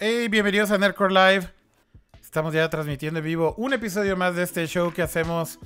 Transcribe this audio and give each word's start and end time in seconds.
Hey, 0.00 0.28
bienvenidos 0.28 0.70
a 0.70 0.78
Nerdcore 0.78 1.12
Live. 1.12 1.48
Estamos 2.22 2.54
ya 2.54 2.70
transmitiendo 2.70 3.18
en 3.18 3.24
vivo 3.24 3.56
un 3.58 3.72
episodio 3.72 4.16
más 4.16 4.36
de 4.36 4.44
este 4.44 4.64
show 4.68 4.92
que 4.92 5.02
hacemos. 5.02 5.58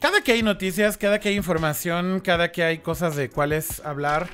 Cada 0.00 0.22
que 0.22 0.32
hay 0.32 0.42
noticias, 0.42 0.96
cada 0.96 1.20
que 1.20 1.28
hay 1.28 1.36
información, 1.36 2.18
cada 2.18 2.50
que 2.50 2.64
hay 2.64 2.78
cosas 2.78 3.14
de 3.14 3.30
cuáles 3.30 3.78
hablar 3.86 4.28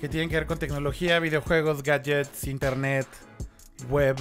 que 0.00 0.08
tienen 0.08 0.30
que 0.30 0.36
ver 0.36 0.46
con 0.46 0.58
tecnología, 0.58 1.18
videojuegos, 1.18 1.82
gadgets, 1.82 2.46
internet, 2.46 3.06
web 3.90 4.16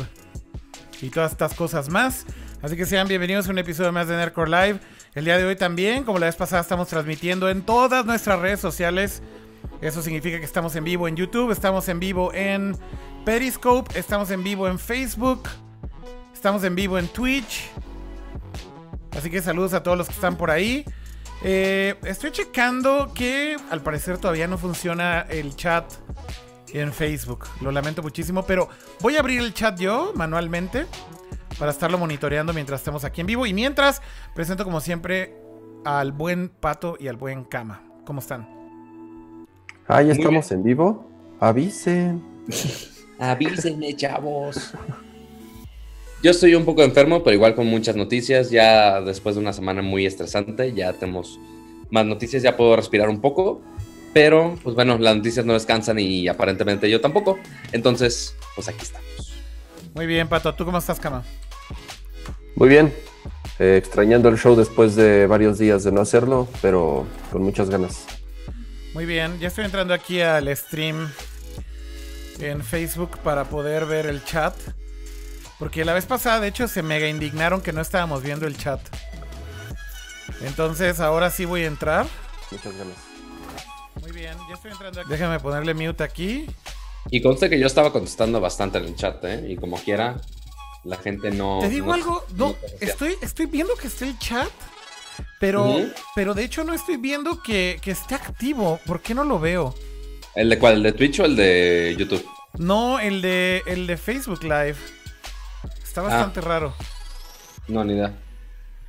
y 1.02 1.10
todas 1.10 1.32
estas 1.32 1.54
cosas 1.54 1.88
más. 1.88 2.26
Así 2.62 2.76
que 2.76 2.86
sean 2.86 3.08
bienvenidos 3.08 3.48
a 3.48 3.52
un 3.52 3.60
episodio 3.60 3.94
más 3.94 4.10
de 4.10 4.18
Nerdcore 4.18 4.52
Live. 4.52 4.80
El 5.16 5.24
día 5.24 5.38
de 5.38 5.46
hoy 5.46 5.56
también, 5.56 6.04
como 6.04 6.20
la 6.20 6.26
vez 6.26 6.36
pasada, 6.36 6.62
estamos 6.62 6.90
transmitiendo 6.90 7.50
en 7.50 7.62
todas 7.62 8.06
nuestras 8.06 8.38
redes 8.42 8.60
sociales. 8.60 9.24
Eso 9.80 10.02
significa 10.02 10.40
que 10.40 10.46
estamos 10.46 10.76
en 10.76 10.84
vivo 10.84 11.08
en 11.08 11.16
YouTube, 11.16 11.52
estamos 11.52 11.88
en 11.88 12.02
vivo 12.02 12.34
en 12.34 12.76
Periscope, 13.28 14.00
estamos 14.00 14.32
en 14.32 14.42
vivo 14.42 14.70
en 14.70 14.80
Facebook, 14.80 15.50
estamos 16.34 16.64
en 16.64 16.76
vivo 16.76 16.98
en 16.98 17.10
Twitch. 17.10 17.70
Así 19.18 19.30
que 19.30 19.42
saludos 19.42 19.74
a 19.74 19.84
todos 19.84 19.98
los 19.98 20.08
que 20.08 20.14
están 20.14 20.38
por 20.38 20.50
ahí. 20.50 20.86
Eh, 21.44 21.96
estoy 22.06 22.32
checando 22.32 23.12
que 23.14 23.58
al 23.70 23.82
parecer 23.82 24.18
todavía 24.18 24.48
no 24.48 24.58
funciona 24.58 25.26
el 25.30 25.58
chat 25.58 25.92
en 26.72 26.94
Facebook. 26.94 27.48
Lo 27.60 27.70
lamento 27.74 28.02
muchísimo, 28.02 28.44
pero 28.44 28.70
voy 29.02 29.18
a 29.18 29.20
abrir 29.20 29.42
el 29.42 29.54
chat 29.54 29.78
yo 29.78 30.14
manualmente 30.16 30.86
para 31.60 31.72
estarlo 31.72 31.98
monitoreando 31.98 32.54
mientras 32.54 32.80
estemos 32.80 33.04
aquí 33.04 33.20
en 33.20 33.28
vivo. 33.28 33.46
Y 33.46 33.54
mientras, 33.54 34.02
presento 34.36 34.64
como 34.64 34.80
siempre 34.80 35.36
al 35.84 36.14
buen 36.14 36.48
Pato 36.48 36.96
y 36.98 37.10
al 37.10 37.18
buen 37.18 37.44
Cama. 37.44 37.84
¿Cómo 38.06 38.22
están? 38.22 38.48
Ah, 39.86 40.02
ya 40.02 40.14
estamos 40.14 40.50
en 40.54 40.64
vivo. 40.64 41.12
Avisen. 41.42 42.24
Avísenme, 43.20 43.96
chavos. 43.96 44.72
Yo 46.24 46.32
estoy 46.32 46.56
un 46.56 46.66
poco 46.66 46.84
enfermo, 46.84 47.24
pero 47.24 47.36
igual 47.36 47.56
con 47.56 47.68
muchas 47.68 47.96
noticias. 47.96 48.50
Ya 48.50 49.02
después 49.02 49.36
de 49.36 49.42
una 49.42 49.54
semana 49.54 49.82
muy 49.82 50.06
estresante, 50.06 50.74
ya 50.74 50.94
tenemos 50.94 51.40
más 51.90 52.06
noticias, 52.06 52.44
ya 52.44 52.58
puedo 52.58 52.76
respirar 52.76 53.10
un 53.10 53.22
poco. 53.22 53.62
Pero, 54.14 54.58
pues 54.64 54.76
bueno, 54.76 54.98
las 54.98 55.16
noticias 55.16 55.46
no 55.46 55.54
descansan 55.54 56.00
y 56.00 56.28
aparentemente 56.28 56.90
yo 56.90 57.02
tampoco. 57.02 57.38
Entonces, 57.72 58.36
pues 58.56 58.68
aquí 58.68 58.82
estamos. 58.82 59.34
Muy 59.94 60.08
bien, 60.08 60.28
Pato. 60.28 60.54
¿Tú 60.56 60.66
cómo 60.66 60.78
estás, 60.78 61.00
Cama? 61.00 61.24
Muy 62.56 62.70
bien. 62.70 62.94
Eh, 63.60 63.78
extrañando 63.78 64.30
el 64.30 64.38
show 64.38 64.56
después 64.56 64.96
de 64.96 65.26
varios 65.26 65.58
días 65.58 65.84
de 65.84 65.92
no 65.92 66.02
hacerlo, 66.02 66.48
pero 66.62 67.08
con 67.32 67.42
muchas 67.42 67.70
ganas. 67.70 68.06
Muy 68.94 69.06
bien, 69.06 69.40
ya 69.40 69.48
estoy 69.48 69.66
entrando 69.66 69.94
aquí 69.94 70.22
al 70.22 70.56
stream 70.56 71.10
en 72.40 72.64
Facebook 72.64 73.18
para 73.20 73.46
poder 73.46 73.86
ver 73.86 74.06
el 74.06 74.24
chat. 74.24 74.54
Porque 75.60 75.84
la 75.86 75.94
vez 75.94 76.06
pasada, 76.06 76.40
de 76.40 76.48
hecho, 76.50 76.68
se 76.68 76.84
mega 76.84 77.08
indignaron 77.08 77.62
que 77.62 77.74
no 77.74 77.82
estábamos 77.82 78.22
viendo 78.22 78.46
el 78.46 78.58
chat. 78.58 78.80
Entonces, 80.42 81.00
ahora 81.00 81.32
sí 81.32 81.46
voy 81.46 81.64
a 81.64 81.68
entrar. 81.68 82.06
Muchas 82.52 82.78
ganas. 82.78 82.96
Muy 84.02 84.12
bien, 84.12 84.38
ya 84.48 84.56
estoy 84.56 84.72
entrando 84.72 85.02
aquí. 85.02 85.10
Déjame 85.10 85.40
ponerle 85.40 85.74
mute 85.74 86.04
aquí. 86.04 86.46
Y 87.10 87.22
conste 87.22 87.50
que 87.50 87.60
yo 87.60 87.66
estaba 87.66 87.92
contestando 87.92 88.40
bastante 88.40 88.78
en 88.78 88.86
el 88.86 88.96
chat, 88.96 89.24
¿eh? 89.26 89.46
Y 89.50 89.56
como 89.56 89.78
quiera, 89.78 90.22
la 90.84 90.98
gente 90.98 91.32
no. 91.32 91.60
Te 91.62 91.70
digo 91.70 91.88
no- 91.88 91.94
algo, 91.94 92.26
no, 92.36 92.56
estoy, 92.80 93.16
estoy 93.22 93.48
viendo 93.48 93.76
que 93.76 93.88
está 93.88 94.06
el 94.06 94.18
chat. 94.20 94.50
Pero, 95.40 95.82
pero 96.16 96.34
de 96.36 96.44
hecho 96.44 96.64
no 96.64 96.74
estoy 96.74 96.98
viendo 96.98 97.42
que, 97.42 97.80
que 97.82 97.92
esté 97.92 98.14
activo. 98.14 98.80
¿Por 98.86 99.02
qué 99.02 99.16
no 99.16 99.24
lo 99.24 99.40
veo? 99.40 99.74
¿El 100.38 100.50
de 100.50 100.60
cuál? 100.60 100.76
¿El 100.76 100.84
de 100.84 100.92
Twitch 100.92 101.20
o 101.20 101.26
el 101.26 101.36
de 101.36 101.96
YouTube? 101.98 102.24
No, 102.60 103.00
el 103.00 103.24
de, 103.24 103.64
el 103.66 103.88
de 103.88 103.98
Facebook 103.98 104.44
Live. 104.44 104.76
Está 105.84 106.02
bastante 106.02 106.42
raro. 106.42 106.76
No, 107.68 107.84
ni 107.84 107.94
idea. 107.94 108.14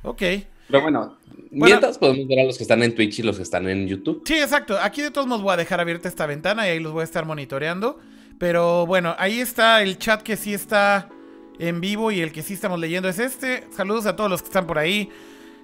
Ok. 0.03 0.21
Pero 0.67 0.81
bueno, 0.83 1.17
mientras 1.49 1.97
podemos 1.97 2.27
ver 2.27 2.41
a 2.41 2.43
los 2.43 2.55
que 2.55 2.63
están 2.63 2.83
en 2.83 2.93
Twitch 2.93 3.17
y 3.17 3.23
los 3.23 3.37
que 3.37 3.41
están 3.41 3.67
en 3.67 3.87
YouTube. 3.87 4.21
Sí, 4.27 4.35
exacto. 4.35 4.77
Aquí 4.79 5.01
de 5.01 5.09
todos 5.09 5.25
modos 5.25 5.41
voy 5.41 5.53
a 5.53 5.57
dejar 5.57 5.79
abierta 5.79 6.07
esta 6.07 6.27
ventana 6.27 6.67
y 6.67 6.69
ahí 6.69 6.79
los 6.79 6.93
voy 6.93 7.01
a 7.01 7.05
estar 7.05 7.25
monitoreando. 7.25 7.97
Pero 8.37 8.85
bueno, 8.85 9.15
ahí 9.17 9.39
está 9.39 9.81
el 9.81 9.97
chat 9.97 10.21
que 10.21 10.37
sí 10.37 10.53
está 10.53 11.09
en 11.57 11.81
vivo 11.81 12.11
y 12.11 12.21
el 12.21 12.31
que 12.31 12.43
sí 12.43 12.53
estamos 12.53 12.79
leyendo 12.79 13.09
es 13.09 13.17
este. 13.17 13.63
Saludos 13.75 14.05
a 14.05 14.15
todos 14.15 14.29
los 14.29 14.43
que 14.43 14.49
están 14.49 14.67
por 14.67 14.77
ahí. 14.77 15.09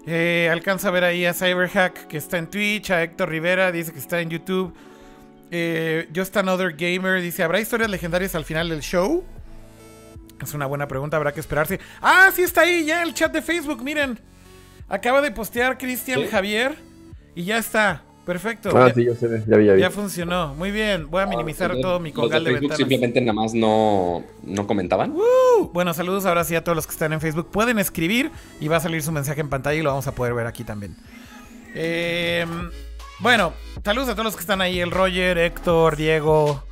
Eh, 0.07 0.49
alcanza 0.51 0.87
a 0.87 0.91
ver 0.91 1.03
ahí 1.03 1.25
a 1.25 1.33
Cyberhack 1.35 2.07
que 2.07 2.17
está 2.17 2.39
en 2.39 2.49
Twitch, 2.49 2.89
a 2.89 3.03
Héctor 3.03 3.29
Rivera 3.29 3.71
dice 3.71 3.93
que 3.93 3.99
está 3.99 4.19
en 4.19 4.31
YouTube. 4.31 4.73
Eh, 5.57 6.09
Just 6.13 6.35
Another 6.35 6.75
Gamer 6.75 7.21
dice, 7.21 7.41
¿habrá 7.43 7.61
historias 7.61 7.89
legendarias 7.89 8.35
al 8.35 8.43
final 8.43 8.67
del 8.67 8.81
show? 8.81 9.23
Es 10.43 10.53
una 10.53 10.65
buena 10.65 10.85
pregunta, 10.89 11.15
habrá 11.15 11.31
que 11.33 11.39
esperarse. 11.39 11.79
Ah, 12.01 12.29
sí 12.35 12.41
está 12.43 12.61
ahí 12.61 12.85
ya 12.85 13.01
el 13.03 13.13
chat 13.13 13.31
de 13.31 13.41
Facebook, 13.41 13.81
miren. 13.81 14.19
Acaba 14.89 15.21
de 15.21 15.31
postear 15.31 15.77
Cristian 15.77 16.19
Sí. 16.23 16.27
Javier 16.27 16.75
y 17.35 17.45
ya 17.45 17.57
está. 17.57 18.03
Perfecto. 18.25 18.69
Ah, 18.75 18.87
Ya- 18.89 18.93
sí, 18.95 19.05
ya 19.05 19.15
se 19.15 19.27
ve, 19.27 19.43
ya 19.47 19.55
vi, 19.55 19.65
ya 19.67 19.73
vi. 19.73 19.81
ya 19.81 19.91
funcionó. 19.91 20.53
Muy 20.55 20.71
bien. 20.71 21.09
Voy 21.09 21.21
a 21.21 21.25
minimizar 21.27 21.69
Los 21.69 21.77
de- 21.77 21.83
todo 21.83 21.99
mi 22.01 22.09
de 22.09 22.15
congal 22.15 22.43
de 22.43 22.49
Facebook 22.51 22.61
ventanas. 22.71 22.77
Simplemente 22.77 23.21
nada 23.21 23.33
más 23.33 23.53
no, 23.53 24.23
no 24.43 24.67
comentaban. 24.67 25.11
Uh, 25.11 25.69
bueno, 25.71 25.93
saludos 25.93 26.25
ahora 26.25 26.43
sí 26.43 26.55
a 26.55 26.63
todos 26.63 26.75
los 26.75 26.85
que 26.85 26.91
están 26.93 27.13
en 27.13 27.21
Facebook. 27.21 27.49
Pueden 27.51 27.79
escribir 27.79 28.29
y 28.59 28.67
va 28.67 28.77
a 28.77 28.79
salir 28.81 29.01
su 29.03 29.11
mensaje 29.13 29.39
en 29.41 29.47
pantalla 29.49 29.79
y 29.79 29.83
lo 29.83 29.91
vamos 29.91 30.07
a 30.07 30.11
poder 30.15 30.33
ver 30.33 30.47
aquí 30.47 30.63
también. 30.65 30.95
Eh, 31.75 32.45
bueno, 33.19 33.53
saludos 33.83 34.09
a 34.09 34.11
todos 34.13 34.25
los 34.25 34.35
que 34.35 34.41
están 34.41 34.61
ahí. 34.61 34.79
El 34.79 34.91
Roger, 34.91 35.37
Héctor, 35.37 35.95
Diego, 35.95 36.63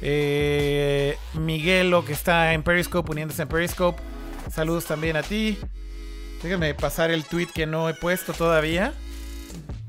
eh, 0.00 1.16
Miguelo 1.34 2.04
que 2.04 2.12
está 2.12 2.52
en 2.52 2.62
Periscope, 2.62 3.10
uniéndose 3.10 3.42
en 3.42 3.48
Periscope. 3.48 4.02
Saludos 4.50 4.84
también 4.84 5.16
a 5.16 5.22
ti. 5.22 5.58
Déjenme 6.42 6.74
pasar 6.74 7.10
el 7.10 7.24
tweet 7.24 7.46
que 7.54 7.66
no 7.66 7.88
he 7.88 7.94
puesto 7.94 8.32
todavía. 8.32 8.92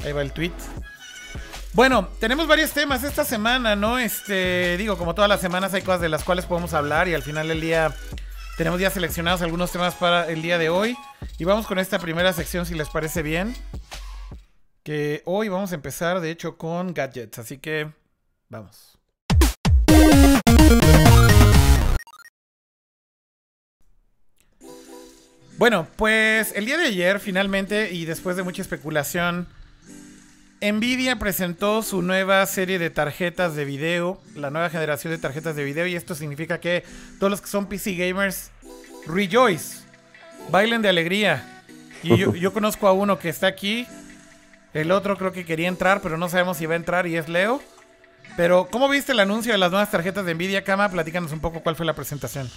Ahí 0.05 0.11
va 0.11 0.21
el 0.21 0.31
tweet. 0.31 0.53
Bueno, 1.73 2.07
tenemos 2.19 2.47
varios 2.47 2.71
temas 2.71 3.03
esta 3.03 3.25
semana, 3.25 3.75
¿no? 3.75 3.97
Este, 3.97 4.77
digo, 4.77 4.95
como 4.95 5.15
todas 5.15 5.27
las 5.27 5.41
semanas 5.41 5.73
hay 5.73 5.81
cosas 5.81 6.01
de 6.01 6.09
las 6.09 6.23
cuales 6.23 6.45
podemos 6.45 6.75
hablar 6.75 7.07
y 7.07 7.15
al 7.15 7.23
final 7.23 7.47
del 7.47 7.61
día 7.61 7.91
tenemos 8.57 8.79
ya 8.79 8.91
seleccionados 8.91 9.41
algunos 9.41 9.71
temas 9.71 9.95
para 9.95 10.29
el 10.29 10.43
día 10.43 10.59
de 10.59 10.69
hoy. 10.69 10.95
Y 11.39 11.45
vamos 11.45 11.65
con 11.65 11.79
esta 11.79 11.97
primera 11.97 12.31
sección 12.31 12.67
si 12.67 12.75
les 12.75 12.89
parece 12.89 13.23
bien. 13.23 13.55
Que 14.83 15.21
hoy 15.23 15.47
vamos 15.47 15.71
a 15.71 15.75
empezar, 15.75 16.19
de 16.19 16.29
hecho, 16.29 16.57
con 16.57 16.93
gadgets. 16.93 17.39
Así 17.39 17.57
que 17.57 17.89
vamos. 18.49 18.99
Bueno, 25.57 25.87
pues 25.95 26.51
el 26.55 26.65
día 26.65 26.77
de 26.77 26.87
ayer 26.87 27.21
finalmente 27.21 27.93
y 27.93 28.03
después 28.03 28.35
de 28.35 28.43
mucha 28.43 28.61
especulación, 28.61 29.47
Nvidia 30.59 31.17
presentó 31.17 31.81
su 31.81 32.01
nueva 32.01 32.45
serie 32.45 32.77
de 32.77 32.89
tarjetas 32.89 33.55
de 33.55 33.63
video, 33.63 34.19
la 34.35 34.49
nueva 34.49 34.69
generación 34.69 35.13
de 35.13 35.17
tarjetas 35.17 35.55
de 35.55 35.63
video 35.63 35.87
y 35.87 35.95
esto 35.95 36.13
significa 36.13 36.59
que 36.59 36.83
todos 37.19 37.31
los 37.31 37.39
que 37.39 37.47
son 37.47 37.67
PC 37.67 37.95
gamers 37.95 38.51
rejoice, 39.07 39.85
bailen 40.49 40.81
de 40.81 40.89
alegría. 40.89 41.63
Y 42.01 42.17
yo, 42.17 42.35
yo 42.35 42.51
conozco 42.51 42.89
a 42.89 42.91
uno 42.91 43.17
que 43.17 43.29
está 43.29 43.47
aquí, 43.47 43.87
el 44.73 44.91
otro 44.91 45.17
creo 45.17 45.31
que 45.31 45.45
quería 45.45 45.67
entrar, 45.67 46.01
pero 46.01 46.17
no 46.17 46.29
sabemos 46.29 46.57
si 46.57 46.65
va 46.65 46.73
a 46.73 46.77
entrar 46.77 47.07
y 47.07 47.17
es 47.17 47.29
Leo. 47.29 47.61
Pero, 48.35 48.67
¿cómo 48.71 48.89
viste 48.89 49.11
el 49.11 49.19
anuncio 49.19 49.51
de 49.51 49.59
las 49.59 49.69
nuevas 49.69 49.91
tarjetas 49.91 50.25
de 50.25 50.33
Nvidia, 50.33 50.63
Kama? 50.63 50.89
Platícanos 50.89 51.31
un 51.31 51.39
poco 51.39 51.61
cuál 51.61 51.75
fue 51.75 51.85
la 51.85 51.93
presentación. 51.93 52.49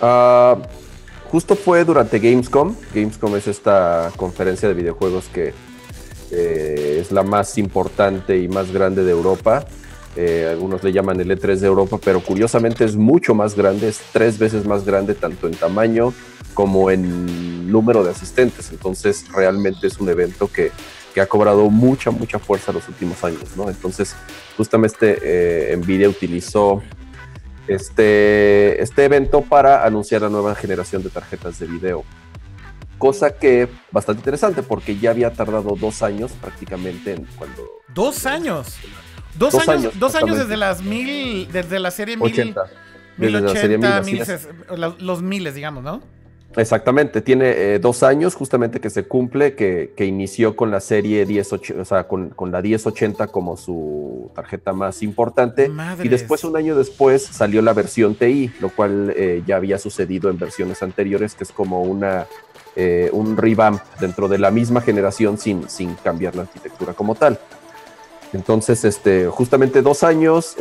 Ah, 0.00 0.56
justo 1.30 1.54
fue 1.54 1.84
durante 1.84 2.18
Gamescom. 2.18 2.74
Gamescom 2.92 3.36
es 3.36 3.46
esta 3.46 4.10
conferencia 4.16 4.68
de 4.68 4.74
videojuegos 4.74 5.26
que 5.26 5.54
eh, 6.32 6.98
es 7.00 7.12
la 7.12 7.22
más 7.22 7.56
importante 7.56 8.38
y 8.38 8.48
más 8.48 8.72
grande 8.72 9.04
de 9.04 9.12
Europa. 9.12 9.64
Eh, 10.16 10.48
algunos 10.50 10.82
le 10.82 10.92
llaman 10.92 11.20
el 11.20 11.30
E3 11.30 11.56
de 11.56 11.66
Europa, 11.66 11.98
pero 12.02 12.20
curiosamente 12.20 12.84
es 12.84 12.96
mucho 12.96 13.34
más 13.34 13.54
grande, 13.54 13.88
es 13.88 14.00
tres 14.12 14.38
veces 14.38 14.64
más 14.66 14.84
grande 14.84 15.14
tanto 15.14 15.46
en 15.46 15.54
tamaño 15.54 16.12
como 16.54 16.90
en 16.90 17.70
número 17.70 18.02
de 18.02 18.10
asistentes. 18.10 18.70
Entonces 18.70 19.26
realmente 19.32 19.86
es 19.86 19.98
un 19.98 20.08
evento 20.08 20.50
que, 20.50 20.72
que 21.14 21.20
ha 21.20 21.26
cobrado 21.26 21.70
mucha, 21.70 22.10
mucha 22.10 22.38
fuerza 22.38 22.72
los 22.72 22.88
últimos 22.88 23.22
años. 23.22 23.56
¿no? 23.56 23.68
Entonces 23.68 24.16
justamente 24.56 25.18
eh, 25.22 25.76
Nvidia 25.76 26.08
utilizó 26.08 26.82
este, 27.68 28.82
este 28.82 29.04
evento 29.04 29.42
para 29.42 29.84
anunciar 29.84 30.22
la 30.22 30.30
nueva 30.30 30.54
generación 30.54 31.02
de 31.02 31.10
tarjetas 31.10 31.58
de 31.58 31.66
video. 31.66 32.04
Cosa 32.96 33.30
que 33.30 33.68
bastante 33.92 34.20
interesante 34.20 34.62
porque 34.62 34.98
ya 34.98 35.10
había 35.10 35.32
tardado 35.32 35.76
dos 35.78 36.02
años 36.02 36.32
prácticamente 36.32 37.12
en 37.12 37.24
cuando... 37.36 37.62
Dos 37.94 38.26
años. 38.26 38.76
Dos, 39.38 39.52
Dos 39.52 39.68
años, 39.68 39.84
años, 39.84 39.98
dos 39.98 40.14
años 40.14 40.38
desde 40.38 40.56
las 40.56 40.82
mil, 40.82 41.48
desde 41.52 41.78
la 41.78 41.90
serie 41.90 42.16
mil, 42.16 42.32
80. 42.32 42.62
Desde 43.16 43.32
la 43.32 43.40
1080, 43.40 43.60
serie 43.60 43.78
1000, 43.78 43.86
así 43.92 44.12
1000, 44.12 44.22
es. 44.22 44.28
ses- 44.28 44.76
los, 44.76 45.00
los 45.00 45.22
miles, 45.22 45.54
digamos, 45.54 45.84
¿no? 45.84 46.00
Exactamente, 46.56 47.20
tiene 47.20 47.50
eh, 47.50 47.78
dos 47.78 48.02
años 48.02 48.34
justamente 48.34 48.80
que 48.80 48.88
se 48.90 49.04
cumple, 49.04 49.54
que, 49.54 49.92
inició 50.04 50.56
con 50.56 50.70
la 50.70 50.80
serie 50.80 51.24
1080, 51.26 51.82
o 51.82 51.84
sea, 51.84 52.08
con, 52.08 52.32
la 52.50 52.62
1080 52.62 53.26
como 53.28 53.56
su 53.56 54.30
tarjeta 54.34 54.72
más 54.72 55.02
importante. 55.02 55.70
Y 56.02 56.08
después, 56.08 56.42
un 56.44 56.56
año 56.56 56.74
después, 56.74 57.22
salió 57.22 57.60
la 57.60 57.74
versión 57.74 58.14
TI, 58.14 58.50
lo 58.60 58.70
cual 58.70 59.12
eh, 59.14 59.42
ya 59.46 59.56
había 59.56 59.78
sucedido 59.78 60.30
en 60.30 60.38
versiones 60.38 60.82
anteriores, 60.82 61.34
que 61.34 61.44
es 61.44 61.52
como 61.52 61.82
una, 61.82 62.26
eh, 62.74 63.10
un 63.12 63.36
revamp 63.36 63.80
dentro 64.00 64.26
de 64.26 64.38
la 64.38 64.50
misma 64.50 64.80
generación 64.80 65.36
sin, 65.38 65.68
sin 65.68 65.94
cambiar 65.96 66.34
la 66.34 66.42
arquitectura 66.42 66.94
como 66.94 67.14
tal. 67.14 67.38
Entonces, 68.32 68.84
este, 68.84 69.26
justamente 69.26 69.82
dos 69.82 70.02
años, 70.02 70.56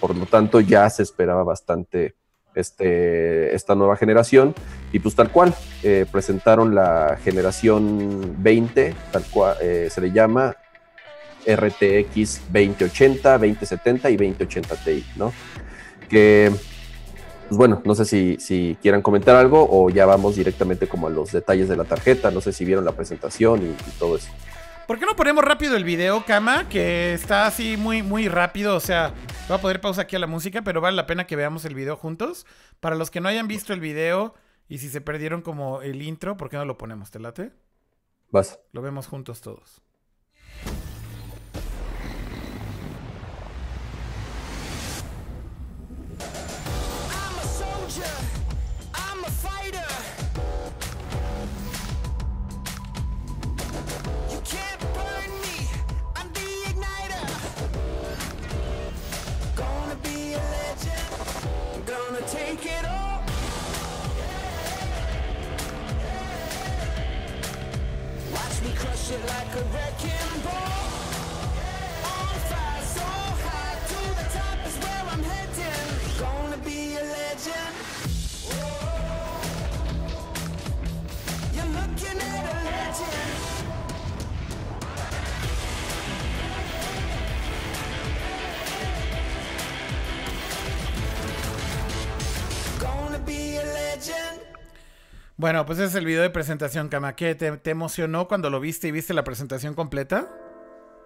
por 0.00 0.16
lo 0.16 0.26
tanto 0.26 0.60
ya 0.60 0.88
se 0.90 1.02
esperaba 1.02 1.42
bastante 1.42 2.14
este, 2.54 3.54
esta 3.54 3.74
nueva 3.74 3.96
generación. 3.96 4.54
Y 4.92 4.98
pues 4.98 5.14
tal 5.14 5.30
cual, 5.30 5.54
eh, 5.82 6.06
presentaron 6.10 6.74
la 6.74 7.18
generación 7.22 8.36
20, 8.38 8.94
tal 9.12 9.24
cual 9.30 9.56
eh, 9.60 9.88
se 9.90 10.00
le 10.00 10.10
llama 10.12 10.56
RTX 11.46 12.42
2080, 12.52 13.38
2070 13.38 14.10
y 14.10 14.16
2080 14.16 14.76
Ti, 14.76 15.06
¿no? 15.16 15.32
Que, 16.08 16.50
pues 17.48 17.56
bueno, 17.56 17.80
no 17.84 17.94
sé 17.94 18.04
si, 18.04 18.36
si 18.40 18.76
quieran 18.82 19.00
comentar 19.00 19.36
algo 19.36 19.66
o 19.70 19.90
ya 19.90 20.06
vamos 20.06 20.36
directamente 20.36 20.86
como 20.86 21.06
a 21.06 21.10
los 21.10 21.32
detalles 21.32 21.68
de 21.68 21.76
la 21.76 21.84
tarjeta, 21.84 22.30
no 22.30 22.40
sé 22.40 22.52
si 22.52 22.64
vieron 22.64 22.84
la 22.84 22.92
presentación 22.92 23.62
y, 23.62 23.98
todo 23.98 24.16
eso. 24.16 24.28
¿Por 24.90 24.98
qué 24.98 25.06
no 25.06 25.14
ponemos 25.14 25.44
rápido 25.44 25.76
el 25.76 25.84
video, 25.84 26.24
Kama? 26.26 26.68
Que 26.68 27.14
está 27.14 27.46
así 27.46 27.76
muy, 27.76 28.02
muy 28.02 28.26
rápido, 28.26 28.74
o 28.74 28.80
sea, 28.80 29.14
Voy 29.46 29.56
a 29.56 29.60
poder 29.60 29.80
pausar 29.80 30.06
aquí 30.06 30.16
a 30.16 30.18
la 30.18 30.26
música, 30.26 30.62
pero 30.62 30.80
vale 30.80 30.96
la 30.96 31.06
pena 31.06 31.28
que 31.28 31.36
veamos 31.36 31.64
el 31.64 31.76
video 31.76 31.96
juntos. 31.96 32.44
Para 32.80 32.96
los 32.96 33.08
que 33.08 33.20
no 33.20 33.28
hayan 33.28 33.46
visto 33.46 33.72
el 33.72 33.78
video 33.78 34.34
y 34.68 34.78
si 34.78 34.88
se 34.88 35.00
perdieron 35.00 35.42
como 35.42 35.80
el 35.80 36.02
intro, 36.02 36.36
¿por 36.36 36.50
qué 36.50 36.56
no 36.56 36.64
lo 36.64 36.76
ponemos? 36.76 37.12
¿Te 37.12 37.20
late? 37.20 37.52
Vas. 38.32 38.58
Lo 38.72 38.82
vemos 38.82 39.06
juntos 39.06 39.40
todos. 39.40 39.80
like 69.18 69.54
a 69.56 69.64
wrecking 69.74 70.42
ball. 70.44 70.88
On 72.14 72.34
fire 72.48 72.84
so 72.94 73.08
high 73.42 73.78
To 73.90 73.98
the 74.18 74.26
top 74.38 74.58
is 74.66 74.76
where 74.82 75.04
I'm 75.12 75.22
heading. 75.22 75.90
Gonna 76.20 76.58
be 76.58 76.94
a 76.94 77.02
legend. 77.02 77.74
You're 81.54 81.72
looking 81.78 82.18
at 82.20 82.44
a 82.52 82.58
legend. 82.70 83.60
Gonna 92.78 93.18
be 93.18 93.56
a 93.56 93.64
legend. 93.64 94.49
Bueno, 95.40 95.64
pues 95.64 95.78
ese 95.78 95.88
es 95.88 95.94
el 95.94 96.04
video 96.04 96.20
de 96.20 96.28
presentación, 96.28 96.90
Kama. 96.90 97.16
¿Qué 97.16 97.34
te, 97.34 97.70
emocionó 97.70 98.28
cuando 98.28 98.50
lo 98.50 98.60
viste 98.60 98.88
y 98.88 98.90
viste 98.90 99.14
la 99.14 99.24
presentación 99.24 99.72
completa? 99.72 100.28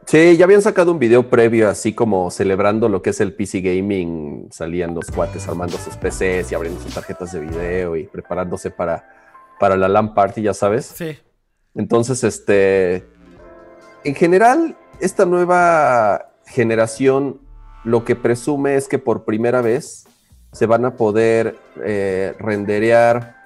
Sí, 0.07 0.37
ya 0.37 0.45
habían 0.45 0.61
sacado 0.61 0.91
un 0.91 0.99
video 0.99 1.31
previo, 1.31 1.69
así 1.69 1.93
como 1.93 2.33
celebrando 2.33 2.89
lo 2.89 3.01
que 3.01 3.11
es 3.11 3.21
el 3.21 3.33
PC 3.33 3.61
Gaming. 3.61 4.49
Salían 4.51 4.93
los 4.93 5.09
cuates 5.13 5.47
armando 5.47 5.79
sus 5.79 5.95
PCs 5.95 6.51
y 6.51 6.55
abriendo 6.57 6.81
sus 6.81 6.93
tarjetas 6.93 7.31
de 7.31 7.39
video 7.39 7.95
y 7.95 8.09
preparándose 8.09 8.73
para, 8.73 9.09
para 9.61 9.77
la 9.77 9.87
LAN 9.87 10.15
Party, 10.15 10.43
ya 10.43 10.53
sabes. 10.53 10.87
Sí. 10.87 11.17
Entonces, 11.77 12.25
este. 12.25 13.07
En 14.03 14.17
general, 14.17 14.77
esta 14.99 15.27
nueva 15.27 16.33
generación 16.45 17.41
lo 17.85 18.05
que 18.05 18.17
presume 18.17 18.75
es 18.75 18.89
que 18.89 18.99
por 18.99 19.25
primera 19.25 19.63
vez 19.63 20.09
se 20.51 20.67
van 20.67 20.85
a 20.87 20.97
poder 20.97 21.57
eh, 21.85 22.35
renderear 22.41 23.44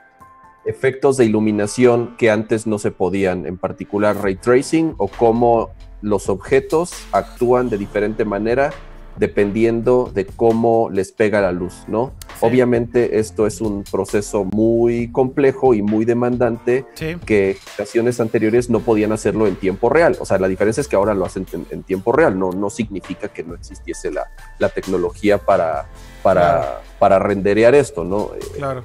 efectos 0.69 1.17
de 1.17 1.25
iluminación 1.25 2.15
que 2.19 2.31
antes 2.31 2.67
no 2.67 2.79
se 2.79 2.91
podían, 2.91 3.47
en 3.47 3.57
particular 3.57 4.17
ray 4.23 4.37
tracing 4.37 4.95
o 4.99 5.09
cómo 5.09 5.71
los 6.03 6.29
objetos 6.29 6.93
actúan 7.11 7.71
de 7.71 7.79
diferente 7.79 8.27
manera 8.27 8.71
dependiendo 9.17 10.13
de 10.15 10.27
cómo 10.27 10.91
les 10.91 11.11
pega 11.11 11.41
la 11.41 11.53
luz, 11.53 11.85
¿no? 11.89 12.13
Obviamente 12.41 13.19
esto 13.19 13.49
es 13.49 13.61
un 13.61 13.83
proceso 13.83 14.45
muy 14.45 15.11
complejo 15.11 15.75
y 15.75 15.83
muy 15.83 16.05
demandante 16.05 16.85
que 16.95 17.57
generaciones 17.65 18.21
anteriores 18.21 18.71
no 18.71 18.79
podían 18.79 19.11
hacerlo 19.11 19.49
en 19.49 19.57
tiempo 19.57 19.89
real. 19.89 20.17
O 20.21 20.27
sea, 20.27 20.39
la 20.39 20.47
diferencia 20.47 20.83
es 20.83 20.87
que 20.87 20.95
ahora 20.95 21.15
lo 21.15 21.25
hacen 21.25 21.47
en, 21.71 21.83
tiempo 21.83 22.13
real, 22.13 22.39
no, 22.39 22.53
no 22.53 22.71
significa 22.71 23.27
que 23.27 23.43
no 23.43 23.55
existiese 23.55 24.13
la, 24.13 24.31
la 24.61 24.69
tecnología 24.69 25.39
para, 25.39 25.87
para, 26.23 26.83
para 27.01 27.19
renderear 27.19 27.75
esto, 27.75 28.05
¿no? 28.05 28.31
Claro. 28.57 28.85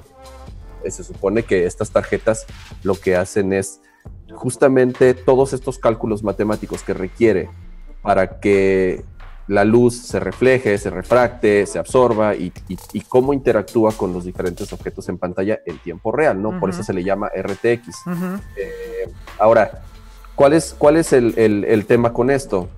Eh, 0.84 0.90
se 0.90 1.04
supone 1.04 1.42
que 1.42 1.66
estas 1.66 1.90
tarjetas 1.90 2.46
lo 2.82 2.94
que 2.94 3.16
hacen 3.16 3.52
es 3.52 3.80
justamente 4.32 5.14
todos 5.14 5.52
estos 5.52 5.78
cálculos 5.78 6.22
matemáticos 6.22 6.82
que 6.82 6.94
requiere 6.94 7.48
para 8.02 8.40
que 8.40 9.04
la 9.46 9.64
luz 9.64 9.96
se 9.96 10.20
refleje, 10.20 10.78
se 10.78 10.90
refracte, 10.90 11.66
se 11.66 11.78
absorba 11.78 12.34
y, 12.34 12.52
cómo 13.08 13.32
interactúa 13.34 13.92
con 13.92 14.12
los 14.12 14.24
diferentes 14.24 14.72
objetos 14.72 15.08
en 15.08 15.18
pantalla 15.18 15.60
en 15.66 15.78
tiempo 15.78 16.12
real, 16.12 16.40
¿no? 16.40 16.58
Por 16.58 16.70
eso 16.70 16.82
se 16.82 16.94
le 16.94 17.04
llama 17.04 17.28
RTX. 17.28 17.88
Eh, 18.56 19.12
ahora, 19.38 19.82
¿cuál 20.34 20.54
es, 20.54 20.74
cuál 20.78 20.96
es 20.96 21.12
el 21.12 21.84
tema 21.86 22.12
con 22.12 22.30
esto? 22.30 22.68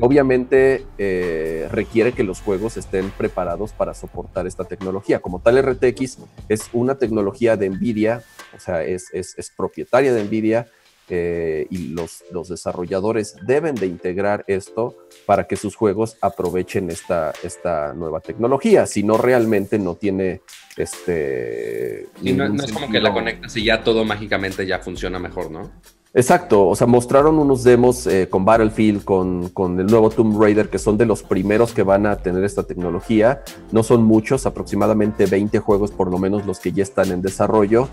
Obviamente 0.00 0.86
eh, 0.96 1.68
requiere 1.70 2.12
que 2.12 2.24
los 2.24 2.40
juegos 2.40 2.76
estén 2.76 3.10
preparados 3.10 3.72
para 3.72 3.92
soportar 3.94 4.46
esta 4.46 4.64
tecnología. 4.64 5.20
Como 5.20 5.40
tal, 5.40 5.62
RTX 5.62 6.18
es 6.48 6.70
una 6.72 6.96
tecnología 6.96 7.56
de 7.56 7.68
NVIDIA, 7.68 8.22
o 8.56 8.60
sea, 8.60 8.82
es, 8.82 9.10
propietaria 9.56 10.14
de 10.14 10.24
NVIDIA 10.24 10.66
eh, 11.08 11.66
y 11.68 11.88
los, 11.88 12.24
los, 12.30 12.48
desarrolladores 12.48 13.36
deben 13.44 13.74
de 13.74 13.86
integrar 13.86 14.44
esto 14.46 14.96
para 15.26 15.46
que 15.46 15.56
sus 15.56 15.76
juegos 15.76 16.16
aprovechen 16.22 16.90
esta, 16.90 17.32
esta 17.42 17.92
nueva 17.92 18.20
tecnología. 18.20 18.86
Si 18.86 19.02
no, 19.02 19.18
realmente 19.18 19.78
no 19.78 19.96
tiene 19.96 20.40
este... 20.76 22.06
no 22.22 22.64
es 22.64 22.72
como 22.72 22.90
que 22.90 23.00
la 23.00 23.12
conectas 23.12 23.54
y 23.56 23.64
ya 23.64 23.84
todo 23.84 24.04
mágicamente 24.04 24.66
ya 24.66 24.78
funciona 24.78 25.18
mejor, 25.18 25.50
¿no? 25.50 25.70
Exacto, 26.14 26.68
o 26.68 26.76
sea, 26.76 26.86
mostraron 26.86 27.38
unos 27.38 27.64
demos 27.64 28.06
eh, 28.06 28.28
con 28.28 28.44
Battlefield, 28.44 29.02
con, 29.02 29.48
con, 29.48 29.80
el 29.80 29.86
nuevo 29.86 30.10
Tomb 30.10 30.38
Raider, 30.38 30.68
que 30.68 30.78
son 30.78 30.98
de 30.98 31.06
los 31.06 31.22
primeros 31.22 31.72
que 31.72 31.82
van 31.82 32.04
a 32.04 32.16
tener 32.18 32.44
esta 32.44 32.64
tecnología. 32.64 33.42
No 33.70 33.82
son 33.82 34.02
muchos, 34.02 34.44
aproximadamente 34.44 35.24
20 35.24 35.58
juegos 35.60 35.90
por 35.90 36.10
lo 36.10 36.18
menos 36.18 36.44
los 36.44 36.58
que 36.58 36.72
ya 36.72 36.82
están 36.82 37.12
en 37.12 37.22
desarrollo. 37.22 37.88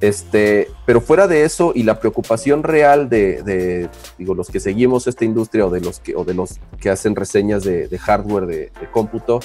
Este, 0.00 0.68
pero 0.86 1.00
fuera 1.00 1.26
de 1.26 1.44
eso 1.44 1.72
y 1.74 1.82
la 1.82 1.98
preocupación 1.98 2.62
real 2.62 3.08
de, 3.08 3.88
digo, 4.18 4.34
los 4.34 4.50
que 4.50 4.60
seguimos 4.60 5.08
esta 5.08 5.24
industria 5.24 5.66
o 5.66 5.70
de 5.70 5.80
los 5.80 5.98
que, 5.98 6.14
o 6.14 6.24
de 6.24 6.34
los 6.34 6.60
que 6.80 6.90
hacen 6.90 7.16
reseñas 7.16 7.64
de, 7.64 7.98
hardware 7.98 8.46
de, 8.46 8.56
de 8.56 8.90
cómputo, 8.92 9.40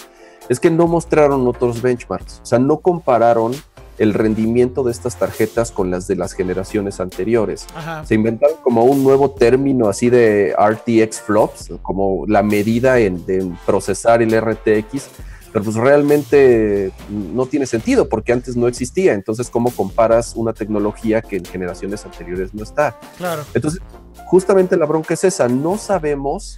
es 0.49 0.59
que 0.59 0.69
no 0.69 0.87
mostraron 0.87 1.47
otros 1.47 1.81
benchmarks, 1.81 2.41
o 2.41 2.45
sea, 2.45 2.59
no 2.59 2.79
compararon 2.79 3.53
el 3.99 4.13
rendimiento 4.13 4.83
de 4.83 4.91
estas 4.91 5.17
tarjetas 5.17 5.71
con 5.71 5.91
las 5.91 6.07
de 6.07 6.15
las 6.15 6.33
generaciones 6.33 6.99
anteriores. 6.99 7.67
Se 8.05 8.15
inventaron 8.15 8.57
como 8.63 8.85
un 8.85 9.03
nuevo 9.03 9.31
término 9.31 9.89
así 9.89 10.09
de 10.09 10.55
RTX 10.57 11.21
flops, 11.21 11.71
como 11.81 12.25
la 12.27 12.41
medida 12.41 12.99
en, 12.99 13.25
de 13.25 13.51
procesar 13.65 14.21
el 14.21 14.31
RTX, 14.39 15.09
pero 15.51 15.65
pues 15.65 15.75
realmente 15.75 16.91
no 17.09 17.45
tiene 17.45 17.65
sentido 17.65 18.07
porque 18.07 18.31
antes 18.31 18.55
no 18.55 18.67
existía. 18.67 19.13
Entonces, 19.13 19.49
¿cómo 19.49 19.71
comparas 19.71 20.33
una 20.35 20.53
tecnología 20.53 21.21
que 21.21 21.37
en 21.37 21.45
generaciones 21.45 22.05
anteriores 22.05 22.53
no 22.53 22.63
está? 22.63 22.97
Claro. 23.17 23.43
Entonces, 23.53 23.81
justamente 24.27 24.77
la 24.77 24.85
bronca 24.85 25.13
es 25.13 25.23
esa, 25.23 25.47
no 25.47 25.77
sabemos 25.77 26.57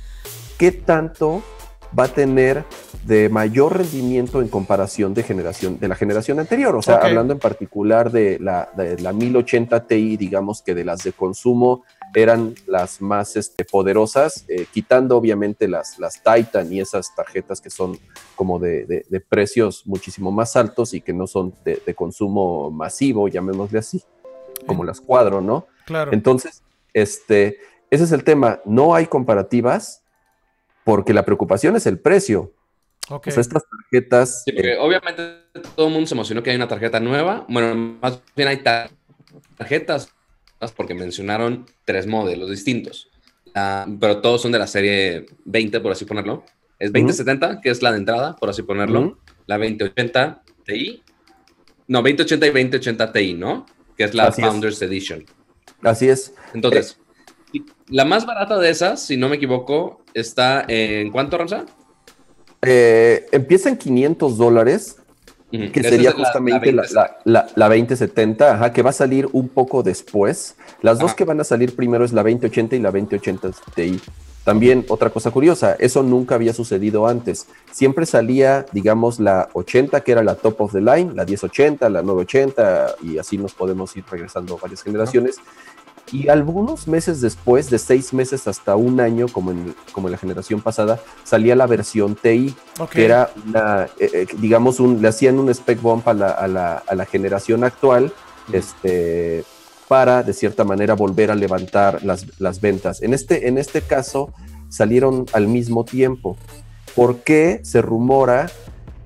qué 0.58 0.72
tanto 0.72 1.42
va 1.98 2.06
a 2.06 2.08
tener 2.08 2.64
de 3.06 3.30
mayor 3.30 3.78
rendimiento 3.78 4.42
en 4.42 4.48
comparación 4.48 5.14
de 5.14 5.24
generación 5.24 5.80
de 5.80 5.88
la 5.88 5.96
generación 5.96 6.40
anterior. 6.40 6.76
O 6.76 6.82
sea, 6.82 6.98
hablando 6.98 7.34
en 7.34 7.40
particular 7.40 8.12
de 8.12 8.38
la, 8.40 8.70
de 8.76 9.00
la 9.00 9.12
1080 9.12 9.88
Ti, 9.88 10.18
digamos 10.18 10.62
que 10.62 10.76
de 10.76 10.86
las 10.86 11.04
de 11.04 11.12
consumo 11.12 11.84
eran 12.14 12.54
las 12.68 13.02
más 13.02 13.36
este, 13.36 13.66
poderosas, 13.66 14.46
eh, 14.48 14.66
quitando 14.72 15.18
obviamente 15.18 15.68
las, 15.68 15.98
las 15.98 16.22
Titan 16.22 16.72
y 16.72 16.82
esas 16.82 17.16
tarjetas 17.16 17.62
que 17.62 17.70
son 17.70 17.98
como 18.36 18.60
de, 18.60 18.86
de, 18.86 19.20
precios 19.22 19.84
muchísimo 19.86 20.32
más 20.32 20.56
altos 20.56 20.94
y 20.94 21.02
que 21.02 21.14
no 21.14 21.28
son 21.28 21.54
de, 21.64 21.82
de 21.86 21.96
consumo 21.96 22.70
masivo, 22.70 23.28
llamémosle 23.28 23.80
así, 23.80 24.04
como 24.68 24.84
las 24.84 25.00
cuadro, 25.00 25.42
¿no? 25.42 25.68
Claro. 25.86 26.12
Entonces, 26.14 26.64
este, 26.94 27.58
ese 27.90 28.04
es 28.04 28.12
el 28.12 28.24
tema. 28.24 28.60
No 28.66 28.94
hay 28.94 29.06
comparativas 29.08 30.01
porque 30.84 31.14
la 31.14 31.26
preocupación 31.26 31.76
es 31.76 31.86
el 31.86 32.00
precio. 32.00 32.54
Ok. 33.10 33.28
O 33.28 33.32
sea, 33.32 33.42
estas 33.42 33.64
tarjetas. 33.68 34.44
Sí, 34.46 34.52
porque 34.52 34.78
obviamente 34.78 35.24
todo 35.76 35.88
el 35.88 35.94
mundo 35.94 36.08
se 36.08 36.14
emocionó 36.14 36.42
que 36.44 36.50
hay 36.52 36.56
una 36.56 36.68
tarjeta 36.68 37.00
nueva. 37.00 37.46
Bueno, 37.50 37.98
más 38.02 38.22
bien 38.36 38.48
hay 38.50 38.58
tar- 38.58 38.92
tarjetas 39.58 40.14
porque 40.76 40.94
mencionaron 40.94 41.66
tres 41.86 42.06
modelos 42.08 42.50
distintos. 42.50 43.10
Ah, 43.56 43.86
pero 44.00 44.22
todos 44.22 44.42
son 44.42 44.52
de 44.52 44.60
la 44.60 44.68
serie 44.68 45.26
20, 45.46 45.80
por 45.82 45.92
así 45.92 46.06
ponerlo. 46.06 46.46
Es 46.80 46.94
2070, 46.94 47.60
que 47.62 47.70
es 47.70 47.82
la 47.82 47.92
de 47.92 47.98
entrada, 47.98 48.36
por 48.36 48.50
así 48.50 48.62
ponerlo. 48.62 49.18
La 49.48 49.58
2080 49.58 50.44
Ti. 50.66 51.04
No, 51.88 52.00
2080 52.02 52.46
y 52.46 52.50
2080 52.50 53.12
Ti, 53.12 53.34
¿no? 53.34 53.66
Que 53.98 54.04
es 54.06 54.14
la 54.14 54.28
Así 54.28 54.42
es. 54.42 54.48
Founders 54.48 54.82
Edition. 54.84 55.26
Así 55.82 56.08
es. 56.08 56.34
Entonces, 56.54 57.00
la 57.92 58.06
más 58.06 58.26
barata 58.26 58.58
de 58.58 58.70
esas, 58.72 59.06
si 59.06 59.18
no 59.18 59.30
me 59.30 59.36
equivoco, 59.36 60.02
está 60.16 60.66
en 60.68 61.12
¿cuánto, 61.12 61.38
Ramsa? 61.38 61.66
Eh, 62.64 63.28
empieza 63.32 63.70
en 63.70 63.78
500 63.78 64.38
dólares, 64.38 64.98
Ujú, 65.54 65.72
que 65.72 65.80
esa 65.82 65.90
sería 65.90 66.12
justamente 66.12 66.72
la, 66.72 66.82
20. 66.84 66.94
la- 66.96 67.18
la- 67.26 67.48
la 67.56 67.68
2070, 67.68 68.54
ajá, 68.56 68.72
que 68.74 68.82
va 68.82 68.92
a 68.92 68.94
salir 68.94 69.28
un 69.34 69.50
poco 69.50 69.84
después. 69.84 70.56
Las 70.82 70.98
dos 71.00 71.10
Ajá. 71.12 71.16
que 71.18 71.26
van 71.26 71.40
a 71.42 71.44
salir 71.44 71.76
primero 71.76 72.06
es 72.06 72.14
la 72.14 72.24
2080 72.24 72.76
y 72.76 72.80
la 72.80 72.92
2080 72.92 73.50
Ti. 73.76 74.00
También 74.44 74.86
otra 74.90 75.12
cosa 75.12 75.30
curiosa, 75.30 75.76
eso 75.78 76.02
nunca 76.02 76.34
había 76.34 76.52
sucedido 76.54 77.06
antes. 77.06 77.46
Siempre 77.72 78.08
salía, 78.08 78.66
digamos, 78.72 79.20
la 79.20 79.50
80, 79.54 80.02
que 80.02 80.12
era 80.14 80.24
la 80.24 80.34
top 80.34 80.62
of 80.62 80.72
the 80.72 80.82
line, 80.82 81.12
la 81.14 81.26
1080, 81.26 81.90
la 81.90 82.02
980, 82.02 82.96
y 83.04 83.20
así 83.20 83.38
nos 83.38 83.54
podemos 83.54 83.96
ir 83.98 84.04
regresando 84.10 84.58
varias 84.58 84.82
generaciones. 84.82 85.36
Y 86.12 86.28
algunos 86.28 86.88
meses 86.90 87.22
después, 87.22 87.70
de 87.70 87.80
seis 87.80 88.14
meses 88.14 88.48
hasta 88.48 88.76
un 88.76 89.00
año, 89.00 89.28
como 89.30 89.52
en, 89.52 89.74
como 89.94 90.08
en 90.08 90.12
la 90.12 90.18
generación 90.18 90.60
pasada, 90.62 91.00
salía 91.24 91.56
la 91.56 91.68
versión 91.68 92.16
TI, 92.16 92.54
que 92.98 93.06
era 93.06 93.32
una, 93.48 93.86
eh, 94.00 94.10
eh, 94.14 94.28
digamos, 94.40 94.80
un, 94.82 95.02
le 95.02 95.08
hacían 95.08 95.40
un 95.40 95.50
spec 95.50 95.82
bump 95.82 96.08
a 96.10 96.14
la, 96.14 96.30
a 96.32 96.48
la- 96.48 96.84
a 96.86 96.96
la 96.96 97.06
generación 97.06 97.64
actual, 97.64 98.12
este, 98.52 99.44
para 99.88 100.24
de 100.24 100.34
cierta 100.34 100.64
manera 100.64 100.96
volver 100.96 101.32
a 101.32 101.36
levantar 101.36 102.04
las, 102.04 102.26
las 102.40 102.60
ventas. 102.62 103.02
En 103.02 103.14
este, 103.14 103.48
en 103.48 103.58
este 103.58 103.82
caso, 103.82 104.34
salieron 104.70 105.26
al 105.34 105.48
mismo 105.48 105.84
tiempo. 105.86 106.38
¿Por 106.96 107.20
qué 107.20 107.62
se 107.64 107.82
rumora 107.82 108.50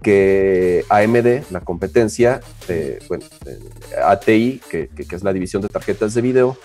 que 0.01 0.85
AMD, 0.89 1.51
la 1.51 1.61
competencia, 1.61 2.39
de, 2.67 2.99
bueno, 3.07 3.25
ATI, 4.05 4.61
que, 4.69 4.89
que- 4.95 5.05
que 5.05 5.15
es 5.15 5.23
la 5.23 5.33
división 5.33 5.61
de 5.61 5.67
tarjetas 5.67 6.13
de 6.13 6.21
video, 6.21 6.57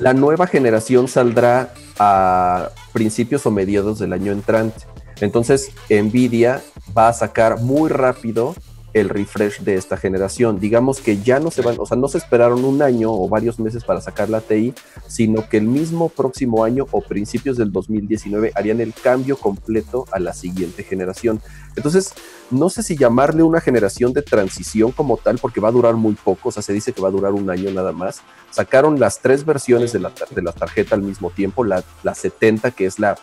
la 0.00 0.14
nueva 0.14 0.46
generación 0.46 1.08
saldrá 1.08 1.74
a 1.98 2.70
principios 2.92 3.44
o 3.44 3.50
mediados 3.50 3.98
del 3.98 4.14
año 4.14 4.32
entrante. 4.32 4.86
Entonces, 5.20 5.70
Nvidia 5.90 6.62
va 6.96 7.08
a 7.08 7.12
sacar 7.12 7.60
muy 7.60 7.90
rápido 7.90 8.54
el 8.92 9.08
refresh 9.08 9.60
de 9.60 9.74
esta 9.74 9.96
generación. 9.96 10.60
Digamos 10.60 11.00
que 11.00 11.18
ya 11.18 11.40
no 11.40 11.50
se 11.50 11.62
van, 11.62 11.76
o 11.78 11.86
sea, 11.86 11.96
no 11.96 12.08
se 12.08 12.18
esperaron 12.18 12.64
un 12.64 12.82
año 12.82 13.12
o 13.12 13.28
varios 13.28 13.58
meses 13.58 13.84
para 13.84 14.00
sacar 14.00 14.28
la 14.28 14.40
TI, 14.40 14.74
sino 15.06 15.48
que 15.48 15.58
el 15.58 15.64
mismo 15.64 16.08
próximo 16.08 16.64
año 16.64 16.86
o 16.90 17.00
principios 17.00 17.56
del 17.56 17.72
2019 17.72 18.52
harían 18.54 18.80
el 18.80 18.92
cambio 18.94 19.36
completo 19.36 20.06
a 20.12 20.18
la 20.18 20.32
siguiente 20.32 20.82
generación. 20.82 21.40
Entonces, 21.76 22.12
no 22.50 22.68
sé 22.68 22.82
si 22.82 22.96
llamarle 22.96 23.42
una 23.42 23.60
generación 23.60 24.12
de 24.12 24.22
transición 24.22 24.92
como 24.92 25.16
tal, 25.16 25.38
porque 25.38 25.60
va 25.60 25.68
a 25.68 25.72
durar 25.72 25.94
muy 25.94 26.14
poco, 26.14 26.48
o 26.48 26.52
sea, 26.52 26.62
se 26.62 26.72
dice 26.72 26.92
que 26.92 27.00
va 27.00 27.08
a 27.08 27.12
durar 27.12 27.32
un 27.32 27.48
año 27.48 27.70
nada 27.70 27.92
más. 27.92 28.22
Sacaron 28.50 28.98
las 28.98 29.20
tres 29.20 29.44
versiones 29.44 29.92
de 29.92 30.00
la, 30.00 30.12
de 30.30 30.42
la 30.42 30.52
tarjeta 30.52 30.94
al 30.94 31.02
mismo 31.02 31.30
tiempo, 31.30 31.64
la, 31.64 31.84
la 32.02 32.14
70, 32.14 32.72
que 32.72 32.86
es 32.86 32.98
la 32.98 33.16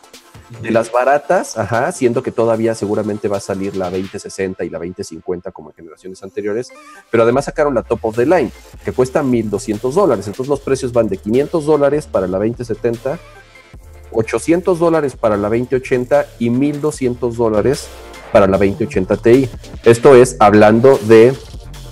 de 0.61 0.71
las 0.71 0.91
baratas, 0.91 1.57
ajá, 1.57 1.91
siendo 1.91 2.23
que 2.23 2.31
todavía 2.31 2.75
seguramente 2.75 3.27
va 3.27 3.37
a 3.37 3.41
salir 3.41 3.75
la 3.75 3.89
2060 3.89 4.63
y 4.63 4.69
la 4.69 4.79
2050 4.79 5.51
como 5.51 5.69
en 5.69 5.75
generaciones 5.75 6.23
anteriores, 6.23 6.69
pero 7.11 7.23
además 7.23 7.45
sacaron 7.45 7.73
la 7.73 7.83
top 7.83 8.05
of 8.05 8.15
the 8.15 8.25
line, 8.25 8.51
que 8.83 8.91
cuesta 8.91 9.23
1200 9.23 9.93
dólares. 9.93 10.27
Entonces 10.27 10.49
los 10.49 10.59
precios 10.59 10.93
van 10.93 11.07
de 11.07 11.17
500 11.17 11.65
dólares 11.65 12.07
para 12.07 12.27
la 12.27 12.37
2070, 12.37 13.19
800 14.11 14.79
dólares 14.79 15.15
para 15.15 15.37
la 15.37 15.49
2080 15.49 16.25
y 16.39 16.49
1200 16.49 17.35
dólares 17.35 17.87
para 18.31 18.47
la 18.47 18.57
2080 18.57 19.17
Ti. 19.17 19.49
Esto 19.83 20.15
es 20.15 20.37
hablando 20.39 20.97
de 20.97 21.33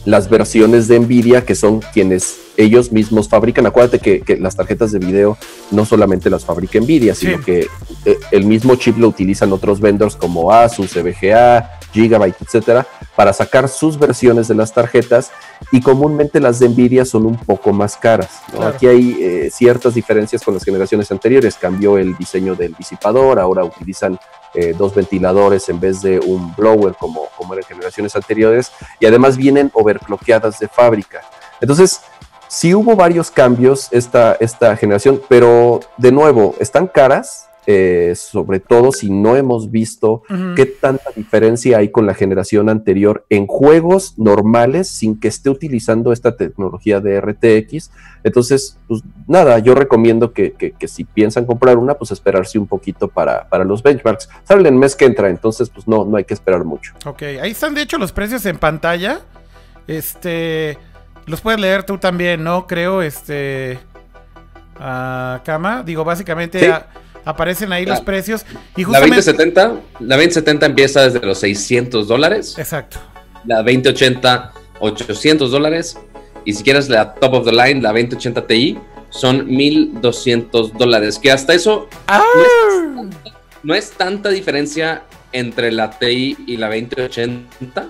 las 0.05 0.29
versiones 0.29 0.87
de 0.87 0.99
Nvidia 0.99 1.43
que 1.45 1.55
son 1.55 1.81
quienes 1.93 2.37
ellos 2.57 2.91
mismos 2.91 3.27
fabrican. 3.27 3.65
Acuérdate 3.65 3.99
que, 3.99 4.21
que 4.21 4.37
las 4.37 4.55
tarjetas 4.55 4.91
de 4.91 4.99
video 4.99 5.37
no 5.71 5.83
solamente 5.83 6.29
las 6.29 6.45
fabrica 6.45 6.79
Nvidia, 6.79 7.13
sino 7.15 7.37
Sí. 7.39 7.43
que 7.43 7.67
eh, 8.05 8.17
el 8.31 8.45
mismo 8.45 8.75
chip 8.75 8.97
lo 8.97 9.07
utilizan 9.09 9.51
otros 9.51 9.81
vendors 9.81 10.15
como 10.15 10.51
Asus, 10.51 10.95
EVGA, 10.95 11.79
Gigabyte, 11.91 12.35
etcétera, 12.41 12.85
para 13.15 13.33
sacar 13.33 13.67
sus 13.67 13.97
versiones 13.97 14.47
de 14.47 14.55
las 14.55 14.73
tarjetas 14.73 15.31
y 15.71 15.81
comúnmente 15.81 16.39
las 16.39 16.59
de 16.59 16.69
Nvidia 16.69 17.03
son 17.05 17.25
un 17.25 17.37
poco 17.37 17.73
más 17.73 17.97
caras. 17.97 18.29
¿no? 18.53 18.59
Claro. 18.59 18.75
Aquí 18.75 18.87
hay 18.87 19.17
eh, 19.19 19.49
ciertas 19.51 19.93
diferencias 19.95 20.41
con 20.43 20.53
las 20.53 20.63
generaciones 20.63 21.11
anteriores. 21.11 21.55
Cambió 21.55 21.97
el 21.97 22.15
diseño 22.17 22.55
del 22.55 22.73
disipador, 22.75 23.39
ahora 23.39 23.63
utilizan 23.65 24.17
eh, 24.55 24.73
dos 24.77 24.95
ventiladores 24.95 25.67
en 25.69 25.79
vez 25.79 26.01
de 26.01 26.19
un 26.19 26.55
blower 26.55 26.95
como, 26.95 27.27
como 27.37 27.53
eran 27.53 27.65
generaciones 27.65 28.15
anteriores 28.15 28.71
y 28.99 29.05
además 29.05 29.37
vienen 29.37 29.71
overclockeadas 29.73 30.59
de 30.59 30.67
fábrica. 30.67 31.21
Entonces, 31.61 32.01
sí 32.47 32.73
hubo 32.73 32.95
varios 32.95 33.31
cambios 33.31 33.87
esta, 33.91 34.37
esta 34.39 34.75
generación, 34.77 35.21
pero 35.27 35.79
de 35.97 36.11
nuevo, 36.11 36.55
están 36.59 36.87
caras, 36.87 37.49
eh, 37.67 38.13
sobre 38.15 38.59
todo 38.59 38.91
si 38.91 39.09
no 39.09 39.35
hemos 39.35 39.71
visto 39.71 40.21
qué 40.55 40.65
tanta 40.65 41.09
diferencia 41.15 41.77
hay 41.79 41.89
con 41.89 42.05
la 42.05 42.13
generación 42.13 42.69
anterior 42.69 43.25
en 43.29 43.47
juegos 43.47 44.13
normales 44.17 44.87
sin 44.87 45.19
que 45.19 45.27
esté 45.27 45.49
utilizando 45.49 46.11
esta 46.11 46.35
tecnología 46.37 46.99
de 46.99 47.19
RTX. 47.19 47.91
Entonces, 48.23 48.77
pues 48.87 49.01
nada, 49.27 49.59
yo 49.59 49.73
recomiendo 49.75 50.31
que, 50.33 50.53
que- 50.53 50.71
que 50.73 50.87
si 50.87 51.03
piensan 51.03 51.45
comprar 51.45 51.77
una, 51.77 51.95
pues 51.95 52.11
esperarse 52.11 52.57
un 52.59 52.67
poquito 52.67 53.07
para, 53.07 53.47
para 53.49 53.63
los 53.63 53.81
benchmarks. 53.83 54.29
Sale 54.43 54.67
el 54.69 54.75
mes 54.75 54.95
que 54.95 55.05
entra, 55.05 55.29
entonces 55.29 55.69
pues 55.69 55.87
no, 55.87 56.05
no 56.05 56.17
hay 56.17 56.23
que 56.23 56.33
esperar 56.33 56.63
mucho. 56.65 56.93
Ok, 57.05 57.21
ahí 57.41 57.51
están 57.51 57.73
de 57.73 57.81
hecho 57.81 57.97
los 57.97 58.11
precios 58.11 58.45
en 58.45 58.57
pantalla. 58.57 59.21
Este. 59.87 60.77
Los 61.27 61.41
puedes 61.41 61.59
leer 61.59 61.83
tú 61.83 61.97
también, 61.97 62.43
¿no? 62.43 62.67
Creo, 62.67 63.01
este. 63.01 63.79
A 64.79 65.41
Cama. 65.45 65.83
Digo, 65.83 66.03
básicamente 66.03 66.59
Sí. 66.59 66.65
a- 66.65 66.87
aparecen 67.25 67.71
ahí 67.73 67.85
los 67.85 67.99
La- 67.99 68.05
precios. 68.05 68.45
Y 68.75 68.81
La 68.81 68.87
justamente. 68.87 69.15
2070, 69.17 69.61
la 69.99 70.15
2070 70.15 70.65
empieza 70.65 71.01
desde 71.09 71.25
los 71.25 71.39
600 71.39 72.07
dólares. 72.07 72.55
Exacto. 72.57 72.99
La 73.45 73.57
2080, 73.57 74.53
800 74.79 75.51
dólares. 75.51 75.97
Y 76.45 76.53
si 76.53 76.63
quieres 76.63 76.89
la 76.89 77.13
top 77.15 77.33
of 77.33 77.45
the 77.45 77.51
line, 77.51 77.81
la 77.81 77.89
2080 77.91 78.45
Ti, 78.47 78.77
son 79.09 79.45
1200 79.47 80.73
dólares. 80.77 81.17
Que 81.19 81.31
hasta 81.31 81.53
eso 81.53 81.87
¡Ah! 82.07 82.23
no 83.63 83.73
es 83.73 83.91
tanta 83.91 84.29
diferencia 84.29 85.03
entre 85.31 85.71
la 85.71 85.89
TI 85.91 86.37
y 86.47 86.57
la 86.57 86.67
2080. 86.69 87.87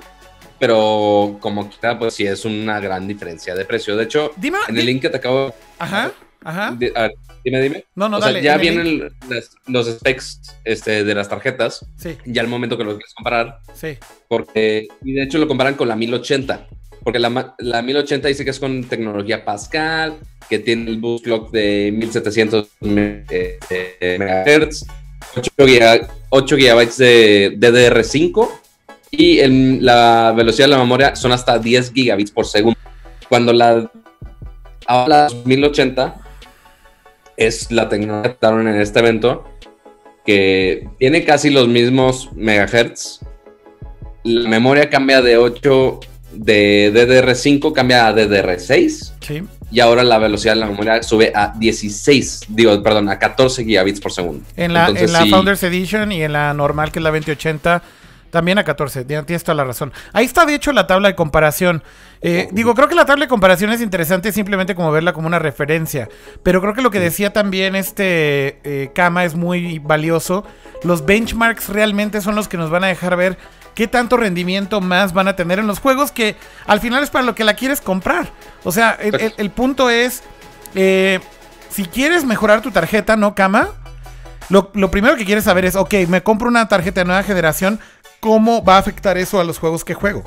Pero 0.58 1.38
como 1.42 1.70
quiera, 1.70 2.00
pues 2.00 2.13
sí 2.13 2.25
es 2.25 2.46
una 2.46 2.80
gran 2.80 3.08
diferencia 3.08 3.54
de 3.56 3.65
precio. 3.65 3.96
De 3.98 4.06
hecho, 4.06 4.32
Dime. 4.38 4.58
en 4.70 4.77
el 4.77 4.86
link 4.86 5.01
que 5.01 5.10
te 5.10 5.18
acabo 5.18 5.54
Ajá. 5.77 6.12
Ajá. 6.46 6.75
de- 6.78 6.94
a 6.96 7.10
dime, 7.44 7.62
dime. 7.62 7.86
No, 7.96 8.08
no, 8.08 8.18
o 8.18 8.20
sea, 8.22 8.30
dale. 8.32 8.42
ya 8.42 8.56
el 8.56 8.62
link. 8.62 8.72
vienen 8.72 9.12
las- 9.30 9.52
los 9.68 9.88
specs 9.88 10.42
este, 10.64 11.04
de 11.04 11.14
las 11.16 11.28
tarjetas, 11.28 11.86
Sí, 11.98 12.18
ya 12.25 12.42
al 12.42 12.48
momento 12.48 12.78
que 12.78 12.84
lo 12.86 12.92
quieres 12.92 13.14
comparar, 13.14 13.60
sí. 13.74 13.98
porque, 14.30 14.88
y 15.04 15.14
de 15.14 15.24
hecho 15.24 15.38
lo 15.40 15.48
comparan 15.48 15.74
con 15.75 15.88
la 15.88 15.96
1080, 15.96 16.68
porque 17.04 17.20
la, 17.20 17.56
la 17.60 17.82
1080 17.82 18.28
dice 18.30 18.44
que 18.46 18.52
es 18.52 18.60
con 18.60 18.84
tecnología 18.86 19.44
Pascal, 19.46 20.16
que 20.50 20.60
tiene 20.60 20.90
el 20.90 20.98
boost 21.00 21.24
clock 21.25 21.52
de 21.52 21.92
1700 21.96 22.68
me- 22.82 23.25
eh, 23.30 23.58
eh, 23.70 24.18
MHz, 24.20 24.86
8, 25.38 25.52
giga- 25.58 26.08
8 26.30 26.58
gigabytes 26.58 26.98
de 26.98 27.56
DDR5 27.58 28.50
y 29.12 29.42
la 29.82 30.34
velocidad 30.36 30.66
de 30.68 30.72
la 30.72 30.78
memoria 30.80 31.16
son 31.16 31.32
hasta 31.32 31.58
10 31.58 31.92
gigabits 31.94 32.32
por 32.32 32.46
segundo. 32.46 32.78
Cuando 33.30 33.54
la, 33.54 33.92
ahora 34.88 35.28
la 35.30 35.36
1080 35.46 36.22
es 37.38 37.72
la 37.72 37.89
tecnología 37.89 38.24
que 38.24 38.30
trataron 38.38 38.68
en 38.68 38.80
este 38.80 39.00
evento 39.00 39.44
que 40.25 40.88
tiene 40.98 41.24
casi 41.24 41.50
los 41.50 41.68
mismos 41.68 42.30
megahertz. 42.34 43.20
La 44.24 44.50
memoria 44.50 44.89
cambia 44.89 45.22
de 45.22 45.38
8 45.38 46.00
de 46.34 46.92
DDR5 46.94 47.72
cambia 47.74 48.08
a 48.08 48.13
DDR6 48.13 49.13
Sí. 49.22 49.44
y 49.72 49.80
ahora 49.80 50.04
la 50.04 50.18
velocidad 50.18 50.56
de 50.56 50.62
la 50.62 50.65
memoria 50.68 51.01
sube 51.04 51.32
a 51.34 51.54
16, 51.58 52.42
digo, 52.50 52.82
perdón, 52.82 53.10
a 53.10 53.20
14 53.20 53.63
gigabits 53.63 54.00
por 54.01 54.12
segundo. 54.12 54.44
En 54.58 54.74
la, 54.74 54.88
en 54.89 55.12
la 55.13 55.25
Founders 55.27 55.63
Edition 55.63 56.12
y 56.12 56.24
en 56.24 56.34
la 56.34 56.54
normal, 56.54 56.92
que 56.92 57.00
es 57.00 57.04
la 57.04 57.12
2080, 57.12 57.84
también 58.36 58.58
a 58.58 58.65
14. 58.65 59.06
Tienes 59.06 59.46
toda 59.46 59.56
la 59.56 59.63
razón. 59.63 59.94
Ahí 60.12 60.25
está, 60.25 60.46
de 60.46 60.56
hecho, 60.56 60.74
la 60.74 60.88
tabla 60.88 61.08
de 61.08 61.15
comparación. 61.15 61.82
Eh, 62.22 62.50
digo, 62.51 62.75
creo 62.75 62.89
que 62.89 62.96
la 62.96 63.06
tabla 63.06 63.24
de 63.24 63.30
comparación 63.30 63.72
es 63.72 63.80
interesante 63.80 64.34
simplemente 64.34 64.75
como 64.75 64.92
verla 64.92 65.13
como 65.13 65.27
una 65.27 65.39
referencia. 65.39 66.10
Pero 66.44 66.60
creo 66.60 66.74
que 66.74 66.82
lo 66.82 66.92
que 66.92 67.00
decía 67.00 67.32
también 67.32 67.77
este 67.77 68.60
eh, 68.65 68.92
Kama 68.94 69.24
es 69.24 69.36
muy 69.36 69.80
valioso. 69.80 70.44
Los 70.84 71.06
benchmarks 71.06 71.70
realmente 71.70 72.20
son 72.20 72.36
los 72.36 72.50
que 72.50 72.58
nos 72.58 72.70
van 72.70 72.84
a 72.84 72.88
dejar 72.88 73.15
ver 73.15 73.38
qué 73.74 73.88
tanto 73.88 74.18
rendimiento 74.18 74.82
más 74.82 75.13
van 75.13 75.30
a 75.30 75.38
tener 75.38 75.60
en 75.60 75.68
los 75.68 75.80
juegos 75.80 76.12
que 76.12 76.36
al 76.68 76.82
final 76.82 77.01
es 77.04 77.10
para 77.10 77.24
lo 77.24 77.36
que 77.36 77.46
la 77.46 77.54
quieres 77.54 77.80
comprar. 77.80 78.34
O 78.65 78.74
sea, 78.74 78.98
el, 79.00 79.50
punto 79.51 79.89
es, 79.89 80.24
eh, 80.74 81.22
si 81.70 81.86
quieres 81.86 82.25
mejorar 82.25 82.62
tu 82.62 82.72
tarjeta, 82.72 83.15
¿no, 83.15 83.34
Kama? 83.34 83.70
Lo, 84.50 84.72
lo, 84.74 84.92
primero 84.92 85.15
que 85.15 85.24
quieres 85.24 85.46
saber 85.46 85.63
es, 85.63 85.77
ok, 85.77 85.94
me 86.10 86.22
compro 86.22 86.50
una 86.50 86.68
tarjeta 86.68 87.01
de 87.01 87.06
nueva 87.06 87.24
generación, 87.24 87.80
¿cómo 88.25 88.63
va 88.63 88.77
a 88.77 88.79
afectar 88.79 89.20
eso 89.20 89.39
a 89.39 89.44
los 89.44 89.60
juegos 89.60 89.86
que 89.86 89.94
juego? 89.94 90.24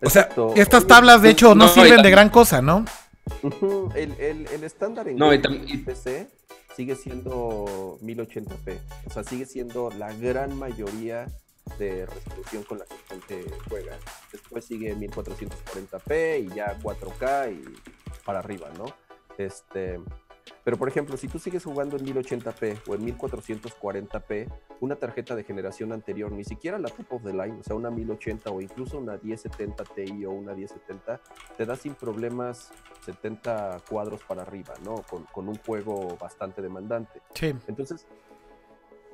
O 0.00 0.08
sea, 0.08 0.28
estas 0.54 0.86
tablas 0.86 1.22
de 1.22 1.30
hecho 1.30 1.56
no, 1.56 1.66
sirven 1.66 2.02
de 2.02 2.10
gran 2.10 2.30
cosa, 2.30 2.62
¿no? 2.62 2.84
el, 3.96 4.46
estándar 4.62 5.08
en 5.08 5.16
no, 5.16 5.30
PC 5.84 6.28
sigue 6.76 6.94
siendo 6.94 7.98
1080p. 8.00 8.78
O 9.06 9.10
sea, 9.10 9.24
sigue 9.24 9.44
siendo 9.44 9.90
la 9.98 10.12
gran 10.12 10.56
mayoría 10.56 11.26
de 11.80 12.06
resolución 12.06 12.62
con 12.62 12.78
la 12.78 12.84
que 12.84 12.94
la 12.94 13.08
gente 13.08 13.54
juega. 13.68 13.98
Después 14.30 14.64
sigue 14.64 14.94
1440p 14.94 16.44
y 16.44 16.54
ya 16.54 16.78
4K 16.78 17.52
y 17.52 18.22
para 18.24 18.38
arriba, 18.38 18.68
¿no? 18.78 18.86
Este, 19.36 19.98
pero 20.64 20.76
por 20.76 20.88
ejemplo, 20.88 21.16
si 21.16 21.28
tú 21.28 21.38
sigues 21.38 21.64
jugando 21.64 21.96
en 21.96 22.06
1080p 22.06 22.82
o 22.88 22.94
en 22.94 23.16
1440p, 23.16 24.52
una 24.80 24.96
tarjeta 24.96 25.34
de 25.34 25.44
generación 25.44 25.92
anterior, 25.92 26.30
ni 26.32 26.44
siquiera 26.44 26.78
la 26.78 26.88
top 26.88 27.14
of 27.14 27.24
the 27.24 27.32
line, 27.32 27.58
o 27.60 27.62
sea, 27.62 27.76
una 27.76 27.90
1080 27.90 28.50
o 28.50 28.60
incluso 28.60 28.98
una 28.98 29.18
1070 29.22 29.84
Ti 29.84 30.24
o 30.24 30.30
una 30.30 30.54
1070, 30.54 31.20
te 31.56 31.66
da 31.66 31.76
sin 31.76 31.94
problemas 31.94 32.70
70 33.04 33.82
cuadros 33.88 34.22
para 34.24 34.42
arriba, 34.42 34.74
¿no? 34.84 34.96
Con, 35.08 35.24
con 35.24 35.48
un 35.48 35.56
juego 35.56 36.16
bastante 36.20 36.60
demandante. 36.62 37.22
Sí. 37.34 37.54
Entonces, 37.66 38.06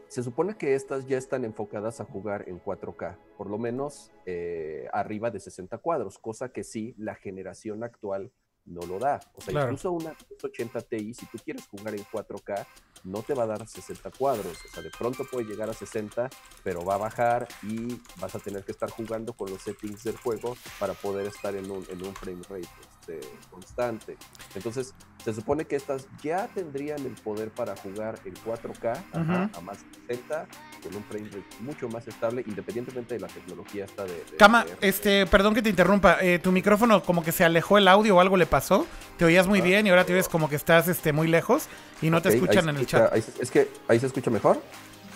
se 0.08 0.22
supone 0.22 0.56
que 0.56 0.74
estas 0.74 1.06
ya 1.06 1.18
están 1.18 1.44
enfocadas 1.44 2.00
a 2.00 2.04
jugar 2.04 2.48
en 2.48 2.60
4K, 2.60 3.16
por 3.36 3.50
lo 3.50 3.58
menos 3.58 4.12
eh, 4.24 4.88
arriba 4.92 5.30
de 5.30 5.40
60 5.40 5.78
cuadros, 5.78 6.18
cosa 6.18 6.50
que 6.50 6.64
sí 6.64 6.94
la 6.96 7.14
generación 7.16 7.82
actual 7.82 8.30
no 8.66 8.82
lo 8.82 8.98
da. 8.98 9.20
O 9.34 9.40
sea, 9.40 9.62
incluso 9.62 9.92
una 9.92 10.14
80 10.42 10.80
Ti, 10.82 11.14
si 11.14 11.26
tú 11.26 11.38
quieres 11.44 11.66
jugar 11.66 11.94
en 11.94 12.04
4K, 12.04 12.66
no 13.04 13.22
te 13.22 13.34
va 13.34 13.44
a 13.44 13.46
dar 13.46 13.66
60 13.66 14.10
cuadros. 14.12 14.58
O 14.64 14.68
sea, 14.68 14.82
de 14.82 14.90
pronto 14.90 15.24
puede 15.30 15.46
llegar 15.46 15.70
a 15.70 15.72
60, 15.72 16.28
pero 16.62 16.84
va 16.84 16.94
a 16.94 16.98
bajar 16.98 17.48
y 17.62 18.00
vas 18.20 18.34
a 18.34 18.38
tener 18.38 18.64
que 18.64 18.72
estar 18.72 18.90
jugando 18.90 19.32
con 19.32 19.50
los 19.50 19.62
settings 19.62 20.04
del 20.04 20.16
juego 20.16 20.56
para 20.78 20.94
poder 20.94 21.26
estar 21.26 21.54
en 21.54 21.70
un, 21.70 21.86
en 21.90 22.04
un 22.04 22.14
frame 22.14 22.42
rate 22.48 22.68
este, 23.06 23.20
constante. 23.50 24.16
Entonces, 24.54 24.94
se 25.24 25.32
supone 25.32 25.64
que 25.64 25.76
estas 25.76 26.06
ya 26.22 26.48
tendrían 26.48 27.04
el 27.04 27.12
poder 27.12 27.50
para 27.50 27.76
jugar 27.76 28.18
en 28.24 28.34
4K 28.34 29.50
a, 29.54 29.60
más 29.60 29.78
60 30.08 30.46
con 30.82 30.94
un 30.94 31.04
frame 31.04 31.26
rate 31.26 31.44
mucho 31.60 31.88
más 31.88 32.06
estable, 32.06 32.44
independientemente 32.46 33.14
de 33.14 33.20
la 33.20 33.28
tecnología 33.28 33.84
esta 33.84 34.04
de. 34.04 34.22
Cama, 34.38 34.64
este, 34.80 35.26
perdón 35.26 35.54
que 35.54 35.62
te 35.62 35.70
interrumpa. 35.70 36.18
Eh, 36.20 36.38
tu 36.38 36.52
micrófono 36.52 37.02
como 37.02 37.24
que 37.24 37.32
se 37.32 37.44
alejó 37.44 37.78
el 37.78 37.88
audio 37.88 38.16
o 38.16 38.20
algo 38.20 38.36
le 38.36 38.46
pasó. 38.46 38.86
Te 39.16 39.24
oías 39.24 39.46
muy 39.46 39.60
ah. 39.60 39.64
bien 39.64 39.86
y 39.86 39.90
ahora 39.90 40.04
te 40.04 40.12
ves 40.12 40.28
como 40.28 40.48
que 40.48 40.56
estás 40.56 40.88
este, 40.88 41.12
muy 41.12 41.28
lejos 41.28 41.68
y 42.02 42.10
no 42.10 42.22
te 42.22 42.30
escuchan 42.30 42.68
en 42.68 42.76
el 42.76 42.86
chat. 42.86 43.14
es 43.14 43.50
que 43.50 43.68
ahí 43.88 43.98
se 43.98 44.06
escucha 44.06 44.30
mejor. 44.30 44.60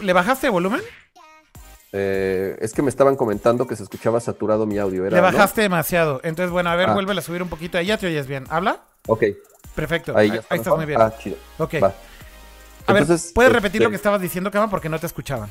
¿Le 0.00 0.12
bajaste 0.12 0.48
volumen? 0.48 0.80
Eh, 1.92 2.56
es 2.60 2.72
que 2.72 2.82
me 2.82 2.88
estaban 2.88 3.16
comentando 3.16 3.66
que 3.66 3.74
se 3.76 3.82
escuchaba 3.82 4.20
saturado 4.20 4.66
mi 4.66 4.78
audio. 4.78 5.08
Le 5.08 5.20
bajaste 5.20 5.62
demasiado. 5.62 6.20
Entonces, 6.22 6.52
bueno, 6.52 6.70
a 6.70 6.76
ver, 6.76 6.90
ah. 6.90 6.94
vuelve 6.94 7.12
a 7.18 7.20
subir 7.20 7.42
un 7.42 7.48
poquito. 7.48 7.78
Ahí 7.78 7.86
ya 7.86 7.98
te 7.98 8.06
oyes 8.06 8.26
bien. 8.26 8.44
¿Habla? 8.48 8.80
Ok. 9.06 9.24
Perfecto. 9.74 10.16
Ahí, 10.16 10.32
estás 10.50 10.76
muy 10.76 10.86
bien. 10.86 11.00
Ah, 11.00 11.12
chido. 11.18 11.36
Ok. 11.58 11.74
A 12.86 12.92
ver, 12.92 13.04
¿puedes 13.04 13.10
este, 13.10 13.48
repetir 13.48 13.82
lo 13.82 13.90
que 13.90 13.96
estabas 13.96 14.20
diciendo, 14.20 14.50
Kama? 14.50 14.70
Porque 14.70 14.88
no 14.88 14.98
te 14.98 15.06
escuchaban. 15.06 15.50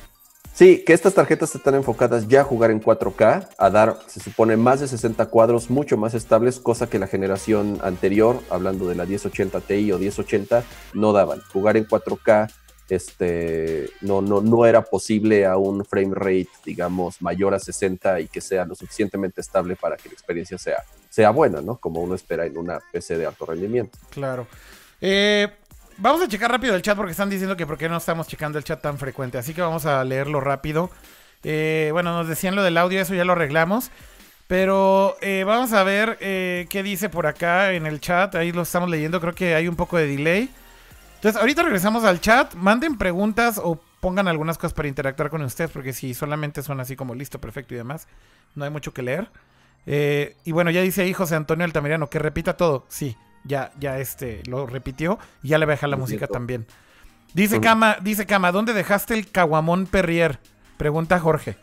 Sí, 0.54 0.84
que 0.86 0.92
estas 0.92 1.14
tarjetas 1.14 1.56
están 1.56 1.76
enfocadas 1.76 2.28
ya 2.28 2.42
a 2.42 2.44
jugar 2.44 2.70
en 2.72 2.82
4K, 2.82 3.48
a 3.58 3.70
dar, 3.70 3.98
se 4.08 4.20
supone, 4.20 4.58
más 4.58 4.82
de 4.82 4.90
60 4.90 5.26
cuadros, 5.28 5.70
mucho 5.70 5.96
más 5.96 6.14
estables, 6.14 6.60
cosa 6.60 6.90
que 6.90 7.00
la 7.00 7.08
generación 7.08 7.80
anterior, 7.82 8.42
hablando 8.50 8.88
de 8.90 8.96
la 8.96 9.06
1080 9.06 9.62
Ti 9.62 9.92
o 9.94 9.98
1080, 10.00 10.64
no 10.96 11.14
daban. 11.14 11.40
Jugar 11.54 11.78
en 11.78 11.88
4K 11.88 12.52
este, 12.90 13.90
no, 14.02 14.22
no, 14.22 14.42
no 14.42 14.66
era 14.66 14.82
posible 14.82 15.46
a 15.46 15.58
un 15.58 15.86
frame 15.86 16.14
rate, 16.14 16.50
digamos, 16.66 17.22
mayor 17.22 17.54
a 17.54 17.60
60 17.60 18.22
y 18.22 18.28
que 18.28 18.42
sea 18.42 18.66
lo 18.66 18.76
suficientemente 18.76 19.42
estable 19.42 19.76
para 19.76 19.96
que 19.98 20.10
la 20.10 20.14
experiencia 20.14 20.58
sea, 20.58 20.84
sea 21.10 21.30
buena, 21.30 21.62
¿no? 21.62 21.78
Como 21.78 22.02
uno 22.02 22.16
espera 22.16 22.46
en 22.46 22.58
una 22.58 22.80
PC 22.92 23.18
de 23.18 23.26
alto 23.26 23.46
rendimiento. 23.46 23.98
Claro. 24.10 24.48
Eh, 25.02 25.48
vamos 25.98 26.22
a 26.22 26.28
checar 26.28 26.52
rápido 26.52 26.76
el 26.76 26.82
chat 26.82 26.96
porque 26.96 27.12
están 27.12 27.30
diciendo 27.30 27.56
que 27.56 27.68
por 27.68 27.78
qué 27.78 27.90
no 27.90 27.98
estamos 27.98 28.28
checando 28.28 28.58
el 28.58 28.64
chat 28.64 28.82
tan 28.82 28.98
frecuente. 28.98 29.38
Así 29.38 29.54
que 29.54 29.62
vamos 29.62 29.86
a 29.86 30.04
leerlo 30.04 30.42
rápido. 30.42 30.90
Eh, 31.44 31.90
bueno, 31.94 32.14
nos 32.14 32.28
decían 32.28 32.56
lo 32.56 32.64
del 32.64 32.78
audio, 32.78 33.00
eso 33.00 33.14
ya 33.14 33.26
lo 33.26 33.34
arreglamos. 33.34 33.92
Pero 34.48 35.16
eh, 35.22 35.44
vamos 35.46 35.74
a 35.74 35.84
ver 35.84 36.18
qué 36.18 36.82
dice 36.84 37.08
por 37.08 37.28
acá 37.28 37.74
en 37.74 37.86
el 37.86 38.02
chat. 38.02 38.34
Ahí 38.34 38.52
lo 38.52 38.64
estamos 38.64 38.90
leyendo. 38.90 39.22
Creo 39.22 39.36
que 39.36 39.54
hay 39.54 39.68
un 39.68 39.76
poco 39.76 39.98
de 39.98 40.08
delay. 40.08 40.50
Entonces, 41.20 41.42
ahorita 41.42 41.64
regresamos 41.64 42.06
al 42.06 42.22
chat. 42.22 42.54
Manden 42.56 42.98
preguntas 42.98 43.60
o 43.62 43.78
pongan 44.00 44.30
algunas 44.30 44.58
cosas 44.58 44.74
para 44.74 44.88
interactuar 44.88 45.30
con 45.30 45.42
ustedes, 45.42 45.70
porque 45.70 45.92
si 45.92 46.14
solamente 46.14 46.64
son 46.64 46.80
así 46.80 46.96
como 46.96 47.14
listo, 47.14 47.42
perfecto 47.42 47.74
y 47.74 47.78
demás, 47.78 48.08
no 48.56 48.64
hay 48.64 48.72
mucho 48.72 48.94
que 48.94 49.02
leer. 49.02 49.30
Eh, 49.86 50.38
y 50.46 50.54
bueno, 50.54 50.72
ya 50.72 50.82
dice 50.82 51.02
ahí 51.02 51.12
José 51.12 51.36
Antonio 51.36 51.66
Altamirano 51.66 52.10
que 52.10 52.20
repita 52.20 52.56
todo. 52.56 52.86
Sí, 52.88 53.18
ya, 53.44 53.74
ya 53.78 54.00
este 54.00 54.44
lo 54.46 54.66
repitió 54.66 55.20
y 55.44 55.50
ya 55.50 55.58
le 55.58 55.66
voy 55.66 55.74
a 55.74 55.76
dejar 55.76 55.90
la 55.90 55.98
música 55.98 56.26
también. 56.26 56.66
Dice 57.34 57.60
Cama, 57.60 57.98
dice 58.02 58.26
Cama, 58.26 58.54
¿dónde 58.54 58.74
dejaste 58.74 59.14
el 59.14 59.30
caguamón 59.30 59.88
Perrier? 59.88 60.40
Pregunta 60.78 61.20
Jorge. 61.20 61.58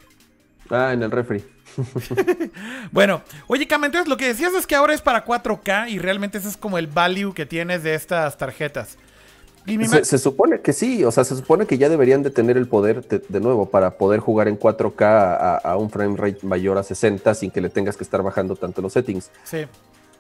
Ah, 0.68 0.92
en 0.92 1.02
el 1.02 1.10
refri. 1.10 1.42
bueno, 2.92 3.22
oye, 3.46 3.66
Cama, 3.66 3.86
entonces 3.86 4.06
lo 4.06 4.18
que 4.18 4.26
decías 4.26 4.52
es 4.52 4.66
que 4.66 4.74
ahora 4.74 4.92
es 4.92 5.00
para 5.00 5.24
4K 5.24 5.88
y 5.88 5.98
realmente 5.98 6.38
ese 6.38 6.48
es 6.48 6.58
como 6.58 6.76
el 6.76 6.88
value 6.88 7.32
que 7.32 7.46
tienes 7.46 7.82
de 7.82 7.94
estas 7.94 8.36
tarjetas. 8.36 8.98
Se, 10.02 10.18
supone 10.18 10.60
que 10.60 10.72
sí, 10.72 11.04
o 11.04 11.10
sea, 11.10 11.24
se 11.24 11.34
supone 11.34 11.66
que 11.66 11.76
ya 11.76 11.88
deberían 11.88 12.22
de 12.22 12.30
tener 12.30 12.56
el 12.56 12.68
poder 12.68 13.06
de, 13.06 13.40
nuevo 13.40 13.66
para 13.68 13.98
poder 13.98 14.20
jugar 14.20 14.46
en 14.46 14.58
4K 14.58 15.60
a, 15.62 15.76
un 15.76 15.90
frame 15.90 16.16
rate 16.16 16.46
mayor 16.46 16.78
a 16.78 16.84
60 16.84 17.34
sin 17.34 17.50
que 17.50 17.60
le 17.60 17.68
tengas 17.68 17.96
que 17.96 18.04
estar 18.04 18.22
bajando 18.22 18.54
tanto 18.54 18.80
los 18.80 18.92
settings. 18.92 19.30
Sí. 19.42 19.66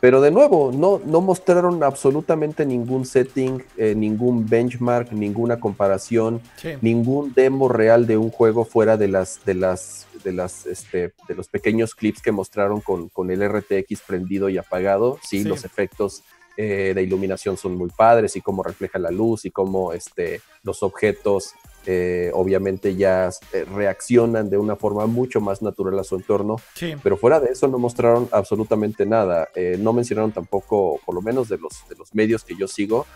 Pero 0.00 0.20
de 0.20 0.30
nuevo, 0.30 0.72
no, 0.74 1.00
no 1.04 1.20
mostraron 1.20 1.82
absolutamente 1.82 2.66
ningún 2.66 3.06
setting, 3.06 3.62
eh, 3.76 3.94
ningún 3.94 4.46
benchmark, 4.46 5.12
ninguna 5.12 5.58
comparación, 5.58 6.42
ningún 6.82 7.32
demo 7.32 7.68
real 7.68 8.06
de 8.06 8.18
un 8.18 8.30
juego 8.30 8.64
fuera 8.64 8.96
de 8.96 9.08
las, 9.08 9.44
de 9.46 9.54
las, 9.54 10.06
de 10.22 10.32
las, 10.32 10.66
este, 10.66 11.12
de 11.28 11.34
los 11.34 11.48
pequeños 11.48 11.94
clips 11.94 12.20
que 12.20 12.30
mostraron 12.30 12.80
con, 12.80 13.08
con 13.08 13.30
el 13.30 13.48
RTX 13.48 14.02
prendido 14.06 14.48
y 14.48 14.58
apagado. 14.58 15.18
sí. 15.22 15.44
los 15.44 15.64
efectos 15.64 16.22
eh, 16.56 16.92
de 16.94 17.02
iluminación 17.02 17.56
son 17.56 17.76
muy 17.76 17.90
padres 17.90 18.34
y 18.36 18.40
cómo 18.40 18.62
refleja 18.62 18.98
la 18.98 19.10
luz 19.10 19.44
y 19.44 19.50
cómo 19.50 19.92
este, 19.92 20.40
los 20.62 20.82
objetos 20.82 21.54
eh, 21.84 22.30
obviamente 22.32 22.96
ya 22.96 23.30
eh, 23.52 23.64
reaccionan 23.64 24.48
de 24.48 24.56
una 24.56 24.74
forma 24.74 25.06
mucho 25.06 25.40
más 25.40 25.60
natural 25.60 25.98
a 25.98 26.04
su 26.04 26.16
entorno. 26.16 26.56
Pero 27.02 27.16
fuera 27.16 27.40
de 27.40 27.48
eso 27.52 27.68
no 27.68 27.78
mostraron 27.78 28.28
absolutamente 28.32 29.04
nada. 29.04 29.48
no 29.78 29.92
mencionaron 29.92 30.32
tampoco, 30.32 30.98
por 31.04 31.14
lo 31.14 31.22
menos 31.22 31.48
de 31.48 31.58
los, 31.58 31.88
de 31.88 31.96
los 31.96 32.14
medios 32.14 32.42
que 32.42 32.56
yo 32.56 32.66
sigo, 32.66 33.06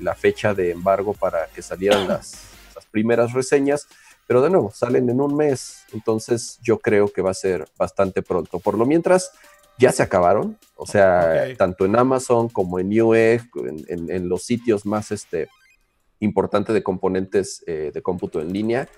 la 0.00 0.14
fecha 0.14 0.54
de 0.54 0.70
embargo 0.70 1.14
para 1.14 1.46
que 1.54 1.62
salieran 1.62 2.06
las, 2.08 2.50
las 2.74 2.86
primeras 2.86 3.32
reseñas. 3.32 3.88
Pero 4.26 4.40
de 4.40 4.50
nuevo, 4.50 4.70
salen 4.70 5.08
en 5.10 5.20
un 5.20 5.36
mes, 5.36 5.84
entonces 5.92 6.58
yo 6.62 6.78
creo 6.78 7.08
que 7.08 7.20
va 7.20 7.30
a 7.30 7.34
ser 7.34 7.66
bastante 7.76 8.22
pronto. 8.22 8.58
Por 8.58 8.78
lo 8.78 8.86
mientras, 8.86 9.32
ya 9.78 9.92
se 9.92 10.02
acabaron. 10.02 10.58
O 10.76 10.86
sea, 10.86 11.54
tanto 11.56 11.84
en 11.84 11.96
Amazon 11.96 12.48
como 12.48 12.78
en 12.78 12.88
Newegg, 12.88 13.42
en, 13.88 14.28
los 14.28 14.44
sitios 14.44 14.86
más 14.86 15.10
este, 15.12 15.48
importantes 16.20 16.74
de 16.74 16.82
componentes 16.82 17.62
eh, 17.66 17.90
de 17.92 18.02
cómputo 18.02 18.40
en 18.40 18.52
línea, 18.52 18.88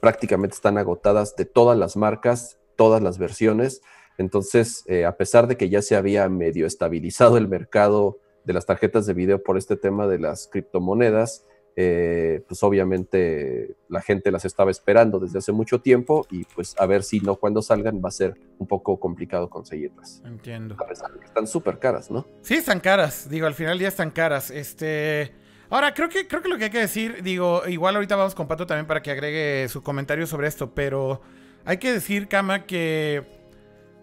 prácticamente 0.00 0.54
están 0.54 0.78
agotadas 0.78 1.36
de 1.36 1.44
todas 1.44 1.78
las 1.78 1.96
marcas, 1.96 2.58
todas 2.76 3.02
las 3.02 3.18
versiones. 3.18 3.82
Entonces, 4.18 4.84
eh, 4.86 5.04
a 5.04 5.16
pesar 5.16 5.46
de 5.46 5.56
que 5.56 5.68
ya 5.68 5.82
se 5.82 5.96
había 5.96 6.28
medio 6.28 6.66
estabilizado 6.66 7.36
el 7.36 7.48
mercado 7.48 8.18
de 8.44 8.52
las 8.54 8.66
tarjetas 8.66 9.06
de 9.06 9.14
video 9.14 9.42
por 9.42 9.58
este 9.58 9.76
tema 9.76 10.06
de 10.06 10.18
las 10.18 10.48
criptomonedas, 10.48 11.44
eh, 11.82 12.44
pues 12.46 12.62
obviamente 12.62 13.74
la 13.88 14.02
gente 14.02 14.30
las 14.30 14.44
estaba 14.44 14.70
esperando 14.70 15.18
desde 15.18 15.38
hace 15.38 15.50
mucho 15.50 15.80
tiempo 15.80 16.26
y 16.30 16.44
pues 16.44 16.74
a 16.78 16.84
ver 16.84 17.02
si 17.02 17.20
no 17.20 17.36
cuando 17.36 17.62
salgan 17.62 18.02
va 18.04 18.10
a 18.10 18.12
ser 18.12 18.34
un 18.58 18.66
poco 18.66 19.00
complicado 19.00 19.48
conseguirlas. 19.48 20.20
Entiendo. 20.26 20.76
están 21.24 21.46
súper 21.46 21.78
caras, 21.78 22.10
¿no? 22.10 22.26
Sí, 22.42 22.56
están 22.56 22.80
caras. 22.80 23.30
Digo, 23.30 23.46
al 23.46 23.54
final 23.54 23.78
ya 23.78 23.88
están 23.88 24.10
caras. 24.10 24.50
Este. 24.50 25.32
Ahora, 25.70 25.94
creo 25.94 26.10
que, 26.10 26.28
creo 26.28 26.42
que 26.42 26.50
lo 26.50 26.58
que 26.58 26.64
hay 26.64 26.70
que 26.70 26.80
decir, 26.80 27.22
digo, 27.22 27.62
igual 27.66 27.94
ahorita 27.94 28.14
vamos 28.14 28.34
con 28.34 28.46
Pato 28.46 28.66
también 28.66 28.86
para 28.86 29.00
que 29.00 29.10
agregue 29.10 29.66
su 29.70 29.82
comentario 29.82 30.26
sobre 30.26 30.48
esto, 30.48 30.74
pero 30.74 31.22
hay 31.64 31.78
que 31.78 31.92
decir, 31.92 32.28
Kama, 32.28 32.66
que 32.66 33.24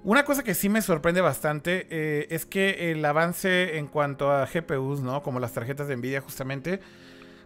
una 0.04 0.26
cosa 0.26 0.44
que 0.44 0.56
sí 0.56 0.68
me 0.68 0.82
sorprende 0.82 1.22
bastante 1.22 1.86
eh, 1.92 2.28
es 2.32 2.48
que 2.48 2.92
el 2.92 3.06
avance 3.06 3.78
en 3.78 3.86
cuanto 3.86 4.32
a 4.32 4.48
GPUs, 4.48 5.02
¿no? 5.02 5.22
Como 5.22 5.40
las 5.40 5.54
tarjetas 5.54 5.88
de 5.88 5.96
Nvidia 5.98 6.22
justamente, 6.22 6.80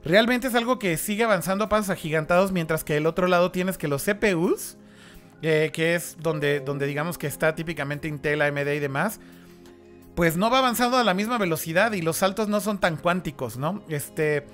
realmente 0.04 0.48
es 0.48 0.56
algo 0.56 0.80
que 0.80 0.98
sigue 0.98 1.24
avanzando 1.24 1.66
a 1.66 1.70
pasos 1.70 1.90
agigantados, 1.90 2.52
mientras 2.52 2.84
que 2.84 2.98
el 2.98 3.06
otro 3.06 3.28
lado 3.28 3.52
tienes 3.52 3.78
que 3.78 3.88
los 3.88 4.04
CPUs, 4.04 4.78
eh, 5.42 5.72
que 5.74 5.96
es 5.96 6.18
donde, 6.20 6.60
donde 6.60 6.86
digamos 6.86 7.18
que 7.18 7.28
está 7.28 7.56
típicamente 7.56 8.08
Intel, 8.08 8.42
AMD 8.42 8.68
y 8.68 8.80
demás, 8.80 9.20
pues 10.16 10.38
no 10.38 10.50
va 10.50 10.60
avanzando 10.60 10.98
a 10.98 11.04
la 11.04 11.14
misma 11.14 11.38
velocidad 11.38 11.94
y 11.94 12.02
los 12.02 12.18
saltos 12.18 12.48
no 12.48 12.60
son 12.60 12.80
tan 12.80 12.98
cuánticos, 12.98 13.58
¿no? 13.58 13.84
Este, 13.90 14.46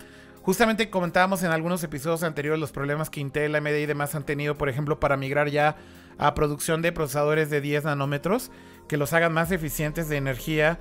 justamente 0.44 0.90
comentábamos 0.90 1.44
en 1.44 1.52
algunos 1.52 1.84
episodios 1.84 2.24
anteriores 2.24 2.60
los 2.60 2.72
problemas 2.72 3.10
que 3.10 3.20
Intel, 3.20 3.56
AMD 3.56 3.76
y 3.76 3.86
demás 3.86 4.16
han 4.16 4.24
tenido, 4.24 4.58
por 4.58 4.70
ejemplo, 4.70 5.00
para 5.00 5.18
migrar 5.18 5.50
ya 5.50 5.76
a 6.18 6.34
producción 6.34 6.82
de 6.82 6.92
procesadores 6.92 7.50
de 7.50 7.62
10 7.62 7.86
nanómetros, 7.86 8.52
que 8.88 8.98
los 8.98 9.14
hagan 9.14 9.34
más 9.34 9.52
eficientes 9.52 10.10
de 10.10 10.18
energía, 10.18 10.80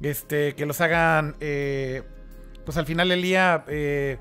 este, 0.00 0.54
que 0.54 0.66
los 0.66 0.80
hagan, 0.80 1.36
eh, 1.40 2.02
pues 2.66 2.76
al 2.76 2.84
final 2.84 3.08
del 3.08 3.22
día, 3.22 3.64
eh, 3.68 4.18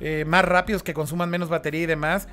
eh, 0.00 0.24
más 0.26 0.44
rápidos, 0.44 0.82
que 0.82 0.92
consuman 0.92 1.30
menos 1.30 1.48
batería 1.48 1.82
y 1.82 1.86
demás. 1.86 2.28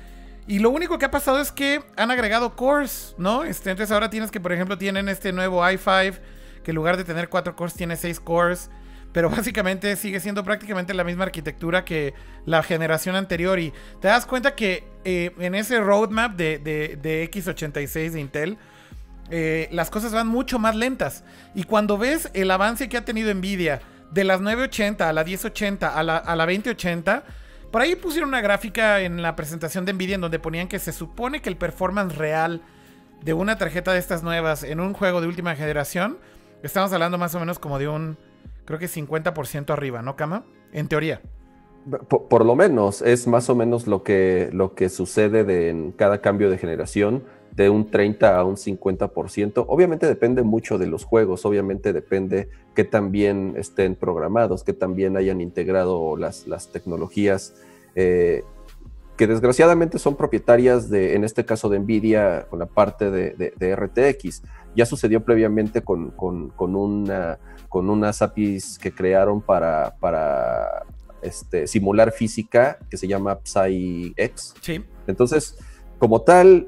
Y 0.46 0.58
lo 0.58 0.68
único 0.68 0.98
que 0.98 1.06
ha 1.06 1.10
pasado 1.10 1.40
es 1.40 1.52
que 1.52 1.80
han 1.96 2.10
agregado 2.10 2.56
cores, 2.56 3.14
¿no? 3.16 3.44
Este, 3.44 3.70
entonces 3.70 3.94
ahora 3.94 4.10
tienes 4.10 4.30
que, 4.30 4.40
por 4.40 4.52
ejemplo, 4.52 4.76
tienen 4.76 5.08
este 5.08 5.32
nuevo 5.32 5.62
i5 5.62 6.18
que 6.64 6.70
en 6.72 6.74
lugar 6.74 6.96
de 6.96 7.04
tener 7.04 7.28
4 7.28 7.56
cores 7.56 7.72
tiene 7.74 7.96
6 7.96 8.20
cores. 8.20 8.68
Pero 9.12 9.30
básicamente 9.30 9.94
sigue 9.94 10.18
siendo 10.18 10.42
prácticamente 10.42 10.92
la 10.92 11.04
misma 11.04 11.22
arquitectura 11.24 11.84
que 11.84 12.14
la 12.44 12.64
generación 12.64 13.14
anterior. 13.14 13.58
Y 13.60 13.72
te 14.00 14.08
das 14.08 14.26
cuenta 14.26 14.56
que 14.56 14.84
eh, 15.04 15.30
en 15.38 15.54
ese 15.54 15.80
roadmap 15.80 16.34
de, 16.34 17.30
X86 17.30 18.10
de 18.10 18.20
Intel, 18.20 18.58
las 19.70 19.88
cosas 19.88 20.12
van 20.12 20.26
mucho 20.26 20.58
más 20.58 20.74
lentas. 20.74 21.22
Y 21.54 21.62
cuando 21.62 21.96
ves 21.96 22.28
el 22.34 22.50
avance 22.50 22.88
que 22.88 22.96
ha 22.96 23.04
tenido 23.04 23.32
Nvidia 23.32 23.80
de 24.14 24.24
las 24.24 24.40
980 24.40 25.08
a 25.08 25.12
la 25.12 25.24
1080 25.24 25.98
a 25.98 26.02
la, 26.02 26.16
a 26.16 26.36
la 26.36 26.46
2080, 26.46 27.24
por 27.70 27.82
ahí 27.82 27.96
pusieron 27.96 28.28
una 28.28 28.40
gráfica 28.40 29.00
en 29.00 29.20
la 29.20 29.36
presentación 29.36 29.84
de 29.84 29.92
Nvidia 29.92 30.14
en 30.14 30.20
donde 30.20 30.38
ponían 30.38 30.68
que 30.68 30.78
se 30.78 30.92
supone 30.92 31.42
que 31.42 31.50
el 31.50 31.56
performance 31.56 32.16
real 32.16 32.62
de 33.22 33.34
una 33.34 33.58
tarjeta 33.58 33.92
de 33.92 33.98
estas 33.98 34.22
nuevas 34.22 34.62
en 34.62 34.80
un 34.80 34.94
juego 34.94 35.20
de 35.20 35.26
última 35.26 35.56
generación 35.56 36.18
Estamos 36.64 36.90
hablando 36.94 37.18
más 37.18 37.34
o 37.34 37.40
menos 37.40 37.58
como 37.58 37.78
de 37.78 37.88
un, 37.88 38.16
creo 38.64 38.78
que 38.78 38.86
50% 38.86 39.70
arriba, 39.70 40.00
¿no, 40.00 40.16
Kama? 40.16 40.44
En 40.72 40.88
teoría. 40.88 41.20
Por, 42.08 42.46
lo 42.46 42.56
menos, 42.56 43.02
es 43.02 43.26
más 43.26 43.50
o 43.50 43.54
menos 43.54 43.86
lo 43.86 44.02
que, 44.02 44.48
lo 44.50 44.74
que 44.74 44.88
sucede 44.88 45.68
en 45.68 45.92
cada 45.92 46.22
cambio 46.22 46.48
de 46.48 46.56
generación, 46.56 47.22
de 47.56 47.70
un 47.70 47.90
30 47.90 48.36
a 48.36 48.44
un 48.44 48.56
50%. 48.56 49.64
Obviamente 49.68 50.06
depende 50.06 50.42
mucho 50.42 50.78
de 50.78 50.86
los 50.86 51.04
juegos, 51.04 51.44
obviamente 51.46 51.92
depende 51.92 52.48
que 52.74 52.84
también 52.84 53.54
estén 53.56 53.94
programados, 53.94 54.64
que 54.64 54.72
también 54.72 55.16
hayan 55.16 55.40
integrado 55.40 56.16
las, 56.16 56.46
las 56.46 56.72
tecnologías. 56.72 57.54
Eh, 57.94 58.42
que 59.16 59.28
desgraciadamente 59.28 60.00
son 60.00 60.16
propietarias 60.16 60.90
de, 60.90 61.14
en 61.14 61.22
este 61.22 61.44
caso 61.44 61.68
de 61.68 61.78
Nvidia, 61.78 62.46
con 62.50 62.58
la 62.58 62.66
parte 62.66 63.10
de, 63.10 63.76
RTX. 63.76 64.42
Ya 64.74 64.86
sucedió 64.86 65.24
previamente 65.24 65.82
con, 65.82 66.10
con, 66.10 66.48
con, 66.50 66.74
una, 66.74 67.38
con 67.68 67.90
unas 67.90 68.22
APIs 68.22 68.76
que 68.76 68.92
crearon 68.92 69.40
para, 69.40 69.94
para 70.00 70.82
este, 71.22 71.68
simular 71.68 72.10
física, 72.10 72.78
que 72.90 72.96
se 72.96 73.06
llama 73.06 73.38
PsyX. 73.44 74.54
Sí. 74.60 74.84
Entonces, 75.06 75.58
como 75.98 76.22
tal, 76.22 76.66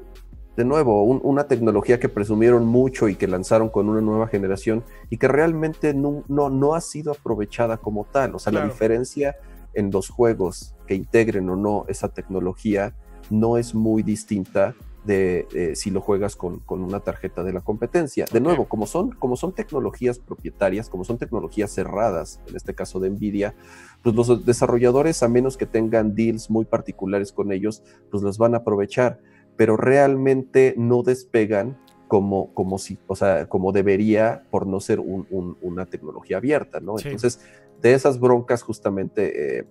de 0.57 0.65
nuevo, 0.65 1.03
una 1.03 1.47
tecnología 1.47 1.99
que 1.99 2.09
presumieron 2.09 2.65
mucho 2.65 3.07
y 3.07 3.15
que 3.15 3.27
lanzaron 3.27 3.69
con 3.69 3.87
una 3.89 4.01
nueva 4.01 4.27
generación 4.27 4.83
y 5.11 5.17
que 5.17 5.27
realmente 5.27 5.93
no, 5.93 6.23
no, 6.27 6.49
no 6.49 6.73
ha 6.73 6.81
sido 6.81 7.11
aprovechada 7.11 7.77
como 7.77 8.05
tal. 8.05 8.33
O 8.33 8.39
sea, 8.39 8.51
la 8.51 8.65
diferencia 8.65 9.37
en 9.75 9.91
los 9.91 10.09
juegos 10.09 10.73
que 10.87 10.95
integren 10.95 11.47
o 11.51 11.55
no 11.55 11.85
esa 11.87 12.09
tecnología 12.09 12.95
no 13.29 13.59
es 13.59 13.75
muy 13.75 14.01
distinta 14.01 14.73
de 15.05 15.73
si 15.75 15.91
lo 15.91 16.01
juegas 16.01 16.35
con, 16.35 16.61
una 16.67 16.99
tarjeta 17.01 17.43
de 17.43 17.53
la 17.53 17.61
competencia. 17.61 18.25
De 18.31 18.41
nuevo, 18.41 18.67
como 18.67 18.87
son, 18.87 19.11
como 19.11 19.37
son 19.37 19.53
tecnologías 19.53 20.17
propietarias, 20.17 20.89
como 20.89 21.05
son 21.05 21.19
tecnologías 21.19 21.71
cerradas, 21.71 22.41
en 22.47 22.55
este 22.55 22.73
caso 22.73 22.99
de 22.99 23.11
Nvidia, 23.11 23.55
pues 24.01 24.15
los 24.15 24.45
desarrolladores, 24.45 25.21
a 25.21 25.29
menos 25.29 25.55
que 25.55 25.65
tengan 25.65 26.15
deals 26.15 26.49
muy 26.49 26.65
particulares 26.65 27.31
con 27.31 27.51
ellos, 27.51 27.83
pues 28.11 28.21
los 28.21 28.37
van 28.37 28.55
a 28.55 28.57
aprovechar, 28.57 29.21
pero 29.57 29.75
realmente 29.75 30.75
no 30.77 31.03
despegan 31.03 31.77
como, 32.07 32.53
como 32.53 32.77
si, 32.77 32.97
o 33.07 33.15
sea, 33.15 33.49
como 33.49 33.71
debería 33.71 34.43
por 34.49 34.65
no 34.65 34.79
ser 34.79 34.99
una 34.99 35.85
tecnología 35.87 36.37
abierta, 36.37 36.79
¿no? 36.79 36.97
Entonces, 36.97 37.41
de 37.81 37.93
esas 37.93 38.19
broncas 38.19 38.63
justamente 38.63 39.59
eh, 39.59 39.65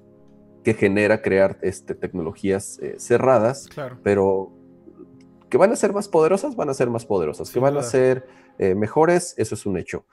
que 0.63 0.75
genera 0.75 1.23
crear 1.23 1.59
este, 1.63 1.95
tecnologías 1.95 2.79
eh, 2.81 2.97
cerradas, 2.99 3.69
pero 4.03 4.53
que 5.49 5.57
van 5.57 5.73
a 5.73 5.77
ser 5.77 5.93
más 5.93 6.09
poderosas, 6.09 6.57
van 6.57 6.69
a 6.69 6.75
ser 6.75 6.91
más 6.91 7.07
poderosas, 7.07 7.51
que 7.51 7.61
van 7.61 7.77
a 7.77 7.83
ser 7.83 8.27
eh, 8.59 8.75
mejores, 8.75 9.35
eso 9.39 9.55
es 9.55 9.65
un 9.65 9.79
hecho. 9.79 10.05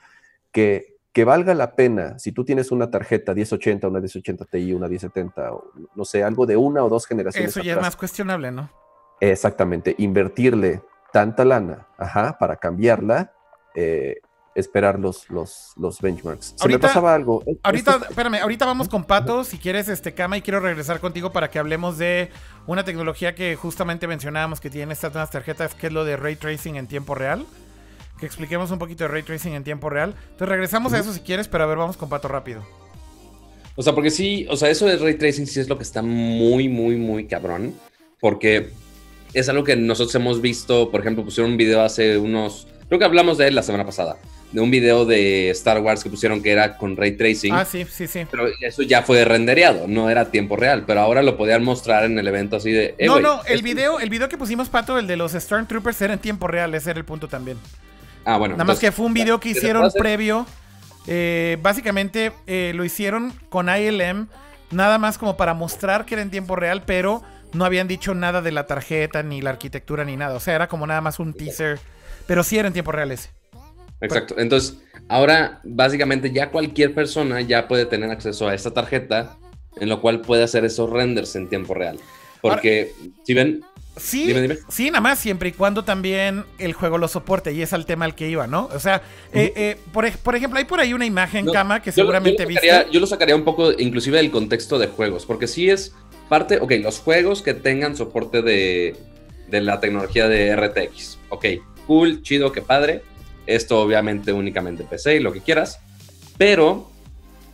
Que, 0.52 0.98
que 1.12 1.26
valga 1.26 1.56
la 1.56 1.76
pena, 1.76 2.20
si 2.20 2.32
tú 2.32 2.46
tienes 2.46 2.72
una 2.72 2.90
tarjeta 2.92 3.34
1080, 3.34 3.88
una 3.88 4.00
1080 4.00 4.46
Ti, 4.46 4.74
una 4.74 4.88
1070, 4.88 5.52
no 5.96 6.06
sé, 6.06 6.24
algo 6.24 6.46
de 6.46 6.56
una 6.56 6.84
o 6.84 6.90
dos 6.90 7.06
generaciones. 7.08 7.50
Eso 7.50 7.62
ya 7.62 7.74
es 7.74 7.82
más 7.82 7.96
cuestionable, 7.96 8.52
¿no? 8.52 8.70
Exactamente, 9.32 9.96
invertirle 10.00 10.82
tanta 11.14 11.46
lana, 11.46 11.88
ajá, 11.98 12.38
para 12.38 12.58
cambiarla, 12.58 13.32
eh, 13.74 14.18
esperar 14.54 15.00
los, 15.00 15.30
los, 15.30 15.72
los 15.78 16.02
benchmarks. 16.02 16.56
Se 16.58 16.68
me 16.68 16.78
pasaba 16.78 17.16
algo. 17.16 17.42
Ahorita, 17.64 18.02
espérame, 18.10 18.42
ahorita 18.42 18.66
vamos 18.66 18.90
con 18.90 19.06
Pato, 19.06 19.46
si 19.46 19.60
quieres, 19.60 19.88
este 19.88 20.14
Cama, 20.14 20.36
y 20.36 20.42
quiero 20.42 20.60
regresar 20.60 21.00
contigo 21.00 21.32
para 21.32 21.50
que 21.50 21.58
hablemos 21.58 21.98
de 21.98 22.32
una 22.68 22.84
tecnología 22.84 23.34
que 23.34 23.56
justamente 23.56 24.08
mencionábamos 24.08 24.60
que 24.60 24.70
tiene 24.70 24.92
estas 24.92 25.14
nuevas 25.14 25.32
tarjetas, 25.32 25.74
que 25.74 25.88
es 25.88 25.94
lo 25.94 26.04
de 26.04 26.18
ray 26.18 26.36
tracing 26.36 26.76
en 26.76 26.88
tiempo 26.88 27.16
real. 27.16 27.46
Que 28.20 28.26
expliquemos 28.26 28.72
un 28.72 28.80
poquito 28.80 29.06
de 29.06 29.08
ray 29.08 29.24
tracing 29.24 29.54
en 29.54 29.64
tiempo 29.64 29.90
real. 29.90 30.16
Entonces 30.24 30.50
regresamos 30.50 30.92
a 30.92 31.00
eso 31.00 31.14
si 31.14 31.22
quieres, 31.22 31.48
pero 31.48 31.64
a 31.64 31.68
ver, 31.68 31.78
vamos 31.78 31.96
con 31.96 32.10
Pato 32.10 32.28
rápido. 32.28 32.62
O 33.78 33.82
sea, 33.82 33.94
porque 33.94 34.12
sí, 34.12 34.46
o 34.50 34.58
sea, 34.58 34.70
eso 34.70 34.86
de 34.86 34.98
ray 34.98 35.16
tracing 35.16 35.48
sí 35.48 35.62
es 35.62 35.70
lo 35.70 35.78
que 35.78 35.84
está 35.84 36.02
muy, 36.02 36.68
muy, 36.68 36.98
muy 36.98 37.26
cabrón. 37.26 37.74
Porque 38.20 38.72
es 39.34 39.50
algo 39.50 39.64
que 39.64 39.76
nosotros 39.76 40.14
hemos 40.16 40.42
visto, 40.42 40.92
por 40.92 41.02
ejemplo, 41.02 41.24
pusieron 41.24 41.52
un 41.52 41.58
video 41.58 41.82
hace 41.82 42.18
unos, 42.18 42.68
creo 42.88 43.00
que 43.00 43.06
hablamos 43.06 43.38
de 43.38 43.48
él 43.48 43.56
la 43.56 43.64
semana 43.64 43.86
pasada, 43.86 44.18
de 44.52 44.62
un 44.62 44.70
video 44.70 45.06
de 45.06 45.50
Star 45.50 45.80
Wars 45.80 46.04
que 46.04 46.10
pusieron 46.10 46.44
que 46.44 46.52
era 46.52 46.78
con 46.78 46.96
ray 46.96 47.18
tracing. 47.18 47.54
Ah, 47.54 47.66
sí, 47.66 47.86
sí, 47.90 48.08
sí. 48.08 48.26
Pero 48.30 48.48
eso 48.62 48.84
ya 48.84 49.02
fue 49.02 49.26
rendereado, 49.26 49.88
no 49.88 50.10
era 50.10 50.30
tiempo 50.30 50.56
real, 50.56 50.84
pero 50.86 51.00
ahora 51.02 51.24
lo 51.24 51.38
podían 51.38 51.64
mostrar 51.64 52.06
en 52.06 52.18
el 52.20 52.28
evento 52.28 52.58
así 52.58 52.72
de... 52.72 52.96
Eh, 52.98 53.08
no, 53.08 53.20
no, 53.20 53.42
el 53.46 53.64
video, 53.64 54.00
el 54.00 54.10
video 54.10 54.30
que 54.30 54.38
pusimos, 54.38 54.70
Pato, 54.70 55.00
el 55.00 55.08
de 55.08 55.18
los 55.18 55.32
Stormtroopers 55.32 56.02
era 56.02 56.14
en 56.14 56.20
tiempo 56.20 56.48
real, 56.48 56.76
ese 56.76 56.92
era 56.92 57.00
el 57.00 57.06
punto 57.06 57.28
también. 57.28 57.58
Ah, 58.26 58.38
bueno. 58.38 58.54
Nada 58.54 58.66
más 58.66 58.80
que 58.80 58.92
fue 58.92 59.06
un 59.06 59.14
video 59.14 59.40
que 59.40 59.50
hicieron 59.50 59.92
previo. 59.98 60.46
Eh, 61.08 61.58
básicamente 61.62 62.32
eh, 62.48 62.72
lo 62.76 62.86
hicieron 62.86 63.34
con 63.50 63.68
ILM, 63.68 64.28
nada 64.72 64.98
más 64.98 65.18
como 65.18 65.36
para 65.36 65.54
mostrar 65.54 66.06
que 66.06 66.16
era 66.16 66.22
en 66.22 66.32
tiempo 66.32 66.56
real, 66.56 66.84
pero 66.86 67.24
no 67.54 67.66
habían 67.66 67.88
dicho 67.88 68.14
nada 68.14 68.42
de 68.42 68.52
la 68.52 68.66
tarjeta, 68.66 69.24
ni 69.24 69.42
la 69.42 69.52
arquitectura, 69.52 70.04
ni 70.04 70.18
nada. 70.18 70.36
O 70.36 70.40
sea, 70.40 70.56
era 70.56 70.68
como 70.68 70.88
nada 70.88 71.02
más 71.02 71.20
un 71.20 71.34
teaser, 71.34 71.80
pero 72.28 72.44
sí 72.44 72.58
era 72.58 72.68
en 72.68 72.74
tiempo 72.74 72.92
real 72.92 73.12
ese. 73.12 73.30
Exacto. 74.02 74.36
Entonces, 74.38 74.78
ahora 75.08 75.62
básicamente 75.64 76.32
ya 76.32 76.50
cualquier 76.50 76.94
persona 76.94 77.42
ya 77.42 77.68
puede 77.68 77.86
tener 77.86 78.10
acceso 78.12 78.48
a 78.48 78.54
esta 78.54 78.72
tarjeta, 78.72 79.38
en 79.78 79.90
lo 79.90 80.02
cual 80.02 80.22
puede 80.22 80.44
hacer 80.44 80.66
esos 80.66 80.90
renders 80.90 81.36
en 81.36 81.48
tiempo 81.48 81.74
real. 81.74 82.00
Porque, 82.42 82.92
si 83.24 83.34
ven... 83.34 83.64
Sí, 83.96 84.34
sí, 84.70 84.88
nada 84.88 85.02
más 85.02 85.20
siempre 85.20 85.50
y 85.50 85.52
cuando 85.52 85.84
también 85.84 86.46
el 86.58 86.74
juego 86.74 86.98
lo 86.98 87.08
soporte 87.08 87.54
y 87.54 87.62
es 87.62 87.74
al 87.74 87.86
tema 87.86 88.06
al 88.06 88.16
que 88.16 88.28
iba, 88.28 88.48
¿no? 88.48 88.68
O 88.74 88.80
sea, 88.80 89.04
eh, 89.32 89.54
eh, 89.56 89.78
por, 89.94 90.06
ejemplo, 90.06 90.58
hay 90.58 90.66
por 90.66 90.80
ahí 90.80 90.96
una 90.96 91.06
imagen, 91.06 91.46
Cama, 91.46 91.80
que 91.80 91.92
seguramente 91.92 92.44
viste. 92.48 92.88
Yo 92.92 93.00
lo 93.00 93.06
sacaría 93.06 93.36
un 93.36 93.44
poco, 93.44 93.72
inclusive 93.72 94.18
del 94.18 94.32
contexto 94.32 94.80
de 94.80 94.88
juegos, 94.88 95.28
porque 95.28 95.46
sí 95.46 95.70
es 95.70 95.94
parte, 96.34 96.58
ok, 96.58 96.72
los 96.82 96.98
juegos 96.98 97.44
que 97.44 97.54
tengan 97.54 97.96
soporte 97.96 98.42
de, 98.42 98.96
de 99.52 99.62
la 99.62 99.80
tecnología 99.80 100.28
de 100.28 100.56
RTX, 100.56 101.20
ok, 101.30 101.46
cool, 101.86 102.24
chido, 102.24 102.52
qué 102.52 102.64
padre, 102.64 103.04
esto 103.46 103.80
obviamente 103.80 104.34
únicamente 104.34 104.84
PC 104.84 105.18
y 105.18 105.20
lo 105.20 105.32
que 105.32 105.42
quieras. 105.42 105.80
Pero 106.40 106.90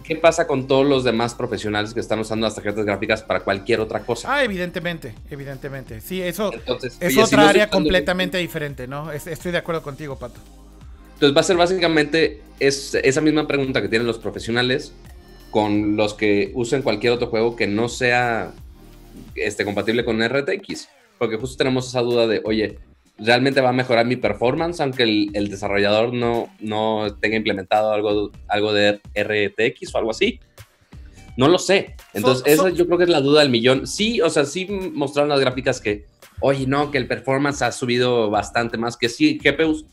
¿qué 0.06 0.16
pasa 0.16 0.48
con 0.48 0.66
todos 0.66 0.88
los 0.88 1.04
demás 1.04 1.36
profesionales 1.36 1.94
que 1.94 2.00
están 2.00 2.20
usando 2.20 2.48
las 2.48 2.56
tarjetas 2.56 2.86
gráficas 2.86 3.22
para 3.22 3.42
cualquier 3.42 3.82
otra 3.82 4.00
cosa? 4.00 4.34
Ah, 4.34 4.46
evidentemente, 4.46 5.14
evidentemente. 5.30 6.00
Sí, 6.00 6.22
eso 6.22 6.54
Entonces, 6.54 6.96
es 7.02 7.14
oye, 7.18 7.22
otra 7.22 7.50
área 7.50 7.70
completamente 7.70 8.38
diferente, 8.38 8.88
¿no? 8.88 9.12
Es- 9.12 9.28
estoy 9.28 9.52
de 9.52 9.58
acuerdo 9.58 9.84
contigo, 9.84 10.18
Pato. 10.18 10.40
Entonces 11.16 11.36
va 11.36 11.42
a 11.42 11.44
ser 11.44 11.58
básicamente 11.58 12.40
es, 12.62 12.96
esa 12.96 13.20
misma 13.20 13.46
pregunta 13.46 13.82
que 13.82 13.90
tienen 13.90 14.08
los 14.08 14.20
profesionales 14.20 14.94
con 15.52 15.98
los 15.98 16.14
que 16.14 16.54
usen 16.54 16.82
cualquier 16.82 17.12
otro 17.12 17.28
juego 17.28 17.58
que 17.58 17.68
no 17.68 17.90
sea 17.90 18.54
este, 19.36 19.66
compatible 19.66 20.06
con 20.06 20.22
RTX. 20.22 20.90
Porque 21.18 21.38
justo 21.38 21.58
tenemos 21.58 21.88
esa 21.88 22.02
duda 22.02 22.28
de, 22.28 22.42
oye, 22.46 22.80
¿realmente 23.18 23.60
va 23.62 23.70
a 23.70 23.74
mejorar 23.74 24.06
mi 24.06 24.16
performance 24.16 24.80
aunque 24.80 25.04
el, 25.04 25.30
el 25.34 25.50
desarrollador 25.50 26.14
no, 26.14 26.50
no 26.62 27.08
tenga 27.20 27.36
implementado 27.36 27.92
algo, 27.92 28.32
algo 28.48 28.72
de 28.74 29.02
RTX 29.16 29.94
o 29.94 29.98
algo 29.98 30.12
así? 30.12 30.40
No 31.38 31.48
lo 31.48 31.58
sé. 31.60 31.96
Entonces, 32.14 32.56
So- 32.56 32.64
so- 32.64 32.68
esa 32.68 32.76
yo 32.78 32.86
creo 32.86 32.98
que 32.98 33.04
es 33.06 33.10
la 33.10 33.22
duda 33.22 33.42
del 33.42 33.50
millón. 33.50 33.88
Sí, 33.88 34.22
o 34.22 34.30
sea, 34.30 34.46
sí 34.46 34.66
mostraron 34.66 35.30
las 35.30 35.40
gráficas 35.40 35.80
que, 35.82 36.06
oye, 36.42 36.66
no, 36.68 36.92
que 36.92 36.98
el 36.98 37.08
performance 37.08 37.62
ha 37.62 37.72
subido 37.72 38.30
bastante 38.30 38.78
más, 38.78 38.98
que 38.98 39.10
sí, 39.10 39.40
GPUs, 39.44 39.86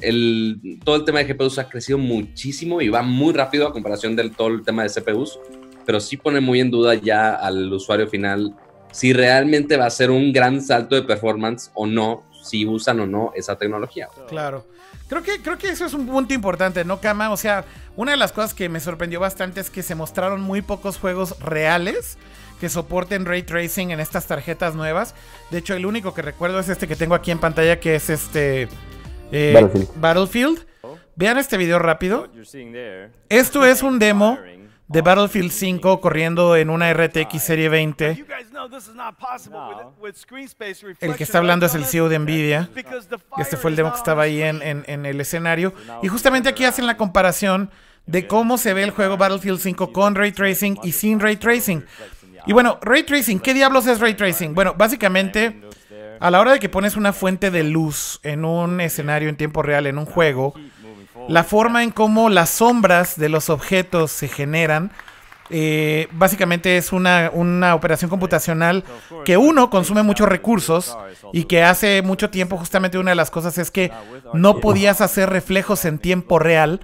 el, 0.00 0.80
todo 0.84 0.96
el 0.96 1.04
tema 1.04 1.22
de 1.22 1.32
GPUs 1.32 1.58
ha 1.58 1.68
crecido 1.68 1.98
muchísimo 1.98 2.82
y 2.82 2.88
va 2.88 3.02
muy 3.02 3.32
rápido 3.32 3.66
a 3.66 3.72
comparación 3.72 4.16
del 4.16 4.32
todo 4.32 4.48
el 4.48 4.62
tema 4.64 4.82
de 4.82 4.90
CPUs, 4.90 5.38
pero 5.86 6.00
sí 6.00 6.16
pone 6.16 6.40
muy 6.40 6.60
en 6.60 6.70
duda 6.70 6.94
ya 6.94 7.34
al 7.34 7.72
usuario 7.72 8.06
final 8.08 8.54
si 8.94 9.12
realmente 9.12 9.76
va 9.76 9.86
a 9.86 9.90
ser 9.90 10.12
un 10.12 10.32
gran 10.32 10.62
salto 10.62 10.94
de 10.94 11.02
performance 11.02 11.72
o 11.74 11.84
no, 11.84 12.22
si 12.44 12.64
usan 12.64 13.00
o 13.00 13.06
no 13.06 13.32
esa 13.34 13.56
tecnología. 13.56 14.08
Claro. 14.28 14.64
Creo 15.08 15.22
que, 15.22 15.42
creo 15.42 15.58
que 15.58 15.68
eso 15.68 15.84
es 15.84 15.94
un 15.94 16.06
punto 16.06 16.32
importante, 16.32 16.84
¿no, 16.84 17.00
Kama? 17.00 17.32
O 17.32 17.36
sea, 17.36 17.64
una 17.96 18.12
de 18.12 18.16
las 18.16 18.30
cosas 18.30 18.54
que 18.54 18.68
me 18.68 18.78
sorprendió 18.78 19.18
bastante 19.18 19.60
es 19.60 19.68
que 19.68 19.82
se 19.82 19.96
mostraron 19.96 20.40
muy 20.40 20.62
pocos 20.62 20.96
juegos 20.96 21.38
reales 21.40 22.18
que 22.60 22.68
soporten 22.68 23.26
ray 23.26 23.42
tracing 23.42 23.90
en 23.90 23.98
estas 23.98 24.28
tarjetas 24.28 24.76
nuevas. 24.76 25.16
De 25.50 25.58
hecho, 25.58 25.74
el 25.74 25.86
único 25.86 26.14
que 26.14 26.22
recuerdo 26.22 26.60
es 26.60 26.68
este 26.68 26.86
que 26.86 26.94
tengo 26.94 27.16
aquí 27.16 27.32
en 27.32 27.40
pantalla, 27.40 27.80
que 27.80 27.96
es 27.96 28.10
este 28.10 28.68
eh, 29.32 29.52
Battlefield. 29.54 30.00
Battlefield. 30.00 30.66
Vean 31.16 31.38
este 31.38 31.56
video 31.56 31.80
rápido. 31.80 32.28
Esto 33.28 33.66
es 33.66 33.82
un 33.82 33.98
demo 33.98 34.38
de 34.94 35.02
Battlefield 35.02 35.50
5 35.50 36.00
corriendo 36.00 36.54
en 36.54 36.70
una 36.70 36.92
RTX 36.94 37.42
Serie 37.42 37.68
20. 37.68 38.14
You 38.14 38.24
guys 38.26 38.48
know 38.50 38.68
this 38.68 38.86
is 38.88 38.94
not 38.94 39.16
possible 39.18 39.58
with, 40.00 40.10
with 40.10 40.14
screen 40.16 40.44
space 40.46 40.86
reflection, 40.86 41.10
El 41.10 41.16
que 41.16 41.24
está 41.24 41.38
hablando 41.38 41.66
es 41.66 41.74
el 41.74 41.84
CEO 41.84 42.08
de 42.08 42.16
Nvidia. 42.20 42.70
Este 43.38 43.56
fue 43.56 43.70
el 43.72 43.76
demo 43.76 43.90
que 43.90 43.98
estaba 43.98 44.22
ahí 44.22 44.40
en- 44.40 44.62
en 44.62 45.04
el 45.04 45.20
escenario. 45.20 45.74
Y 46.02 46.06
justamente 46.08 46.48
aquí 46.48 46.64
hacen 46.64 46.86
la 46.86 46.96
comparación 46.96 47.70
de 48.06 48.28
cómo 48.28 48.56
se 48.56 48.72
ve 48.72 48.84
el 48.84 48.92
juego 48.92 49.16
Battlefield 49.16 49.58
5 49.58 49.92
con 49.92 50.14
ray 50.14 50.30
tracing 50.30 50.78
y 50.84 50.92
sin 50.92 51.18
ray 51.18 51.36
tracing. 51.36 51.84
Y 52.46 52.52
bueno, 52.52 52.78
ray 52.80 53.02
tracing, 53.02 53.40
¿qué 53.40 53.52
diablos 53.52 53.88
es 53.88 53.98
ray 53.98 54.14
tracing? 54.14 54.54
Bueno, 54.54 54.74
básicamente, 54.78 55.60
a 56.20 56.30
la 56.30 56.40
hora 56.40 56.52
de 56.52 56.60
que 56.60 56.68
pones 56.68 56.94
una 56.96 57.12
fuente 57.12 57.50
de 57.50 57.64
luz 57.64 58.20
en 58.22 58.44
un 58.44 58.80
escenario 58.80 59.28
en 59.28 59.34
tiempo 59.36 59.60
real, 59.62 59.88
en 59.88 59.98
un 59.98 60.06
juego, 60.06 60.54
la 61.28 61.44
forma 61.44 61.82
en 61.82 61.90
cómo 61.90 62.28
las 62.30 62.50
sombras 62.50 63.16
de 63.18 63.28
los 63.28 63.50
objetos 63.50 64.10
se 64.10 64.28
generan, 64.28 64.90
eh, 65.50 66.08
básicamente 66.12 66.76
es 66.78 66.92
una, 66.92 67.30
una 67.32 67.74
operación 67.74 68.08
computacional 68.10 68.82
que 69.24 69.36
uno 69.36 69.68
consume 69.68 70.02
muchos 70.02 70.28
recursos 70.28 70.96
y 71.34 71.44
que 71.44 71.62
hace 71.62 72.00
mucho 72.02 72.30
tiempo 72.30 72.56
justamente 72.56 72.96
una 72.98 73.10
de 73.10 73.14
las 73.16 73.30
cosas 73.30 73.58
es 73.58 73.70
que 73.70 73.90
no 74.32 74.54
podías 74.60 75.00
hacer 75.02 75.28
reflejos 75.30 75.84
en 75.84 75.98
tiempo 75.98 76.38
real. 76.38 76.80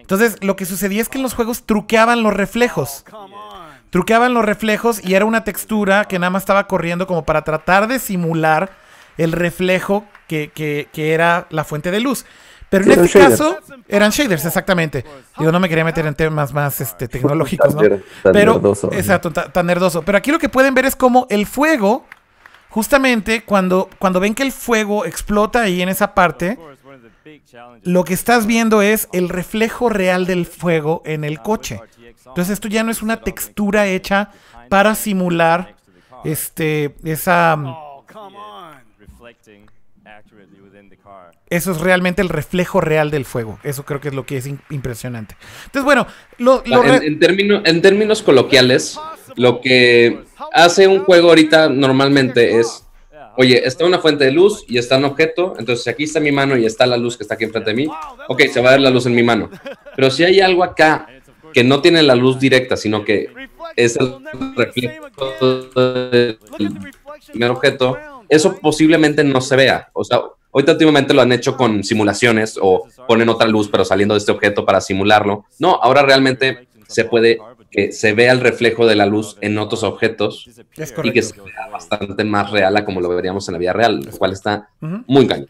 Entonces 0.00 0.36
lo 0.42 0.54
que 0.56 0.66
sucedía 0.66 1.00
es 1.02 1.08
que 1.08 1.16
en 1.18 1.22
los 1.22 1.34
juegos 1.34 1.64
truqueaban 1.64 2.22
los 2.22 2.34
reflejos. 2.34 3.04
Truqueaban 3.90 4.34
los 4.34 4.44
reflejos 4.44 5.02
y 5.02 5.14
era 5.14 5.24
una 5.24 5.44
textura 5.44 6.04
que 6.04 6.18
nada 6.18 6.30
más 6.30 6.42
estaba 6.42 6.66
corriendo 6.66 7.06
como 7.06 7.24
para 7.24 7.42
tratar 7.42 7.88
de 7.88 7.98
simular 7.98 8.70
el 9.16 9.32
reflejo 9.32 10.04
que, 10.28 10.50
que- 10.54 10.88
que 10.92 11.14
era 11.14 11.46
la 11.50 11.64
fuente 11.64 11.90
de 11.90 12.00
luz. 12.00 12.26
Pero 12.70 12.84
en 12.84 12.90
Sí, 12.90 12.92
eran 12.92 13.04
este 13.06 13.18
shaders. 13.18 13.38
caso 13.40 13.58
eran 13.88 14.10
shaders, 14.10 14.44
exactamente. 14.44 15.04
Digo, 15.38 15.50
no 15.50 15.58
me 15.60 15.68
quería 15.68 15.84
meter 15.84 16.04
en 16.06 16.14
temas 16.14 16.52
más 16.52 16.80
este, 16.80 17.08
tecnológicos, 17.08 17.74
¿no? 17.74 17.80
Tan 17.80 18.02
tan 18.22 18.32
Pero, 18.32 18.54
nerdoso. 18.54 18.90
exacto, 18.92 19.30
ta- 19.32 19.50
tan 19.50 19.66
nerdoso. 19.66 20.02
Pero 20.02 20.18
aquí 20.18 20.30
lo 20.30 20.38
que 20.38 20.48
pueden 20.50 20.74
ver 20.74 20.84
es 20.84 20.94
como 20.94 21.26
el 21.30 21.46
fuego, 21.46 22.04
justamente 22.68 23.42
cuando, 23.44 23.88
cuando 23.98 24.20
ven 24.20 24.34
que 24.34 24.42
el 24.42 24.52
fuego 24.52 25.06
explota 25.06 25.62
ahí 25.62 25.80
en 25.80 25.88
esa 25.88 26.14
parte, 26.14 26.58
lo 27.84 28.04
que 28.04 28.14
estás 28.14 28.46
viendo 28.46 28.82
es 28.82 29.08
el 29.12 29.28
reflejo 29.28 29.88
real 29.88 30.26
del 30.26 30.44
fuego 30.46 31.02
en 31.06 31.24
el 31.24 31.40
coche. 31.40 31.80
Entonces 32.26 32.50
esto 32.54 32.68
ya 32.68 32.82
no 32.82 32.90
es 32.90 33.00
una 33.02 33.20
textura 33.22 33.86
hecha 33.86 34.30
para 34.68 34.94
simular 34.94 35.74
este 36.24 36.94
esa 37.04 37.56
eso 41.50 41.72
es 41.72 41.80
realmente 41.80 42.22
el 42.22 42.28
reflejo 42.28 42.80
real 42.80 43.10
del 43.10 43.24
fuego. 43.24 43.58
Eso 43.62 43.84
creo 43.84 44.00
que 44.00 44.08
es 44.08 44.14
lo 44.14 44.24
que 44.26 44.36
es 44.36 44.46
impresionante. 44.70 45.36
Entonces 45.66 45.84
bueno, 45.84 46.06
lo, 46.38 46.62
lo 46.66 46.84
En, 46.84 46.90
re- 47.00 47.06
en 47.06 47.18
término- 47.18 47.62
en 47.64 47.82
términos 47.82 48.22
coloquiales, 48.22 48.98
lo 49.36 49.60
que 49.60 50.20
hace 50.52 50.86
un 50.86 51.04
juego 51.04 51.28
ahorita 51.30 51.68
normalmente 51.68 52.58
es, 52.58 52.84
oye, 53.36 53.62
está 53.66 53.84
una 53.84 53.98
fuente 53.98 54.24
de 54.24 54.32
luz 54.32 54.64
y 54.68 54.78
está 54.78 54.98
un 54.98 55.04
objeto, 55.04 55.54
entonces 55.58 55.84
si 55.84 55.90
aquí 55.90 56.04
está 56.04 56.20
mi 56.20 56.32
mano 56.32 56.56
y 56.56 56.66
está 56.66 56.86
la 56.86 56.96
luz 56.96 57.16
que 57.16 57.22
está 57.24 57.34
aquí 57.34 57.44
enfrente 57.44 57.70
de 57.70 57.76
mí, 57.76 57.88
ok, 58.28 58.42
se 58.52 58.60
va 58.60 58.70
a 58.70 58.72
ver 58.72 58.80
la 58.80 58.90
luz 58.90 59.06
en 59.06 59.14
mi 59.14 59.22
mano. 59.22 59.50
Pero 59.96 60.10
si 60.10 60.24
hay 60.24 60.40
algo 60.40 60.64
acá 60.64 61.06
que 61.52 61.64
no 61.64 61.80
tiene 61.80 62.02
la 62.02 62.14
luz 62.14 62.38
directa, 62.38 62.76
sino 62.76 63.04
que 63.04 63.28
es 63.76 63.96
el 63.96 64.16
reflejo 64.56 65.06
del 65.74 66.38
primer 67.30 67.50
objeto, 67.50 67.96
eso 68.28 68.56
posiblemente 68.60 69.24
no 69.24 69.40
se 69.40 69.56
vea. 69.56 69.88
O 69.92 70.04
sea, 70.04 70.20
ahorita 70.52 70.72
últimamente 70.72 71.14
lo 71.14 71.22
han 71.22 71.32
hecho 71.32 71.56
con 71.56 71.84
simulaciones 71.84 72.58
o 72.60 72.86
ponen 73.06 73.28
otra 73.28 73.48
luz 73.48 73.68
pero 73.68 73.84
saliendo 73.84 74.14
de 74.14 74.18
este 74.18 74.32
objeto 74.32 74.64
para 74.64 74.80
simularlo. 74.80 75.44
No, 75.58 75.78
ahora 75.82 76.02
realmente 76.02 76.68
se 76.88 77.04
puede 77.04 77.38
que 77.70 77.92
se 77.92 78.14
vea 78.14 78.32
el 78.32 78.40
reflejo 78.40 78.86
de 78.86 78.96
la 78.96 79.06
luz 79.06 79.36
en 79.40 79.58
otros 79.58 79.82
objetos 79.82 80.48
y 81.04 81.12
que 81.12 81.22
se 81.22 81.40
vea 81.40 81.68
bastante 81.70 82.24
más 82.24 82.50
real 82.50 82.76
a 82.76 82.84
como 82.84 83.00
lo 83.00 83.08
veríamos 83.10 83.46
en 83.48 83.52
la 83.52 83.58
vida 83.58 83.72
real, 83.72 84.00
lo 84.00 84.12
cual 84.12 84.32
está 84.32 84.70
muy 84.80 85.26
cañón. 85.26 85.46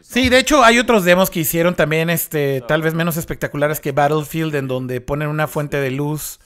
Sí, 0.00 0.28
de 0.28 0.38
hecho 0.38 0.62
hay 0.62 0.78
otros 0.78 1.04
demos 1.04 1.30
que 1.30 1.40
hicieron 1.40 1.74
también 1.74 2.10
este 2.10 2.62
tal 2.68 2.82
vez 2.82 2.94
menos 2.94 3.16
espectaculares 3.16 3.80
que 3.80 3.92
Battlefield 3.92 4.54
en 4.54 4.68
donde 4.68 5.00
ponen 5.00 5.28
una 5.28 5.46
fuente 5.46 5.78
de 5.78 5.90
luz 5.90 6.38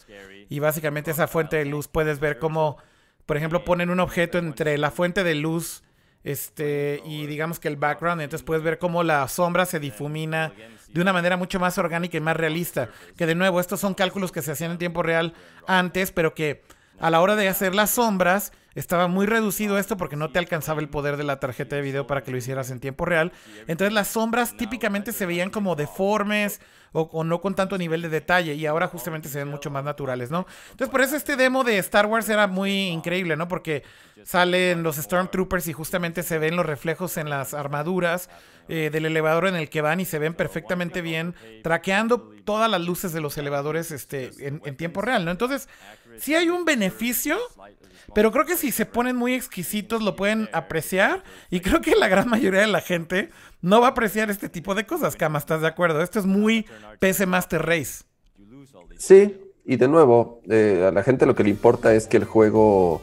y 0.49 0.61
básicamente 0.61 1.11
esa 1.11 1.27
fuente 1.27 1.57
de 1.57 1.67
luz 1.67 1.89
puedes 1.89 2.21
ver 2.21 2.39
cómo 2.39 2.79
por 3.27 3.37
ejemplo 3.37 3.65
ponen 3.65 3.91
un 3.91 4.01
objeto 4.01 4.39
entre 4.39 4.79
la 4.79 4.91
fuente 4.91 5.25
de 5.25 5.35
luz 5.35 5.83
este 6.27 7.01
y 7.05 7.27
digamos 7.27 7.61
que 7.61 7.69
el 7.69 7.77
background, 7.77 8.21
entonces 8.21 8.45
puedes 8.45 8.65
ver 8.65 8.79
cómo 8.79 9.05
la 9.05 9.27
sombra 9.29 9.65
se 9.65 9.79
difumina 9.79 10.53
de 10.93 11.01
una 11.01 11.13
manera 11.13 11.37
mucho 11.37 11.61
más 11.61 11.79
orgánica 11.79 12.17
y 12.17 12.21
más 12.21 12.37
realista, 12.37 12.91
que 13.17 13.27
de 13.27 13.37
nuevo 13.37 13.61
estos 13.61 13.79
son 13.79 13.95
cálculos 13.95 14.33
que 14.33 14.43
se 14.43 14.51
hacían 14.51 14.73
en 14.73 14.79
tiempo 14.79 15.05
real 15.05 15.35
antes, 15.69 16.11
pero 16.11 16.35
que 16.35 16.65
a 16.99 17.11
la 17.11 17.21
hora 17.21 17.37
de 17.37 17.49
hacer 17.49 17.77
las 17.77 17.91
sombras 17.91 18.53
estaba 18.75 19.07
muy 19.07 19.27
reducido 19.27 19.79
esto 19.79 19.97
porque 19.97 20.17
no 20.17 20.31
te 20.31 20.41
alcanzaba 20.41 20.81
el 20.81 20.89
poder 20.89 21.17
de 21.17 21.23
la 21.23 21.39
tarjeta 21.39 21.77
de 21.77 21.83
video 21.83 22.09
para 22.09 22.25
que 22.25 22.33
lo 22.33 22.39
hicieras 22.39 22.71
en 22.71 22.81
tiempo 22.81 23.05
real. 23.05 23.33
Entonces 23.69 23.95
las 23.95 24.09
sombras 24.09 24.57
típicamente 24.57 25.13
se 25.13 25.27
veían 25.27 25.51
como 25.51 25.77
deformes 25.77 26.61
o, 26.97 27.25
no 27.25 27.41
con 27.41 27.55
tanto 27.55 27.77
nivel 27.77 28.03
de 28.03 28.09
detalle 28.09 28.55
y 28.55 28.67
ahora 28.67 28.89
justamente 28.89 29.29
se 29.29 29.39
ven 29.39 29.49
mucho 29.49 29.71
más 29.71 29.85
naturales, 29.85 30.31
¿no? 30.31 30.47
Entonces 30.71 30.89
por 30.89 31.03
eso 31.03 31.17
este 31.17 31.37
demo 31.37 31.65
de 31.65 31.79
Star 31.79 32.07
Wars 32.07 32.29
era 32.29 32.47
muy 32.47 32.89
increíble, 32.89 33.37
¿no? 33.37 33.49
Porque 33.49 33.83
salen 34.25 34.83
los 34.83 34.97
Stormtroopers 34.97 35.69
y 35.69 35.73
justamente 35.73 36.23
se 36.23 36.39
ven 36.39 36.57
los 36.57 36.65
reflejos 36.65 37.17
en 37.19 37.29
las 37.29 37.55
armaduras 37.55 38.31
eh, 38.69 38.91
del 38.91 39.07
elevador 39.07 39.47
en 39.47 39.57
el 39.57 39.69
que 39.69 39.81
van 39.81 40.01
y 40.01 40.05
se 40.05 40.19
ven 40.19 40.35
perfectamente 40.35 41.01
bien, 41.01 41.35
traqueando 41.63 42.33
todas 42.45 42.69
las 42.71 42.81
luces 42.81 43.13
de 43.13 43.21
los 43.21 43.39
elevadores 43.39 43.93
este, 43.93 44.31
en, 44.39 44.77
tiempo 44.77 45.03
real, 45.03 45.25
¿no? 45.25 45.31
Entonces, 45.31 45.69
sí 46.19 46.35
hay 46.35 46.49
un 46.49 46.65
beneficio, 46.65 47.39
pero 48.15 48.33
creo 48.33 48.45
que 48.45 48.57
si 48.57 48.73
se 48.73 48.87
ponen 48.87 49.17
muy 49.17 49.35
exquisitos 49.35 50.03
lo 50.03 50.17
pueden 50.17 50.49
apreciar 50.53 51.23
y 51.51 51.61
creo 51.61 51.81
que 51.81 51.95
la 51.95 52.09
gran 52.09 52.29
mayoría 52.29 52.61
de 52.61 52.67
la 52.67 52.81
gente 52.81 53.31
no 53.61 53.81
va 53.81 53.89
a 53.89 53.91
apreciar 53.91 54.31
este 54.31 54.49
tipo 54.49 54.75
de 54.75 54.87
cosas, 54.87 55.17
Cama, 55.17 55.39
¿estás 55.39 55.61
de 55.61 55.69
acuerdo? 55.69 56.03
Esto 56.03 56.19
es 56.19 56.27
muy 56.27 56.67
PC 56.99 57.27
Master 57.27 57.65
Race. 57.65 58.05
Sí, 58.99 59.37
y 59.65 59.77
de 59.77 59.89
nuevo, 59.89 60.41
eh, 60.49 60.87
a 60.89 60.93
la 60.93 61.03
gente 61.03 61.27
lo 61.27 61.35
que 61.35 61.45
le 61.45 61.51
importa 61.51 61.95
es 61.95 62.07
que 62.07 62.17
el 62.17 62.25
juego 62.25 63.03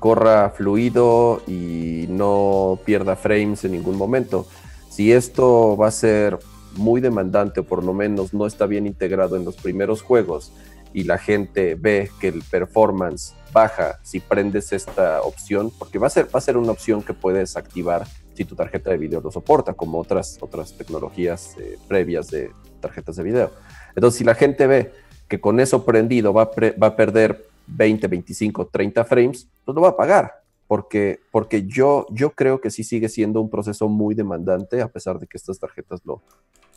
corra 0.00 0.50
fluido 0.50 1.42
y 1.46 2.06
no 2.08 2.78
pierda 2.84 3.16
frames 3.16 3.64
en 3.64 3.72
ningún 3.72 3.96
momento. 3.96 4.46
Si 4.90 5.12
esto 5.12 5.76
va 5.76 5.88
a 5.88 5.92
ser 5.92 6.38
muy 6.74 7.00
demandante 7.00 7.60
o 7.60 7.64
por 7.64 7.84
lo 7.84 7.92
menos 7.92 8.34
no 8.34 8.46
está 8.46 8.66
bien 8.66 8.86
integrado 8.86 9.36
en 9.36 9.44
los 9.44 9.56
primeros 9.56 10.02
juegos 10.02 10.52
y 10.92 11.04
la 11.04 11.18
gente 11.18 11.74
ve 11.74 12.10
que 12.20 12.28
el 12.28 12.42
performance 12.42 13.34
baja 13.52 13.98
si 14.02 14.20
prendes 14.20 14.72
esta 14.72 15.22
opción, 15.22 15.70
porque 15.78 15.98
va 15.98 16.06
a 16.06 16.10
ser, 16.10 16.26
va 16.26 16.38
a 16.38 16.40
ser 16.40 16.56
una 16.56 16.72
opción 16.72 17.02
que 17.02 17.14
puedes 17.14 17.56
activar 17.56 18.06
si 18.34 18.44
tu 18.44 18.54
tarjeta 18.54 18.90
de 18.90 18.96
video 18.96 19.20
lo 19.20 19.30
soporta, 19.30 19.74
como 19.74 19.98
otras, 19.98 20.38
otras 20.40 20.72
tecnologías 20.72 21.56
eh, 21.58 21.78
previas 21.88 22.28
de 22.28 22.50
tarjetas 22.80 23.16
de 23.16 23.22
video. 23.22 23.50
Entonces, 23.94 24.18
si 24.18 24.24
la 24.24 24.34
gente 24.34 24.66
ve 24.66 24.92
que 25.28 25.40
con 25.40 25.60
eso 25.60 25.84
prendido 25.84 26.32
va 26.32 26.42
a, 26.42 26.50
pre- 26.50 26.72
va 26.72 26.88
a 26.88 26.96
perder 26.96 27.44
20, 27.66 28.06
25, 28.08 28.66
30 28.68 29.04
frames, 29.04 29.48
pues 29.64 29.74
lo 29.74 29.80
va 29.82 29.88
a 29.90 29.96
pagar. 29.96 30.40
Porque, 30.66 31.18
porque 31.32 31.66
yo, 31.66 32.06
yo 32.10 32.30
creo 32.30 32.60
que 32.60 32.70
sí 32.70 32.84
sigue 32.84 33.08
siendo 33.08 33.40
un 33.40 33.50
proceso 33.50 33.88
muy 33.88 34.14
demandante, 34.14 34.80
a 34.80 34.88
pesar 34.88 35.18
de 35.18 35.26
que 35.26 35.36
estas 35.36 35.58
tarjetas 35.58 36.00
lo, 36.04 36.22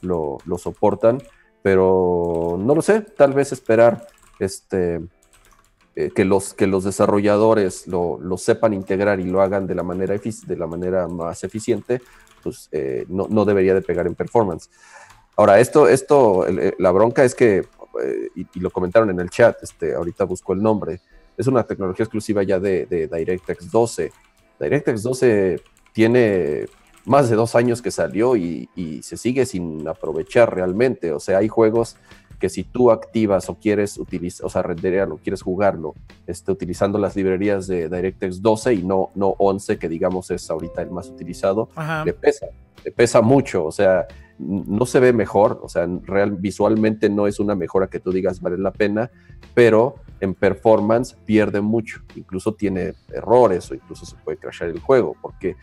lo, 0.01 0.39
lo 0.45 0.57
soportan. 0.57 1.19
Pero 1.63 2.57
no 2.59 2.75
lo 2.75 2.81
sé, 2.81 3.01
tal 3.01 3.33
vez 3.33 3.51
esperar 3.51 4.05
este, 4.37 5.01
eh, 5.95 6.11
que, 6.13 6.25
los, 6.25 6.53
que 6.53 6.67
los 6.67 6.83
desarrolladores 6.83 7.87
lo, 7.87 8.19
lo 8.19 8.37
sepan 8.37 8.73
integrar 8.73 9.19
y 9.19 9.23
lo 9.23 9.41
hagan 9.41 9.65
de 9.65 9.73
la 9.73 9.83
manera, 9.83 10.15
de 10.15 10.57
la 10.57 10.67
manera 10.67 11.07
más 11.07 11.43
eficiente, 11.43 12.01
pues 12.43 12.67
eh, 12.73 13.05
no, 13.07 13.27
no 13.29 13.45
debería 13.45 13.73
de 13.73 13.81
pegar 13.81 14.05
en 14.05 14.13
performance. 14.13 14.69
Ahora, 15.37 15.59
esto, 15.59 15.87
esto, 15.87 16.45
el- 16.45 16.75
la 16.77 16.91
bronca 16.91 17.23
es 17.23 17.33
que, 17.33 17.59
eh, 17.59 18.29
y, 18.35 18.59
lo 18.59 18.69
comentaron 18.69 19.09
en 19.09 19.19
el 19.21 19.29
chat, 19.29 19.63
este, 19.63 19.95
ahorita 19.95 20.25
busco 20.25 20.53
el 20.53 20.61
nombre, 20.61 20.99
es 21.37 21.47
una 21.47 21.63
tecnología 21.63 22.03
exclusiva 22.03 22.43
ya 22.43 22.59
de 22.59 22.85
DirectX 23.11 23.71
12. 23.71 24.11
DirectX 24.59 25.01
12 25.01 25.61
tiene 25.93 26.65
más 27.05 27.29
de 27.29 27.35
dos 27.35 27.55
años 27.55 27.81
que 27.81 27.91
salió 27.91 28.35
y, 28.35 28.69
y 28.75 29.03
se 29.03 29.17
sigue 29.17 29.45
sin 29.45 29.87
aprovechar 29.87 30.53
realmente. 30.53 31.11
O 31.11 31.19
sea, 31.19 31.39
hay 31.39 31.47
juegos 31.47 31.97
que 32.43 32.49
si 32.49 32.65
tú 32.65 32.91
activas 32.91 33.49
o 33.49 33.55
quieres 33.55 33.97
utilizar, 33.97 34.45
o 34.45 34.49
sea, 34.49 34.63
renderearlo, 34.63 35.17
quieres 35.23 35.41
jugarlo, 35.41 35.95
este, 36.27 36.51
utilizando 36.51 36.97
las 36.99 37.15
librerías 37.15 37.67
de 37.67 37.87
DirectX 37.87 38.41
12 38.41 38.73
y 38.73 38.83
no, 38.83 39.11
no 39.15 39.35
11, 39.37 39.77
que 39.77 39.87
digamos 39.87 40.29
es 40.29 40.49
ahorita 40.49 40.81
el 40.81 40.91
más 40.91 41.07
utilizado, 41.07 41.69
Ajá. 41.73 42.03
le 42.03 42.11
pesa, 42.11 42.47
le 42.83 42.91
pesa 42.91 43.21
mucho, 43.21 43.63
o 43.63 43.71
sea, 43.71 44.07
no 44.39 44.85
se 44.85 44.99
ve 44.99 45.13
mejor, 45.13 45.61
o 45.63 45.69
sea, 45.69 45.87
real, 46.03 46.31
visualmente 46.31 47.09
no 47.09 47.27
es 47.27 47.39
una 47.39 47.55
mejora 47.55 47.87
que 47.87 48.01
tú 48.01 48.11
digas 48.11 48.41
vale 48.41 48.57
la 48.57 48.71
pena, 48.71 49.09
pero 49.53 49.95
en 50.19 50.33
performance 50.33 51.15
pierde 51.25 51.61
mucho, 51.61 52.01
incluso 52.13 52.53
tiene 52.55 52.93
errores 53.13 53.71
o 53.71 53.75
incluso 53.75 54.05
se 54.05 54.17
puede 54.17 54.37
crashar 54.37 54.67
el 54.67 54.81
juego, 54.81 55.15
porque 55.21 55.55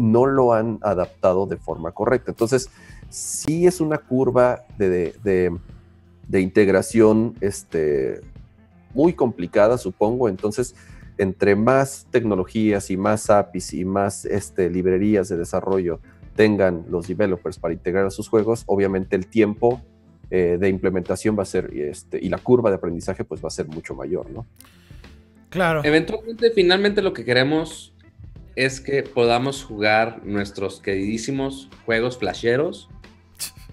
no 0.00 0.26
lo 0.26 0.52
han 0.52 0.78
adaptado 0.82 1.46
de 1.46 1.56
forma 1.56 1.92
correcta. 1.92 2.30
Entonces, 2.30 2.70
sí 3.10 3.66
es 3.66 3.80
una 3.80 3.98
curva 3.98 4.64
de, 4.78 4.88
de- 4.88 5.14
de- 5.22 5.56
de 6.28 6.40
integración 6.40 7.34
este, 7.40 8.20
muy 8.94 9.12
complicada, 9.12 9.76
supongo. 9.78 10.28
Entonces, 10.28 10.74
entre 11.18 11.54
más 11.54 12.06
tecnologías 12.10 12.90
y 12.90 12.96
más 12.96 13.28
APIs 13.30 13.74
y 13.74 13.84
más 13.84 14.24
este, 14.24 14.70
librerías 14.70 15.28
de 15.28 15.36
desarrollo 15.36 16.00
tengan 16.34 16.84
los 16.88 17.06
developers 17.06 17.58
para 17.58 17.74
integrar 17.74 18.06
a 18.06 18.10
sus 18.10 18.28
juegos, 18.28 18.64
obviamente 18.66 19.14
el 19.14 19.28
tiempo 19.28 19.80
eh, 20.30 20.56
de 20.58 20.68
implementación 20.68 21.38
va 21.38 21.42
a 21.44 21.46
ser, 21.46 21.70
este, 21.76 22.18
y 22.20 22.28
la 22.28 22.38
curva 22.38 22.70
de 22.70 22.76
aprendizaje 22.76 23.22
pues 23.24 23.40
va 23.44 23.48
a 23.48 23.50
ser 23.52 23.68
mucho 23.68 23.94
mayor, 23.94 24.28
¿no? 24.30 24.44
Claro. 25.50 25.82
Eventualmente, 25.84 26.50
finalmente 26.50 27.02
lo 27.02 27.12
que 27.12 27.24
queremos 27.24 27.93
es 28.56 28.80
que 28.80 29.02
podamos 29.02 29.64
jugar 29.64 30.20
nuestros 30.24 30.80
queridísimos 30.80 31.68
juegos 31.84 32.18
flasheros 32.18 32.88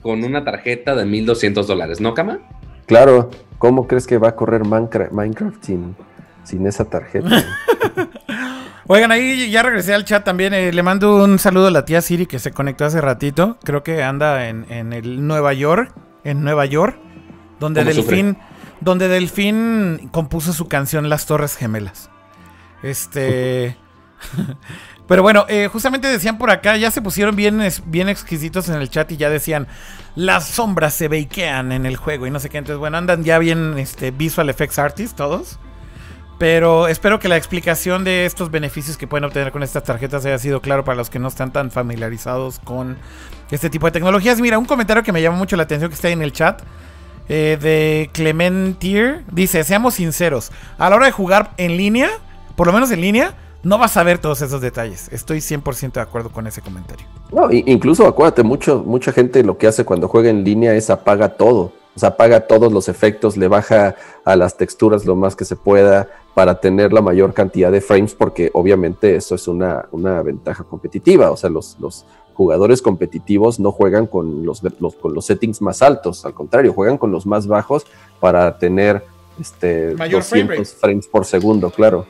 con 0.02 0.24
una 0.24 0.44
tarjeta 0.44 0.96
de 0.96 1.06
1200 1.06 1.68
dólares, 1.68 2.02
¿no, 2.02 2.14
Cama? 2.14 2.40
Claro, 2.88 3.30
¿cómo 3.58 3.88
crees 3.88 4.08
que 4.08 4.18
va 4.18 4.30
a 4.30 4.36
correr 4.36 4.64
Minecraft, 4.66 5.64
sin, 5.64 5.96
sin 6.44 6.66
esa 6.66 6.86
tarjeta? 6.86 7.30
Oigan, 8.88 9.12
ahí 9.12 9.50
ya 9.50 9.64
regresé 9.64 9.94
al 9.94 10.04
chat 10.04 10.26
también. 10.26 10.54
eh, 10.54 10.74
le 10.74 10.84
mando 10.84 11.24
un 11.24 11.40
saludo 11.40 11.68
a 11.68 11.72
la 11.72 11.86
tía 11.86 12.02
Siri 12.02 12.26
que 12.26 12.40
se 12.40 12.52
conectó 12.52 12.84
hace 12.84 13.00
ratito. 13.00 13.58
Creo 13.64 13.84
que 13.84 14.04
anda 14.04 14.50
en, 14.50 14.66
en 14.70 14.92
el 14.92 15.26
Nueva 15.26 15.54
York. 15.54 15.94
En 16.26 16.44
Nueva 16.44 16.66
York. 16.66 17.00
Donde. 17.60 17.86
Delfín. 17.86 18.38
Donde 18.82 19.08
Delfín 19.08 20.10
compuso 20.12 20.52
su 20.52 20.68
canción 20.68 21.08
Las 21.08 21.26
Torres 21.26 21.56
Gemelas. 21.56 22.10
Este. 22.84 23.78
Pero 25.08 25.24
bueno, 25.24 25.46
eh, 25.50 25.68
justamente 25.68 26.08
decían 26.08 26.38
por 26.38 26.52
acá, 26.52 26.78
ya 26.78 26.90
se 26.90 27.02
pusieron 27.02 27.36
bien, 27.36 27.62
exquisitos 27.62 28.70
en 28.70 28.76
el 28.76 28.90
chat 28.90 29.12
y 29.12 29.18
ya 29.18 29.30
decían, 29.30 29.68
las 30.16 30.48
sombras 30.48 30.94
se 30.94 31.08
bakean 31.08 31.72
en 31.72 31.86
el 31.86 31.98
juego 31.98 32.28
y 32.28 32.32
no 32.32 32.40
sé 32.40 32.50
qué. 32.50 32.60
Entonces, 32.60 32.80
bueno, 32.80 32.98
andan 32.98 33.24
ya 33.24 33.38
bien 33.38 33.78
este, 33.78 34.12
Visual 34.12 34.50
Effects 34.50 34.80
Artists 34.80 35.16
todos. 35.16 35.60
Pero 36.38 36.88
espero 36.88 37.20
que 37.20 37.28
la 37.28 37.38
explicación 37.38 38.04
de 38.04 38.26
estos 38.26 38.50
beneficios 38.50 38.98
que 38.98 39.06
pueden 39.06 39.26
obtener 39.26 39.52
con 39.52 39.62
estas 39.62 39.84
tarjetas 39.84 40.26
haya 40.26 40.40
sido 40.40 40.60
claro 40.60 40.84
para 40.84 40.96
los 40.96 41.10
que 41.12 41.20
no 41.20 41.28
están 41.28 41.54
tan 41.54 41.70
familiarizados 41.70 42.58
con 42.60 42.98
este 43.52 43.70
tipo 43.70 43.86
de 43.86 43.92
tecnologías. 43.92 44.40
Mira, 44.42 44.58
un 44.58 44.66
comentario 44.66 45.04
que 45.04 45.12
me 45.12 45.22
llama 45.22 45.38
mucho 45.38 45.56
la 45.56 45.64
atención 45.64 45.90
que 45.92 45.96
está 45.96 46.08
ahí 46.08 46.14
en 46.14 46.24
el 46.24 46.32
chat 46.32 46.64
eh, 47.30 47.58
de 47.62 48.10
Clementier 48.12 49.24
dice: 49.32 49.64
Seamos 49.64 49.94
sinceros, 49.94 50.52
a 50.78 50.90
la 50.90 50.96
hora 50.96 51.06
de 51.06 51.12
jugar 51.12 51.52
en 51.58 51.78
línea, 51.78 52.10
por 52.56 52.66
lo 52.66 52.74
menos 52.74 52.90
en 52.92 53.02
línea, 53.02 53.36
no 53.64 53.78
vas 53.78 53.96
a 53.98 54.04
ver 54.04 54.18
todos 54.20 54.42
esos 54.42 54.62
detalles. 54.62 55.10
Estoy 55.12 55.40
100% 55.40 55.94
de 55.94 56.02
acuerdo 56.02 56.30
con 56.32 56.48
ese 56.48 56.62
comentario. 56.62 57.06
No, 57.32 57.52
incluso 57.52 58.08
acuérdate, 58.08 58.44
mucho, 58.44 58.84
mucha 58.86 59.12
gente 59.12 59.44
lo 59.44 59.58
que 59.58 59.68
hace 59.68 59.86
cuando 59.86 60.08
juega 60.08 60.30
en 60.30 60.44
línea 60.44 60.74
es 60.76 60.90
apaga 60.90 61.30
todo. 61.30 61.72
O 61.96 62.00
sea, 62.00 62.10
apaga 62.10 62.48
todos 62.48 62.72
los 62.72 62.88
efectos, 62.88 63.36
le 63.36 63.48
baja 63.50 63.96
a 64.24 64.36
las 64.38 64.56
texturas 64.58 65.06
lo 65.06 65.16
más 65.16 65.36
que 65.36 65.44
se 65.46 65.56
pueda 65.58 66.08
para 66.34 66.60
tener 66.62 66.94
la 66.94 67.02
mayor 67.02 67.34
cantidad 67.34 67.70
de 67.72 67.82
frames, 67.82 68.14
porque 68.16 68.50
obviamente 68.54 69.16
eso 69.16 69.36
es 69.36 69.48
una, 69.50 69.86
una 69.92 70.22
ventaja 70.22 70.64
competitiva. 70.64 71.32
O 71.32 71.36
sea, 71.38 71.50
los, 71.50 71.76
los 71.82 72.06
jugadores 72.34 72.82
competitivos 72.82 73.60
no 73.60 73.74
juegan 73.74 74.08
con 74.08 74.46
los, 74.46 74.62
los- 74.80 74.96
con 74.96 75.14
los 75.14 75.26
settings 75.26 75.62
más 75.62 75.82
altos, 75.82 76.24
al 76.26 76.34
contrario, 76.34 76.72
juegan 76.74 76.98
con 76.98 77.12
los 77.12 77.26
más 77.26 77.46
bajos 77.46 77.86
para 78.22 78.58
tener 78.58 79.04
este, 79.40 79.94
Mayor 79.96 80.24
frame 80.24 80.44
200 80.46 80.58
rate. 80.74 80.80
frames 80.80 81.08
por 81.08 81.26
segundo, 81.26 81.70
claro. 81.72 82.06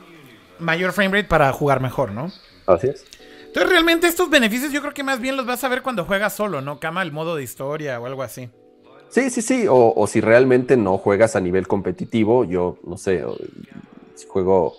Mayor 0.61 0.93
framerate 0.93 1.27
para 1.27 1.51
jugar 1.51 1.81
mejor, 1.81 2.11
¿no? 2.11 2.31
Así 2.67 2.87
es. 2.87 3.05
Entonces, 3.47 3.69
realmente 3.69 4.07
estos 4.07 4.29
beneficios 4.29 4.71
yo 4.71 4.81
creo 4.81 4.93
que 4.93 5.03
más 5.03 5.19
bien 5.19 5.35
los 5.35 5.45
vas 5.45 5.63
a 5.63 5.67
ver 5.67 5.81
cuando 5.81 6.05
juegas 6.05 6.33
solo, 6.33 6.61
¿no? 6.61 6.79
Cama 6.79 7.01
el 7.01 7.11
modo 7.11 7.35
de 7.35 7.43
historia 7.43 7.99
o 7.99 8.05
algo 8.05 8.23
así. 8.23 8.49
Sí, 9.09 9.29
sí, 9.29 9.41
sí. 9.41 9.67
O, 9.67 9.93
o 9.95 10.07
si 10.07 10.21
realmente 10.21 10.77
no 10.77 10.97
juegas 10.97 11.35
a 11.35 11.41
nivel 11.41 11.67
competitivo, 11.67 12.45
yo 12.45 12.77
no 12.85 12.95
sé, 12.97 13.25
o- 13.25 13.37
si 14.15 14.25
juego 14.27 14.77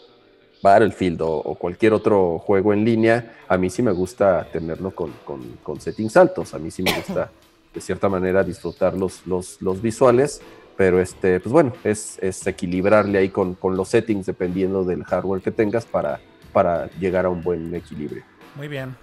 Battlefield 0.62 1.21
o, 1.23 1.31
o 1.37 1.55
cualquier 1.59 1.92
otro 1.92 2.38
juego 2.38 2.73
en 2.73 2.85
línea, 2.85 3.45
a 3.49 3.59
mí 3.59 3.68
sí 3.68 3.83
me 3.83 3.92
gusta 3.92 4.49
tenerlo 4.51 4.92
con, 4.95 5.12
con- 5.25 5.57
con 5.59 5.81
settings 5.81 6.16
altos. 6.16 6.55
A 6.55 6.59
mí 6.59 6.71
sí 6.71 6.83
me 6.83 6.92
gusta, 6.92 7.31
de 7.75 7.81
cierta 7.81 8.09
manera, 8.09 8.42
disfrutar 8.42 8.97
los, 8.97 9.27
los, 9.27 9.61
los 9.61 9.83
visuales. 9.83 10.40
Pero 10.83 11.01
este, 11.01 11.38
pues 11.38 11.53
bueno, 11.53 11.73
es, 11.85 12.18
es 12.21 12.45
equilibrarle 12.45 13.16
ahí 13.16 13.29
con, 13.29 13.55
con 13.55 13.77
los 13.77 13.88
settings 13.88 14.27
dependiendo 14.27 14.83
del 14.83 15.05
hardware 15.05 15.40
que 15.40 15.53
tengas 15.53 15.85
para, 15.85 16.18
para 16.53 16.90
llegar 16.99 17.25
a 17.25 17.29
un 17.29 17.40
buen 17.40 17.73
equilibrio. 17.73 18.25
Muy 18.57 18.66
bien. 18.66 18.97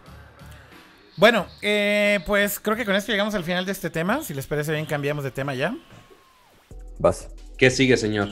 Bueno, 1.16 1.48
eh, 1.62 2.20
pues 2.28 2.60
creo 2.60 2.76
que 2.76 2.84
con 2.84 2.96
esto 2.96 3.14
llegamos 3.14 3.34
al 3.34 3.46
final 3.46 3.66
de 3.66 3.72
este 3.72 3.90
tema. 3.90 4.22
Si 4.24 4.34
les 4.34 4.46
parece 4.46 4.74
bien, 4.74 4.86
cambiamos 4.86 5.24
de 5.24 5.32
tema 5.32 5.56
ya. 5.56 5.74
Vas. 6.98 7.30
¿Qué 7.58 7.72
sigue, 7.72 7.96
señor? 7.96 8.28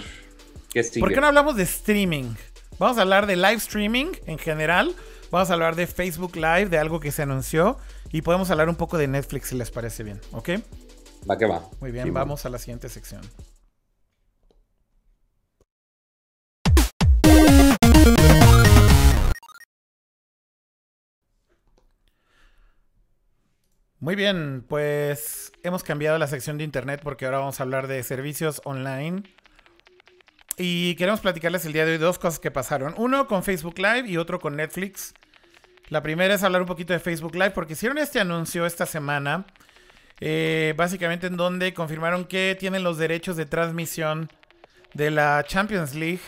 ¿Qué 0.69 0.83
sigue? 0.83 0.99
¿Por 0.99 1.13
qué 1.13 1.21
no 1.21 1.27
hablamos 1.27 1.55
de 1.55 1.63
streaming? 1.63 2.33
Vamos 2.79 2.97
a 2.97 3.03
hablar 3.03 3.27
de 3.27 3.38
live 3.38 3.53
streaming 3.53 4.07
en 4.25 4.39
general. 4.39 4.93
Vamos 5.31 5.49
a 5.51 5.53
hablar 5.53 5.77
de 5.77 5.88
Facebook 5.88 6.36
Live, 6.36 6.65
de 6.65 6.79
algo 6.79 6.99
que 6.99 7.13
se 7.13 7.21
anunció. 7.21 7.77
Y 8.12 8.23
podemos 8.23 8.51
hablar 8.51 8.67
un 8.67 8.75
poco 8.75 8.97
de 8.97 9.07
Netflix 9.07 9.47
si 9.47 9.55
les 9.55 9.71
parece 9.71 10.03
bien, 10.03 10.19
¿ok? 10.33 10.49
Va 11.29 11.37
que 11.37 11.45
va. 11.45 11.61
Muy 11.81 11.91
bien, 11.91 12.05
Sí, 12.05 12.11
vamos 12.11 12.45
a 12.45 12.49
la 12.49 12.57
siguiente 12.57 12.87
sección. 12.89 13.21
Muy 23.99 24.15
bien, 24.15 24.63
pues 24.69 25.51
hemos 25.63 25.83
cambiado 25.83 26.17
la 26.17 26.27
sección 26.27 26.57
de 26.57 26.63
internet 26.63 27.01
porque 27.03 27.25
ahora 27.25 27.39
vamos 27.39 27.59
a 27.59 27.63
hablar 27.63 27.87
de 27.87 28.01
servicios 28.03 28.61
online. 28.63 29.23
Y 30.55 30.95
queremos 30.95 31.19
platicarles 31.19 31.65
el 31.65 31.73
día 31.73 31.85
de 31.85 31.93
hoy 31.93 31.97
dos 31.97 32.17
cosas 32.17 32.39
que 32.39 32.51
pasaron. 32.51 32.93
Uno 32.97 33.27
con 33.27 33.43
Facebook 33.43 33.77
Live 33.79 34.07
y 34.07 34.17
otro 34.17 34.39
con 34.39 34.55
Netflix. 34.55 35.13
La 35.89 36.01
primera 36.01 36.35
es 36.35 36.43
hablar 36.43 36.61
un 36.61 36.67
poquito 36.67 36.93
de 36.93 36.99
Facebook 36.99 37.33
Live 37.33 37.51
porque 37.51 37.73
hicieron 37.73 37.97
este 37.97 38.19
anuncio 38.19 38.65
esta 38.65 38.85
semana. 38.85 39.45
Eh, 40.19 40.73
básicamente 40.75 41.27
en 41.27 41.38
donde 41.38 41.73
confirmaron 41.73 42.25
que 42.25 42.56
tienen 42.60 42.84
los 42.84 42.97
derechos 42.97 43.38
de 43.38 43.45
transmisión 43.45 44.29
de 44.94 45.12
la 45.12 45.44
Champions 45.48 45.94
League. 45.96 46.21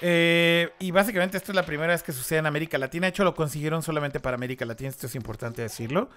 Eh, 0.00 0.70
y 0.80 0.90
básicamente 0.90 1.36
esto 1.36 1.52
es 1.52 1.56
la 1.56 1.64
primera 1.64 1.92
vez 1.92 2.02
que 2.02 2.12
sucede 2.12 2.38
en 2.38 2.46
América 2.46 2.78
Latina. 2.78 3.06
De 3.06 3.10
hecho, 3.10 3.24
lo 3.24 3.34
consiguieron 3.34 3.82
solamente 3.82 4.20
para 4.20 4.34
América 4.34 4.64
Latina. 4.64 4.90
Esto 4.90 5.06
es 5.06 5.14
importante 5.14 5.62
decirlo. 5.62 6.10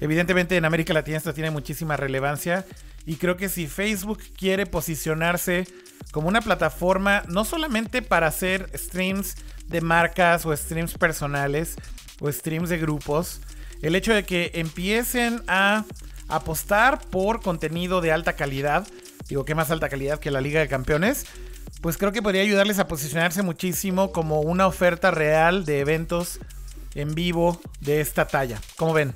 Evidentemente 0.00 0.56
en 0.56 0.64
América 0.64 0.92
Latina 0.92 1.16
esto 1.16 1.34
tiene 1.34 1.50
muchísima 1.50 1.96
relevancia. 1.96 2.64
Y 3.04 3.16
creo 3.16 3.36
que 3.36 3.48
si 3.48 3.66
Facebook 3.66 4.20
quiere 4.36 4.66
posicionarse 4.66 5.66
como 6.12 6.28
una 6.28 6.40
plataforma, 6.40 7.22
no 7.28 7.44
solamente 7.44 8.02
para 8.02 8.28
hacer 8.28 8.70
streams 8.74 9.36
de 9.66 9.80
marcas 9.80 10.46
o 10.46 10.56
streams 10.56 10.94
personales 10.94 11.76
o 12.20 12.30
streams 12.30 12.68
de 12.68 12.78
grupos, 12.78 13.40
el 13.82 13.94
hecho 13.94 14.14
de 14.14 14.24
que 14.24 14.50
empiecen 14.54 15.42
a 15.48 15.84
apostar 16.28 17.00
por 17.10 17.40
contenido 17.42 18.00
de 18.00 18.12
alta 18.12 18.34
calidad 18.34 18.86
digo, 19.28 19.44
qué 19.44 19.54
más 19.54 19.70
alta 19.70 19.88
calidad 19.88 20.18
que 20.18 20.30
la 20.30 20.40
Liga 20.40 20.60
de 20.60 20.68
Campeones, 20.68 21.26
pues 21.82 21.98
creo 21.98 22.12
que 22.12 22.22
podría 22.22 22.42
ayudarles 22.42 22.78
a 22.78 22.88
posicionarse 22.88 23.42
muchísimo 23.42 24.10
como 24.10 24.40
una 24.40 24.66
oferta 24.66 25.10
real 25.10 25.64
de 25.66 25.80
eventos 25.80 26.40
en 26.94 27.14
vivo 27.14 27.60
de 27.80 28.00
esta 28.00 28.26
talla. 28.26 28.58
¿Cómo 28.76 28.94
ven? 28.94 29.12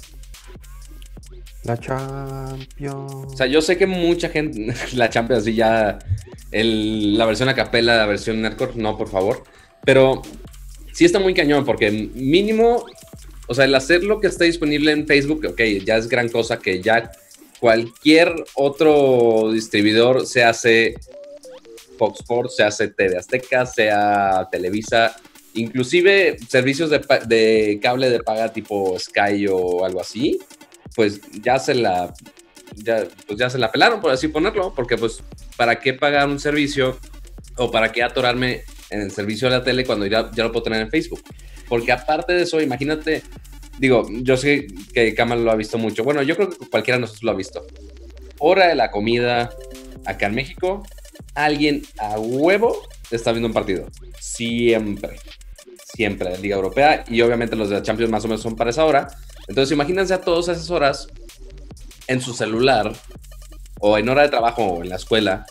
La 1.64 1.78
Champions. 1.78 3.12
O 3.32 3.36
sea, 3.36 3.46
yo 3.46 3.62
sé 3.62 3.78
que 3.78 3.86
mucha 3.86 4.28
gente, 4.28 4.74
la 4.94 5.08
Champions, 5.08 5.44
sí, 5.44 5.54
ya 5.54 5.98
el- 6.50 7.16
la 7.16 7.24
versión 7.24 7.48
a 7.48 7.54
capela, 7.54 7.96
la 7.96 8.06
versión 8.06 8.42
Nerdcore, 8.42 8.72
no, 8.76 8.98
por 8.98 9.08
favor. 9.08 9.44
Pero 9.84 10.22
sí 10.92 11.04
está 11.04 11.18
muy 11.20 11.34
cañón, 11.34 11.64
porque 11.64 11.90
mínimo, 11.90 12.84
o 13.48 13.54
sea, 13.54 13.64
el 13.64 13.74
hacer 13.74 14.04
lo 14.04 14.20
que 14.20 14.28
está 14.28 14.44
disponible 14.44 14.92
en 14.92 15.06
Facebook, 15.06 15.44
ok, 15.48 15.60
ya 15.84 15.96
es 15.96 16.08
gran 16.08 16.28
cosa 16.28 16.58
que 16.58 16.80
ya 16.80 17.10
cualquier 17.60 18.34
otro 18.54 19.50
distribuidor, 19.52 20.26
se 20.26 20.42
hace 20.44 20.94
Fox 21.98 22.20
Sports, 22.20 22.56
se 22.56 22.64
hace 22.64 22.88
TV 22.88 23.16
Azteca, 23.16 23.66
sea 23.66 24.48
Televisa, 24.50 25.14
inclusive 25.54 26.36
servicios 26.48 26.90
de, 26.90 27.78
cable 27.82 28.10
de 28.10 28.20
paga 28.20 28.52
tipo 28.52 28.98
Sky 28.98 29.46
o 29.48 29.84
algo 29.84 30.00
así, 30.00 30.38
pues 30.94 31.20
ya 31.42 31.58
se 31.58 31.74
la 31.74 32.12
pues 33.26 33.38
ya 33.38 33.50
se 33.50 33.58
la 33.58 33.70
pelaron, 33.70 34.00
por 34.00 34.10
así 34.10 34.28
ponerlo, 34.28 34.74
porque 34.74 34.96
pues, 34.96 35.22
¿para 35.56 35.78
qué 35.78 35.92
pagar 35.92 36.28
un 36.28 36.40
servicio 36.40 36.98
o 37.56 37.70
para 37.70 37.92
qué 37.92 38.02
atorarme 38.02 38.62
en 38.90 39.02
el 39.02 39.10
servicio 39.10 39.48
de 39.48 39.58
la 39.58 39.64
tele 39.64 39.84
cuando 39.84 40.06
ya, 40.06 40.30
ya 40.32 40.44
lo 40.44 40.52
puedo 40.52 40.64
tener 40.64 40.80
en 40.80 40.90
Facebook? 40.90 41.22
Porque 41.72 41.90
aparte 41.90 42.34
de 42.34 42.42
eso, 42.42 42.60
imagínate, 42.60 43.22
digo, 43.78 44.06
yo 44.10 44.36
sé 44.36 44.66
que 44.92 45.14
Kamal 45.14 45.42
lo 45.42 45.50
ha 45.50 45.56
visto 45.56 45.78
mucho, 45.78 46.04
bueno, 46.04 46.22
yo 46.22 46.36
creo 46.36 46.50
que 46.50 46.68
cualquiera 46.68 46.98
de 46.98 47.00
nosotros 47.00 47.22
lo 47.22 47.30
ha 47.30 47.34
visto. 47.34 47.64
Hora 48.40 48.66
de 48.66 48.74
la 48.74 48.90
comida 48.90 49.48
acá 50.04 50.26
en 50.26 50.34
México, 50.34 50.86
alguien 51.34 51.82
a 51.98 52.18
huevo 52.18 52.76
está 53.10 53.32
viendo 53.32 53.48
un 53.48 53.54
partido. 53.54 53.88
Siempre. 54.20 55.16
Siempre 55.94 56.28
de 56.28 56.38
Liga 56.40 56.56
Europea 56.56 57.06
y 57.08 57.22
obviamente 57.22 57.56
los 57.56 57.70
de 57.70 57.76
la 57.76 57.82
Champions 57.82 58.12
más 58.12 58.26
o 58.26 58.28
menos 58.28 58.42
son 58.42 58.54
para 58.54 58.68
esa 58.68 58.84
hora. 58.84 59.08
Entonces 59.48 59.72
imagínense 59.72 60.12
a 60.12 60.20
todas 60.20 60.48
esas 60.54 60.68
horas 60.70 61.06
en 62.06 62.20
su 62.20 62.34
celular 62.34 62.92
o 63.80 63.96
en 63.96 64.10
hora 64.10 64.24
de 64.24 64.28
trabajo 64.28 64.62
o 64.62 64.82
en 64.82 64.90
la 64.90 64.96
escuela, 64.96 65.46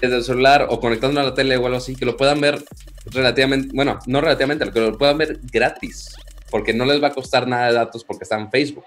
desde 0.00 0.16
el 0.16 0.24
celular 0.24 0.66
o 0.70 0.80
conectando 0.80 1.20
a 1.20 1.22
la 1.22 1.34
tele 1.34 1.56
o 1.56 1.66
algo 1.66 1.78
así, 1.78 1.94
que 1.94 2.04
lo 2.04 2.16
puedan 2.16 2.40
ver 2.40 2.64
relativamente, 3.06 3.68
bueno, 3.74 3.98
no 4.06 4.20
relativamente, 4.20 4.70
que 4.70 4.80
lo 4.80 4.96
puedan 4.98 5.18
ver 5.18 5.40
gratis, 5.52 6.14
porque 6.50 6.72
no 6.74 6.84
les 6.84 7.02
va 7.02 7.08
a 7.08 7.12
costar 7.14 7.46
nada 7.46 7.68
de 7.68 7.74
datos 7.74 8.04
porque 8.04 8.24
está 8.24 8.38
en 8.38 8.50
Facebook. 8.50 8.84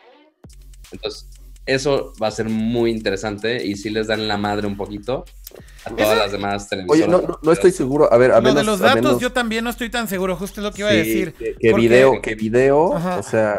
Entonces, 0.91 1.27
eso 1.65 2.11
va 2.21 2.27
a 2.27 2.31
ser 2.31 2.49
muy 2.49 2.91
interesante 2.91 3.65
y 3.65 3.75
si 3.77 3.89
les 3.89 4.07
dan 4.07 4.27
la 4.27 4.35
madre 4.37 4.67
un 4.67 4.75
poquito 4.75 5.23
a 5.85 5.89
todas 5.91 6.17
las 6.17 6.31
demás 6.33 6.67
televisoras. 6.67 7.03
Oye, 7.03 7.09
no, 7.09 7.21
no, 7.25 7.39
no 7.41 7.51
estoy 7.53 7.71
seguro. 7.71 8.11
A 8.11 8.17
ver, 8.17 8.31
a 8.33 8.35
Lo 8.35 8.41
menos, 8.41 8.55
de 8.57 8.63
los 8.65 8.79
datos 8.79 9.01
menos- 9.01 9.21
yo 9.21 9.31
también 9.31 9.63
no 9.63 9.69
estoy 9.69 9.89
tan 9.89 10.09
seguro, 10.09 10.35
justo 10.35 10.59
es 10.59 10.65
lo 10.65 10.73
que 10.73 10.81
iba 10.81 10.89
a 10.89 10.91
sí, 10.91 10.97
decir. 10.97 11.33
Que, 11.33 11.55
que 11.57 11.71
porque- 11.71 11.81
video, 11.87 12.21
que 12.21 12.35
video, 12.35 12.95
Ajá. 12.97 13.17
o 13.17 13.23
sea, 13.23 13.57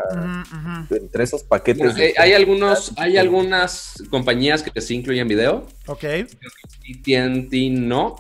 entre 0.91 1.25
esos 1.25 1.43
paquetes. 1.45 1.79
Bueno, 1.83 1.95
de- 1.95 2.13
hay 2.19 2.35
algunos, 2.35 2.93
hay 2.99 3.17
algunas 3.17 3.95
compañías 4.11 4.63
que 4.63 4.79
sí 4.83 4.97
incluyen 4.97 5.27
video. 5.27 5.67
Ok. 5.87 6.05
AT&T 6.05 7.71
no. 7.71 8.17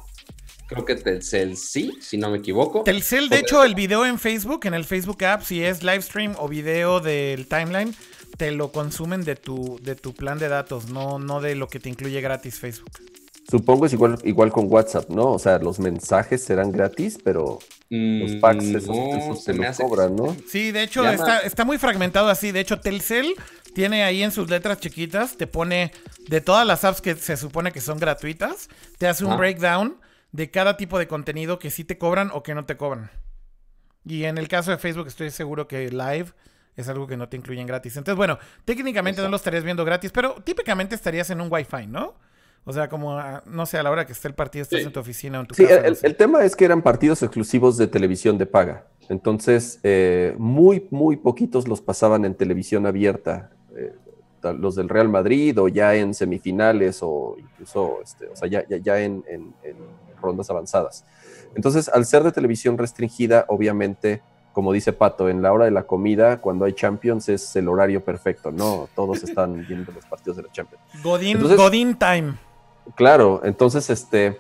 Creo 0.67 0.85
que 0.85 0.95
Telcel 0.97 1.57
sí, 1.57 1.93
si 2.01 2.17
no 2.17 2.31
me 2.31 2.39
equivoco. 2.39 2.83
Telcel, 2.85 3.29
de 3.29 3.39
hecho, 3.41 3.63
el 3.65 3.75
video 3.75 4.07
en 4.07 4.19
Facebook, 4.19 4.61
en 4.67 4.75
el 4.75 4.85
Facebook 4.85 5.23
app, 5.25 5.43
si 5.43 5.63
es 5.63 5.83
live 5.83 6.03
stream 6.03 6.35
o 6.39 6.49
video 6.49 7.01
del 7.01 7.47
timeline, 7.47 7.95
te 8.39 8.51
lo 8.51 8.73
consumen 8.73 9.23
de 9.25 9.37
tu, 9.37 9.79
de 9.83 9.95
tu 9.95 10.15
plan 10.15 10.39
de 10.39 10.49
datos, 10.49 10.89
no, 10.89 11.19
no 11.19 11.41
de 11.41 11.55
lo 11.55 11.69
que 11.69 11.81
te 11.81 11.89
incluye 11.89 12.21
gratis 12.21 12.59
Facebook. 12.59 12.91
Supongo 13.47 13.85
es 13.85 13.93
igual, 13.93 14.19
igual 14.25 14.51
con 14.51 14.73
WhatsApp, 14.73 15.11
¿no? 15.11 15.33
O 15.33 15.39
sea, 15.39 15.59
los 15.59 15.79
mensajes 15.79 16.43
serán 16.43 16.73
gratis, 16.73 17.19
pero 17.23 17.59
los 17.91 18.31
Mm, 18.37 18.41
packs 18.41 18.65
esos, 18.65 18.89
no, 18.97 19.17
esos 19.17 19.45
se 19.45 19.53
te 19.53 19.59
me 19.59 19.67
los 19.69 19.77
cobran. 19.77 20.17
¿no? 20.17 20.35
Sí, 20.49 20.73
de 20.73 20.83
hecho, 20.83 21.07
está, 21.09 21.41
está 21.41 21.65
muy 21.67 21.77
fragmentado 21.77 22.29
así. 22.31 22.51
De 22.53 22.61
hecho, 22.61 22.81
Telcel 22.81 23.35
tiene 23.75 24.03
ahí 24.03 24.23
en 24.23 24.33
sus 24.33 24.49
letras 24.49 24.79
chiquitas, 24.81 25.37
te 25.37 25.47
pone 25.47 25.93
de 26.27 26.41
todas 26.41 26.67
las 26.67 26.85
apps 26.85 27.03
que 27.03 27.15
se 27.17 27.37
supone 27.37 27.71
que 27.71 27.83
son 27.83 27.99
gratuitas, 27.99 28.69
te 28.97 29.07
hace 29.07 29.27
un 29.27 29.33
Ah. 29.33 29.37
breakdown 29.37 29.97
de 30.35 30.51
cada 30.51 30.77
tipo 30.77 30.99
de 30.99 31.07
contenido 31.07 31.61
que 31.61 31.71
sí 31.71 31.85
te 31.85 31.97
cobran 31.97 32.31
o 32.33 32.43
que 32.43 32.57
no 32.57 32.65
te 32.67 32.77
cobran. 32.77 33.09
Y 34.05 34.25
en 34.25 34.37
el 34.37 34.49
caso 34.49 34.73
de 34.73 34.79
Facebook 34.79 35.07
estoy 35.07 35.31
seguro 35.31 35.69
que 35.69 35.89
Live 35.91 36.27
es 36.75 36.89
algo 36.89 37.07
que 37.07 37.17
no 37.17 37.29
te 37.29 37.37
incluyen 37.37 37.69
gratis. 37.69 37.97
Entonces, 37.97 38.17
bueno, 38.17 38.41
técnicamente 38.65 39.23
no 39.23 39.29
lo 39.29 39.37
estarías 39.37 39.63
viendo 39.63 39.85
gratis, 39.85 40.11
pero 40.11 40.35
típicamente 40.43 40.97
estarías 40.97 41.31
en 41.31 41.41
un 41.41 41.47
Wi-Fi, 41.53 41.87
¿no? 41.87 42.15
O 42.65 42.73
sea, 42.73 42.89
como, 42.89 43.17
ah, 43.17 43.45
no 43.47 43.65
sé, 43.65 43.79
a 43.79 43.85
la 43.85 43.93
hora 43.93 44.07
que 44.07 44.13
esté 44.13 44.27
el 44.27 44.35
partido 44.35 44.65
estás 44.65 44.81
Sí. 44.81 44.87
en 44.87 44.93
tu 44.93 44.99
oficina 44.99 45.39
o 45.39 45.43
en 45.43 45.47
tu 45.47 45.55
Sí, 45.55 45.63
casa. 45.67 45.77
el, 45.87 45.91
no 45.91 45.95
sé. 45.95 46.07
el 46.09 46.17
tema 46.17 46.43
es 46.45 46.57
que 46.57 46.65
eran 46.65 46.83
partidos 46.83 47.23
exclusivos 47.23 47.77
de 47.77 47.87
televisión 47.87 48.37
de 48.37 48.47
paga. 48.47 48.89
Entonces, 49.09 49.79
eh, 49.85 50.35
muy, 50.37 50.89
muy 50.91 51.17
poquitos 51.17 51.69
los 51.69 51.81
pasaban 51.81 52.25
en 52.25 52.35
televisión 52.35 52.87
abierta. 52.87 53.51
eh, 53.77 53.93
los 54.59 54.75
del 54.75 54.91
Real 54.91 55.09
Madrid 55.09 55.59
o 55.59 55.69
ya 55.69 55.95
en 55.95 56.13
semifinales 56.13 56.99
o 57.01 57.35
incluso, 57.39 58.01
este, 58.03 58.27
o 58.29 58.37
sea, 58.37 58.47
ya, 58.47 58.63
ya, 58.69 58.77
ya 58.77 59.01
en, 59.01 59.25
en- 59.27 59.55
en 59.63 59.77
rondas 60.25 60.51
avanzadas. 60.51 61.05
Entonces, 61.55 61.89
al 61.89 62.05
ser 62.05 62.25
de 62.25 62.33
televisión 62.33 62.79
restringida, 62.79 63.45
obviamente, 63.49 64.23
como 64.53 64.73
dice 64.73 64.93
Pato, 64.93 65.29
en 65.29 65.43
la 65.43 65.53
hora 65.53 65.65
de 65.67 65.71
la 65.71 65.83
comida, 65.85 66.41
cuando 66.41 66.65
hay 66.65 66.73
Champions, 66.73 67.29
es 67.29 67.55
el 67.57 67.69
horario 67.69 68.05
perfecto, 68.05 68.51
¿no? 68.51 68.89
Todos 68.95 69.23
están 69.25 69.65
viendo 69.67 69.93
los 69.93 70.05
partidos 70.07 70.37
de 70.37 70.45
la 70.45 70.53
Champions. 70.53 70.83
Godín, 71.03 71.37
Entonces- 71.37 71.59
Godín 71.59 71.97
Time. 71.97 72.35
Claro, 72.97 73.41
entonces 73.45 73.89
este 73.89 74.27
eh, 74.27 74.37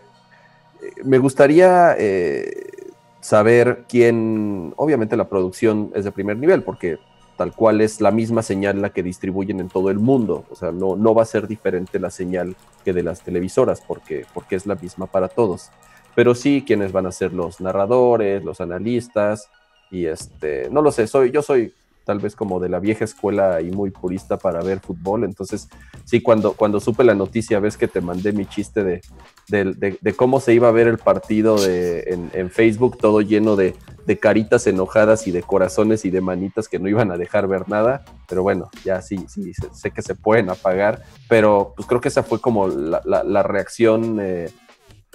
me 1.02 1.18
gustaría 1.18 1.94
eh, 1.98 2.92
saber 3.20 3.84
quién, 3.88 4.74
obviamente 4.76 5.16
la 5.16 5.28
producción 5.28 5.90
es 5.94 6.04
de 6.04 6.12
primer 6.12 6.36
nivel, 6.36 6.62
porque 6.62 6.98
tal 7.36 7.52
cual 7.52 7.80
es 7.80 8.00
la 8.00 8.10
misma 8.10 8.42
señal 8.42 8.80
la 8.80 8.90
que 8.90 9.02
distribuyen 9.02 9.60
en 9.60 9.68
todo 9.68 9.90
el 9.90 9.98
mundo, 9.98 10.44
o 10.50 10.54
sea, 10.54 10.72
no, 10.72 10.96
no 10.96 11.14
va 11.14 11.22
a 11.22 11.26
ser 11.26 11.48
diferente 11.48 11.98
la 11.98 12.10
señal 12.10 12.56
que 12.84 12.92
de 12.92 13.02
las 13.02 13.22
televisoras, 13.22 13.80
porque, 13.80 14.26
porque 14.32 14.56
es 14.56 14.66
la 14.66 14.74
misma 14.74 15.06
para 15.06 15.28
todos, 15.28 15.70
pero 16.14 16.34
sí 16.34 16.62
quienes 16.66 16.92
van 16.92 17.06
a 17.06 17.12
ser 17.12 17.32
los 17.32 17.60
narradores, 17.60 18.44
los 18.44 18.60
analistas, 18.60 19.48
y 19.90 20.06
este, 20.06 20.68
no 20.70 20.82
lo 20.82 20.92
sé, 20.92 21.06
soy, 21.06 21.30
yo 21.30 21.42
soy 21.42 21.72
tal 22.04 22.18
vez 22.18 22.36
como 22.36 22.60
de 22.60 22.68
la 22.68 22.80
vieja 22.80 23.04
escuela 23.04 23.62
y 23.62 23.70
muy 23.70 23.90
purista 23.90 24.36
para 24.36 24.62
ver 24.62 24.80
fútbol, 24.80 25.24
entonces 25.24 25.68
sí, 26.04 26.20
cuando, 26.20 26.52
cuando 26.52 26.78
supe 26.78 27.02
la 27.02 27.14
noticia, 27.14 27.60
ves 27.60 27.76
que 27.76 27.88
te 27.88 28.00
mandé 28.00 28.32
mi 28.32 28.46
chiste 28.46 28.84
de, 28.84 29.00
de, 29.48 30.14
cómo 30.14 30.38
se 30.38 30.52
iba 30.54 30.68
a 30.68 30.72
ver 30.72 30.86
el 30.86 30.98
partido 30.98 31.56
en, 31.66 32.30
en 32.34 32.50
Facebook, 32.50 32.98
todo 32.98 33.22
lleno 33.22 33.56
de, 33.56 33.74
de 34.06 34.18
caritas 34.18 34.66
enojadas 34.66 35.26
y 35.26 35.30
de 35.30 35.42
corazones 35.42 36.04
y 36.04 36.10
de 36.10 36.20
manitas 36.20 36.68
que 36.68 36.78
no 36.78 36.88
iban 36.88 37.10
a 37.10 37.16
dejar 37.16 37.48
ver 37.48 37.68
nada, 37.68 38.04
pero 38.28 38.42
bueno, 38.42 38.70
ya 38.84 39.00
sí, 39.00 39.24
sí, 39.28 39.52
sé, 39.72 39.90
que 39.90 40.02
se 40.02 40.14
pueden 40.14 40.50
apagar, 40.50 41.02
pero 41.28 41.72
pues 41.76 41.88
creo 41.88 42.00
que 42.00 42.08
esa 42.08 42.22
fue 42.22 42.40
como 42.40 42.68
la, 42.68 43.00
la- 43.04 43.24
la 43.24 43.42
reacción 43.42 44.18
eh, 44.20 44.50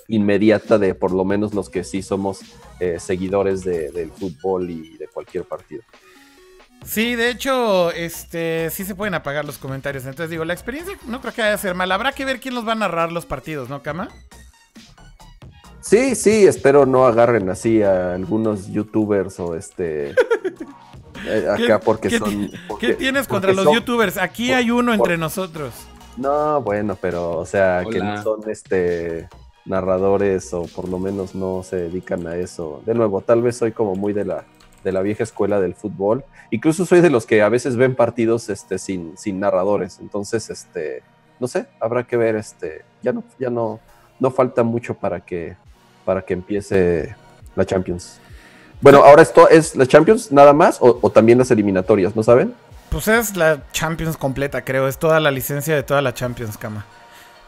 inmediata 0.07 0.77
de 0.79 0.95
por 0.95 1.11
lo 1.11 1.23
menos 1.25 1.53
los 1.53 1.69
que 1.69 1.83
sí 1.83 2.01
somos 2.01 2.39
eh, 2.79 2.99
seguidores 2.99 3.63
de- 3.63 3.91
del 3.91 4.11
fútbol 4.11 4.69
y 4.69 4.97
de 4.97 5.07
cualquier 5.07 5.43
partido. 5.43 5.83
Sí, 6.85 7.15
de 7.15 7.29
hecho, 7.29 7.91
este, 7.91 8.69
sí 8.71 8.85
se 8.85 8.95
pueden 8.95 9.13
apagar 9.13 9.43
los 9.45 9.57
comentarios. 9.57 10.05
Entonces 10.05 10.29
digo, 10.31 10.45
la 10.45 10.53
experiencia 10.53 10.97
no 11.07 11.19
creo 11.19 11.33
que 11.33 11.41
vaya 11.41 11.53
a 11.53 11.57
ser 11.57 11.75
mala. 11.75 11.93
Habrá 11.95 12.13
que 12.13 12.23
ver 12.25 12.39
quién 12.39 12.55
los 12.55 12.65
va 12.67 12.71
a 12.71 12.75
narrar 12.75 13.11
los 13.11 13.25
partidos, 13.25 13.67
¿no, 13.69 13.83
Kama? 13.83 14.07
Sí, 15.89 16.13
sí, 16.13 16.45
espero 16.45 16.85
no 16.85 17.07
agarren 17.07 17.49
así 17.49 17.81
a 17.81 18.13
algunos 18.13 18.67
youtubers 18.67 19.39
o 19.39 19.55
este 19.55 20.09
eh, 21.25 21.47
acá 21.49 21.79
¿Qué- 21.79 21.79
porque 21.83 22.09
qué 22.09 22.19
son. 22.19 22.51
porque- 22.67 22.87
¿Qué 22.89 22.93
tienes 22.93 23.27
contra 23.27 23.53
los 23.53 23.65
son- 23.65 23.73
youtubers? 23.73 24.17
Aquí 24.17 24.49
por- 24.49 24.57
hay 24.57 24.69
uno 24.69 24.93
entre 24.93 25.13
por- 25.13 25.19
nosotros. 25.19 25.73
No, 26.15 26.61
bueno, 26.61 26.95
pero 27.01 27.37
o 27.39 27.45
sea, 27.45 27.83
que 27.89 27.97
no 27.97 28.21
son 28.21 28.47
este 28.51 29.27
narradores 29.65 30.53
o 30.53 30.63
por 30.63 30.87
lo 30.87 30.99
menos 30.99 31.33
no 31.33 31.63
se 31.63 31.77
dedican 31.77 32.27
a 32.27 32.35
eso. 32.35 32.83
De 32.85 32.93
nuevo, 32.93 33.21
tal 33.21 33.41
vez 33.41 33.57
soy 33.57 33.71
como 33.71 33.95
muy 33.95 34.13
de 34.13 34.25
la 34.25 34.45
de 34.83 34.91
la 34.91 35.01
vieja 35.01 35.23
escuela 35.23 35.59
del 35.59 35.73
fútbol. 35.73 36.23
Incluso 36.51 36.85
soy 36.85 37.01
de 37.01 37.09
los 37.09 37.25
que 37.25 37.41
a 37.41 37.49
veces 37.49 37.77
ven 37.77 37.95
partidos 37.95 38.47
este 38.49 38.77
sin 38.77 39.17
sin 39.17 39.39
narradores. 39.39 39.97
Entonces, 40.01 40.51
este 40.51 41.01
no 41.39 41.47
sé, 41.47 41.65
habrá 41.79 42.03
que 42.03 42.15
ver 42.15 42.35
este 42.35 42.83
ya 43.01 43.11
no 43.11 43.23
ya 43.39 43.49
no 43.49 43.79
no 44.19 44.29
falta 44.29 44.61
mucho 44.61 44.93
para 44.93 45.21
que 45.21 45.57
para 46.09 46.23
que 46.23 46.33
empiece 46.33 47.15
la 47.55 47.63
Champions. 47.67 48.17
Bueno, 48.81 49.03
ahora 49.03 49.21
esto 49.21 49.47
es 49.47 49.75
la 49.75 49.85
Champions 49.85 50.31
nada 50.31 50.53
más 50.53 50.77
o, 50.81 50.97
o 51.03 51.11
también 51.11 51.37
las 51.37 51.51
eliminatorias, 51.51 52.15
¿no 52.15 52.23
saben? 52.23 52.55
Pues 52.89 53.07
es 53.07 53.35
la 53.37 53.61
Champions 53.73 54.17
completa, 54.17 54.63
creo. 54.63 54.87
Es 54.87 54.97
toda 54.97 55.19
la 55.19 55.29
licencia 55.29 55.75
de 55.75 55.83
toda 55.83 56.01
la 56.01 56.11
Champions, 56.15 56.57
Kama. 56.57 56.83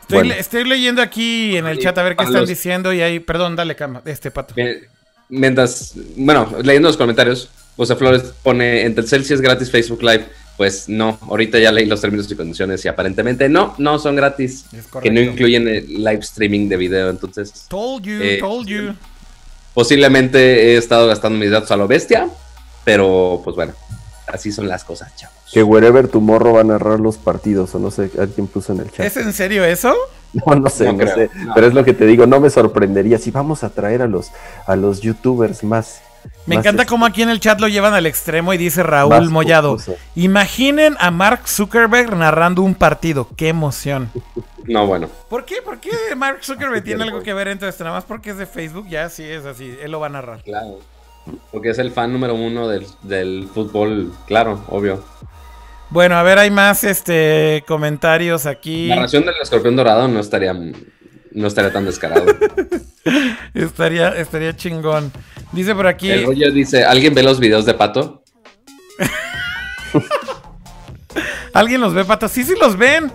Estoy, 0.01 0.19
Bueno. 0.19 0.33
le- 0.35 0.39
estoy 0.39 0.63
leyendo 0.63 1.01
aquí 1.01 1.57
en 1.57 1.65
el 1.65 1.77
Sí, 1.77 1.81
chat 1.85 1.97
a 1.97 2.03
ver 2.03 2.15
qué 2.15 2.23
están 2.23 2.41
los- 2.41 2.49
diciendo 2.49 2.93
y 2.93 3.01
ahí, 3.01 3.19
perdón, 3.19 3.55
dale, 3.55 3.75
Kama, 3.75 4.03
este 4.05 4.29
pato. 4.29 4.53
Eh, 4.57 4.87
Mientras, 5.29 5.93
bueno, 6.17 6.53
leyendo 6.61 6.87
los 6.89 6.97
comentarios, 6.97 7.49
José 7.77 7.95
Flores 7.95 8.21
pone, 8.43 8.83
en 8.85 8.93
Telcel 8.93 9.25
si 9.25 9.33
es 9.33 9.41
gratis 9.41 9.71
Facebook 9.71 10.03
Live, 10.03 10.27
pues 10.57 10.87
no, 10.89 11.17
ahorita 11.27 11.57
ya 11.59 11.71
leí 11.71 11.85
los 11.85 12.01
términos 12.01 12.29
y 12.31 12.35
condiciones 12.35 12.83
y 12.85 12.87
aparentemente 12.87 13.49
no, 13.49 13.73
no 13.77 13.97
son 13.99 14.15
gratis, 14.15 14.65
Es 14.71 14.85
que 15.01 15.09
no 15.09 15.19
incluyen 15.19 15.67
el 15.67 15.87
live 16.03 16.19
streaming 16.19 16.69
de 16.69 16.77
video, 16.77 17.09
entonces 17.09 17.65
Told 17.67 18.03
you, 18.03 18.19
Eh, 18.21 18.37
told 18.39 18.67
you. 18.67 18.93
posiblemente 19.73 20.73
he 20.73 20.77
estado 20.77 21.07
gastando 21.07 21.39
mis 21.39 21.51
datos 21.51 21.71
a 21.71 21.77
lo 21.77 21.87
bestia, 21.87 22.27
pero 22.83 23.41
pues 23.43 23.55
bueno, 23.55 23.73
así 24.27 24.51
son 24.51 24.67
las 24.67 24.83
cosas, 24.83 25.15
chavos. 25.15 25.35
Que 25.51 25.63
Wherever 25.63 26.07
Tomorrow 26.07 26.53
va 26.55 26.61
a 26.61 26.63
narrar 26.63 26.99
los 26.99 27.17
partidos, 27.17 27.73
o 27.75 27.79
no 27.79 27.91
sé, 27.91 28.09
alguien 28.19 28.47
puso 28.47 28.73
en 28.73 28.79
el 28.81 28.91
chat. 28.91 29.05
¿Es 29.05 29.17
en 29.17 29.33
serio 29.33 29.63
eso? 29.65 29.93
No, 30.33 30.55
no 30.55 30.69
sé, 30.69 30.85
No 30.85 30.93
no, 30.93 30.97
creo, 30.99 31.13
sé. 31.15 31.29
no. 31.35 31.53
Pero 31.53 31.67
es 31.67 31.73
lo 31.73 31.83
que 31.83 31.91
te 31.93 32.05
digo, 32.05 32.25
no 32.25 32.39
me 32.39 32.49
sorprendería 32.49 33.17
si 33.17 33.31
vamos 33.31 33.65
a 33.65 33.69
traer 33.69 34.01
a 34.01 34.07
los, 34.07 34.29
a 34.65 34.77
los 34.77 35.01
youtubers 35.01 35.61
más. 35.65 35.99
Me 36.47 36.55
más, 36.55 36.65
encanta 36.65 36.85
cómo 36.85 37.05
aquí 37.05 37.21
en 37.21 37.29
el 37.29 37.39
chat 37.39 37.59
lo 37.59 37.67
llevan 37.67 37.93
al 37.93 38.05
extremo 38.05 38.53
y 38.53 38.57
dice 38.57 38.81
Raúl 38.83 39.29
Mollado. 39.29 39.77
Imaginen 40.15 40.95
a 40.99 41.11
Mark 41.11 41.47
Zuckerberg 41.47 42.15
narrando 42.15 42.61
un 42.63 42.73
partido. 42.75 43.27
¡Qué 43.37 43.49
emoción! 43.49 44.09
No, 44.65 44.85
bueno, 44.87 45.09
¿Por 45.29 45.45
qué? 45.45 45.61
¿Por 45.63 45.79
qué 45.79 45.91
Mark 46.15 46.39
Zuckerberg 46.43 46.83
tiene 46.83 47.03
algo 47.03 47.21
que 47.21 47.33
ver 47.33 47.47
en 47.47 47.59
todo 47.59 47.69
esto? 47.69 47.83
Nada 47.83 47.95
más 47.95 48.05
porque 48.05 48.31
es 48.31 48.37
de 48.37 48.45
Facebook, 48.45 48.87
ya 48.89 49.09
sí 49.09 49.23
es 49.23 49.45
así. 49.45 49.75
Él 49.81 49.91
lo 49.91 49.99
va 49.99 50.07
a 50.07 50.09
narrar. 50.11 50.43
claro. 50.43 50.79
Porque 51.51 51.69
es 51.69 51.77
el 51.77 51.91
fan 51.91 52.11
número 52.11 52.33
uno 52.33 52.67
del, 52.67 52.87
del 53.03 53.47
fútbol, 53.53 54.11
claro, 54.25 54.65
obvio. 54.69 55.03
Bueno, 55.91 56.15
a 56.15 56.23
ver, 56.23 56.39
hay 56.39 56.49
más 56.49 56.83
este 56.83 57.63
comentarios 57.67 58.47
aquí. 58.47 58.87
Narración 58.89 59.25
del 59.25 59.35
escorpión 59.39 59.75
dorado 59.75 60.07
no 60.07 60.19
estaría, 60.19 60.51
no 60.53 61.47
estaría 61.47 61.71
tan 61.71 61.85
descarado. 61.85 62.25
Estaría, 63.53 64.09
estaría 64.09 64.55
chingón. 64.55 65.11
Dice 65.51 65.75
por 65.75 65.87
aquí. 65.87 66.09
El 66.09 66.25
rollo 66.25 66.51
dice, 66.51 66.83
¿alguien 66.85 67.13
ve 67.13 67.23
los 67.23 67.39
videos 67.39 67.65
de 67.65 67.73
Pato? 67.73 68.23
¿Alguien 71.53 71.81
los 71.81 71.93
ve, 71.93 72.05
Pato? 72.05 72.29
Sí, 72.29 72.43
sí 72.43 72.53
los 72.59 72.77
ven. 72.77 73.11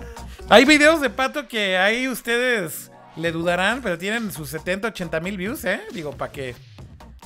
Hay 0.49 0.65
videos 0.65 1.01
de 1.01 1.09
Pato 1.09 1.47
que 1.47 1.77
ahí 1.77 2.07
ustedes 2.07 2.91
le 3.15 3.31
dudarán, 3.31 3.81
pero 3.81 3.97
tienen 3.97 4.31
sus 4.31 4.49
70, 4.49 4.89
80 4.89 5.19
mil 5.19 5.37
views, 5.37 5.65
¿eh? 5.65 5.81
Digo, 5.91 6.11
para 6.11 6.31
que 6.31 6.55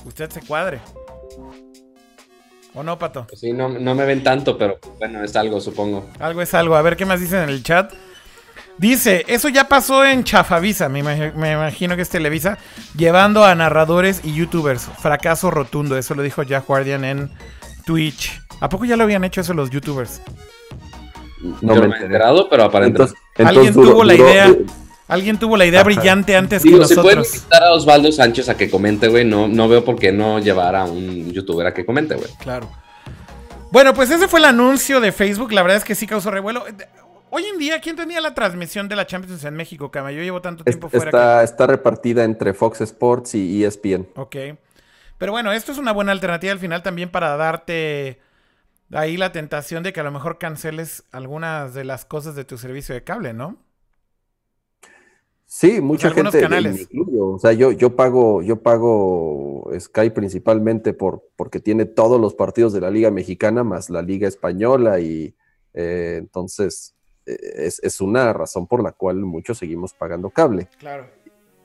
usted 0.06 0.30
se 0.30 0.40
cuadre. 0.40 0.80
¿O 2.74 2.82
no, 2.82 2.98
Pato? 2.98 3.26
Pues 3.26 3.40
sí, 3.40 3.52
no, 3.52 3.68
no 3.68 3.94
me 3.94 4.06
ven 4.06 4.22
tanto, 4.22 4.56
pero 4.56 4.78
bueno, 4.98 5.22
es 5.22 5.36
algo, 5.36 5.60
supongo. 5.60 6.08
Algo 6.18 6.40
es 6.40 6.54
algo. 6.54 6.74
A 6.74 6.82
ver 6.82 6.96
qué 6.96 7.04
más 7.04 7.20
dicen 7.20 7.42
en 7.42 7.50
el 7.50 7.62
chat. 7.62 7.92
Dice, 8.78 9.24
eso 9.28 9.48
ya 9.48 9.68
pasó 9.68 10.04
en 10.04 10.24
Chafavisa, 10.24 10.88
me, 10.88 11.04
imag- 11.04 11.34
me 11.34 11.52
imagino 11.52 11.94
que 11.94 12.02
es 12.02 12.08
Televisa, 12.08 12.58
llevando 12.96 13.44
a 13.44 13.54
narradores 13.54 14.20
y 14.24 14.34
youtubers. 14.34 14.88
Fracaso 14.98 15.50
rotundo, 15.50 15.96
eso 15.96 16.14
lo 16.14 16.22
dijo 16.22 16.42
Jack 16.42 16.66
Guardian 16.66 17.04
en 17.04 17.30
Twitch. 17.84 18.40
¿A 18.60 18.68
poco 18.68 18.84
ya 18.84 18.96
lo 18.96 19.04
habían 19.04 19.24
hecho 19.24 19.40
eso 19.40 19.54
los 19.54 19.70
youtubers? 19.70 20.20
No 21.60 21.74
Yo 21.74 21.82
me 21.82 21.88
me 21.88 21.96
he 21.96 22.02
enterado, 22.02 22.48
pero 22.48 22.64
aparentemente. 22.64 23.14
Alguien 23.38 23.74
tuvo 23.74 24.04
la 24.04 24.14
idea. 24.14 24.54
Alguien 25.08 25.38
tuvo 25.38 25.56
la 25.56 25.66
idea 25.66 25.80
Ajá. 25.80 25.86
brillante 25.86 26.34
antes 26.36 26.62
que 26.62 26.70
Digo, 26.70 26.84
si 26.86 26.94
pueden 26.94 27.18
nosotros. 27.18 27.34
invitar 27.42 27.62
a 27.64 27.72
Osvaldo 27.72 28.10
Sánchez 28.10 28.48
a 28.48 28.56
que 28.56 28.70
comente, 28.70 29.08
güey, 29.08 29.24
no, 29.24 29.46
no 29.48 29.68
veo 29.68 29.84
por 29.84 29.98
qué 29.98 30.10
no 30.12 30.38
llevar 30.38 30.74
a 30.74 30.84
un 30.84 31.30
youtuber 31.32 31.66
a 31.66 31.74
que 31.74 31.84
comente, 31.84 32.14
güey. 32.14 32.28
Claro. 32.40 32.70
Bueno, 33.70 33.92
pues 33.94 34.10
ese 34.10 34.28
fue 34.28 34.38
el 34.38 34.46
anuncio 34.46 35.00
de 35.00 35.12
Facebook. 35.12 35.52
La 35.52 35.62
verdad 35.62 35.78
es 35.78 35.84
que 35.84 35.94
sí 35.94 36.06
causó 36.06 36.30
revuelo. 36.30 36.64
Hoy 37.34 37.46
en 37.46 37.56
día, 37.56 37.80
¿quién 37.80 37.96
tenía 37.96 38.20
la 38.20 38.34
transmisión 38.34 38.88
de 38.88 38.94
la 38.94 39.06
Champions 39.06 39.42
en 39.44 39.54
México, 39.54 39.90
Cama? 39.90 40.12
Yo 40.12 40.20
llevo 40.20 40.42
tanto 40.42 40.64
tiempo 40.64 40.90
fuera 40.90 41.06
está, 41.06 41.42
está 41.42 41.66
repartida 41.66 42.24
entre 42.24 42.52
Fox 42.52 42.82
Sports 42.82 43.34
y 43.34 43.64
ESPN. 43.64 44.06
Ok. 44.16 44.36
Pero 45.16 45.32
bueno, 45.32 45.50
esto 45.50 45.72
es 45.72 45.78
una 45.78 45.92
buena 45.92 46.12
alternativa 46.12 46.52
al 46.52 46.58
final 46.58 46.82
también 46.82 47.10
para 47.10 47.34
darte 47.38 48.20
ahí 48.90 49.16
la 49.16 49.32
tentación 49.32 49.82
de 49.82 49.94
que 49.94 50.00
a 50.00 50.02
lo 50.02 50.10
mejor 50.10 50.36
canceles 50.36 51.04
algunas 51.10 51.72
de 51.72 51.84
las 51.84 52.04
cosas 52.04 52.34
de 52.34 52.44
tu 52.44 52.58
servicio 52.58 52.94
de 52.94 53.02
cable, 53.02 53.32
¿no? 53.32 53.56
Sí, 55.46 55.80
mucha 55.80 56.08
algunos 56.08 56.34
gente, 56.34 56.46
canales. 56.46 56.74
me 56.74 56.80
incluyo. 56.82 57.28
O 57.28 57.38
sea, 57.38 57.54
yo, 57.54 57.72
yo 57.72 57.96
pago, 57.96 58.42
yo 58.42 58.60
pago 58.60 59.70
Sky 59.80 60.10
principalmente 60.10 60.92
por, 60.92 61.30
porque 61.36 61.60
tiene 61.60 61.86
todos 61.86 62.20
los 62.20 62.34
partidos 62.34 62.74
de 62.74 62.82
la 62.82 62.90
Liga 62.90 63.10
Mexicana 63.10 63.64
más 63.64 63.88
la 63.88 64.02
Liga 64.02 64.28
Española 64.28 65.00
y 65.00 65.34
eh, 65.72 66.16
entonces 66.18 66.94
es, 67.26 67.80
es 67.82 68.00
una 68.00 68.32
razón 68.32 68.66
por 68.66 68.82
la 68.82 68.92
cual 68.92 69.16
muchos 69.16 69.58
seguimos 69.58 69.92
pagando 69.94 70.30
cable. 70.30 70.68
Claro. 70.78 71.06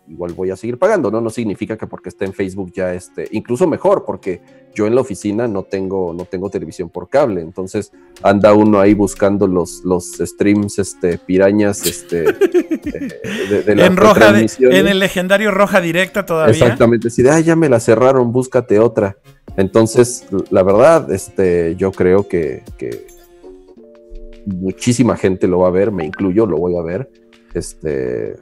igual 0.09 0.31
voy 0.33 0.51
a 0.51 0.55
seguir 0.55 0.77
pagando, 0.77 1.11
¿no? 1.11 1.19
No 1.19 1.29
significa 1.29 1.75
que 1.77 1.85
porque 1.85 2.07
esté 2.09 2.23
en 2.23 2.33
Facebook 2.33 2.71
ya 2.73 2.93
esté, 2.93 3.27
incluso 3.31 3.67
mejor, 3.67 4.05
porque 4.05 4.39
yo 4.73 4.87
en 4.87 4.95
la 4.95 5.01
oficina 5.01 5.49
no 5.49 5.63
tengo, 5.63 6.13
no 6.13 6.23
tengo 6.23 6.49
televisión 6.49 6.89
por 6.89 7.09
cable, 7.09 7.41
entonces 7.41 7.91
anda 8.23 8.53
uno 8.53 8.79
ahí 8.79 8.93
buscando 8.93 9.47
los, 9.47 9.81
los 9.83 10.13
streams, 10.19 10.79
este, 10.79 11.17
pirañas, 11.17 11.85
este, 11.85 12.23
eh, 12.29 13.21
de, 13.49 13.63
de 13.63 13.75
las 13.75 13.87
En 13.87 13.97
roja, 13.97 14.31
de- 14.31 14.47
en 14.59 14.87
el 14.87 14.99
legendario 14.99 15.51
roja 15.51 15.81
directa 15.81 16.25
todavía. 16.25 16.53
Exactamente, 16.53 17.09
si 17.09 17.21
de, 17.23 17.31
ah, 17.31 17.39
ya 17.41 17.57
me 17.57 17.67
la 17.67 17.81
cerraron, 17.81 18.31
búscate 18.31 18.79
otra. 18.79 19.17
Entonces, 19.57 20.25
la 20.51 20.63
verdad, 20.63 21.11
este, 21.11 21.75
yo 21.75 21.91
creo 21.91 22.27
que, 22.29 22.63
que 22.77 23.07
muchísima 24.47 25.15
gente 25.17 25.47
lo 25.47 25.59
va 25.59 25.67
a 25.67 25.71
ver, 25.71 25.91
me 25.91 26.05
incluyo, 26.05 26.45
lo 26.45 26.57
voy 26.57 26.77
a 26.77 26.81
ver. 26.81 27.09
Este, 27.53 28.35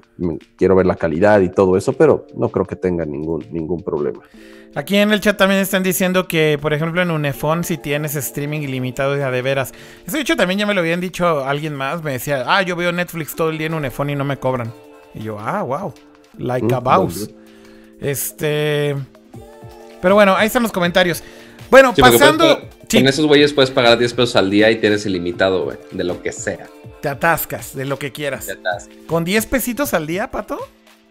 quiero 0.57 0.75
ver 0.75 0.85
la 0.85 0.95
calidad 0.95 1.39
y 1.41 1.49
todo 1.49 1.77
eso, 1.77 1.93
pero 1.93 2.27
no 2.35 2.49
creo 2.49 2.65
que 2.65 2.75
tenga 2.75 3.05
ningún, 3.05 3.45
ningún 3.51 3.81
problema. 3.81 4.21
Aquí 4.75 4.97
en 4.97 5.13
el 5.13 5.21
chat 5.21 5.37
también 5.37 5.61
están 5.61 5.83
diciendo 5.83 6.27
que, 6.27 6.59
por 6.61 6.73
ejemplo, 6.73 7.01
en 7.01 7.09
Unefon, 7.09 7.63
si 7.63 7.77
tienes 7.77 8.15
streaming 8.15 8.59
ilimitado 8.61 9.15
de 9.15 9.23
a 9.23 9.31
de 9.31 9.41
veras. 9.41 9.73
Eso 10.05 10.17
de 10.17 10.23
hecho 10.23 10.35
también 10.35 10.59
ya 10.59 10.65
me 10.65 10.73
lo 10.73 10.81
habían 10.81 10.99
dicho 10.99 11.45
alguien 11.45 11.73
más. 11.75 12.03
Me 12.03 12.11
decía, 12.11 12.43
ah, 12.45 12.61
yo 12.61 12.75
veo 12.75 12.91
Netflix 12.91 13.35
todo 13.35 13.51
el 13.51 13.57
día 13.57 13.67
en 13.67 13.73
Unefon 13.73 14.09
y 14.09 14.15
no 14.15 14.25
me 14.25 14.37
cobran. 14.37 14.73
Y 15.13 15.23
yo, 15.23 15.39
ah, 15.39 15.61
wow. 15.61 15.93
Like 16.37 16.73
a 16.75 16.81
Mm, 16.81 16.83
mouse. 16.83 17.29
Este. 18.01 18.95
Pero 20.01 20.15
bueno, 20.15 20.35
ahí 20.35 20.47
están 20.47 20.63
los 20.63 20.73
comentarios. 20.73 21.23
Bueno, 21.70 21.93
Sí, 21.95 22.01
pasando. 22.01 22.57
puedes- 22.59 22.76
Sí, 22.88 22.97
Con 22.99 23.07
esos 23.07 23.26
güeyes 23.26 23.51
puedes 23.51 23.72
pagar 23.72 23.97
10 23.97 24.13
pesos 24.13 24.36
al 24.36 24.49
día 24.51 24.70
y 24.70 24.76
tienes 24.76 25.05
ilimitado, 25.07 25.63
güey, 25.66 25.78
de 25.91 26.03
lo 26.03 26.22
que 26.22 26.32
sea. 26.32 26.68
te 27.01 27.09
atascas 27.09 27.76
de 27.76 27.86
lo 27.86 27.99
que 27.99 28.11
quieras. 28.11 28.47
Ya 28.47 28.53
estás. 28.53 28.89
¿Con 29.07 29.24
10 29.26 29.45
pesitos 29.45 29.93
al 29.93 30.07
día, 30.07 30.32
pato? 30.32 30.57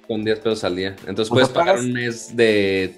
Con 0.08 0.24
10 0.24 0.38
pesos 0.40 0.64
al 0.64 0.74
día. 0.76 0.96
Entonces 1.06 1.28
puedes 1.30 1.48
pagar 1.50 1.78
un 1.78 1.92
mes 1.92 2.36
de 2.36 2.96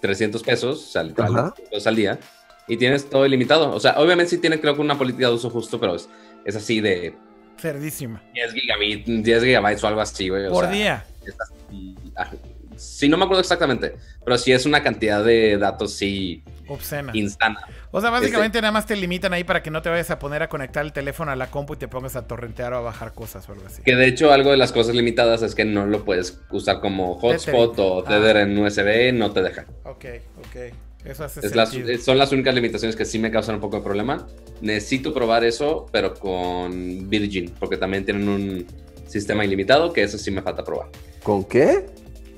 300 0.00 0.42
pesos, 0.42 0.82
o 0.82 0.90
sea, 0.90 1.02
literal, 1.02 1.52
pesos 1.70 1.86
al 1.86 1.96
día, 1.96 2.18
y 2.66 2.76
tienes 2.78 3.08
todo 3.10 3.26
ilimitado. 3.26 3.70
O 3.74 3.80
sea, 3.80 3.94
obviamente 3.98 4.30
sí 4.30 4.38
tiene 4.38 4.58
creo 4.60 4.74
que 4.74 4.80
una 4.80 4.96
política 4.96 5.28
de 5.28 5.34
uso 5.34 5.50
justo, 5.50 5.78
pero 5.80 5.96
es, 5.96 6.08
es 6.46 6.56
así 6.56 6.80
de 6.80 7.14
Cerdísima. 7.58 8.22
10 8.32 8.52
gigabytes, 8.54 9.22
10 9.22 9.42
gigabytes 9.44 9.84
o 9.84 9.88
algo 9.88 10.00
así, 10.00 10.28
güey. 10.30 10.46
o 10.46 10.50
Por 10.50 10.64
sea, 10.64 10.72
día. 10.72 11.04
así, 11.38 11.94
ah, 12.16 12.30
Sí, 12.76 13.10
no 13.10 13.18
me 13.18 13.24
acuerdo 13.24 13.42
exactamente, 13.42 13.96
pero 14.24 14.38
sí 14.38 14.52
es 14.52 14.64
una 14.64 14.82
cantidad 14.82 15.22
de 15.22 15.58
datos, 15.58 15.92
sí, 15.92 16.42
Obscena. 16.70 17.10
insana. 17.14 17.60
O 17.90 18.00
sea, 18.00 18.08
básicamente 18.10 18.58
Este- 18.58 18.62
nada 18.62 18.72
más 18.72 18.86
te 18.86 18.96
limitan 18.96 19.32
ahí 19.32 19.44
para 19.44 19.62
que 19.62 19.70
no 19.70 19.82
te 19.82 19.88
vayas 19.90 20.10
a 20.10 20.18
poner 20.18 20.42
a 20.42 20.48
conectar 20.48 20.84
el 20.84 20.92
teléfono 20.92 21.30
a 21.30 21.36
la 21.36 21.50
compu 21.50 21.74
y 21.74 21.76
te 21.76 21.88
pongas 21.88 22.16
a 22.16 22.26
torrentear 22.26 22.72
o 22.72 22.76
a 22.78 22.80
bajar 22.80 23.12
cosas 23.12 23.48
o 23.48 23.52
algo 23.52 23.66
así. 23.66 23.82
Que 23.82 23.96
de 23.96 24.06
hecho, 24.06 24.32
algo 24.32 24.50
de 24.50 24.56
las 24.56 24.72
cosas 24.72 24.94
limitadas 24.94 25.42
es 25.42 25.54
que 25.54 25.64
no 25.64 25.84
lo 25.86 26.04
puedes 26.04 26.40
usar 26.50 26.80
como 26.80 27.16
hotspot 27.18 27.78
o 27.78 28.00
Ah. 28.00 28.08
Tether 28.08 28.36
en 28.38 28.56
USB, 28.56 29.12
no 29.12 29.32
te 29.32 29.42
dejan. 29.42 29.66
Ok, 29.84 30.04
ok. 30.38 30.72
Eso 31.04 31.24
hace 31.24 31.40
Es 31.44 31.54
las- 31.56 31.74
son 32.04 32.18
las 32.18 32.30
únicas 32.30 32.54
limitaciones 32.54 32.94
que 32.94 33.06
sí 33.06 33.18
me 33.18 33.30
causan 33.30 33.54
un 33.54 33.60
poco 33.62 33.78
de 33.78 33.82
problema. 33.82 34.26
Necesito 34.60 35.14
probar 35.14 35.44
eso, 35.44 35.86
pero 35.90 36.14
con 36.14 37.08
Virgin, 37.08 37.52
porque 37.58 37.78
también 37.78 38.04
tienen 38.04 38.28
un 38.28 38.66
sistema 39.06 39.44
ilimitado, 39.44 39.92
que 39.94 40.02
eso 40.02 40.18
sí 40.18 40.30
me 40.30 40.42
falta 40.42 40.62
probar. 40.62 40.88
¿Con 41.22 41.44
qué? 41.44 41.86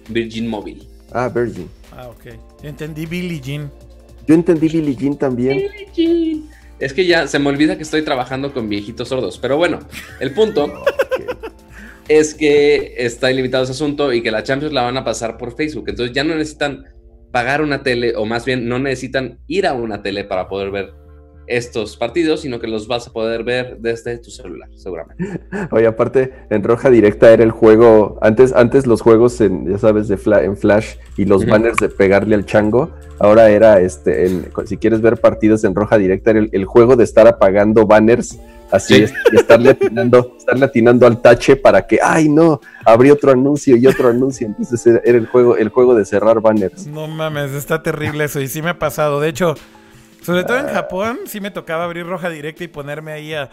Virgin 0.08 0.46
Mobile. 0.48 0.86
Ah, 1.12 1.28
Virgin. 1.28 1.68
Ah, 1.90 2.06
ok. 2.08 2.34
Entendí 2.62 3.04
Billie 3.06 3.40
Jean. 3.40 3.70
Yo 4.26 4.34
entendí 4.34 4.68
Billie 4.68 4.96
Jean 4.96 5.16
también. 5.16 5.68
Es 6.78 6.92
que 6.92 7.06
ya 7.06 7.26
se 7.26 7.38
me 7.38 7.48
olvida 7.48 7.76
que 7.76 7.82
estoy 7.82 8.02
trabajando 8.02 8.52
con 8.52 8.68
viejitos 8.68 9.08
sordos. 9.08 9.38
Pero 9.38 9.56
bueno, 9.56 9.80
el 10.20 10.32
punto 10.32 10.72
es 12.08 12.34
que 12.34 12.94
está 12.96 13.30
ilimitado 13.30 13.64
ese 13.64 13.72
asunto 13.72 14.12
y 14.12 14.22
que 14.22 14.30
la 14.30 14.42
Champions 14.42 14.74
la 14.74 14.82
van 14.82 14.96
a 14.96 15.04
pasar 15.04 15.38
por 15.38 15.56
Facebook. 15.56 15.88
Entonces 15.88 16.14
ya 16.14 16.24
no 16.24 16.34
necesitan 16.34 16.84
pagar 17.30 17.62
una 17.62 17.82
tele, 17.82 18.14
o 18.16 18.26
más 18.26 18.44
bien 18.44 18.68
no 18.68 18.78
necesitan 18.78 19.38
ir 19.46 19.66
a 19.66 19.72
una 19.72 20.02
tele 20.02 20.24
para 20.24 20.48
poder 20.48 20.70
ver 20.70 20.92
estos 21.46 21.96
partidos, 21.96 22.40
sino 22.42 22.60
que 22.60 22.66
los 22.68 22.86
vas 22.86 23.08
a 23.08 23.12
poder 23.12 23.42
ver 23.44 23.76
desde 23.80 24.16
tu 24.18 24.30
celular, 24.30 24.68
seguramente. 24.74 25.40
Oye, 25.70 25.86
aparte, 25.86 26.32
en 26.50 26.62
roja 26.62 26.88
directa 26.90 27.30
era 27.32 27.42
el 27.42 27.50
juego. 27.50 28.18
Antes, 28.22 28.52
antes 28.54 28.86
los 28.86 29.00
juegos 29.02 29.40
en, 29.40 29.70
ya 29.70 29.78
sabes, 29.78 30.08
de 30.08 30.16
fla- 30.18 30.44
en 30.44 30.56
Flash 30.56 30.94
y 31.16 31.24
los 31.24 31.44
banners 31.46 31.76
de 31.78 31.88
pegarle 31.88 32.34
al 32.34 32.46
chango. 32.46 32.90
Ahora 33.18 33.50
era 33.50 33.80
este, 33.80 34.26
en- 34.26 34.46
si 34.66 34.76
quieres 34.76 35.00
ver 35.00 35.18
partidos 35.18 35.64
en 35.64 35.74
roja 35.74 35.98
directa, 35.98 36.30
era 36.30 36.40
el, 36.40 36.48
el 36.52 36.64
juego 36.64 36.96
de 36.96 37.04
estar 37.04 37.26
apagando 37.26 37.86
banners. 37.86 38.38
Así 38.70 38.94
Sí. 38.94 39.02
es, 39.02 39.12
y 39.30 39.36
estarle 39.36 39.70
atinando, 39.70 40.34
estarle 40.38 40.64
atinando 40.64 41.06
al 41.06 41.20
tache 41.20 41.56
para 41.56 41.86
que, 41.86 41.98
ay 42.02 42.30
no, 42.30 42.58
abrí 42.86 43.10
otro 43.10 43.30
anuncio 43.30 43.76
y 43.76 43.86
otro 43.86 44.08
anuncio. 44.08 44.46
Entonces 44.46 44.86
era, 44.86 45.00
era 45.04 45.18
el 45.18 45.26
juego, 45.26 45.58
el 45.58 45.68
juego 45.68 45.94
de 45.94 46.06
cerrar 46.06 46.40
banners. 46.40 46.86
No 46.86 47.06
mames, 47.06 47.52
está 47.52 47.82
terrible 47.82 48.24
eso. 48.24 48.40
Y 48.40 48.48
sí 48.48 48.62
me 48.62 48.70
ha 48.70 48.78
pasado. 48.78 49.20
De 49.20 49.28
hecho, 49.28 49.56
Sobre 50.22 50.44
todo 50.44 50.58
en 50.58 50.68
Japón, 50.68 51.20
sí 51.26 51.40
me 51.40 51.50
tocaba 51.50 51.84
abrir 51.84 52.06
roja 52.06 52.28
directa 52.30 52.64
y 52.64 52.68
ponerme 52.68 53.12
ahí 53.12 53.34
a. 53.34 53.50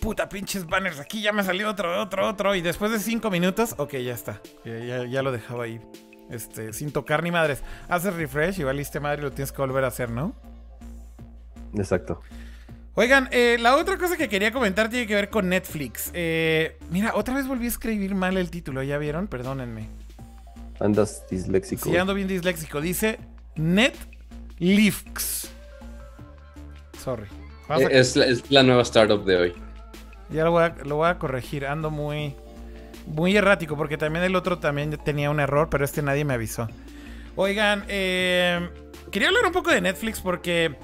Puta, 0.00 0.28
pinches 0.28 0.66
banners, 0.66 1.00
aquí 1.00 1.20
ya 1.20 1.32
me 1.32 1.42
salió 1.42 1.68
otro, 1.68 2.00
otro, 2.00 2.28
otro. 2.28 2.54
Y 2.54 2.60
después 2.62 2.90
de 2.92 2.98
cinco 3.00 3.30
minutos, 3.30 3.74
ok, 3.78 3.94
ya 3.96 4.14
está. 4.14 4.40
Ya, 4.64 4.78
ya- 4.78 5.04
ya 5.06 5.22
lo 5.22 5.32
dejaba 5.32 5.64
ahí. 5.64 5.80
Este, 6.30 6.72
sin 6.72 6.92
tocar 6.92 7.22
ni 7.24 7.30
madres. 7.32 7.62
Haces 7.88 8.14
refresh 8.14 8.60
y 8.60 8.62
valiste 8.64 9.00
madre 9.00 9.20
y 9.20 9.24
lo 9.24 9.32
tienes 9.32 9.50
que 9.52 9.60
volver 9.62 9.82
a 9.84 9.88
hacer, 9.88 10.10
¿no? 10.10 10.32
Exacto. 11.74 12.20
Oigan, 12.94 13.28
eh, 13.32 13.56
la 13.60 13.76
otra 13.76 13.98
cosa 13.98 14.16
que 14.16 14.28
quería 14.28 14.52
comentar 14.52 14.88
tiene 14.88 15.06
que 15.06 15.14
ver 15.14 15.28
con 15.30 15.48
Netflix. 15.48 16.10
Eh, 16.12 16.76
mira, 16.90 17.12
otra 17.14 17.34
vez 17.34 17.46
volví 17.48 17.64
a 17.66 17.68
escribir 17.68 18.14
mal 18.14 18.36
el 18.36 18.50
título, 18.50 18.82
¿ya 18.82 18.98
vieron? 18.98 19.26
Perdónenme. 19.26 19.88
Andas 20.78 21.24
disléxico. 21.30 21.88
Sí, 21.90 21.96
ando 21.96 22.14
bien 22.14 22.28
disléxico. 22.28 22.80
Dice 22.80 23.18
Netflix. 23.56 25.50
Sorry. 27.02 27.26
Vamos 27.68 27.84
a- 27.84 27.88
Eh, 27.88 27.98
Es, 28.00 28.16
la- 28.16 28.26
es 28.26 28.50
la 28.50 28.62
nueva 28.62 28.82
startup 28.82 29.24
de 29.24 29.36
hoy. 29.36 29.52
Ya 30.30 30.44
lo 30.44 30.52
voy, 30.52 30.64
a, 30.64 30.74
lo 30.84 30.96
voy 30.96 31.08
a 31.08 31.18
corregir. 31.18 31.66
Ando 31.66 31.90
muy, 31.90 32.34
muy 33.06 33.36
errático 33.36 33.76
porque 33.76 33.96
también 33.96 34.24
el 34.24 34.36
otro 34.36 34.58
también 34.58 34.96
tenía 35.04 35.30
un 35.30 35.40
error, 35.40 35.68
pero 35.70 35.84
este 35.84 36.02
nadie 36.02 36.24
me 36.24 36.34
avisó. 36.34 36.68
Oigan, 37.36 37.84
eh, 37.88 38.68
quería 39.10 39.28
hablar 39.28 39.46
un 39.46 39.52
poco 39.52 39.70
de 39.70 39.80
Netflix 39.80 40.20
porque 40.20 40.74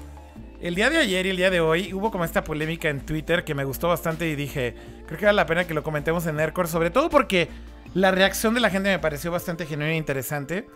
el 0.61 0.75
día 0.75 0.89
de 0.89 0.97
ayer 0.97 1.25
y 1.25 1.29
el 1.29 1.37
día 1.37 1.49
de 1.49 1.59
hoy 1.61 1.93
hubo 1.93 2.09
como 2.11 2.25
esta 2.25 2.43
polémica 2.43 2.89
en 2.89 3.05
Twitter 3.05 3.43
que 3.43 3.53
me 3.53 3.63
gustó 3.63 3.87
bastante 3.89 4.27
y 4.27 4.35
dije, 4.35 4.75
creo 5.05 5.19
que 5.19 5.25
vale 5.25 5.35
la 5.35 5.45
pena 5.45 5.65
que 5.67 5.73
lo 5.73 5.83
comentemos 5.83 6.25
en 6.25 6.35
Nerdcore, 6.37 6.67
sobre 6.67 6.89
todo 6.89 7.09
porque 7.09 7.47
la 7.93 8.11
reacción 8.11 8.53
de 8.53 8.59
la 8.59 8.69
gente 8.69 8.89
me 8.89 8.99
pareció 8.99 9.31
bastante 9.31 9.65
genuina 9.65 9.91
e 9.93 9.97
interesante. 9.97 10.67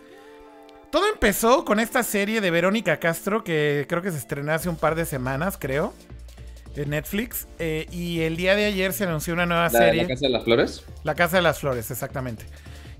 Todo 0.91 1.07
empezó 1.07 1.63
con 1.63 1.79
esta 1.79 2.03
serie 2.03 2.41
de 2.41 2.51
Verónica 2.51 2.99
Castro 2.99 3.43
que 3.43 3.85
creo 3.87 4.01
que 4.01 4.11
se 4.11 4.17
estrenó 4.17 4.51
hace 4.51 4.67
un 4.69 4.75
par 4.75 4.95
de 4.95 5.05
semanas, 5.05 5.57
creo, 5.57 5.93
en 6.75 6.89
Netflix. 6.89 7.47
eh, 7.59 7.87
y 7.91 8.21
el 8.21 8.35
día 8.35 8.55
de 8.55 8.65
ayer 8.65 8.91
se 8.91 9.05
anunció 9.05 9.33
una 9.33 9.45
nueva 9.45 9.63
La, 9.63 9.69
serie. 9.69 10.01
la 10.03 10.07
Casa 10.09 10.25
de 10.25 10.29
las 10.29 10.43
Flores. 10.43 10.83
La 11.03 11.15
Casa 11.15 11.35
de 11.37 11.41
las 11.43 11.59
Flores, 11.59 11.91
exactamente. 11.91 12.45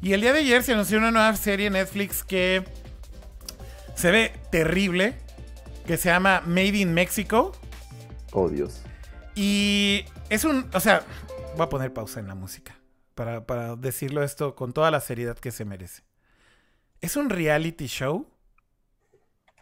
Y 0.01 0.13
el 0.13 0.21
día 0.21 0.31
de 0.33 0.39
ayer 0.39 0.63
se 0.63 0.71
anunció 0.73 0.97
una 0.99 1.11
nueva 1.11 1.35
serie 1.35 1.67
en 1.67 1.73
Netflix 1.73 2.23
que 2.23 2.63
se 3.95 4.09
ve 4.09 4.31
terrible, 4.51 5.15
que 5.85 5.97
se 5.97 6.09
llama 6.09 6.41
Made 6.45 6.77
in 6.77 6.93
Mexico. 6.93 7.51
Oh, 8.31 8.47
Dios. 8.47 8.81
Y 9.35 10.05
es 10.29 10.45
un, 10.45 10.69
o 10.73 10.79
sea, 10.79 11.03
voy 11.57 11.65
a 11.65 11.69
poner 11.69 11.91
pausa 11.93 12.19
en 12.21 12.27
la 12.27 12.35
música 12.35 12.79
para, 13.15 13.45
para 13.45 13.75
decirlo 13.75 14.23
esto 14.23 14.55
con 14.55 14.71
toda 14.71 14.91
la 14.91 15.01
seriedad 15.01 15.37
que 15.37 15.51
se 15.51 15.65
merece. 15.65 16.03
Es 17.01 17.15
un 17.15 17.31
reality 17.31 17.87
show 17.87 18.27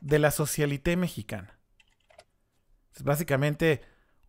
de 0.02 0.20
la 0.20 0.30
socialité 0.30 0.98
mexicana. 0.98 1.58
Es 2.94 3.04
básicamente 3.04 3.82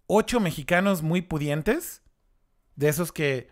ocho 0.06 0.38
mexicanos 0.38 1.02
muy 1.02 1.20
pudientes, 1.20 2.02
de 2.76 2.88
esos 2.88 3.12
que 3.12 3.48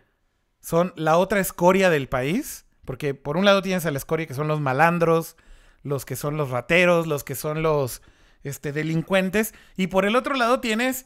son 0.61 0.93
la 0.95 1.17
otra 1.17 1.41
escoria 1.41 1.89
del 1.89 2.07
país, 2.07 2.65
porque 2.85 3.13
por 3.13 3.35
un 3.37 3.45
lado 3.45 3.61
tienes 3.61 3.85
a 3.85 3.91
la 3.91 3.97
escoria 3.97 4.25
que 4.27 4.33
son 4.33 4.47
los 4.47 4.61
malandros, 4.61 5.35
los 5.83 6.05
que 6.05 6.15
son 6.15 6.37
los 6.37 6.49
rateros, 6.49 7.05
los 7.05 7.23
que 7.23 7.35
son 7.35 7.61
los 7.61 8.01
este, 8.43 8.71
delincuentes, 8.71 9.53
y 9.75 9.87
por 9.87 10.05
el 10.05 10.15
otro 10.15 10.35
lado 10.35 10.61
tienes 10.61 11.05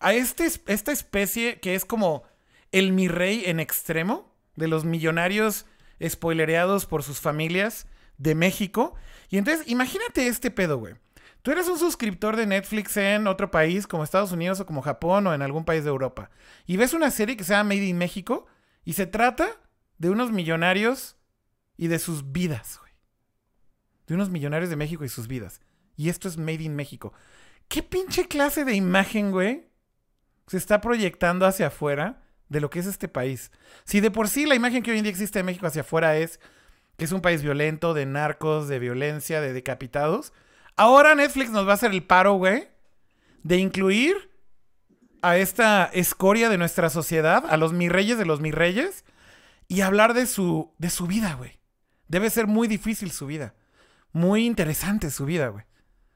a 0.00 0.12
este, 0.12 0.46
esta 0.66 0.92
especie 0.92 1.60
que 1.60 1.74
es 1.74 1.84
como 1.84 2.24
el 2.72 2.92
mi 2.92 3.06
rey 3.08 3.44
en 3.46 3.60
extremo, 3.60 4.34
de 4.56 4.68
los 4.68 4.84
millonarios 4.84 5.66
spoilereados 6.02 6.86
por 6.86 7.02
sus 7.02 7.20
familias 7.20 7.86
de 8.18 8.34
México. 8.34 8.94
Y 9.28 9.38
entonces, 9.38 9.66
imagínate 9.68 10.26
este 10.26 10.50
pedo, 10.50 10.78
güey. 10.78 10.94
Tú 11.42 11.52
eres 11.52 11.68
un 11.68 11.78
suscriptor 11.78 12.34
de 12.34 12.46
Netflix 12.46 12.96
en 12.96 13.28
otro 13.28 13.52
país, 13.52 13.86
como 13.86 14.02
Estados 14.02 14.32
Unidos 14.32 14.58
o 14.58 14.66
como 14.66 14.82
Japón 14.82 15.28
o 15.28 15.34
en 15.34 15.42
algún 15.42 15.64
país 15.64 15.84
de 15.84 15.90
Europa, 15.90 16.30
y 16.66 16.76
ves 16.76 16.92
una 16.92 17.10
serie 17.12 17.36
que 17.36 17.44
se 17.44 17.52
llama 17.52 17.74
Made 17.74 17.86
in 17.86 17.98
México 17.98 18.46
y 18.84 18.94
se 18.94 19.06
trata 19.06 19.46
de 19.98 20.10
unos 20.10 20.32
millonarios 20.32 21.16
y 21.76 21.86
de 21.86 22.00
sus 22.00 22.32
vidas, 22.32 22.78
güey. 22.80 22.92
De 24.08 24.14
unos 24.14 24.30
millonarios 24.30 24.70
de 24.70 24.76
México 24.76 25.04
y 25.04 25.08
sus 25.08 25.28
vidas. 25.28 25.60
Y 25.96 26.08
esto 26.08 26.26
es 26.26 26.36
Made 26.36 26.64
in 26.64 26.74
México. 26.74 27.12
¿Qué 27.68 27.82
pinche 27.82 28.26
clase 28.28 28.64
de 28.64 28.74
imagen, 28.74 29.30
güey? 29.30 29.68
Se 30.48 30.56
está 30.56 30.80
proyectando 30.80 31.46
hacia 31.46 31.68
afuera 31.68 32.25
de 32.48 32.60
lo 32.60 32.70
que 32.70 32.78
es 32.78 32.86
este 32.86 33.08
país. 33.08 33.50
Si 33.84 34.00
de 34.00 34.10
por 34.10 34.28
sí 34.28 34.46
la 34.46 34.54
imagen 34.54 34.82
que 34.82 34.90
hoy 34.90 34.98
en 34.98 35.04
día 35.04 35.10
existe 35.10 35.38
de 35.38 35.42
México 35.42 35.66
hacia 35.66 35.82
afuera 35.82 36.16
es 36.16 36.40
que 36.96 37.04
es 37.04 37.12
un 37.12 37.20
país 37.20 37.42
violento, 37.42 37.94
de 37.94 38.06
narcos, 38.06 38.68
de 38.68 38.78
violencia, 38.78 39.40
de 39.40 39.52
decapitados, 39.52 40.32
ahora 40.76 41.14
Netflix 41.14 41.50
nos 41.50 41.66
va 41.66 41.72
a 41.72 41.74
hacer 41.74 41.90
el 41.90 42.02
paro, 42.02 42.34
güey, 42.34 42.68
de 43.42 43.58
incluir 43.58 44.30
a 45.22 45.36
esta 45.36 45.84
escoria 45.92 46.48
de 46.48 46.58
nuestra 46.58 46.88
sociedad, 46.88 47.44
a 47.48 47.56
los 47.56 47.72
mis 47.72 47.90
reyes 47.90 48.18
de 48.18 48.24
los 48.24 48.40
mis 48.40 48.54
reyes, 48.54 49.04
y 49.68 49.80
hablar 49.80 50.14
de 50.14 50.26
su, 50.26 50.72
de 50.78 50.90
su 50.90 51.06
vida, 51.06 51.34
güey. 51.34 51.58
Debe 52.08 52.30
ser 52.30 52.46
muy 52.46 52.68
difícil 52.68 53.10
su 53.10 53.26
vida. 53.26 53.54
Muy 54.12 54.46
interesante 54.46 55.10
su 55.10 55.24
vida, 55.24 55.48
güey. 55.48 55.64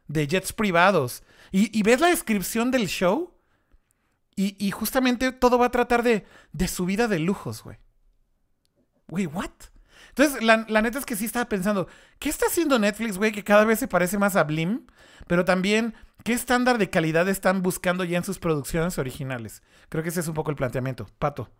De 0.06 0.26
jets 0.26 0.52
privados. 0.52 1.22
Y, 1.50 1.76
y 1.76 1.82
ves 1.82 2.00
la 2.00 2.08
descripción 2.08 2.70
del 2.70 2.86
show. 2.86 3.34
Y, 4.42 4.70
justamente 4.70 5.32
todo 5.32 5.58
va 5.58 5.66
a 5.66 5.70
tratar 5.70 6.02
de, 6.02 6.24
de 6.52 6.66
su 6.66 6.86
vida 6.86 7.08
de 7.08 7.18
lujos, 7.18 7.62
güey. 7.62 7.76
Güey, 9.08 9.26
¿what? 9.26 9.50
Entonces, 10.08 10.42
la, 10.42 10.64
la 10.66 10.80
neta 10.80 10.98
es 10.98 11.04
que 11.04 11.14
sí 11.14 11.26
estaba 11.26 11.46
pensando, 11.46 11.88
¿qué 12.18 12.30
está 12.30 12.46
haciendo 12.46 12.78
Netflix, 12.78 13.18
güey? 13.18 13.32
Que 13.32 13.44
cada 13.44 13.66
vez 13.66 13.78
se 13.80 13.86
parece 13.86 14.16
más 14.16 14.36
a 14.36 14.44
Blim. 14.44 14.86
Pero 15.26 15.44
también, 15.44 15.94
¿qué 16.24 16.32
estándar 16.32 16.78
de 16.78 16.88
calidad 16.88 17.28
están 17.28 17.60
buscando 17.60 18.02
ya 18.02 18.16
en 18.16 18.24
sus 18.24 18.38
producciones 18.38 18.96
originales? 18.96 19.62
Creo 19.90 20.02
que 20.02 20.08
ese 20.08 20.20
es 20.20 20.28
un 20.28 20.34
poco 20.34 20.50
el 20.50 20.56
planteamiento. 20.56 21.06
Pato. 21.18 21.50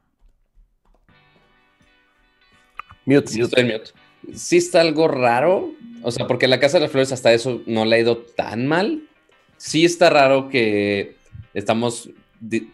Mute, 3.05 3.31
mute. 3.31 3.43
estoy 3.43 3.65
mute. 3.65 3.91
Sí 4.35 4.57
está 4.57 4.81
algo 4.81 5.07
raro. 5.07 5.71
O 6.03 6.11
sea, 6.11 6.27
porque 6.27 6.49
la 6.49 6.61
Casa 6.61 6.79
de 6.79 6.85
las 6.85 6.93
Flores 6.93 7.13
hasta 7.13 7.31
eso 7.35 7.63
no 7.67 7.85
le 7.85 7.97
ha 7.97 8.01
ido 8.01 8.17
tan 8.17 8.67
mal. 8.67 9.03
Sí 9.59 9.85
está 9.85 10.09
raro 10.09 10.49
que 10.49 11.17
estamos. 11.53 12.09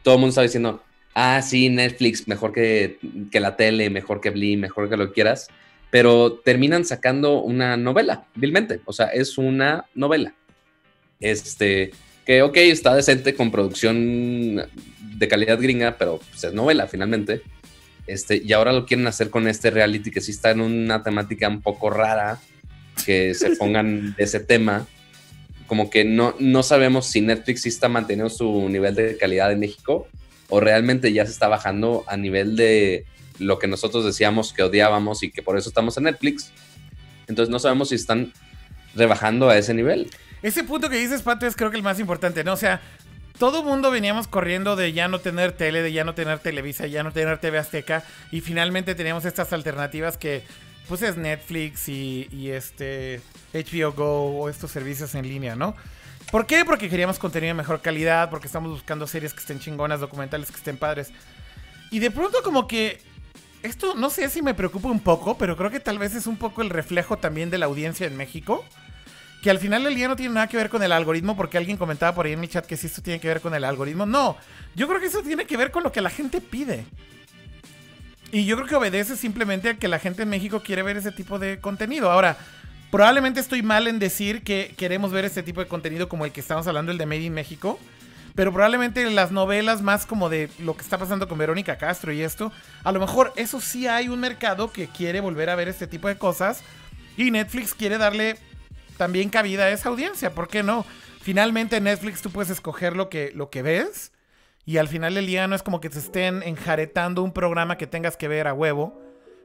Todo 0.03 0.15
el 0.15 0.21
mundo 0.21 0.31
está 0.31 0.43
diciendo. 0.43 0.83
Ah, 1.15 1.41
sí, 1.43 1.71
Netflix, 1.71 2.29
mejor 2.29 2.53
que, 2.53 2.99
que 3.31 3.41
la 3.41 3.57
tele, 3.57 3.89
mejor 3.89 4.21
que 4.21 4.31
Blim, 4.31 4.61
mejor 4.61 4.91
que 4.91 4.97
lo 4.97 5.09
que 5.09 5.15
quieras. 5.15 5.49
Pero 5.91 6.35
terminan 6.45 6.85
sacando 6.85 7.41
una 7.41 7.77
novela, 7.77 8.27
vilmente. 8.35 8.81
O 8.85 8.93
sea, 8.93 9.07
es 9.07 9.39
una 9.39 9.87
novela. 9.95 10.35
Este. 11.21 11.93
Que, 12.27 12.43
ok, 12.43 12.57
está 12.57 12.95
decente 12.95 13.35
con 13.35 13.51
producción 13.51 14.57
de 15.01 15.29
calidad 15.29 15.61
gringa, 15.61 15.97
pero 15.97 16.19
pues, 16.19 16.45
es 16.45 16.53
novela 16.53 16.87
finalmente. 16.87 17.43
Este, 18.07 18.41
y 18.45 18.53
ahora 18.53 18.73
lo 18.73 18.87
quieren 18.87 19.07
hacer 19.07 19.31
con 19.31 19.49
este 19.49 19.71
reality 19.71 20.11
que 20.11 20.21
sí 20.21 20.31
está 20.31 20.51
en 20.51 20.61
una 20.61 21.03
temática 21.03 21.49
un 21.49 21.61
poco 21.61 21.91
rara, 21.91 22.41
que 23.05 23.35
se 23.35 23.51
pongan 23.57 24.15
de 24.15 24.25
ese 24.25 24.41
tema. 24.41 24.87
Como 25.67 25.91
que 25.91 26.05
no, 26.05 26.35
no 26.39 26.63
sabemos 26.63 27.07
si 27.07 27.21
Netflix 27.21 27.63
sí 27.63 27.69
está 27.69 27.89
manteniendo 27.89 28.31
su 28.31 28.69
nivel 28.69 28.95
de 28.95 29.17
calidad 29.17 29.51
en 29.53 29.61
México 29.61 30.07
o 30.49 30.61
realmente 30.61 31.13
ya 31.13 31.27
se 31.27 31.33
está 31.33 31.49
bajando 31.49 32.05
a 32.07 32.17
nivel 32.17 32.57
de 32.57 33.05
lo 33.39 33.59
que 33.59 33.67
nosotros 33.67 34.05
decíamos 34.05 34.53
que 34.53 34.63
odiábamos 34.63 35.23
y 35.23 35.31
que 35.31 35.43
por 35.43 35.59
eso 35.59 35.69
estamos 35.69 35.97
en 35.97 36.05
Netflix. 36.05 36.53
Entonces 37.27 37.51
no 37.51 37.59
sabemos 37.59 37.89
si 37.89 37.97
están 37.97 38.33
rebajando 38.95 39.49
a 39.49 39.59
ese 39.59 39.75
nivel. 39.75 40.11
Ese 40.43 40.65
punto 40.65 40.89
que 40.89 40.97
dices, 40.97 41.23
Pato, 41.23 41.47
es 41.47 41.57
creo 41.57 41.71
que 41.71 41.77
el 41.77 41.83
más 41.83 41.99
importante, 41.99 42.45
¿no? 42.45 42.53
O 42.53 42.57
sea, 42.57 42.81
todo 43.39 43.63
mundo 43.63 43.91
veníamos 43.91 44.29
corriendo 44.29 44.77
de 44.77 44.93
ya 44.93 45.09
no 45.09 45.21
tener 45.21 45.53
tele, 45.53 45.83
de 45.83 45.93
ya 45.93 46.05
no 46.05 46.15
tener 46.15 46.39
Televisa, 46.39 46.87
ya 46.87 47.03
no 47.03 47.13
tener 47.13 47.39
TV 47.39 47.59
Azteca, 47.59 48.05
y 48.31 48.41
finalmente 48.41 48.95
teníamos 48.95 49.25
estas 49.25 49.53
alternativas 49.53 50.17
que, 50.17 50.43
pues, 50.89 51.03
es 51.03 51.17
Netflix 51.17 51.89
y, 51.89 52.51
este 52.51 53.21
HBO 53.53 53.93
Go 53.93 54.39
o 54.39 54.49
estos 54.49 54.71
servicios 54.71 55.15
en 55.15 55.29
línea, 55.29 55.57
¿no? 55.57 55.75
¿Por 56.31 56.47
qué? 56.47 56.65
Porque 56.65 56.89
queríamos 56.89 57.19
contenido 57.19 57.51
de 57.51 57.55
mejor 57.55 57.81
calidad, 57.81 58.31
porque 58.31 58.47
estamos 58.47 58.71
buscando 58.71 59.07
series 59.07 59.33
que 59.33 59.41
estén 59.41 59.61
chingonas, 59.61 60.01
documentales 60.01 60.51
que 60.51 60.57
estén 60.57 60.77
padres. 60.77 61.13
Y 61.91 62.01
de 62.01 62.11
pronto 62.11 62.43
como 62.43 62.67
que 62.67 63.01
esto 63.63 63.95
no 63.95 64.11
sé 64.11 64.29
si 64.29 64.43
me 64.43 64.55
preocupa 64.55 64.89
un 64.89 65.01
poco, 65.01 65.39
pero 65.39 65.57
creo 65.57 65.71
que 65.71 65.81
tal 65.81 65.99
vez 65.99 66.15
es 66.15 66.27
un 66.27 66.37
poco 66.37 66.63
el 66.63 66.71
reflejo 66.71 67.17
también 67.19 67.51
de 67.51 67.59
la 67.59 67.67
audiencia 67.67 68.07
en 68.07 68.17
México. 68.17 68.65
Que 69.43 69.51
al 69.51 69.59
final 69.59 69.85
del 69.85 69.95
día 69.95 70.09
no 70.09 70.17
tiene 70.17 70.35
nada 70.35 70.49
que 70.49 70.57
ver 70.57 70.71
con 70.71 70.83
el 70.83 70.91
algoritmo, 70.91 71.37
porque 71.37 71.59
alguien 71.59 71.77
comentaba 71.77 72.15
por 72.15 72.27
ahí 72.27 72.33
en 72.33 72.41
mi 72.41 72.49
chat 72.49 72.67
que 72.67 72.77
si 72.77 72.89
esto 72.89 73.03
tiene 73.03 73.21
que 73.21 73.29
ver 73.29 73.41
con 73.41 73.55
el 73.55 73.65
algoritmo. 73.65 74.07
No, 74.07 74.37
yo 74.75 74.89
creo 74.89 74.99
que 74.99 75.07
eso 75.07 75.23
tiene 75.23 75.47
que 75.47 75.57
ver 75.57 75.71
con 75.71 75.85
lo 75.85 75.93
que 75.93 76.01
la 76.01 76.11
gente 76.11 76.41
pide. 76.41 76.85
Y 78.33 78.45
yo 78.45 78.57
creo 78.57 78.69
que 78.69 78.75
obedece 78.75 79.17
simplemente 79.17 79.71
a 79.71 79.75
que 79.75 79.89
la 79.89 79.99
gente 79.99 80.23
en 80.23 80.29
México 80.29 80.63
quiere 80.63 80.83
ver 80.83 80.97
ese 80.97 81.13
tipo 81.13 81.39
de 81.39 81.61
contenido. 81.61 82.11
Ahora, 82.11 82.37
probablemente 82.91 83.41
estoy 83.41 83.63
mal 83.63 83.87
en 83.87 83.99
decir 83.99 84.43
que 84.43 84.75
queremos 84.77 85.13
ver 85.13 85.25
este 85.25 85.43
tipo 85.43 85.61
de 85.61 85.69
contenido 85.69 86.09
como 86.09 86.25
el 86.25 86.33
que 86.33 86.41
estamos 86.41 86.67
hablando, 86.67 86.93
el 86.93 86.99
de 86.99 87.07
Made 87.07 87.23
in 87.23 87.35
México. 87.35 87.79
Pero 88.35 88.53
probablemente 88.53 89.09
las 89.11 89.33
novelas 89.33 89.81
más 89.81 90.05
como 90.05 90.29
de 90.29 90.51
lo 90.59 90.77
que 90.77 90.83
está 90.83 90.99
pasando 90.99 91.27
con 91.27 91.39
Verónica 91.39 91.79
Castro 91.79 92.13
y 92.13 92.21
esto, 92.21 92.53
a 92.85 92.93
lo 92.93 93.01
mejor 93.01 93.33
eso 93.37 93.63
sí 93.63 93.87
hay 93.87 94.09
un 94.09 94.21
mercado 94.21 94.71
que 94.71 94.89
quiere 94.89 95.21
volver 95.21 95.49
a 95.49 95.55
ver 95.55 95.69
este 95.69 95.87
tipo 95.87 96.07
de 96.07 96.19
cosas 96.19 96.63
y 97.17 97.31
Netflix 97.31 97.73
quiere 97.73 97.97
darle 97.97 98.37
también 98.99 99.31
cabida 99.31 99.65
a 99.65 99.71
esa 99.71 99.89
audiencia, 99.89 100.35
¿por 100.35 100.49
qué 100.49 100.63
no? 100.63 100.85
finalmente 101.27 101.79
en 101.79 101.83
Netflix 101.83 102.23
tú 102.23 102.31
puedes 102.31 102.51
escoger 102.51 102.95
lo 102.95 103.09
que, 103.09 103.33
lo 103.35 103.51
que 103.51 103.61
ves 103.61 104.13
y 104.67 104.79
al 104.79 104.89
final 104.89 105.15
del 105.15 105.27
día 105.27 105.47
no 105.47 105.55
es 105.55 105.63
como 105.63 105.81
que 105.81 105.89
te 105.89 106.01
estén 106.01 106.43
enjaretando 106.43 107.23
un 107.23 107.33
programa 107.33 107.79
que 107.79 107.87
tengas 107.87 108.17
que 108.17 108.27
ver 108.27 108.49
a 108.49 108.53
huevo 108.53 109.01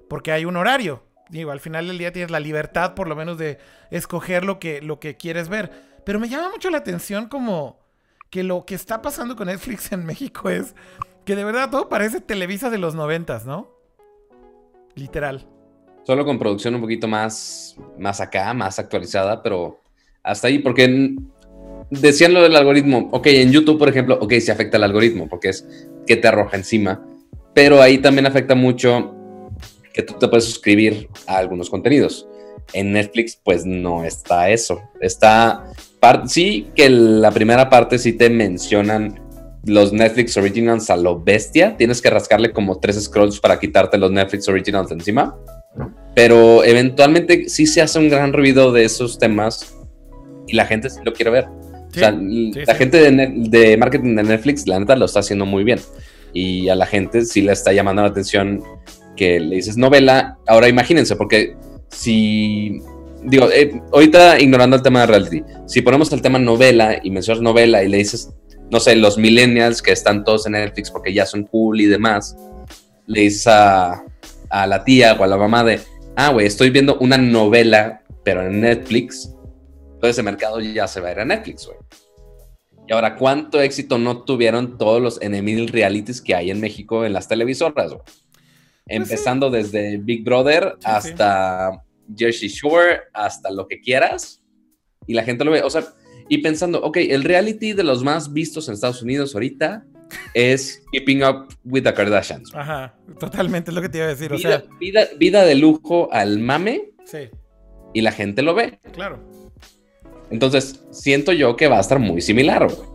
porque 0.10 0.32
hay 0.32 0.46
un 0.46 0.58
horario. 0.58 1.04
Digo, 1.30 1.52
al 1.52 1.60
final 1.60 1.88
del 1.88 2.00
día 2.00 2.12
tienes 2.12 2.32
la 2.32 2.40
libertad 2.40 2.96
por 2.96 3.08
lo 3.08 3.16
menos 3.16 3.38
de 3.38 3.60
escoger 3.92 4.44
lo 4.44 4.60
que, 4.60 4.82
lo 4.82 5.00
que 5.00 5.16
quieres 5.16 5.48
ver. 5.48 5.72
Pero 6.04 6.20
me 6.20 6.28
llama 6.28 6.50
mucho 6.50 6.72
la 6.72 6.80
atención 6.80 7.28
como 7.28 7.80
que 8.32 8.44
lo 8.44 8.66
que 8.66 8.74
está 8.74 9.04
pasando 9.04 9.36
con 9.36 9.46
Netflix 9.48 9.92
en 9.92 10.06
México 10.06 10.50
es 10.50 10.74
que 11.24 11.36
de 11.36 11.44
verdad 11.44 11.70
todo 11.70 11.88
parece 11.88 12.20
Televisa 12.20 12.72
de 12.72 12.80
los 12.80 12.96
noventas, 12.96 13.46
¿no? 13.46 13.70
Literal. 14.96 15.48
Solo 16.04 16.26
con 16.26 16.40
producción 16.40 16.74
un 16.74 16.82
poquito 16.82 17.08
más, 17.08 17.78
más 18.00 18.20
acá, 18.22 18.52
más 18.56 18.80
actualizada, 18.80 19.44
pero 19.44 19.80
hasta 20.24 20.48
ahí, 20.48 20.58
porque 20.58 21.16
decían 21.92 22.34
lo 22.34 22.42
del 22.42 22.56
algoritmo. 22.56 23.10
Ok, 23.12 23.28
en 23.28 23.52
YouTube, 23.52 23.78
por 23.78 23.90
ejemplo, 23.90 24.18
ok, 24.20 24.34
se 24.40 24.52
afecta 24.52 24.78
el 24.78 24.84
algoritmo, 24.84 25.28
porque 25.30 25.50
es 25.50 25.68
que 26.08 26.16
te 26.16 26.28
arroja 26.28 26.58
encima. 26.58 27.06
Pero 27.54 27.82
ahí 27.82 28.00
también 28.00 28.26
afecta 28.26 28.56
mucho 28.56 29.14
que 29.94 30.02
tú 30.02 30.14
te 30.14 30.28
puedes 30.28 30.46
suscribir 30.46 31.10
a 31.28 31.38
algunos 31.38 31.70
contenidos. 31.70 32.28
En 32.74 32.94
Netflix, 32.94 33.38
pues 33.44 33.66
no 33.66 34.06
está 34.06 34.50
eso. 34.50 34.82
Está. 35.02 35.66
sí, 36.26 36.70
que 36.76 36.90
la 36.90 37.32
primera 37.32 37.70
parte 37.70 38.00
sí 38.00 38.14
te 38.14 38.30
mencionan 38.30 39.20
los 39.66 39.92
Netflix 39.92 40.38
Originals 40.38 40.90
a 40.90 40.96
lo 40.96 41.22
bestia. 41.22 41.76
Tienes 41.76 42.02
que 42.02 42.10
rascarle 42.10 42.54
como 42.54 42.80
tres 42.80 43.04
scrolls 43.04 43.40
para 43.40 43.60
quitarte 43.60 43.98
los 43.98 44.12
Netflix 44.12 44.48
Originals 44.48 44.92
encima. 44.92 45.38
Pero 46.16 46.64
eventualmente 46.64 47.50
sí 47.50 47.66
se 47.66 47.82
hace 47.82 48.00
un 48.00 48.10
gran 48.10 48.32
ruido 48.32 48.72
de 48.72 48.86
esos 48.86 49.20
temas 49.20 49.76
y 50.48 50.56
la 50.56 50.66
gente 50.66 50.90
sí 50.90 51.00
lo 51.04 51.14
quiere 51.14 51.32
ver. 51.32 51.48
Sí, 51.92 52.00
o 52.00 52.00
sea, 52.00 52.18
sí, 52.18 52.52
la 52.66 52.74
sí. 52.74 52.78
gente 52.78 53.12
de 53.12 53.78
marketing 53.78 54.16
de 54.16 54.24
Netflix, 54.24 54.68
la 54.68 54.80
neta, 54.80 54.96
lo 54.96 55.06
está 55.06 55.20
haciendo 55.20 55.46
muy 55.46 55.64
bien. 55.64 55.80
Y 56.34 56.70
a 56.70 56.76
la 56.76 56.86
gente 56.86 57.26
sí 57.26 57.42
le 57.42 57.52
está 57.52 57.74
llamando 57.74 58.02
la 58.02 58.10
atención 58.10 58.64
que 59.16 59.40
le 59.40 59.58
dices 59.58 59.78
novela. 59.78 60.38
Ahora 60.48 60.70
imagínense, 60.70 61.16
porque 61.16 61.56
si. 61.90 62.80
Digo, 63.24 63.50
eh, 63.52 63.80
ahorita 63.92 64.40
ignorando 64.40 64.76
el 64.76 64.82
tema 64.82 65.02
de 65.02 65.06
reality, 65.06 65.44
si 65.68 65.84
ponemos 65.84 66.12
el 66.12 66.24
tema 66.24 66.40
novela 66.40 67.00
y 67.04 67.12
mencionas 67.12 67.44
novela 67.44 67.84
y 67.84 67.88
le 67.88 67.98
dices, 67.98 68.32
no 68.72 68.80
sé, 68.80 68.96
los 68.96 69.20
millennials 69.20 69.84
que 69.84 69.92
están 69.92 70.24
todos 70.24 70.48
en 70.48 70.54
Netflix 70.54 70.90
porque 70.90 71.14
ya 71.14 71.28
son 71.28 71.44
cool 71.44 71.82
y 71.82 71.86
demás, 71.86 72.36
le 73.06 73.22
dices 73.22 73.46
a, 73.46 74.04
a 74.50 74.66
la 74.66 74.84
tía 74.84 75.16
o 75.20 75.24
a 75.24 75.28
la 75.28 75.38
mamá 75.38 75.64
de, 75.64 75.80
ah, 76.16 76.32
güey, 76.32 76.48
estoy 76.48 76.72
viendo 76.72 76.98
una 76.98 77.18
novela, 77.18 78.02
pero 78.24 78.48
en 78.48 78.62
Netflix, 78.62 79.32
todo 80.02 80.12
ese 80.12 80.24
mercado 80.24 80.60
ya 80.60 80.88
se 80.88 81.00
va 81.00 81.10
a 81.10 81.12
ir 81.12 81.20
a 81.20 81.26
Netflix, 81.26 81.68
güey. 81.68 81.78
Y 82.88 82.94
ahora, 82.94 83.16
¿cuánto 83.16 83.62
éxito 83.62 83.98
no 83.98 84.24
tuvieron 84.24 84.78
todos 84.78 85.02
los 85.02 85.22
enemigos 85.22 85.72
realities 85.72 86.22
que 86.22 86.36
hay 86.36 86.50
en 86.50 86.60
México 86.60 87.06
en 87.06 87.14
las 87.14 87.28
televisoras, 87.28 87.94
güey? 87.94 88.04
Empezando 88.88 89.50
desde 89.50 89.98
Big 89.98 90.24
Brother 90.26 90.76
sí. 90.80 90.86
hasta 90.86 91.84
Jersey 92.18 92.50
Shore, 92.50 93.02
hasta 93.14 93.52
lo 93.52 93.68
que 93.68 93.80
quieras. 93.80 94.44
Y 95.08 95.14
la 95.14 95.24
gente 95.24 95.46
lo 95.46 95.52
ve, 95.52 95.62
o 95.62 95.70
sea, 95.70 95.86
y 96.28 96.40
pensando, 96.40 96.82
ok, 96.82 96.98
el 96.98 97.24
reality 97.24 97.74
de 97.74 97.84
los 97.84 98.04
más 98.04 98.34
vistos 98.34 98.68
en 98.68 98.74
Estados 98.74 99.02
Unidos 99.04 99.36
ahorita 99.36 99.86
es 100.34 100.84
Keeping 100.92 101.24
Up 101.24 101.48
with 101.64 101.84
the 101.84 101.94
Kardashians. 101.94 102.54
Ajá, 102.54 102.96
totalmente 103.20 103.72
es 103.72 103.76
lo 103.76 103.82
que 103.82 103.90
te 103.90 104.00
iba 104.00 104.08
a 104.08 104.10
decir. 104.10 104.34
O 104.34 104.38
vida, 104.38 104.62
sea, 104.62 104.78
vida, 104.80 105.08
vida 105.18 105.46
de 105.46 105.56
lujo 105.56 106.10
al 106.12 106.40
mame 106.40 106.92
sí, 107.06 107.30
y 107.94 108.02
la 108.02 108.12
gente 108.12 108.42
lo 108.42 108.54
ve. 108.54 108.80
claro. 108.92 109.32
Entonces, 110.32 110.82
siento 110.92 111.34
yo 111.34 111.56
que 111.56 111.68
va 111.68 111.78
a 111.78 111.82
estar 111.82 112.00
muy 112.00 112.22
similar, 112.22 112.66
güey. 112.66 112.90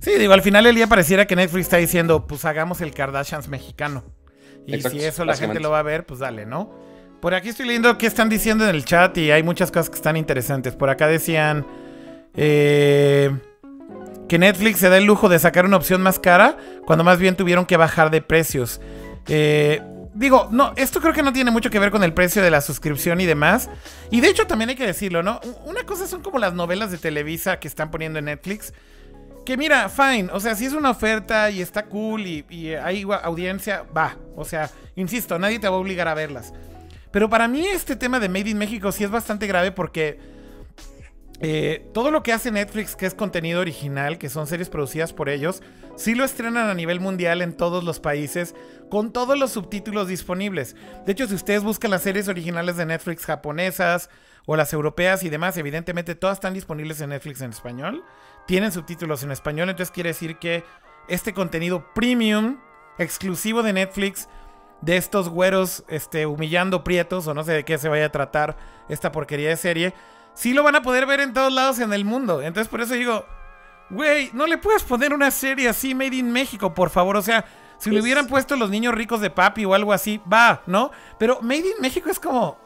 Sí, 0.00 0.12
digo, 0.18 0.32
al 0.32 0.42
final 0.42 0.64
del 0.64 0.74
día 0.76 0.86
pareciera 0.86 1.26
que 1.26 1.36
Netflix 1.36 1.66
está 1.66 1.78
diciendo, 1.78 2.26
pues 2.26 2.44
hagamos 2.44 2.80
el 2.80 2.92
Kardashians 2.92 3.48
mexicano. 3.48 4.04
Y 4.66 4.74
Exacto, 4.74 4.98
si 4.98 5.04
eso 5.04 5.24
la 5.24 5.36
gente 5.36 5.60
lo 5.60 5.70
va 5.70 5.80
a 5.80 5.82
ver, 5.82 6.06
pues 6.06 6.20
dale, 6.20 6.46
¿no? 6.46 6.72
Por 7.20 7.34
aquí 7.34 7.48
estoy 7.48 7.66
leyendo 7.66 7.96
qué 7.98 8.06
están 8.06 8.28
diciendo 8.28 8.68
en 8.68 8.74
el 8.74 8.84
chat 8.84 9.16
y 9.18 9.30
hay 9.30 9.42
muchas 9.42 9.70
cosas 9.70 9.90
que 9.90 9.96
están 9.96 10.16
interesantes. 10.16 10.74
Por 10.76 10.90
acá 10.90 11.06
decían 11.08 11.66
eh, 12.34 13.30
que 14.28 14.38
Netflix 14.38 14.78
se 14.78 14.88
da 14.88 14.98
el 14.98 15.04
lujo 15.04 15.28
de 15.28 15.38
sacar 15.38 15.64
una 15.64 15.76
opción 15.76 16.02
más 16.02 16.18
cara 16.18 16.56
cuando 16.84 17.04
más 17.04 17.18
bien 17.18 17.34
tuvieron 17.36 17.64
que 17.64 17.76
bajar 17.76 18.10
de 18.10 18.20
precios. 18.20 18.80
Eh, 19.28 19.80
digo, 20.16 20.48
no, 20.50 20.72
esto 20.76 21.00
creo 21.00 21.12
que 21.12 21.22
no 21.22 21.32
tiene 21.32 21.50
mucho 21.50 21.70
que 21.70 21.78
ver 21.78 21.90
con 21.90 22.02
el 22.02 22.12
precio 22.12 22.42
de 22.42 22.50
la 22.50 22.60
suscripción 22.60 23.20
y 23.20 23.26
demás. 23.26 23.68
Y 24.10 24.20
de 24.20 24.28
hecho 24.28 24.46
también 24.46 24.70
hay 24.70 24.76
que 24.76 24.86
decirlo, 24.86 25.22
¿no? 25.22 25.40
Una 25.64 25.84
cosa 25.84 26.06
son 26.06 26.22
como 26.22 26.38
las 26.38 26.54
novelas 26.54 26.90
de 26.90 26.98
Televisa 26.98 27.60
que 27.60 27.68
están 27.68 27.90
poniendo 27.90 28.18
en 28.18 28.26
Netflix. 28.26 28.72
Que 29.44 29.56
mira, 29.56 29.88
fine, 29.88 30.28
o 30.32 30.40
sea, 30.40 30.56
si 30.56 30.64
es 30.66 30.72
una 30.72 30.90
oferta 30.90 31.50
y 31.50 31.62
está 31.62 31.84
cool 31.86 32.26
y, 32.26 32.44
y 32.50 32.74
hay 32.74 33.06
audiencia, 33.22 33.84
va. 33.96 34.16
O 34.34 34.44
sea, 34.44 34.70
insisto, 34.96 35.38
nadie 35.38 35.58
te 35.58 35.68
va 35.68 35.76
a 35.76 35.78
obligar 35.78 36.08
a 36.08 36.14
verlas. 36.14 36.52
Pero 37.12 37.30
para 37.30 37.46
mí 37.46 37.66
este 37.66 37.94
tema 37.94 38.18
de 38.18 38.28
Made 38.28 38.50
in 38.50 38.58
México 38.58 38.90
sí 38.90 39.04
es 39.04 39.10
bastante 39.10 39.46
grave 39.46 39.70
porque 39.70 40.18
eh, 41.40 41.86
todo 41.92 42.10
lo 42.10 42.22
que 42.22 42.32
hace 42.32 42.50
Netflix, 42.50 42.96
que 42.96 43.06
es 43.06 43.14
contenido 43.14 43.60
original, 43.60 44.18
que 44.18 44.28
son 44.28 44.46
series 44.46 44.70
producidas 44.70 45.12
por 45.12 45.28
ellos, 45.28 45.62
sí 45.96 46.14
lo 46.14 46.24
estrenan 46.24 46.70
a 46.70 46.74
nivel 46.74 47.00
mundial 47.00 47.42
en 47.42 47.54
todos 47.54 47.84
los 47.84 48.00
países 48.00 48.54
con 48.90 49.12
todos 49.12 49.38
los 49.38 49.52
subtítulos 49.52 50.08
disponibles. 50.08 50.76
De 51.04 51.12
hecho, 51.12 51.26
si 51.26 51.34
ustedes 51.34 51.62
buscan 51.62 51.90
las 51.90 52.02
series 52.02 52.28
originales 52.28 52.76
de 52.76 52.86
Netflix 52.86 53.26
japonesas 53.26 54.08
o 54.46 54.56
las 54.56 54.72
europeas 54.72 55.24
y 55.24 55.28
demás, 55.28 55.56
evidentemente 55.58 56.14
todas 56.14 56.38
están 56.38 56.54
disponibles 56.54 57.00
en 57.00 57.10
Netflix 57.10 57.40
en 57.42 57.50
español. 57.50 58.04
Tienen 58.46 58.72
subtítulos 58.72 59.22
en 59.22 59.32
español, 59.32 59.68
entonces 59.68 59.92
quiere 59.92 60.10
decir 60.10 60.38
que 60.38 60.64
este 61.08 61.34
contenido 61.34 61.92
premium, 61.94 62.58
exclusivo 62.98 63.62
de 63.62 63.72
Netflix, 63.72 64.28
de 64.80 64.96
estos 64.96 65.28
güeros 65.28 65.84
este, 65.88 66.26
humillando 66.26 66.84
prietos, 66.84 67.26
o 67.26 67.34
no 67.34 67.44
sé 67.44 67.52
de 67.52 67.64
qué 67.64 67.78
se 67.78 67.88
vaya 67.88 68.06
a 68.06 68.12
tratar 68.12 68.56
esta 68.88 69.10
porquería 69.10 69.48
de 69.48 69.56
serie, 69.56 69.94
sí 70.36 70.52
lo 70.54 70.62
van 70.62 70.76
a 70.76 70.82
poder 70.82 71.04
ver 71.06 71.18
en 71.18 71.32
todos 71.32 71.52
lados 71.52 71.80
en 71.80 71.92
el 71.92 72.04
mundo. 72.04 72.40
Entonces 72.42 72.68
por 72.68 72.80
eso 72.80 72.94
digo, 72.94 73.24
güey, 73.90 74.30
no 74.34 74.46
le 74.46 74.58
puedes 74.58 74.84
poner 74.84 75.12
una 75.12 75.32
serie 75.32 75.68
así 75.68 75.92
made 75.96 76.14
in 76.14 76.30
México, 76.30 76.72
por 76.74 76.90
favor. 76.90 77.16
O 77.16 77.22
sea, 77.22 77.44
si 77.78 77.90
le 77.90 78.00
hubieran 78.00 78.28
puesto 78.28 78.54
los 78.56 78.70
niños 78.70 78.94
ricos 78.94 79.20
de 79.20 79.30
papi 79.30 79.64
o 79.64 79.74
algo 79.74 79.92
así, 79.92 80.20
va, 80.32 80.62
¿no? 80.66 80.92
Pero 81.18 81.40
made 81.42 81.58
in 81.66 81.80
México 81.80 82.08
es 82.08 82.20
como... 82.20 82.56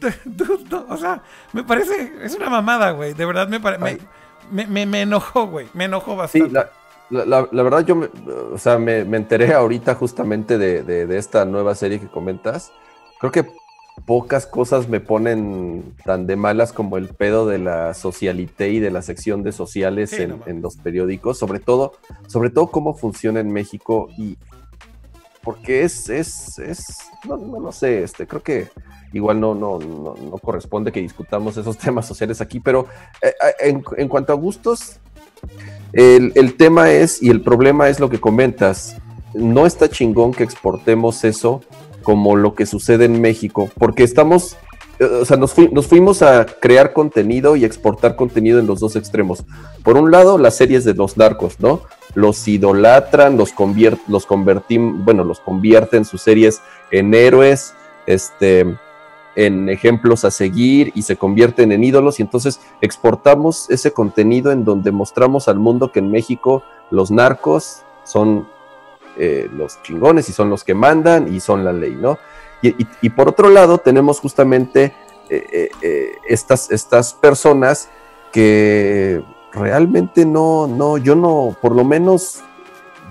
O 0.88 0.96
sea, 0.96 1.22
me 1.52 1.64
parece, 1.64 2.12
es 2.22 2.34
una 2.34 2.48
mamada, 2.50 2.90
güey. 2.92 3.14
De 3.14 3.24
verdad 3.26 3.48
me, 3.48 3.60
pare- 3.60 3.78
me, 3.78 3.98
me, 4.50 4.66
me- 4.66 4.86
me 4.86 5.02
enojó, 5.02 5.46
güey. 5.46 5.68
Me 5.74 5.84
enojó 5.84 6.12
Sí, 6.28 6.40
bastante. 6.40 6.50
la, 6.52 6.70
la- 7.10 7.24
la- 7.24 7.48
la 7.50 7.62
verdad 7.62 7.84
yo 7.84 7.96
me, 7.96 8.08
o 8.52 8.58
sea, 8.58 8.78
me, 8.78 9.04
me 9.04 9.16
enteré 9.16 9.52
ahorita 9.54 9.94
justamente 9.96 10.56
de, 10.58 10.82
de- 10.84 11.06
de 11.06 11.18
esta 11.18 11.44
nueva 11.44 11.74
serie 11.74 11.98
que 12.00 12.06
comentas. 12.08 12.72
Creo 13.18 13.32
que 13.32 13.50
pocas 14.06 14.46
cosas 14.46 14.88
me 14.88 15.00
ponen 15.00 15.94
tan 16.04 16.26
de 16.26 16.36
malas 16.36 16.72
como 16.72 16.96
el 16.96 17.08
pedo 17.08 17.46
de 17.46 17.58
la 17.58 17.94
socialité 17.94 18.70
y 18.70 18.80
de 18.80 18.90
la 18.90 19.02
sección 19.02 19.42
de 19.42 19.52
sociales 19.52 20.10
Sí, 20.10 20.22
en, 20.22 20.62
los 20.62 20.76
periódicos, 20.76 21.38
sobre 21.38 21.60
todo, 21.60 21.92
sobre 22.26 22.50
todo 22.50 22.68
cómo 22.68 22.94
funciona 22.94 23.40
en 23.40 23.52
México 23.52 24.08
y 24.16 24.36
porque 25.42 25.82
es, 25.84 26.08
es, 26.10 26.58
es, 26.58 26.98
no, 27.26 27.36
no 27.36 27.72
sé, 27.72 28.02
este, 28.02 28.26
creo 28.26 28.42
que 28.42 28.68
igual 29.12 29.40
no, 29.40 29.54
no, 29.54 29.78
no, 29.78 30.14
no 30.14 30.38
corresponde 30.38 30.92
que 30.92 31.00
discutamos 31.00 31.56
esos 31.56 31.78
temas 31.78 32.06
sociales 32.06 32.40
aquí, 32.40 32.60
pero 32.60 32.86
eh, 33.22 33.28
eh, 33.28 33.68
en, 33.68 33.82
en 33.96 34.08
cuanto 34.08 34.32
a 34.32 34.36
gustos, 34.36 34.98
el, 35.92 36.32
el 36.34 36.56
tema 36.56 36.90
es, 36.90 37.22
y 37.22 37.30
el 37.30 37.40
problema 37.40 37.88
es 37.88 38.00
lo 38.00 38.10
que 38.10 38.20
comentas, 38.20 38.96
no 39.34 39.66
está 39.66 39.88
chingón 39.88 40.32
que 40.32 40.42
exportemos 40.42 41.24
eso 41.24 41.62
como 42.08 42.36
lo 42.36 42.54
que 42.54 42.64
sucede 42.64 43.04
en 43.04 43.20
México, 43.20 43.68
porque 43.78 44.02
estamos, 44.02 44.56
eh, 44.98 45.04
o 45.04 45.26
sea, 45.26 45.36
nos, 45.36 45.52
fui- 45.52 45.68
nos 45.70 45.86
fuimos 45.86 46.22
a 46.22 46.46
crear 46.46 46.94
contenido 46.94 47.54
y 47.54 47.66
exportar 47.66 48.16
contenido 48.16 48.58
en 48.58 48.66
los 48.66 48.80
dos 48.80 48.96
extremos. 48.96 49.44
Por 49.84 49.98
un 49.98 50.10
lado, 50.10 50.38
las 50.38 50.56
series 50.56 50.86
de 50.86 50.94
los 50.94 51.18
narcos, 51.18 51.60
¿no? 51.60 51.82
Los 52.14 52.48
idolatran, 52.48 53.36
los, 53.36 53.52
los 54.06 54.24
convertim, 54.24 55.04
bueno, 55.04 55.22
los 55.22 55.38
convierten 55.40 56.06
sus 56.06 56.22
series 56.22 56.62
en 56.90 57.12
héroes, 57.12 57.74
este, 58.06 58.64
en 59.36 59.68
ejemplos 59.68 60.24
a 60.24 60.30
seguir 60.30 60.90
y 60.94 61.02
se 61.02 61.16
convierten 61.16 61.72
en 61.72 61.84
ídolos 61.84 62.20
y 62.20 62.22
entonces 62.22 62.58
exportamos 62.80 63.68
ese 63.68 63.92
contenido 63.92 64.50
en 64.50 64.64
donde 64.64 64.92
mostramos 64.92 65.46
al 65.46 65.58
mundo 65.58 65.92
que 65.92 65.98
en 65.98 66.10
México 66.10 66.62
los 66.90 67.10
narcos 67.10 67.82
son 68.04 68.48
eh, 69.18 69.50
los 69.52 69.82
chingones 69.82 70.28
y 70.28 70.32
son 70.32 70.48
los 70.48 70.62
que 70.62 70.74
mandan 70.74 71.32
y 71.34 71.40
son 71.40 71.64
la 71.64 71.72
ley, 71.72 71.94
¿no? 71.94 72.18
Y, 72.62 73.10
por 73.10 73.28
otro 73.28 73.50
lado 73.50 73.78
tenemos 73.78 74.18
justamente 74.18 74.92
eh, 75.28 75.70
eh, 75.80 76.12
estas, 76.26 76.70
estas 76.72 77.14
personas 77.14 77.88
que 78.32 79.22
realmente 79.52 80.24
no, 80.24 80.66
no, 80.66 80.98
yo 80.98 81.14
no, 81.14 81.56
por 81.60 81.74
lo 81.74 81.84
menos 81.84 82.40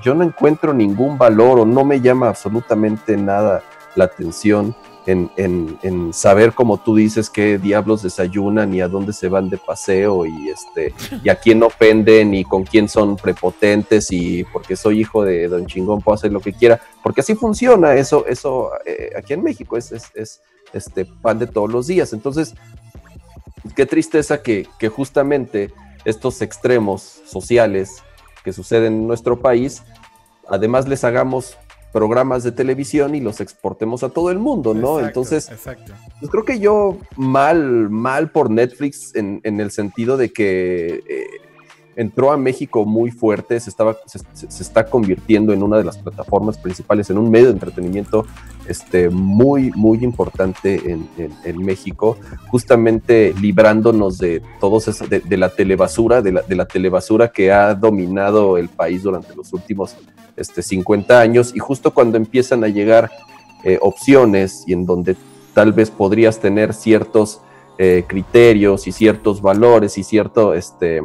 yo 0.01 0.15
no 0.15 0.23
encuentro 0.23 0.73
ningún 0.73 1.17
valor 1.17 1.59
o 1.59 1.65
no 1.65 1.85
me 1.85 2.01
llama 2.01 2.27
absolutamente 2.27 3.15
nada 3.15 3.63
la 3.95 4.05
atención 4.05 4.75
en, 5.07 5.31
en- 5.37 5.79
en 5.81 6.13
saber, 6.13 6.53
como 6.53 6.77
tú 6.77 6.95
dices, 6.95 7.29
qué 7.31 7.57
diablos 7.57 8.03
desayunan 8.03 8.73
y 8.75 8.81
a 8.81 8.87
dónde 8.87 9.13
se 9.13 9.27
van 9.29 9.49
de 9.49 9.57
paseo 9.57 10.25
y 10.27 10.49
este 10.49 10.93
y 11.23 11.29
a 11.29 11.35
quién 11.35 11.63
ofenden 11.63 12.33
y 12.35 12.43
con 12.43 12.63
quién 12.63 12.87
son 12.87 13.15
prepotentes 13.15 14.11
y 14.11 14.43
porque 14.53 14.75
soy 14.75 14.99
hijo 15.01 15.23
de 15.23 15.47
Don 15.47 15.65
Chingón 15.65 16.01
puedo 16.01 16.15
hacer 16.15 16.31
lo 16.31 16.41
que 16.41 16.53
quiera, 16.53 16.79
porque 17.01 17.21
así 17.21 17.33
funciona 17.33 17.95
eso, 17.95 18.25
eso 18.27 18.69
eh, 18.85 19.11
aquí 19.17 19.33
en 19.33 19.41
México 19.43 19.77
es, 19.77 19.91
es, 19.91 20.11
es, 20.13 20.41
este 20.73 21.05
pan 21.05 21.39
de 21.39 21.47
todos 21.47 21.71
los 21.71 21.87
días. 21.87 22.11
Entonces, 22.13 22.53
qué 23.75 23.85
tristeza 23.85 24.41
que, 24.43 24.67
que 24.77 24.89
justamente 24.89 25.71
estos 26.05 26.41
extremos 26.41 27.01
sociales 27.25 28.03
que 28.43 28.51
suceden 28.53 28.93
en 28.93 29.07
nuestro 29.07 29.39
país, 29.39 29.83
además 30.49 30.87
les 30.87 31.03
hagamos 31.03 31.57
programas 31.91 32.43
de 32.43 32.51
televisión 32.51 33.15
y 33.15 33.21
los 33.21 33.41
exportemos 33.41 34.03
a 34.03 34.09
todo 34.09 34.31
el 34.31 34.39
mundo, 34.39 34.73
¿no? 34.73 34.99
Exacto, 34.99 35.07
Entonces, 35.07 35.49
Exacto. 35.51 35.93
pues 36.19 36.31
creo 36.31 36.45
que 36.45 36.59
yo 36.59 36.97
mal, 37.15 37.89
mal 37.89 38.31
por 38.31 38.49
Netflix 38.49 39.15
en, 39.15 39.41
en 39.43 39.59
el 39.59 39.71
sentido 39.71 40.17
de 40.17 40.31
que 40.31 41.03
eh, 41.07 41.27
entró 41.97 42.31
a 42.31 42.37
México 42.37 42.85
muy 42.85 43.09
fuerte, 43.09 43.59
se, 43.59 43.71
estaba, 43.71 43.97
se, 44.05 44.19
está 44.61 44.85
convirtiendo 44.85 45.51
en 45.51 45.63
una 45.63 45.77
de 45.77 45.83
las 45.83 45.97
plataformas 45.97 46.57
principales, 46.59 47.09
en 47.09 47.17
un 47.17 47.29
medio 47.29 47.47
de 47.47 47.53
entretenimiento 47.53 48.25
este, 48.67 49.09
muy, 49.09 49.71
muy 49.75 50.03
importante 50.03 50.91
en, 50.91 51.09
en- 51.43 51.57
México, 51.57 52.17
justamente 52.51 53.33
librándonos 53.41 54.19
de 54.19 54.43
todos 54.59 54.87
esos, 54.87 55.09
de, 55.09 55.21
de 55.21 55.37
la 55.37 55.49
telebasura, 55.49 56.21
de 56.21 56.33
la, 56.33 56.41
de 56.43 56.55
la 56.55 56.65
telebasura 56.67 57.29
que 57.29 57.51
ha 57.51 57.73
dominado 57.73 58.59
el 58.59 58.69
país 58.69 59.01
durante 59.01 59.35
los 59.35 59.51
últimos 59.51 59.97
este, 60.35 60.61
50 60.61 61.19
años, 61.19 61.51
y 61.55 61.59
justo 61.59 61.91
cuando 61.95 62.15
empiezan 62.17 62.63
a 62.63 62.67
llegar 62.67 63.09
eh, 63.63 63.79
opciones 63.81 64.63
y 64.67 64.73
en 64.73 64.85
donde 64.85 65.17
tal 65.55 65.73
vez 65.73 65.89
podrías 65.89 66.39
tener 66.39 66.75
ciertos 66.75 67.41
eh, 67.79 68.05
criterios 68.07 68.85
y 68.87 68.91
ciertos 68.91 69.41
valores 69.41 69.97
y 69.97 70.03
cierto, 70.03 70.53
este, 70.53 71.01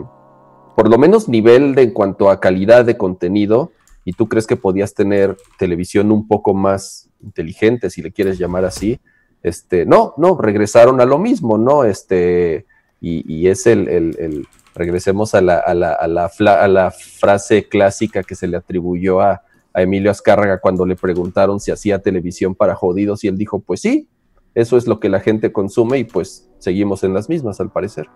por 0.77 0.89
lo 0.89 0.99
menos 0.99 1.29
nivel 1.29 1.75
de 1.75 1.83
en 1.83 1.91
cuanto 1.93 2.31
a 2.31 2.41
calidad 2.41 2.85
de 2.85 2.97
contenido, 2.97 3.73
y 4.05 4.12
tú 4.14 4.29
crees 4.29 4.47
que 4.47 4.57
podías 4.57 4.95
tener 4.95 5.37
televisión 5.59 6.11
un 6.11 6.27
poco 6.27 6.55
más 6.55 7.09
inteligente, 7.23 7.89
si 7.91 8.03
le 8.03 8.11
quieres 8.12 8.39
llamar 8.39 8.64
así, 8.64 9.01
este, 9.43 9.87
no, 9.87 10.14
no, 10.16 10.37
regresaron 10.39 11.01
a 11.01 11.05
lo 11.05 11.18
mismo, 11.18 11.59
¿no? 11.59 11.85
Este, 11.85 12.66
y, 13.01 13.49
es 13.49 13.66
el, 13.66 13.89
el- 13.89 14.47
regresemos 14.75 15.35
a 15.35 15.41
la, 15.43 15.59
a, 15.59 15.75
la, 15.75 15.93
a, 15.93 16.07
la 16.09 16.31
a 16.62 16.68
la 16.68 16.91
frase 16.91 17.68
clásica 17.68 18.23
que 18.23 18.35
se 18.35 18.47
le 18.47 18.57
atribuyó 18.57 19.20
a, 19.20 19.43
a 19.75 19.83
Emilio 19.83 20.11
Azcárraga 20.11 20.61
cuando 20.61 20.87
le 20.87 20.97
preguntaron 20.97 21.61
si 21.61 21.70
hacía 21.70 21.99
televisión 21.99 22.55
para 22.55 22.75
jodidos 22.75 23.23
y 23.25 23.29
él 23.29 23.37
dijo, 23.37 23.61
pues 23.61 23.81
sí, 23.81 24.09
eso 24.55 24.77
es 24.77 24.87
lo 24.87 24.99
que 25.01 25.09
la 25.09 25.20
gente 25.20 25.53
consume 25.53 25.99
y 25.99 26.05
pues 26.05 26.49
seguimos 26.59 27.05
en 27.05 27.12
las 27.14 27.29
mismas 27.29 27.61
al 27.61 27.70
parecer. 27.70 28.09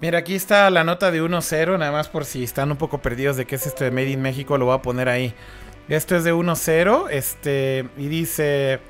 Mira, 0.00 0.18
aquí 0.18 0.34
está 0.34 0.68
la 0.70 0.84
nota 0.84 1.10
de 1.10 1.22
1-0, 1.22 1.78
nada 1.78 1.92
más 1.92 2.08
por 2.08 2.24
si 2.24 2.42
están 2.44 2.70
un 2.70 2.76
poco 2.76 2.98
perdidos 2.98 3.36
de 3.36 3.46
qué 3.46 3.54
es 3.54 3.66
esto 3.66 3.84
de 3.84 3.90
Made 3.90 4.10
in 4.10 4.22
México, 4.22 4.58
lo 4.58 4.66
voy 4.66 4.74
a 4.74 4.82
poner 4.82 5.08
ahí. 5.08 5.34
Esto 5.88 6.16
es 6.16 6.24
de 6.24 6.34
1-0, 6.34 7.08
este, 7.10 7.88
y 7.96 8.08
dice... 8.08 8.80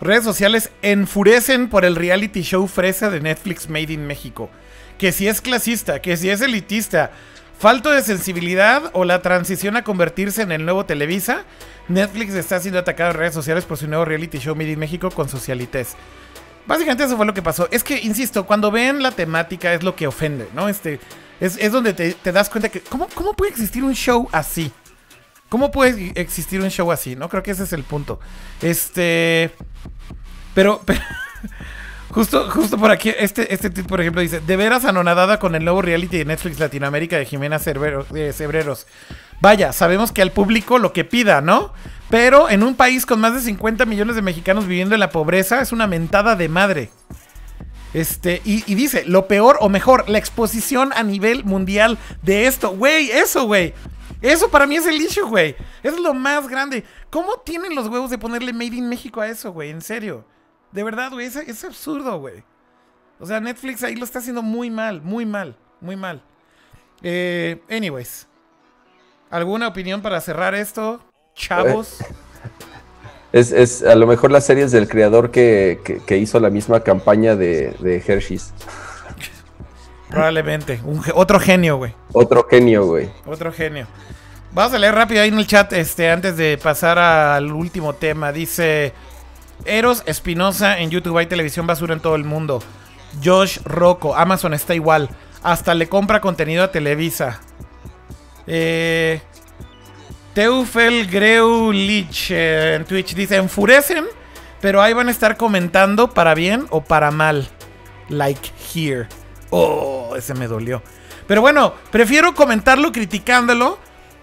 Redes 0.00 0.24
sociales 0.24 0.70
enfurecen 0.80 1.68
por 1.68 1.84
el 1.84 1.94
reality 1.94 2.40
show 2.40 2.66
fresa 2.68 3.10
de 3.10 3.20
Netflix 3.20 3.68
Made 3.68 3.92
in 3.92 4.06
México. 4.06 4.48
Que 4.96 5.12
si 5.12 5.28
es 5.28 5.42
clasista, 5.42 6.00
que 6.00 6.16
si 6.16 6.30
es 6.30 6.40
elitista, 6.40 7.10
falto 7.58 7.90
de 7.90 8.00
sensibilidad 8.00 8.90
o 8.94 9.04
la 9.04 9.20
transición 9.20 9.76
a 9.76 9.84
convertirse 9.84 10.40
en 10.40 10.52
el 10.52 10.64
nuevo 10.64 10.86
Televisa, 10.86 11.44
Netflix 11.88 12.32
está 12.32 12.60
siendo 12.60 12.78
atacado 12.78 13.10
en 13.10 13.18
redes 13.18 13.34
sociales 13.34 13.66
por 13.66 13.76
su 13.76 13.88
nuevo 13.88 14.06
reality 14.06 14.38
show 14.38 14.56
Made 14.56 14.70
in 14.70 14.78
México 14.78 15.10
con 15.10 15.28
socialites. 15.28 15.96
Básicamente 16.70 17.02
eso 17.02 17.16
fue 17.16 17.26
lo 17.26 17.34
que 17.34 17.42
pasó. 17.42 17.66
Es 17.72 17.82
que, 17.82 17.98
insisto, 17.98 18.46
cuando 18.46 18.70
ven 18.70 19.02
la 19.02 19.10
temática 19.10 19.74
es 19.74 19.82
lo 19.82 19.96
que 19.96 20.06
ofende, 20.06 20.46
¿no? 20.54 20.68
Este, 20.68 21.00
es, 21.40 21.56
es 21.56 21.72
donde 21.72 21.94
te, 21.94 22.14
das 22.30 22.48
cuenta 22.48 22.68
que, 22.68 22.80
¿cómo, 22.80 23.08
¿cómo 23.12 23.32
puede 23.34 23.50
existir 23.50 23.82
un 23.82 23.92
show 23.92 24.28
así? 24.30 24.70
¿Cómo 25.48 25.72
puede 25.72 26.12
existir 26.14 26.60
un 26.60 26.70
show 26.70 26.92
así? 26.92 27.16
No 27.16 27.28
creo 27.28 27.42
que 27.42 27.50
ese 27.50 27.64
es 27.64 27.72
el 27.72 27.82
punto. 27.82 28.20
Este. 28.62 29.50
Pero. 30.54 30.80
justo, 32.10 32.48
justo 32.50 32.78
por 32.78 32.92
aquí, 32.92 33.12
este, 33.18 33.52
este 33.52 33.70
por 33.82 34.00
ejemplo, 34.00 34.22
dice: 34.22 34.38
De 34.38 34.56
veras 34.56 34.84
anonadada 34.84 35.40
con 35.40 35.56
el 35.56 35.64
nuevo 35.64 35.82
reality 35.82 36.18
de 36.18 36.24
Netflix 36.24 36.60
Latinoamérica 36.60 37.18
de 37.18 37.24
Jimena 37.24 37.58
Cerbero- 37.58 38.06
eh, 38.14 38.32
Cebreros. 38.32 38.86
Vaya, 39.40 39.72
sabemos 39.72 40.12
que 40.12 40.22
al 40.22 40.32
público 40.32 40.78
lo 40.78 40.92
que 40.92 41.04
pida, 41.04 41.40
¿no? 41.40 41.72
Pero 42.10 42.50
en 42.50 42.62
un 42.62 42.74
país 42.74 43.06
con 43.06 43.20
más 43.20 43.34
de 43.34 43.40
50 43.40 43.86
millones 43.86 44.16
de 44.16 44.22
mexicanos 44.22 44.66
viviendo 44.66 44.94
en 44.94 45.00
la 45.00 45.10
pobreza 45.10 45.60
es 45.60 45.72
una 45.72 45.86
mentada 45.86 46.36
de 46.36 46.48
madre. 46.48 46.90
Este, 47.94 48.40
y, 48.44 48.74
dice, 48.74 49.04
lo 49.04 49.26
peor 49.26 49.56
o 49.60 49.68
mejor, 49.68 50.08
la 50.08 50.18
exposición 50.18 50.92
a 50.94 51.02
nivel 51.02 51.44
mundial 51.44 51.98
de 52.22 52.46
esto. 52.46 52.70
Güey, 52.70 53.10
eso, 53.10 53.46
güey. 53.46 53.74
Eso 54.22 54.50
para 54.50 54.66
mí 54.66 54.76
es 54.76 54.86
el 54.86 55.00
issue, 55.00 55.24
güey. 55.24 55.56
Es 55.82 55.98
lo 55.98 56.14
más 56.14 56.46
grande. 56.46 56.84
¿Cómo 57.08 57.38
tienen 57.38 57.74
los 57.74 57.88
huevos 57.88 58.10
de 58.10 58.18
ponerle 58.18 58.52
Made 58.52 58.76
in 58.76 58.88
México 58.88 59.20
a 59.20 59.28
eso, 59.28 59.52
güey? 59.52 59.70
En 59.70 59.80
serio. 59.80 60.24
De 60.72 60.82
verdad, 60.84 61.10
güey. 61.10 61.26
Es, 61.26 61.36
es 61.36 61.64
absurdo, 61.64 62.18
güey. 62.18 62.44
O 63.18 63.26
sea, 63.26 63.40
Netflix 63.40 63.82
ahí 63.82 63.96
lo 63.96 64.04
está 64.04 64.18
haciendo 64.18 64.42
muy 64.42 64.70
mal, 64.70 65.02
muy 65.02 65.26
mal, 65.26 65.56
muy 65.80 65.96
mal. 65.96 66.22
Eh, 67.02 67.62
anyways. 67.68 68.29
¿Alguna 69.30 69.68
opinión 69.68 70.02
para 70.02 70.20
cerrar 70.20 70.54
esto? 70.54 71.00
Chavos. 71.34 71.98
Es, 73.32 73.52
es 73.52 73.84
a 73.84 73.94
lo 73.94 74.08
mejor 74.08 74.32
las 74.32 74.44
series 74.44 74.72
del 74.72 74.88
creador 74.88 75.30
que, 75.30 75.78
que- 75.84 75.98
que 76.04 76.16
hizo 76.18 76.40
la 76.40 76.50
misma 76.50 76.80
campaña 76.80 77.36
de, 77.36 77.70
de 77.78 78.02
Hershey's. 78.04 78.52
Probablemente. 80.08 80.80
Un 80.84 81.00
otro 81.14 81.38
genio, 81.38 81.76
güey. 81.76 81.94
Otro 82.12 82.44
genio, 82.50 82.86
güey. 82.86 83.08
Otro 83.26 83.52
genio. 83.52 83.86
Vamos 84.52 84.74
a 84.74 84.78
leer 84.78 84.96
rápido 84.96 85.22
ahí 85.22 85.28
en 85.28 85.38
el 85.38 85.46
chat, 85.46 85.72
este, 85.74 86.10
antes 86.10 86.36
de 86.36 86.58
pasar 86.60 86.98
al 86.98 87.52
último 87.52 87.92
tema. 87.94 88.32
Dice 88.32 88.92
Eros 89.64 90.02
Espinosa 90.06 90.80
en 90.80 90.90
YouTube 90.90 91.16
hay 91.18 91.26
televisión 91.26 91.68
basura 91.68 91.94
en 91.94 92.00
todo 92.00 92.16
el 92.16 92.24
mundo. 92.24 92.60
Josh 93.22 93.60
Rocco, 93.62 94.16
Amazon 94.16 94.54
está 94.54 94.74
igual. 94.74 95.08
Hasta 95.44 95.74
le 95.74 95.88
compra 95.88 96.20
contenido 96.20 96.64
a 96.64 96.72
Televisa. 96.72 97.40
Eh, 98.46 99.20
Teufel 100.34 101.06
Greulich 101.06 102.30
eh, 102.30 102.74
en 102.76 102.84
Twitch 102.84 103.14
dice: 103.14 103.36
Enfurecen, 103.36 104.04
pero 104.60 104.82
ahí 104.82 104.92
van 104.92 105.08
a 105.08 105.10
estar 105.10 105.36
comentando 105.36 106.10
para 106.10 106.34
bien 106.34 106.66
o 106.70 106.82
para 106.82 107.10
mal. 107.10 107.48
Like 108.08 108.50
here. 108.74 109.08
Oh, 109.50 110.14
ese 110.16 110.34
me 110.34 110.46
dolió. 110.46 110.82
Pero 111.26 111.40
bueno, 111.40 111.74
prefiero 111.90 112.34
comentarlo 112.34 112.92
criticándolo 112.92 113.78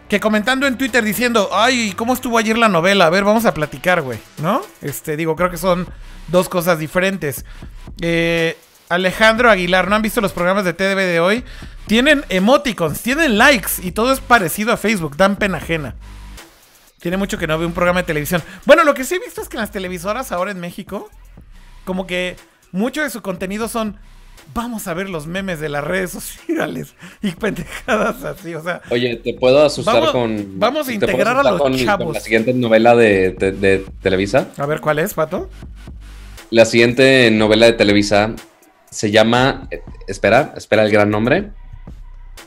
que 0.09 0.20
comentando 0.20 0.68
en 0.68 0.78
Twitter 0.78 1.03
diciendo, 1.03 1.49
ay, 1.51 1.93
¿cómo 1.95 2.13
estuvo 2.13 2.38
ayer 2.38 2.57
la 2.57 2.70
novela? 2.70 3.07
A 3.07 3.09
ver, 3.09 3.24
vamos 3.24 3.45
a 3.45 3.53
platicar, 3.53 4.01
güey, 4.01 4.20
¿no? 4.41 4.61
Este, 4.82 5.18
digo, 5.18 5.36
creo 5.36 5.49
que 5.49 5.57
son 5.57 5.88
dos 6.28 6.47
cosas 6.49 6.80
diferentes. 6.80 7.45
Eh, 8.01 8.57
Alejandro 8.89 9.49
Aguilar, 9.49 9.89
¿no 9.89 9.95
han 9.95 10.01
visto 10.01 10.21
los 10.21 10.31
programas 10.31 10.63
de 10.63 10.73
TDB 10.73 10.95
de 10.97 11.19
hoy? 11.19 11.43
Tienen 11.88 12.23
emoticons, 12.29 13.01
tienen 13.01 13.38
likes 13.38 13.71
y 13.83 13.91
todo 13.91 14.11
es 14.13 14.19
parecido 14.19 14.71
a 14.73 14.77
Facebook, 14.77 15.17
dan 15.17 15.35
pena 15.35 15.57
ajena. 15.57 15.95
Tiene 16.99 17.17
mucho 17.17 17.38
que 17.38 17.47
no 17.47 17.57
veo 17.57 17.67
un 17.67 17.73
programa 17.73 18.01
de 18.01 18.07
televisión. 18.07 18.41
Bueno, 18.65 18.83
lo 18.83 18.93
que 18.93 19.03
sí 19.03 19.15
he 19.15 19.19
visto 19.19 19.41
es 19.41 19.49
que 19.49 19.57
en 19.57 19.61
las 19.61 19.71
televisoras 19.71 20.31
ahora 20.31 20.51
en 20.51 20.59
México, 20.59 21.09
como 21.85 22.07
que 22.07 22.35
mucho 22.71 23.01
de 23.01 23.09
su 23.09 23.21
contenido 23.21 23.67
son 23.67 23.97
vamos 24.53 24.88
a 24.88 24.93
ver 24.93 25.09
los 25.09 25.27
memes 25.27 25.59
de 25.59 25.67
las 25.67 25.83
redes 25.83 26.11
sociales 26.11 26.95
y 27.21 27.31
pendejadas 27.31 28.23
así, 28.23 28.55
o 28.55 28.63
sea, 28.63 28.81
Oye, 28.89 29.17
¿te 29.17 29.33
puedo 29.33 29.65
asustar 29.65 29.95
Vamos- 29.95 30.11
con. 30.11 30.59
vamos 30.59 30.88
a 30.88 30.91
¿te 30.91 30.97
puedo 30.99 31.11
integrar 31.11 31.38
a 31.38 31.43
los 31.51 31.61
con- 31.61 31.77
chavos. 31.77 32.05
con 32.05 32.13
la 32.13 32.19
siguiente 32.21 32.53
novela 32.53 32.95
de, 32.95 33.31
de- 33.31 33.51
de 33.51 33.85
Televisa. 34.01 34.47
a 34.57 34.65
ver 34.65 34.79
cuál 34.79 34.99
es, 34.99 35.13
Pato. 35.13 35.49
La 36.49 36.63
siguiente 36.65 37.29
novela 37.31 37.65
de 37.65 37.73
Televisa 37.73 38.31
se 38.89 39.11
llama. 39.11 39.67
Espera, 40.07 40.53
espera 40.57 40.83
el 40.83 40.91
gran 40.91 41.09
nombre. 41.09 41.51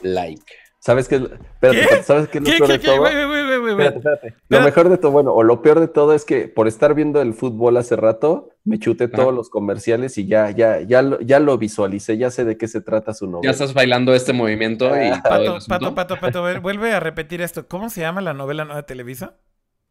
Like. 0.02 0.42
¿Sabes 0.82 1.08
qué? 1.08 1.16
es- 1.16 1.22
Espérate, 1.22 1.86
¿Qué? 1.96 2.02
¿sabes 2.02 2.28
qué 2.28 2.38
es 2.38 2.44
lo 2.44 2.50
¿Qué, 2.50 2.56
peor 2.56 2.66
qué, 2.68 2.72
de 2.72 2.80
qué? 2.80 2.86
todo? 2.86 3.06
Espérate, 3.06 3.98
espérate. 3.98 4.34
Lo 4.48 4.60
mejor 4.62 4.88
de 4.88 4.96
todo, 4.96 5.12
bueno, 5.12 5.34
o 5.34 5.42
lo 5.42 5.60
peor 5.60 5.78
de 5.78 5.88
todo 5.88 6.14
es 6.14 6.24
que 6.24 6.48
por 6.48 6.68
estar 6.68 6.94
viendo 6.94 7.20
el 7.20 7.34
fútbol 7.34 7.76
hace 7.76 7.96
rato, 7.96 8.48
me 8.64 8.78
chuté 8.78 9.06
todos 9.08 9.34
los 9.34 9.50
comerciales 9.50 10.16
y 10.16 10.26
ya, 10.26 10.50
ya, 10.50 10.80
ya 10.80 11.02
lo, 11.02 11.20
ya 11.20 11.38
lo 11.38 11.58
visualicé, 11.58 12.16
ya 12.16 12.30
sé 12.30 12.46
de 12.46 12.56
qué 12.56 12.66
se 12.66 12.80
trata 12.80 13.12
su 13.12 13.26
Ya 13.26 13.30
novela. 13.32 13.50
estás 13.52 13.74
bailando 13.74 14.14
este 14.14 14.32
movimiento 14.32 14.86
y 14.86 14.88
todo 14.88 14.96
el 14.96 15.20
Pato, 15.22 15.58
pato, 15.68 15.94
pato, 15.94 16.16
pato, 16.18 16.42
ver, 16.42 16.60
vuelve 16.60 16.92
a 16.94 17.00
repetir 17.00 17.42
esto. 17.42 17.68
¿Cómo 17.68 17.90
se 17.90 18.00
llama 18.00 18.22
la 18.22 18.32
novela 18.32 18.64
nueva 18.64 18.80
de 18.80 18.86
Televisa? 18.86 19.34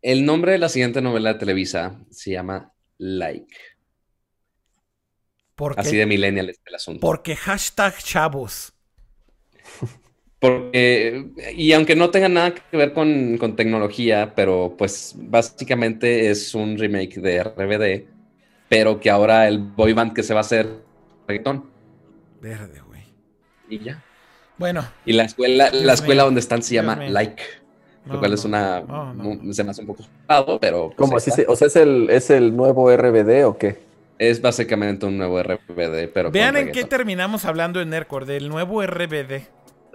El 0.02 0.26
nombre 0.26 0.54
de 0.54 0.58
la 0.58 0.70
siguiente 0.70 1.02
novela 1.02 1.34
de 1.34 1.40
Televisa 1.40 2.00
se 2.10 2.32
llama 2.32 2.74
Like. 2.98 3.56
Porque, 5.60 5.82
Así 5.82 5.98
de 5.98 6.06
millennial 6.06 6.50
es 6.50 6.60
el 6.66 6.74
asunto. 6.76 7.02
porque 7.02 7.36
hashtag 7.36 7.98
chavos. 7.98 8.72
Porque, 10.40 11.26
y 11.54 11.74
aunque 11.74 11.98
no 11.98 12.12
tenga 12.12 12.30
nada 12.30 12.54
que 12.56 12.78
ver 12.78 12.94
con, 12.94 13.38
con 13.38 13.58
tecnología, 13.58 14.34
pero 14.36 14.74
pues 14.78 15.14
básicamente 15.18 16.30
es 16.30 16.56
un 16.56 16.78
remake 16.78 17.20
de 17.20 17.44
RBD, 17.44 18.08
pero 18.70 19.02
que 19.02 19.10
ahora 19.10 19.50
el 19.50 19.58
boy 19.60 19.92
band 19.92 20.14
que 20.14 20.24
se 20.24 20.34
va 20.34 20.40
a 20.40 20.42
hacer 20.42 20.70
reggaetón. 21.28 21.70
Verde, 22.40 22.80
güey. 22.88 23.04
Y 23.70 23.80
ya. 23.80 24.02
Bueno, 24.58 24.88
Y 25.06 25.12
la 25.12 25.24
escuela, 25.26 25.70
Dios 25.72 25.84
la 25.84 25.94
escuela 25.94 26.22
mío. 26.24 26.26
donde 26.28 26.40
están 26.40 26.64
se 26.64 26.74
Dios 26.76 26.86
llama 26.86 26.96
mío. 27.02 27.10
Like, 27.12 27.44
no, 28.06 28.14
lo 28.14 28.20
cual 28.20 28.34
es 28.34 28.46
una, 28.46 28.80
no, 28.80 29.14
no, 29.14 29.24
mu- 29.24 29.40
no. 29.44 29.54
se 29.54 29.64
me 29.66 29.72
hace 29.72 29.82
un 29.82 29.88
poco 29.88 30.04
complicado, 30.04 30.58
pero 30.62 30.88
pues, 30.88 30.96
¿Cómo 30.98 31.18
así? 31.18 31.32
se- 31.32 31.46
o 31.50 31.56
sea, 31.58 31.68
¿es 31.68 31.76
el, 31.76 32.10
¿es 32.10 32.30
el 32.30 32.56
nuevo 32.56 32.90
RBD 32.96 33.44
o 33.46 33.58
qué? 33.58 33.89
Es 34.20 34.42
básicamente 34.42 35.06
un 35.06 35.18
nuevo 35.18 35.42
RBD, 35.42 36.10
pero 36.14 36.30
Vean 36.30 36.58
en 36.58 36.72
qué 36.72 36.84
terminamos 36.84 37.46
hablando 37.46 37.82
en 37.82 37.90
Nerdcore, 37.90 38.26
del 38.26 38.50
nuevo 38.50 38.86
RBD. 38.86 39.42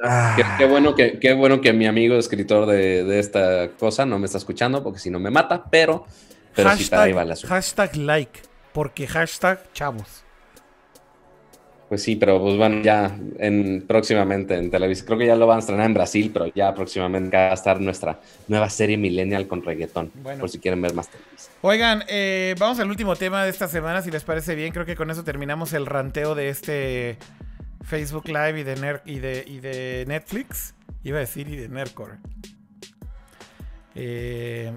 Ah, 0.03 0.33
Qué, 0.37 0.45
qué 0.59 0.67
bueno 0.67 0.95
que, 0.97 1.21
qué 1.21 1.35
bueno 1.35 1.61
que 1.61 1.73
mi 1.73 1.87
amigo 1.87 2.17
escritor 2.17 2.67
de, 2.67 3.05
de 3.05 3.19
esta 3.21 3.69
cosa 3.79 4.05
no 4.05 4.19
me 4.19 4.27
está 4.27 4.39
escuchando, 4.39 4.83
porque 4.83 4.99
si 4.99 5.11
no 5.11 5.21
me 5.21 5.31
mata, 5.31 5.65
pero, 5.71 6.07
pero 6.55 6.73
sí 6.73 6.87
para 6.87 7.03
ahí 7.05 7.13
va 7.13 7.23
el 7.23 7.31
asunto. 7.33 7.55
hashtag 7.55 7.97
like, 7.97 8.41
porque 8.73 9.07
hashtag 9.07 9.73
chavos. 9.73 10.24
Pues 11.95 12.03
sí, 12.03 12.17
pero 12.17 12.41
pues 12.43 12.57
bueno, 12.57 12.83
ya 12.83 13.17
en, 13.39 13.85
próximamente 13.87 14.57
en 14.57 14.69
televisión, 14.69 15.07
creo 15.07 15.19
que 15.21 15.27
ya 15.27 15.37
lo 15.37 15.47
van 15.47 15.59
a 15.59 15.61
estrenar 15.61 15.87
en 15.87 15.95
Brasil, 15.95 16.29
pero 16.35 16.47
ya 16.53 16.75
próximamente 16.75 17.37
va 17.37 17.51
a 17.53 17.55
estar 17.55 17.81
nuestra 17.81 18.19
nueva 18.49 18.69
serie 18.69 18.97
Millennial 18.97 19.47
con 19.47 19.63
reggaetón, 19.63 20.11
Bueno. 20.17 20.41
por 20.41 20.51
si 20.51 20.59
quieren 20.59 20.83
ver 20.83 20.93
más 20.93 21.09
televisión. 21.09 21.53
Oigan, 21.63 22.03
eh, 22.09 22.57
vamos 22.59 22.81
al 22.81 22.91
último 22.91 23.15
tema 23.15 23.45
de 23.45 23.51
esta 23.51 23.69
semana, 23.69 24.03
si 24.03 24.11
les 24.11 24.25
parece 24.25 24.57
bien. 24.57 24.73
Creo 24.73 24.85
que 24.85 24.97
con 24.97 25.09
eso 25.09 25.23
terminamos 25.23 25.73
el 25.73 25.87
ranteo 25.87 26.35
de 26.35 26.49
este 26.49 27.17
Facebook 27.85 28.27
Live 28.27 28.59
y 28.59 28.63
de, 28.65 28.77
Ner- 28.77 29.03
y 29.05 29.21
de, 29.21 29.45
y 29.47 29.61
de 29.61 30.05
Netflix. 30.09 30.75
Iba 31.05 31.19
a 31.19 31.21
decir 31.21 31.47
y 31.47 31.55
de 31.55 31.69
Nerdcore. 31.69 32.15
Eh, 33.95 34.73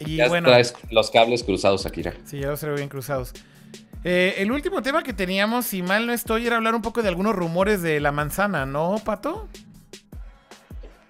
y 0.00 0.16
ya 0.16 0.26
bueno, 0.26 0.48
traes 0.48 0.74
los 0.90 1.12
cables 1.12 1.44
cruzados, 1.44 1.86
Akira. 1.86 2.12
sí, 2.24 2.40
ya 2.40 2.48
los 2.48 2.58
traigo 2.58 2.76
bien 2.76 2.88
cruzados. 2.88 3.32
Eh, 4.04 4.34
el 4.38 4.52
último 4.52 4.82
tema 4.82 5.02
que 5.02 5.12
teníamos, 5.12 5.66
si 5.66 5.82
mal 5.82 6.06
no 6.06 6.12
estoy, 6.12 6.46
era 6.46 6.56
hablar 6.56 6.74
un 6.74 6.82
poco 6.82 7.02
de 7.02 7.08
algunos 7.08 7.34
rumores 7.34 7.82
de 7.82 7.98
la 8.00 8.12
manzana, 8.12 8.64
¿no, 8.66 8.96
Pato? 9.04 9.48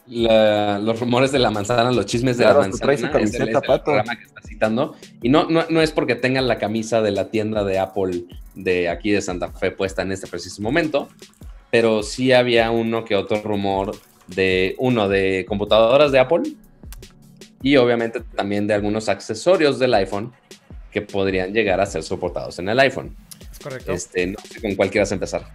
La- 0.07 0.79
los 0.79 1.01
rumores 1.01 1.33
de 1.33 1.39
la 1.41 1.51
manzana, 1.51 1.91
los 1.91 2.07
chismes 2.07 2.39
de 2.39 2.45
Claro, 2.45 2.61
la 2.61 2.69
manzana. 2.69 2.85
traes 2.87 3.01
su 3.01 3.07
es 3.07 3.11
el- 3.13 3.19
camiseta, 3.19 3.45
es 3.45 3.49
el 3.51 3.61
Pato. 3.63 3.85
programa 3.85 4.17
que 4.17 4.25
está 4.25 4.41
citando. 4.43 4.95
Y 5.21 5.29
no, 5.29 5.49
no, 5.51 5.65
no 5.69 5.83
es 5.83 5.91
porque 5.91 6.15
tengan 6.15 6.47
la 6.49 6.59
camisa 6.59 7.03
de 7.03 7.11
la 7.11 7.29
tienda 7.31 7.65
de 7.65 7.79
Apple 7.79 8.25
de 8.55 8.89
aquí 8.89 9.11
de 9.11 9.21
Santa 9.21 9.51
Fe 9.53 9.73
puesta 9.73 10.03
en 10.03 10.13
este 10.13 10.27
preciso 10.29 10.63
momento, 10.63 11.09
pero 11.71 12.03
sí 12.03 12.33
había 12.33 12.71
uno 12.71 13.05
que 13.05 13.17
otro 13.17 13.43
rumor 13.43 13.97
de 14.29 14.75
uno 14.79 15.09
de 15.09 15.45
computadoras 15.47 16.13
de 16.13 16.21
Apple 16.21 16.43
y 17.63 17.77
obviamente 17.77 18.21
también 18.21 18.67
de 18.67 18.75
algunos 18.75 19.09
accesorios 19.09 19.79
del 19.79 19.93
iPhone 19.95 20.33
que 20.91 21.03
podrían 21.03 21.53
llegar 21.53 21.81
a 21.81 21.87
ser 21.87 22.03
soportados 22.03 22.59
en 22.59 22.69
el 22.69 22.79
iPhone. 22.81 23.15
Es 23.53 23.59
correcto. 23.59 23.93
Este, 23.93 24.27
no 24.27 24.39
sé 24.49 24.61
con 24.61 24.75
cuál 24.75 24.91
quieras 24.91 25.13
empezar. 25.13 25.47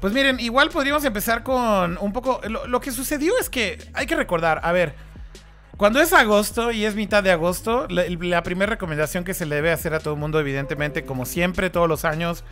Pues 0.00 0.12
miren, 0.12 0.38
igual 0.38 0.70
podríamos 0.70 1.04
empezar 1.04 1.42
con 1.42 1.98
un 2.00 2.12
poco... 2.12 2.40
Lo, 2.48 2.66
lo 2.68 2.80
que 2.80 2.92
sucedió 2.92 3.32
es 3.40 3.50
que 3.50 3.78
hay 3.94 4.06
que 4.06 4.14
recordar, 4.14 4.60
a 4.62 4.70
ver, 4.70 4.94
cuando 5.76 6.00
es 6.00 6.12
agosto 6.12 6.70
y 6.70 6.84
es 6.84 6.94
mitad 6.94 7.22
de 7.22 7.32
agosto, 7.32 7.86
la, 7.88 8.04
la 8.08 8.42
primera 8.44 8.70
recomendación 8.70 9.24
que 9.24 9.34
se 9.34 9.44
le 9.46 9.56
debe 9.56 9.72
hacer 9.72 9.94
a 9.94 10.00
todo 10.00 10.14
el 10.14 10.20
mundo, 10.20 10.38
evidentemente, 10.38 11.04
como 11.04 11.26
siempre, 11.26 11.68
todos 11.70 11.88
los 11.88 12.04
años, 12.04 12.44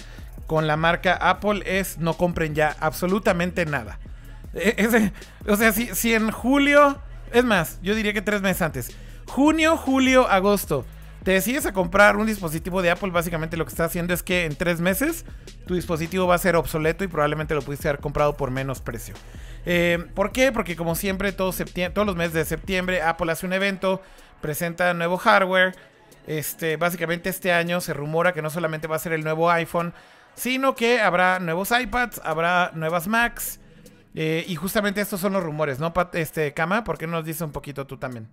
con 0.49 0.67
la 0.67 0.77
marca 0.77 1.15
Apple, 1.15 1.63
es 1.67 1.99
no 1.99 2.15
compren 2.15 2.55
ya 2.55 2.77
absolutamente 2.81 3.65
nada. 3.65 3.99
E- 4.55 4.75
ese- 4.79 5.13
o 5.47 5.57
sea, 5.57 5.73
si, 5.73 5.95
si 5.95 6.15
en 6.15 6.31
julio, 6.33 6.99
es 7.33 7.45
más, 7.45 7.79
yo 7.83 7.95
diría 7.95 8.13
que 8.13 8.23
tres 8.23 8.43
meses 8.43 8.63
antes, 8.63 8.91
junio, 9.27 9.77
julio, 9.77 10.29
agosto, 10.29 10.85
te 11.27 11.33
decides 11.33 11.67
a 11.67 11.73
comprar 11.73 12.17
un 12.17 12.25
dispositivo 12.29 12.83
de 12.83 12.91
Apple, 12.93 13.11
básicamente 13.11 13.57
lo 13.57 13.65
que 13.65 13.71
está 13.71 13.87
haciendo 13.87 14.15
es 14.15 14.23
que 14.23 14.45
en 14.45 14.55
tres 14.55 14.81
meses 14.81 15.25
tu 15.67 15.75
dispositivo 15.75 16.29
va 16.29 16.37
a 16.37 16.39
ser 16.39 16.55
obsoleto 16.55 17.03
y 17.03 17.09
probablemente 17.09 17.53
lo 17.53 17.63
pudiste 17.63 17.89
haber 17.89 18.01
comprado 18.01 18.37
por 18.37 18.53
menos 18.53 18.81
precio. 18.81 19.13
Eh, 19.65 20.07
¿Por 20.15 20.31
qué? 20.31 20.53
Porque 20.53 20.77
como 20.77 20.95
siempre, 20.95 21.33
todos 21.33 21.59
los 22.07 22.15
meses 22.15 22.33
de 22.33 22.45
septiembre, 22.45 23.03
Apple 23.03 23.33
hace 23.33 23.45
un 23.45 23.53
evento, 23.55 24.01
presenta 24.41 24.95
nuevo 24.95 25.17
hardware. 25.17 25.75
Este, 26.29 26.77
básicamente 26.77 27.29
este 27.29 27.53
año 27.53 27.81
se 27.81 27.93
rumora 27.93 28.33
que 28.33 28.41
no 28.41 28.49
solamente 28.49 28.87
va 28.87 28.95
a 28.95 29.01
ser 29.01 29.13
el 29.13 29.25
nuevo 29.25 29.51
iPhone, 29.51 29.95
sino 30.37 30.77
que 30.77 31.01
habrá 31.01 31.41
nuevos 31.41 31.73
iPads, 31.73 32.21
habrá 32.23 32.71
nuevas 32.73 33.09
Macs. 33.09 33.59
eh, 34.15 34.45
y 34.47 34.55
justamente 34.55 35.01
estos 35.01 35.19
son 35.19 35.33
los 35.33 35.43
rumores, 35.43 35.81
¿no, 35.81 35.93
este, 36.13 36.55
Kama? 36.55 36.85
¿Por 36.85 36.99
qué 36.99 37.09
no 37.09 37.15
nos 37.15 37.25
dices 37.25 37.43
un 37.43 37.51
poquito 37.51 37.85
tú 37.85 37.97
también? 37.97 38.29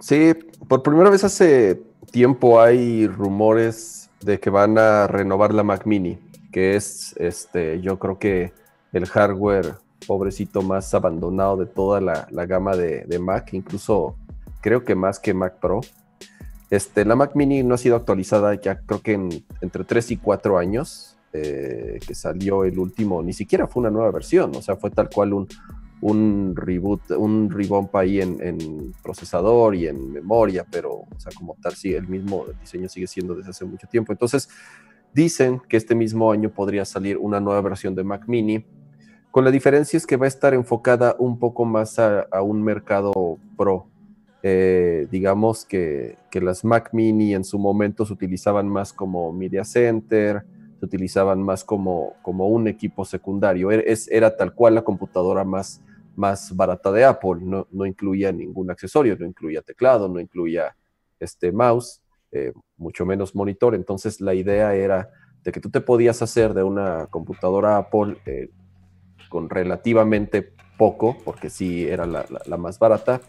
Sí, 0.00 0.34
por 0.68 0.82
primera 0.82 1.10
vez 1.10 1.24
hace 1.24 1.82
tiempo 2.10 2.60
hay 2.60 3.06
rumores 3.06 4.10
de 4.20 4.38
que 4.40 4.50
van 4.50 4.78
a 4.78 5.06
renovar 5.06 5.54
la 5.54 5.62
Mac 5.62 5.86
Mini, 5.86 6.18
que 6.52 6.76
es, 6.76 7.14
este, 7.18 7.80
yo 7.80 7.98
creo 7.98 8.18
que 8.18 8.52
el 8.92 9.06
hardware 9.06 9.74
pobrecito 10.06 10.62
más 10.62 10.92
abandonado 10.94 11.56
de 11.56 11.66
toda 11.66 12.00
la, 12.00 12.28
la 12.30 12.46
gama 12.46 12.76
de, 12.76 13.18
Mac, 13.18 13.52
incluso 13.54 14.16
creo 14.60 14.84
que 14.84 14.94
más 14.94 15.18
que 15.18 15.32
Mac 15.34 15.54
Pro. 15.60 15.80
Este, 16.70 17.04
la 17.04 17.16
Mac 17.16 17.32
Mini 17.34 17.62
no 17.62 17.74
ha 17.74 17.78
sido 17.78 17.96
actualizada 17.96 18.54
ya 18.60 18.80
creo 18.80 19.00
que 19.00 19.12
en- 19.12 19.44
entre 19.60 19.84
3 19.84 20.10
y 20.12 20.16
4 20.16 20.58
años 20.58 21.16
eh, 21.32 21.98
que 22.06 22.14
salió 22.14 22.64
el 22.64 22.78
último, 22.78 23.22
ni 23.22 23.32
siquiera 23.32 23.66
fue 23.66 23.80
una 23.80 23.90
nueva 23.90 24.10
versión, 24.10 24.54
o 24.56 24.62
sea, 24.62 24.76
fue 24.76 24.90
tal 24.90 25.08
cual 25.10 25.32
un, 25.32 25.48
un 26.04 26.54
reboot, 26.54 27.12
un 27.12 27.50
revamp 27.50 27.94
ahí 27.96 28.20
en, 28.20 28.92
procesador 29.02 29.74
y 29.74 29.86
en 29.86 30.12
memoria, 30.12 30.66
pero, 30.70 30.92
o 30.92 31.18
sea, 31.18 31.32
como 31.34 31.56
tal, 31.62 31.74
sí, 31.74 31.94
el 31.94 32.06
mismo 32.06 32.44
diseño 32.60 32.90
sigue 32.90 33.06
siendo 33.06 33.34
desde 33.34 33.50
hace 33.50 33.64
mucho 33.64 33.86
tiempo. 33.86 34.12
Entonces, 34.12 34.50
dicen 35.14 35.62
que 35.66 35.78
este 35.78 35.94
mismo 35.94 36.30
año 36.30 36.50
podría 36.50 36.84
salir 36.84 37.16
una 37.16 37.40
nueva 37.40 37.62
versión 37.62 37.94
de 37.94 38.04
Mac 38.04 38.24
Mini, 38.26 38.66
con 39.30 39.44
la 39.44 39.50
diferencia 39.50 39.96
es 39.96 40.06
que 40.06 40.18
va 40.18 40.26
a 40.26 40.28
estar 40.28 40.52
enfocada 40.52 41.16
un 41.18 41.38
poco 41.38 41.64
más 41.64 41.98
a, 41.98 42.26
un 42.42 42.62
mercado 42.62 43.38
pro. 43.56 43.86
Eh, 44.42 45.08
digamos 45.10 45.64
que, 45.64 46.18
que 46.30 46.42
las 46.42 46.66
Mac 46.66 46.90
Mini 46.92 47.34
en 47.34 47.44
su 47.44 47.58
momento 47.58 48.04
se 48.04 48.12
utilizaban 48.12 48.68
más 48.68 48.92
como 48.92 49.32
media 49.32 49.64
center, 49.64 50.44
se 50.78 50.84
utilizaban 50.84 51.42
más 51.42 51.64
como, 51.64 52.12
como 52.20 52.46
un 52.48 52.68
equipo 52.68 53.06
secundario. 53.06 53.70
Era, 53.70 53.82
es- 53.86 54.06
era 54.10 54.36
tal 54.36 54.54
cual 54.54 54.74
la 54.74 54.82
computadora 54.82 55.44
más, 55.44 55.80
más 56.16 56.54
barata 56.54 56.90
de 56.92 57.04
Apple. 57.04 57.36
No, 57.40 57.66
no 57.70 57.86
incluía 57.86 58.32
ningún 58.32 58.70
accesorio, 58.70 59.16
no 59.18 59.26
incluía 59.26 59.62
teclado, 59.62 60.08
no 60.08 60.20
incluía 60.20 60.74
este 61.20 61.52
mouse, 61.52 62.00
eh, 62.32 62.52
mucho 62.76 63.06
menos 63.06 63.34
monitor. 63.34 63.74
Entonces 63.74 64.20
la 64.20 64.34
idea 64.34 64.74
era 64.74 65.10
de 65.42 65.52
que 65.52 65.60
tú 65.60 65.70
te 65.70 65.80
podías 65.80 66.22
hacer 66.22 66.54
de 66.54 66.62
una 66.62 67.06
computadora 67.08 67.76
Apple 67.76 68.16
eh, 68.26 68.48
con 69.28 69.48
relativamente 69.50 70.52
poco, 70.78 71.16
porque 71.24 71.50
sí 71.50 71.84
era 71.86 72.06
la, 72.06 72.24
la- 72.30 72.42
la 72.46 72.56
más 72.56 72.78
barata, 72.78 73.20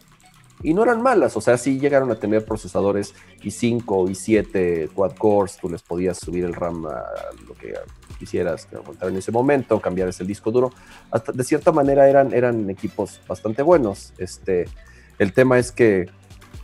y 0.63 0.73
no 0.73 0.83
eran 0.83 1.01
malas, 1.01 1.35
o 1.35 1.41
sea, 1.41 1.57
sí 1.57 1.79
llegaron 1.79 2.09
a 2.11 2.15
tener 2.15 2.45
procesadores 2.45 3.13
i5, 3.43 3.83
i7, 4.09 4.89
quad 4.93 5.11
cores, 5.17 5.57
tú 5.57 5.69
les 5.69 5.83
podías 5.83 6.17
subir 6.17 6.45
el 6.45 6.53
RAM 6.53 6.85
a 6.85 7.03
lo 7.47 7.53
que 7.55 7.73
quisieras 8.25 8.67
aguantar 8.73 9.09
en 9.09 9.17
ese 9.17 9.31
momento, 9.31 9.79
cambiar 9.79 10.09
ese 10.09 10.23
disco 10.23 10.51
duro. 10.51 10.71
De 11.33 11.43
cierta 11.43 11.71
manera 11.71 12.09
eran, 12.09 12.33
eran 12.33 12.69
equipos 12.69 13.21
bastante 13.27 13.61
buenos. 13.61 14.13
Este, 14.17 14.65
el 15.19 15.31
tema 15.33 15.59
es 15.59 15.71
que 15.71 16.07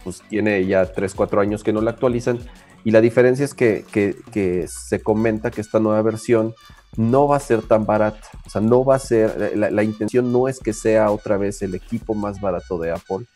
pues, 0.03 0.21
tiene 0.29 0.65
ya 0.65 0.91
3, 0.91 1.13
4 1.13 1.39
años 1.41 1.63
que 1.63 1.71
no 1.71 1.81
la 1.81 1.91
actualizan 1.91 2.39
y 2.83 2.89
la 2.91 3.01
diferencia 3.01 3.45
es 3.45 3.53
que, 3.53 3.85
que- 3.91 4.15
que 4.31 4.65
se 4.67 5.01
comenta 5.01 5.51
que 5.51 5.61
esta 5.61 5.79
nueva 5.79 6.01
versión 6.01 6.55
no 6.97 7.27
va 7.27 7.37
a 7.37 7.39
ser 7.39 7.61
tan 7.61 7.85
barata. 7.85 8.27
O 8.45 8.49
sea, 8.49 8.59
no 8.61 8.83
va 8.83 8.95
a 8.95 8.99
ser, 8.99 9.53
la, 9.55 9.69
la 9.69 9.83
intención 9.83 10.31
no 10.33 10.47
es 10.47 10.59
que 10.59 10.73
sea 10.73 11.11
otra 11.11 11.37
vez 11.37 11.61
el 11.61 11.75
equipo 11.75 12.15
más 12.15 12.41
barato 12.41 12.79
de 12.79 12.91
Apple, 12.91 13.27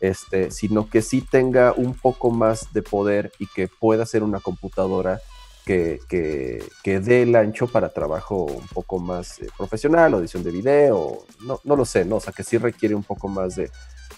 este, 0.00 0.50
sino 0.50 0.88
que 0.88 1.02
sí 1.02 1.20
tenga 1.22 1.72
un 1.76 1.94
poco 1.94 2.30
más 2.30 2.72
de 2.72 2.82
poder 2.82 3.32
y 3.38 3.46
que 3.46 3.68
pueda 3.68 4.04
ser 4.06 4.22
una 4.22 4.40
computadora 4.40 5.20
que, 5.66 5.98
que, 6.08 6.62
que 6.84 7.00
dé 7.00 7.22
el 7.22 7.34
ancho 7.34 7.66
para 7.66 7.88
trabajo 7.88 8.44
un 8.44 8.66
poco 8.68 9.00
más 9.00 9.40
eh, 9.40 9.48
profesional 9.58 10.14
edición 10.14 10.44
de 10.44 10.52
video, 10.52 11.24
no, 11.44 11.60
no 11.64 11.76
lo 11.76 11.84
sé, 11.84 12.04
¿no? 12.04 12.16
O 12.16 12.20
sea, 12.20 12.32
que 12.32 12.44
sí 12.44 12.56
requiere 12.56 12.94
un 12.94 13.02
poco 13.02 13.26
más 13.28 13.56
de, 13.56 13.68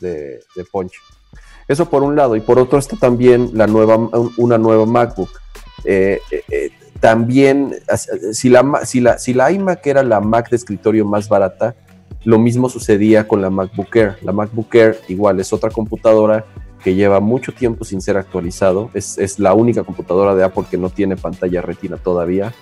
de, 0.01 0.41
punch. 0.71 0.93
Eso 1.67 1.89
por 1.89 2.03
un 2.03 2.15
lado, 2.15 2.37
y 2.37 2.41
por 2.41 2.59
otro 2.59 2.79
está 2.79 2.97
también 2.99 3.51
la 3.55 3.67
nueva, 3.67 3.97
un- 3.97 4.33
una 4.37 4.59
nueva 4.59 4.85
MacBook. 4.85 5.31
Eh, 5.85 6.21
eh, 6.31 6.71
también, 7.01 7.75
si 8.33 8.49
la, 8.51 8.81
si, 8.85 9.01
la, 9.01 9.19
si 9.19 9.33
la 9.33 9.51
iMac 9.51 9.87
era 9.87 10.03
la 10.03 10.21
Mac 10.21 10.51
de 10.51 10.57
escritorio 10.57 11.07
más 11.07 11.29
barata, 11.29 11.75
lo 12.25 12.39
mismo 12.39 12.69
sucedía 12.69 13.27
con 13.27 13.41
la 13.41 13.49
MacBook 13.49 13.95
Air. 13.97 14.19
La 14.23 14.33
MacBook 14.33 14.75
Air 14.75 15.01
igual 15.09 15.41
es 15.41 15.53
otra 15.53 15.71
computadora 15.71 16.45
que 16.83 16.95
lleva 16.95 17.21
mucho 17.21 17.53
tiempo 17.53 17.85
sin 17.85 18.01
ser 18.01 18.17
actualizado. 18.17 18.91
Es, 18.95 19.19
es, 19.19 19.39
la 19.39 19.55
única 19.55 19.83
computadora 19.85 20.35
de 20.35 20.45
Apple 20.45 20.65
que 20.71 20.79
no 20.79 20.91
tiene 20.91 21.17
pantalla 21.17 21.61
retina 21.63 21.97
todavía. 21.97 22.55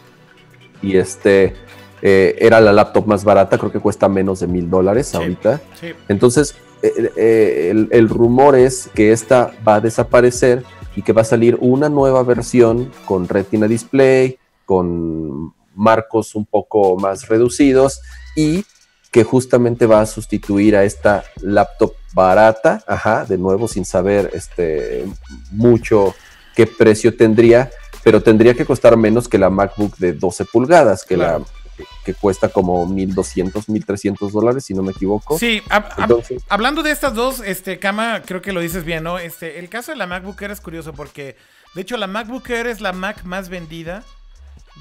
Y 0.82 0.96
este, 0.96 1.54
eh, 2.02 2.36
era 2.38 2.60
la 2.60 2.72
laptop 2.72 3.06
más 3.06 3.24
barata, 3.24 3.58
creo 3.58 3.72
que 3.72 3.80
cuesta 3.80 4.08
menos 4.08 4.40
de 4.40 4.46
mil 4.46 4.68
dólares 4.70 5.08
Sí. 5.08 5.16
ahorita. 5.16 5.60
Sí. 5.80 5.92
Entonces, 6.08 6.54
eh, 6.82 7.12
eh, 7.16 7.68
el, 7.70 7.88
el 7.90 8.08
rumor 8.08 8.56
es 8.56 8.90
que 8.94 9.12
esta 9.12 9.52
va 9.66 9.76
a 9.76 9.80
desaparecer 9.80 10.64
y 10.94 11.02
que 11.02 11.12
va 11.12 11.22
a 11.22 11.24
salir 11.24 11.58
una 11.60 11.88
nueva 11.88 12.22
versión 12.22 12.90
con 13.04 13.28
Retina 13.28 13.66
Display, 13.68 14.38
con 14.64 15.54
marcos 15.74 16.34
un 16.34 16.46
poco 16.46 16.96
más 16.96 17.28
reducidos 17.28 18.00
y 18.34 18.64
que 19.12 19.24
justamente 19.24 19.86
va 19.86 20.00
a 20.00 20.06
sustituir 20.06 20.74
a 20.76 20.84
esta 20.84 21.24
laptop 21.42 21.92
barata, 22.16 22.82
ajá, 22.86 23.24
de 23.26 23.36
nuevo 23.36 23.68
sin 23.68 23.84
saber 23.84 24.30
este, 24.32 25.04
mucho 25.50 26.14
qué 26.54 26.66
precio 26.66 27.14
tendría, 27.14 27.70
pero 28.02 28.22
tendría 28.22 28.54
que 28.54 28.64
costar 28.64 28.96
menos 28.96 29.28
que 29.28 29.36
la 29.36 29.50
MacBook 29.50 29.96
de 29.98 30.14
12 30.14 30.46
pulgadas, 30.46 31.04
que, 31.04 31.14
Claro. 31.16 31.40
la, 31.40 31.44
que, 31.76 31.84
que 32.06 32.14
cuesta 32.14 32.48
como 32.48 32.86
1.200, 32.86 33.66
1.300 33.66 34.30
dólares, 34.30 34.64
si 34.64 34.72
no 34.72 34.82
me 34.82 34.92
equivoco. 34.92 35.38
Sí, 35.38 35.60
hab- 35.68 35.90
hab- 35.90 36.02
Entonces- 36.04 36.42
hablando 36.48 36.82
de 36.82 36.90
estas 36.90 37.12
dos, 37.14 37.40
este, 37.44 37.78
Kama, 37.78 38.22
creo 38.24 38.40
que 38.40 38.52
lo 38.54 38.60
dices 38.60 38.84
bien, 38.84 39.04
¿no? 39.04 39.18
Este, 39.18 39.58
el 39.58 39.68
caso 39.68 39.92
de 39.92 39.98
la 39.98 40.06
MacBook 40.06 40.40
Air 40.40 40.52
es 40.52 40.60
curioso 40.62 40.94
porque, 40.94 41.36
de 41.74 41.82
hecho, 41.82 41.98
la 41.98 42.06
MacBook 42.06 42.48
Air 42.48 42.66
es 42.68 42.80
la 42.80 42.94
Mac 42.94 43.24
más 43.24 43.50
vendida 43.50 44.02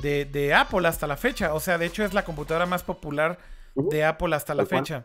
de, 0.02 0.24
de 0.24 0.54
Apple 0.54 0.88
hasta 0.88 1.06
la 1.06 1.18
fecha. 1.18 1.54
O 1.54 1.60
sea, 1.60 1.78
de 1.78 1.86
hecho, 1.88 2.06
es 2.06 2.14
la 2.14 2.24
computadora 2.24 2.66
más 2.66 2.84
popular 2.84 3.38
de 3.76 4.06
Apple 4.06 4.34
hasta 4.34 4.56
la 4.56 4.66
fecha. 4.66 5.04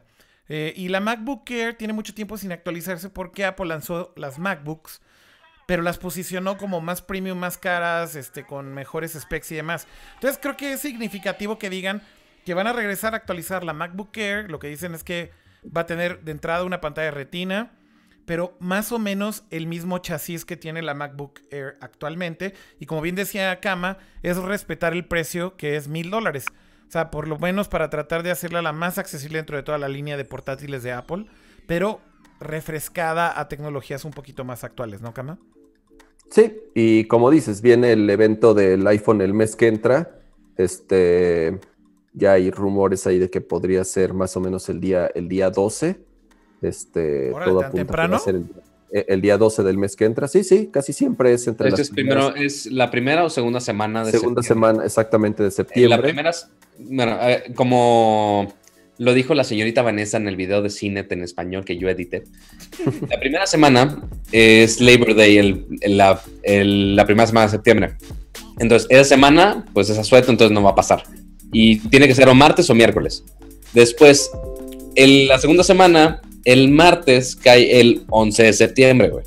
Eh, 0.52 0.74
y 0.76 0.88
la 0.88 0.98
MacBook 0.98 1.48
Air 1.48 1.76
tiene 1.76 1.92
mucho 1.92 2.12
tiempo 2.12 2.36
sin 2.36 2.50
actualizarse 2.50 3.08
porque 3.08 3.44
Apple 3.44 3.66
lanzó 3.66 4.12
las 4.16 4.40
MacBooks, 4.40 5.00
pero 5.64 5.80
las 5.80 5.96
posicionó 5.96 6.58
como 6.58 6.80
más 6.80 7.02
premium, 7.02 7.38
más 7.38 7.56
caras, 7.56 8.16
este, 8.16 8.44
con 8.44 8.74
mejores 8.74 9.12
specs 9.12 9.52
y 9.52 9.54
demás. 9.54 9.86
Entonces 10.14 10.40
creo 10.42 10.56
que 10.56 10.72
es 10.72 10.80
significativo 10.80 11.56
que 11.56 11.70
digan 11.70 12.02
que 12.44 12.54
van 12.54 12.66
a 12.66 12.72
regresar 12.72 13.14
a 13.14 13.18
actualizar 13.18 13.62
la 13.62 13.74
MacBook 13.74 14.16
Air. 14.16 14.50
Lo 14.50 14.58
que 14.58 14.66
dicen 14.66 14.92
es 14.92 15.04
que 15.04 15.30
va 15.64 15.82
a 15.82 15.86
tener 15.86 16.22
de 16.22 16.32
entrada 16.32 16.64
una 16.64 16.80
pantalla 16.80 17.12
retina, 17.12 17.70
pero 18.26 18.56
más 18.58 18.90
o 18.90 18.98
menos 18.98 19.44
el 19.50 19.68
mismo 19.68 19.98
chasis 19.98 20.44
que 20.44 20.56
tiene 20.56 20.82
la 20.82 20.94
MacBook 20.94 21.42
Air 21.52 21.78
actualmente. 21.80 22.54
Y 22.80 22.86
como 22.86 23.02
bien 23.02 23.14
decía 23.14 23.60
Kama, 23.60 23.98
es 24.24 24.36
respetar 24.36 24.94
el 24.94 25.04
precio 25.04 25.56
que 25.56 25.76
es 25.76 25.86
mil 25.86 26.10
dólares. 26.10 26.46
O 26.90 26.92
sea, 26.92 27.08
por 27.12 27.28
lo 27.28 27.38
menos 27.38 27.68
para 27.68 27.88
tratar 27.88 28.24
de 28.24 28.32
hacerla 28.32 28.62
la 28.62 28.72
más 28.72 28.98
accesible 28.98 29.38
dentro 29.38 29.56
de 29.56 29.62
toda 29.62 29.78
la 29.78 29.86
línea 29.88 30.16
de 30.16 30.24
portátiles 30.24 30.82
de 30.82 30.90
Apple, 30.90 31.26
pero 31.68 32.00
refrescada 32.40 33.38
a 33.38 33.46
tecnologías 33.46 34.04
un 34.04 34.10
poquito 34.10 34.44
más 34.44 34.64
actuales, 34.64 35.00
¿no, 35.00 35.14
Kama? 35.14 35.38
Sí, 36.32 36.52
y 36.74 37.04
como 37.04 37.30
dices, 37.30 37.60
viene 37.62 37.92
el 37.92 38.10
evento 38.10 38.54
del 38.54 38.84
iPhone 38.88 39.20
el 39.20 39.34
mes 39.34 39.54
que 39.54 39.68
entra. 39.68 40.18
Este, 40.56 41.60
ya 42.12 42.32
hay 42.32 42.50
rumores 42.50 43.06
ahí 43.06 43.20
de 43.20 43.30
que 43.30 43.40
podría 43.40 43.84
ser 43.84 44.12
más 44.12 44.36
o 44.36 44.40
menos 44.40 44.68
el 44.68 44.80
día, 44.80 45.06
el 45.14 45.28
día 45.28 45.48
12. 45.50 45.96
Este, 46.60 47.30
Órale, 47.32 47.52
todo 47.52 47.60
¿tan 47.60 47.68
apunta 47.68 47.70
que 47.70 47.84
va 47.84 47.86
temprano? 48.08 48.16
a 48.16 48.18
ser 48.18 48.34
el, 48.34 48.46
eh, 48.92 49.04
el 49.08 49.20
día 49.20 49.38
12 49.38 49.62
del 49.62 49.78
mes 49.78 49.94
que 49.94 50.06
entra. 50.06 50.26
Sí, 50.26 50.42
sí, 50.42 50.70
casi 50.72 50.92
siempre 50.92 51.32
es 51.32 51.46
entre 51.46 51.68
Esto 51.68 51.78
las 51.78 51.86
es 51.88 51.94
primero, 51.94 52.32
primeras- 52.32 52.66
es 52.66 52.72
la 52.72 52.90
primera 52.90 53.24
o 53.24 53.30
segunda 53.30 53.60
semana 53.60 54.04
de 54.04 54.10
segunda 54.10 54.42
septiembre. 54.42 54.68
semana 54.72 54.84
exactamente 54.86 55.44
de 55.44 55.48
En 55.48 55.52
septiembre. 55.52 55.96
La 55.96 56.02
primera, 56.02 56.30
s- 56.30 56.46
bueno, 56.78 57.18
eh, 57.22 57.52
como 57.54 58.52
lo 58.98 59.14
dijo 59.14 59.34
la 59.34 59.44
señorita 59.44 59.82
Vanessa 59.82 60.16
en 60.18 60.28
el 60.28 60.36
video 60.36 60.60
de 60.62 60.68
Cinet 60.70 61.10
en 61.12 61.22
español 61.22 61.64
que 61.64 61.78
yo 61.78 61.88
edité, 61.88 62.24
la 63.08 63.18
primera 63.18 63.46
semana 63.46 64.02
es 64.32 64.80
Labor 64.80 65.14
Day, 65.14 65.38
el- 65.38 65.66
el- 65.80 65.96
la, 65.96 66.20
el- 66.42 66.96
la 66.96 67.06
primera 67.06 67.26
semana 67.26 67.46
de 67.46 67.52
septiembre. 67.52 67.94
Entonces, 68.58 68.86
esa 68.90 69.04
semana, 69.04 69.64
pues 69.72 69.88
es 69.88 69.96
asueto, 69.98 70.30
entonces 70.30 70.54
no 70.54 70.62
va 70.62 70.70
a 70.70 70.74
pasar. 70.74 71.02
Y 71.52 71.78
tiene 71.88 72.06
que 72.06 72.14
ser 72.14 72.28
o 72.28 72.34
martes 72.34 72.68
o 72.68 72.74
miércoles. 72.74 73.24
Después, 73.72 74.30
la 74.96 75.38
segunda 75.38 75.64
semana, 75.64 76.20
el 76.44 76.68
martes 76.68 77.36
cae 77.36 77.80
el 77.80 78.02
11 78.10 78.42
de 78.44 78.52
septiembre, 78.52 79.08
güey. 79.08 79.24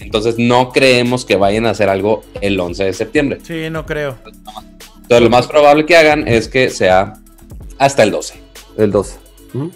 Entonces, 0.00 0.36
no 0.38 0.70
creemos 0.72 1.24
que 1.24 1.36
vayan 1.36 1.66
a 1.66 1.70
hacer 1.70 1.88
algo 1.88 2.22
el 2.40 2.58
11 2.58 2.84
de 2.84 2.92
septiembre. 2.92 3.38
Sí, 3.42 3.68
no 3.70 3.84
creo. 3.86 4.16
Entonces, 4.26 4.77
lo 5.08 5.30
más 5.30 5.46
probable 5.46 5.86
que 5.86 5.96
hagan 5.96 6.26
es 6.28 6.48
que 6.48 6.70
sea 6.70 7.14
hasta 7.78 8.02
el 8.02 8.10
12. 8.10 8.34
El 8.76 8.90
12. 8.90 9.16
Ujú. 9.54 9.70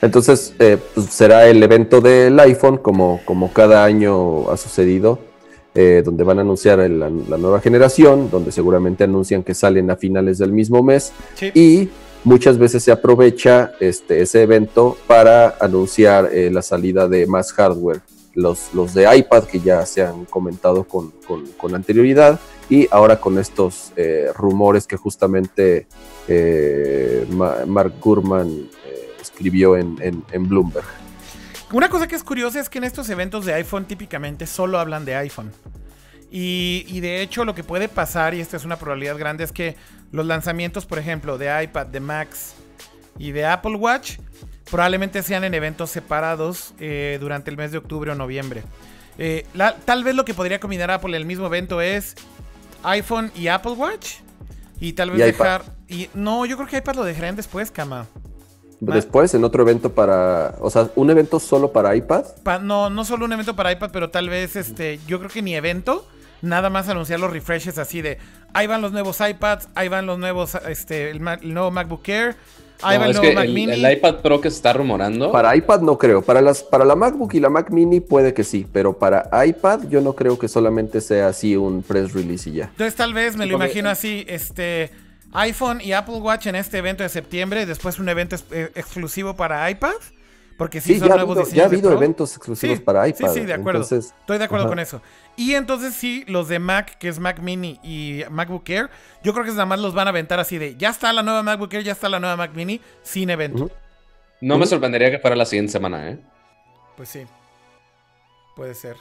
Entonces, 0.00 0.54
eh, 0.58 0.78
pues, 0.94 1.06
será 1.10 1.46
el 1.46 1.62
evento 1.62 2.00
del 2.00 2.38
iPhone, 2.40 2.78
como, 2.78 3.20
como 3.24 3.52
cada 3.52 3.84
año 3.84 4.50
ha 4.50 4.56
sucedido, 4.56 5.18
eh, 5.74 6.02
donde 6.04 6.24
van 6.24 6.38
a 6.38 6.40
anunciar 6.42 6.80
el- 6.80 6.98
la, 6.98 7.08
la 7.08 7.38
nueva 7.38 7.60
generación, 7.60 8.28
donde 8.30 8.50
seguramente 8.52 9.04
anuncian 9.04 9.42
que 9.42 9.54
salen 9.54 9.90
a 9.90 9.96
finales 9.96 10.38
del 10.38 10.52
mismo 10.52 10.82
mes, 10.82 11.12
Sí. 11.34 11.50
y 11.54 11.88
muchas 12.24 12.58
veces 12.58 12.82
se 12.82 12.90
aprovecha 12.92 13.72
este, 13.80 14.20
ese 14.22 14.42
evento 14.42 14.96
para 15.06 15.56
anunciar 15.60 16.30
eh, 16.32 16.50
la 16.50 16.62
salida 16.62 17.06
de 17.08 17.26
más 17.26 17.52
hardware. 17.52 18.00
Los, 18.34 18.94
de 18.94 19.16
iPad 19.16 19.44
que 19.44 19.60
ya 19.60 19.84
se 19.84 20.02
han 20.02 20.24
comentado 20.24 20.84
con, 20.84 21.12
anterioridad 21.74 22.40
y 22.70 22.88
ahora 22.90 23.20
con 23.20 23.38
estos 23.38 23.92
eh, 23.96 24.28
rumores 24.34 24.86
que 24.86 24.96
justamente 24.96 25.86
eh, 26.28 27.26
Ma- 27.30 27.66
Mark 27.66 27.92
Gurman 28.00 28.48
eh, 28.86 29.12
escribió 29.20 29.76
en, 29.76 30.24
Bloomberg. 30.48 30.86
Una 31.72 31.88
cosa 31.88 32.06
que 32.06 32.14
es 32.16 32.24
curiosa 32.24 32.60
es 32.60 32.68
que 32.68 32.78
en 32.78 32.84
estos 32.84 33.08
eventos 33.10 33.44
de 33.44 33.54
iPhone 33.54 33.84
típicamente 33.84 34.46
solo 34.46 34.78
hablan 34.78 35.04
de 35.04 35.14
iPhone. 35.14 35.52
Y, 36.30 36.86
y 36.88 37.00
de 37.00 37.20
hecho 37.20 37.44
lo 37.44 37.54
que 37.54 37.62
puede 37.64 37.88
pasar, 37.88 38.32
y 38.34 38.40
esta 38.40 38.56
es 38.56 38.64
una 38.64 38.76
probabilidad 38.76 39.18
grande, 39.18 39.44
es 39.44 39.52
que 39.52 39.76
los 40.10 40.24
lanzamientos, 40.24 40.86
por 40.86 40.98
ejemplo, 40.98 41.36
de 41.36 41.64
iPad, 41.64 41.86
de 41.86 42.00
Max 42.00 42.54
y 43.18 43.32
de 43.32 43.44
Apple 43.44 43.76
Watch, 43.76 44.18
probablemente 44.72 45.22
sean 45.22 45.44
en 45.44 45.54
eventos 45.54 45.90
separados 45.90 46.74
eh, 46.80 47.18
durante 47.20 47.50
el 47.50 47.56
mes 47.56 47.70
de 47.70 47.78
octubre 47.78 48.10
o 48.10 48.14
noviembre. 48.16 48.64
Eh, 49.18 49.46
la- 49.54 49.76
tal 49.76 50.02
vez 50.02 50.16
lo 50.16 50.24
que 50.24 50.34
podría 50.34 50.58
combinar 50.58 50.90
Apple 50.90 51.10
en 51.10 51.14
el 51.16 51.26
mismo 51.26 51.46
evento 51.46 51.80
es 51.80 52.16
iPhone 52.82 53.30
y 53.36 53.46
Apple 53.46 53.72
Watch. 53.72 54.14
Y 54.80 54.94
tal 54.94 55.10
vez 55.12 55.20
Y 55.20 55.22
dejar... 55.22 55.62
Y, 55.88 56.08
no, 56.14 56.44
yo 56.46 56.56
creo 56.56 56.66
que 56.68 56.78
iPad 56.78 56.96
lo 56.96 57.04
dejarían 57.04 57.36
después, 57.36 57.70
Kama. 57.70 58.06
Ma- 58.80 58.94
Después, 58.96 59.32
en 59.34 59.44
otro 59.44 59.62
evento 59.62 59.92
para, 59.92 60.56
o 60.58 60.68
sea, 60.70 60.88
un 60.96 61.08
evento 61.10 61.38
solo 61.38 61.70
para 61.70 61.94
iPad. 61.94 62.24
Pa- 62.42 62.58
no, 62.58 62.90
no 62.90 63.04
solo 63.04 63.26
un 63.26 63.32
evento 63.32 63.54
para 63.54 63.70
iPad, 63.70 63.90
pero 63.92 64.10
tal 64.10 64.28
vez 64.28 64.56
este, 64.56 64.98
yo 65.06 65.18
creo 65.20 65.30
que 65.30 65.40
ni 65.42 65.54
evento, 65.54 66.08
nada 66.40 66.68
más 66.70 66.88
anunciar 66.88 67.20
los 67.20 67.30
refreshes 67.30 67.78
así 67.78 68.02
de 68.02 68.18
ahí 68.54 68.66
van 68.66 68.82
los 68.82 68.90
nuevos 68.90 69.20
iPads, 69.20 69.68
ahí 69.76 69.86
van 69.88 70.06
los 70.06 70.18
nuevos, 70.18 70.56
este, 70.66 71.10
el 71.10 71.22
nuevo 71.22 71.70
MacBook 71.70 72.08
Air, 72.08 72.34
ahí 72.82 72.96
No, 72.96 73.00
va 73.00 73.04
el 73.06 73.10
es 73.12 73.16
nuevo 73.16 73.28
que 73.30 73.34
Mac 73.34 73.44
el, 73.46 73.52
Mini. 73.54 73.72
el 73.84 73.92
iPad 73.92 74.16
Pro 74.16 74.40
que 74.40 74.50
se 74.50 74.56
está 74.56 74.72
rumorando. 74.72 75.30
Para 75.32 75.54
iPad 75.56 75.80
no 75.80 75.98
creo. 75.98 76.22
Para, 76.22 76.40
las, 76.40 76.62
para 76.62 76.84
la 76.84 76.94
MacBook 76.96 77.34
y 77.34 77.40
la 77.40 77.50
Mac 77.50 77.70
Mini 77.70 78.00
puede 78.00 78.34
que 78.34 78.44
sí, 78.44 78.66
pero 78.72 78.98
para 78.98 79.28
iPad 79.46 79.82
yo 79.88 80.00
no 80.00 80.14
creo 80.14 80.38
que 80.38 80.48
solamente 80.48 81.00
sea 81.00 81.28
así 81.28 81.56
un 81.56 81.82
press 81.82 82.12
release 82.12 82.48
y 82.50 82.54
ya. 82.54 82.64
Entonces 82.64 82.94
tal 82.94 83.14
vez 83.14 83.36
me 83.36 83.44
Sí, 83.44 83.50
lo 83.50 83.56
imagino 83.56 83.88
así, 83.90 84.24
este 84.28 84.90
iPhone 85.32 85.80
y 85.80 85.92
Apple 85.92 86.16
Watch 86.16 86.46
en 86.46 86.56
este 86.56 86.78
evento 86.78 87.02
de 87.02 87.08
septiembre, 87.08 87.64
después 87.66 87.98
un 87.98 88.08
evento 88.08 88.36
ex- 88.36 88.44
eh, 88.52 88.70
exclusivo 88.74 89.34
para 89.34 89.70
iPad, 89.70 89.92
porque 90.58 90.80
sí, 90.82 90.92
Sí, 90.94 90.98
son 91.00 91.08
ya 91.08 91.14
ha 91.14 91.16
nuevos 91.16 91.38
habido, 91.38 91.50
ya 91.54 91.62
ha 91.64 91.68
diseños 91.68 91.84
habido 91.86 91.92
eventos 91.98 92.36
exclusivos 92.36 92.76
Sí, 92.78 92.84
para 92.84 93.04
sí, 93.06 93.10
iPad. 93.18 93.32
sí, 93.32 93.40
de 93.40 93.54
acuerdo. 93.54 93.80
Entonces, 93.82 94.14
Estoy 94.20 94.36
de 94.38 94.44
acuerdo 94.44 94.64
ajá. 94.66 94.70
con 94.70 94.78
eso. 94.78 95.00
Y 95.36 95.54
entonces 95.54 95.94
sí, 95.94 96.24
los 96.28 96.48
de 96.48 96.58
Mac, 96.58 96.98
que 96.98 97.08
es 97.08 97.18
Mac 97.18 97.40
Mini 97.40 97.80
y 97.82 98.22
MacBook 98.30 98.68
Air, 98.68 98.90
yo 99.22 99.32
creo 99.32 99.44
que 99.44 99.50
nada 99.52 99.64
más 99.66 99.80
los 99.80 99.94
van 99.94 100.06
a 100.06 100.10
aventar 100.10 100.38
así 100.38 100.58
de, 100.58 100.76
ya 100.76 100.90
está 100.90 101.12
la 101.12 101.22
nueva 101.22 101.42
MacBook 101.42 101.72
Air, 101.72 101.84
ya 101.84 101.92
está 101.92 102.08
la 102.08 102.20
nueva 102.20 102.36
Mac 102.36 102.52
Mini, 102.54 102.80
sin 103.02 103.30
evento. 103.30 103.70
No 104.40 104.58
me 104.58 104.66
sorprendería 104.66 105.10
que 105.10 105.18
fuera 105.18 105.34
la 105.36 105.46
siguiente 105.46 105.72
semana, 105.72 106.10
¿eh? 106.10 106.18
Pues 106.96 107.08
sí, 107.08 107.22
puede 108.56 108.74
ser. 108.74 108.96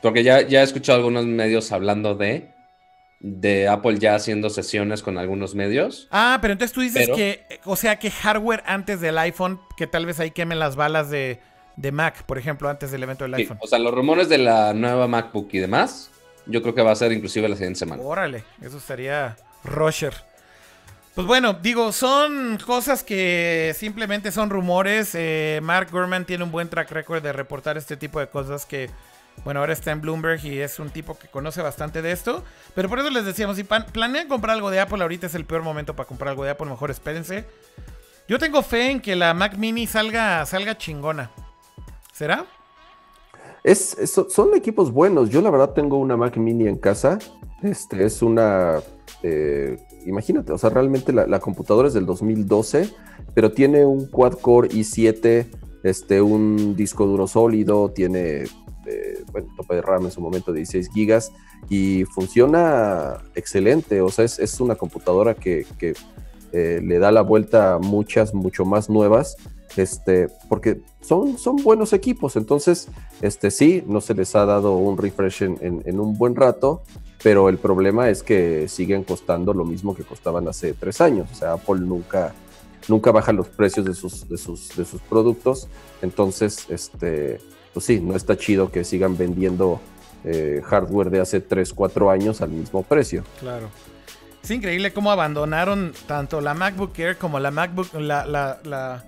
Porque 0.00 0.22
ya, 0.22 0.40
ya 0.40 0.60
he 0.60 0.64
escuchado 0.64 0.98
algunos 0.98 1.26
medios 1.26 1.70
hablando 1.72 2.14
de, 2.14 2.50
de 3.20 3.68
Apple 3.68 3.98
ya 3.98 4.14
haciendo 4.14 4.48
sesiones 4.48 5.02
con 5.02 5.18
algunos 5.18 5.54
medios. 5.54 6.08
Ah, 6.10 6.38
pero 6.40 6.52
entonces 6.52 6.72
tú 6.74 6.80
dices 6.80 7.02
Pero- 7.06 7.16
que, 7.16 7.60
o 7.64 7.76
sea, 7.76 7.98
que 7.98 8.10
hardware 8.10 8.62
antes 8.66 9.00
del 9.02 9.18
iPhone, 9.18 9.60
que 9.76 9.86
tal 9.86 10.06
vez 10.06 10.18
ahí 10.20 10.30
quemen 10.30 10.58
las 10.58 10.76
balas 10.76 11.10
de, 11.10 11.40
de 11.76 11.92
Mac, 11.92 12.22
por 12.24 12.38
ejemplo, 12.38 12.68
antes 12.68 12.90
del 12.90 13.02
evento 13.02 13.24
del 13.24 13.34
Sí, 13.36 13.42
iPhone. 13.42 13.58
o 13.60 13.66
sea, 13.66 13.78
los 13.78 13.92
rumores 13.94 14.28
de 14.28 14.38
la 14.38 14.72
nueva 14.74 15.08
MacBook 15.08 15.48
y 15.52 15.58
demás, 15.58 16.10
yo 16.46 16.62
creo 16.62 16.74
que 16.74 16.82
va 16.82 16.92
a 16.92 16.96
ser 16.96 17.12
inclusive 17.12 17.48
la 17.48 17.56
siguiente 17.56 17.78
semana. 17.78 18.02
Órale, 18.02 18.44
eso 18.62 18.78
estaría 18.78 19.36
Roger. 19.64 20.14
Pues 21.14 21.26
bueno, 21.28 21.52
digo, 21.54 21.92
son 21.92 22.58
cosas 22.66 23.04
que 23.04 23.72
simplemente 23.78 24.32
son 24.32 24.50
rumores. 24.50 25.10
Eh, 25.14 25.60
Mark 25.62 25.88
Gurman 25.92 26.24
tiene 26.24 26.42
un 26.44 26.50
buen 26.50 26.68
track 26.68 26.90
record 26.90 27.22
de 27.22 27.32
reportar 27.32 27.76
este 27.76 27.96
tipo 27.96 28.18
de 28.18 28.26
cosas 28.26 28.66
que, 28.66 28.90
bueno, 29.44 29.60
ahora 29.60 29.72
está 29.72 29.92
en 29.92 30.00
Bloomberg 30.00 30.44
y 30.44 30.58
es 30.60 30.80
un 30.80 30.90
tipo 30.90 31.16
que 31.16 31.28
conoce 31.28 31.62
bastante 31.62 32.02
de 32.02 32.10
esto. 32.10 32.44
Pero 32.74 32.88
por 32.88 32.98
eso 32.98 33.10
les 33.10 33.24
decíamos, 33.24 33.54
si 33.56 33.62
planean 33.64 34.26
comprar 34.26 34.54
algo 34.56 34.70
de 34.72 34.80
Apple, 34.80 35.00
ahorita 35.02 35.28
es 35.28 35.36
el 35.36 35.44
peor 35.44 35.62
momento 35.62 35.94
para 35.94 36.08
comprar 36.08 36.30
algo 36.30 36.42
de 36.44 36.50
Apple, 36.50 36.66
mejor 36.68 36.90
espérense. 36.90 37.44
Yo 38.26 38.40
tengo 38.40 38.62
fe 38.62 38.90
en 38.90 39.00
que 39.00 39.14
la 39.14 39.34
Mac 39.34 39.56
Mini 39.56 39.86
salga, 39.86 40.44
salga 40.46 40.76
chingona. 40.76 41.30
¿Será? 42.14 42.46
Es, 43.62 43.96
son 44.28 44.54
equipos 44.54 44.92
buenos. 44.92 45.28
Yo 45.30 45.42
la 45.42 45.50
verdad 45.50 45.74
tengo 45.74 45.98
una 45.98 46.16
Mac 46.16 46.36
Mini 46.36 46.68
en 46.68 46.76
casa. 46.76 47.18
Este 47.62 48.04
es 48.04 48.22
una 48.22 48.80
eh, 49.22 49.78
imagínate, 50.04 50.52
o 50.52 50.58
sea, 50.58 50.70
realmente 50.70 51.12
la, 51.12 51.40
computadora 51.40 51.88
es 51.88 51.94
del 51.94 52.04
2012, 52.04 52.90
pero 53.34 53.52
tiene 53.52 53.86
un 53.86 54.06
quad-core 54.06 54.68
i7, 54.68 55.46
este, 55.82 56.20
un 56.20 56.76
disco 56.76 57.06
duro 57.06 57.26
sólido, 57.26 57.90
tiene, 57.90 58.44
eh, 58.86 59.24
tope 59.56 59.76
de 59.76 59.82
RAM 59.82 60.04
en 60.04 60.10
su 60.10 60.20
momento 60.20 60.52
de 60.52 60.58
16 60.58 60.90
gigas 60.92 61.32
y 61.70 62.04
funciona 62.04 63.22
excelente, 63.34 64.02
o 64.02 64.10
sea, 64.10 64.26
es, 64.26 64.38
es 64.38 64.60
una 64.60 64.74
computadora 64.74 65.34
que, 65.34 65.66
que 65.78 65.94
eh, 66.52 66.80
le 66.84 66.98
da 66.98 67.10
la 67.10 67.22
vuelta 67.22 67.74
a 67.74 67.78
muchas, 67.78 68.34
mucho 68.34 68.66
más 68.66 68.90
nuevas, 68.90 69.36
este, 69.76 70.28
porque 70.48 70.80
son, 71.00 71.38
son 71.38 71.56
buenos 71.56 71.92
equipos, 71.92 72.36
entonces, 72.36 72.88
este, 73.20 73.50
sí, 73.50 73.82
no 73.86 74.00
se 74.00 74.14
les 74.14 74.34
ha 74.34 74.46
dado 74.46 74.76
un 74.76 74.96
refresh 74.96 75.42
en, 75.42 75.82
en, 75.84 76.00
un 76.00 76.16
buen 76.16 76.36
rato, 76.36 76.82
pero 77.22 77.48
el 77.48 77.58
problema 77.58 78.08
es 78.08 78.22
que 78.22 78.68
siguen 78.68 79.04
costando 79.04 79.54
lo 79.54 79.64
mismo 79.64 79.94
que 79.94 80.04
costaban 80.04 80.46
hace 80.48 80.74
tres 80.74 81.00
años. 81.00 81.28
O 81.32 81.34
sea, 81.34 81.52
Apple 81.54 81.80
nunca, 81.80 82.34
nunca 82.88 83.12
baja 83.12 83.32
los 83.32 83.48
precios 83.48 83.86
de 83.86 83.94
sus, 83.94 84.28
de 84.28 84.36
sus, 84.36 84.76
de 84.76 84.84
sus 84.84 85.00
productos. 85.00 85.68
Entonces, 86.02 86.66
este, 86.68 87.40
pues 87.72 87.86
sí, 87.86 88.00
no 88.00 88.14
está 88.14 88.36
chido 88.36 88.70
que 88.70 88.84
sigan 88.84 89.16
vendiendo 89.16 89.80
eh, 90.24 90.62
hardware 90.64 91.10
de 91.10 91.20
hace 91.20 91.40
tres, 91.40 91.72
cuatro 91.72 92.10
años 92.10 92.40
al 92.40 92.50
mismo 92.50 92.82
precio. 92.82 93.24
Claro. 93.40 93.68
Es 94.42 94.50
increíble 94.50 94.92
cómo 94.92 95.10
abandonaron 95.10 95.94
tanto 96.06 96.42
la 96.42 96.52
MacBook 96.52 96.98
Air 96.98 97.16
como 97.16 97.40
la 97.40 97.50
MacBook, 97.50 97.94
la, 97.94 98.26
la, 98.26 98.60
la, 98.64 99.04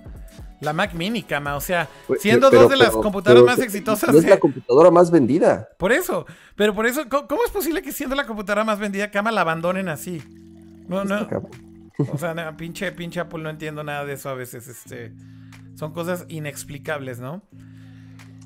la 0.61 0.73
Mac 0.73 0.93
Mini, 0.93 1.23
cama. 1.23 1.55
O 1.55 1.61
sea, 1.61 1.89
siendo 2.19 2.49
pero, 2.49 2.63
dos 2.63 2.71
de 2.71 2.77
las 2.77 2.89
computadoras 2.91 3.43
pero, 3.43 3.57
más 3.57 3.59
exitosas. 3.59 4.11
No 4.11 4.19
es 4.19 4.25
la 4.25 4.39
computadora 4.39 4.91
más 4.91 5.11
vendida. 5.11 5.69
Por 5.77 5.91
eso. 5.91 6.25
Pero 6.55 6.73
por 6.73 6.85
eso, 6.85 7.07
¿cómo, 7.09 7.27
¿cómo, 7.27 7.43
es 7.45 7.51
posible 7.51 7.81
que 7.81 7.91
siendo 7.91 8.15
la 8.15 8.25
computadora 8.25 8.63
más 8.63 8.79
vendida, 8.79 9.11
cama, 9.11 9.31
la 9.31 9.41
abandonen 9.41 9.89
así? 9.89 10.21
No, 10.87 11.03
no. 11.03 11.27
O 12.13 12.17
sea, 12.17 12.33
no, 12.33 12.55
pinche, 12.57 12.91
pinche 12.91 13.19
Apple, 13.19 13.41
no 13.41 13.49
entiendo 13.49 13.83
nada 13.83 14.05
de 14.05 14.13
eso 14.13 14.29
a 14.29 14.33
veces. 14.33 14.67
Este, 14.67 15.13
son 15.75 15.93
cosas 15.93 16.25
inexplicables, 16.27 17.19
¿no? 17.19 17.41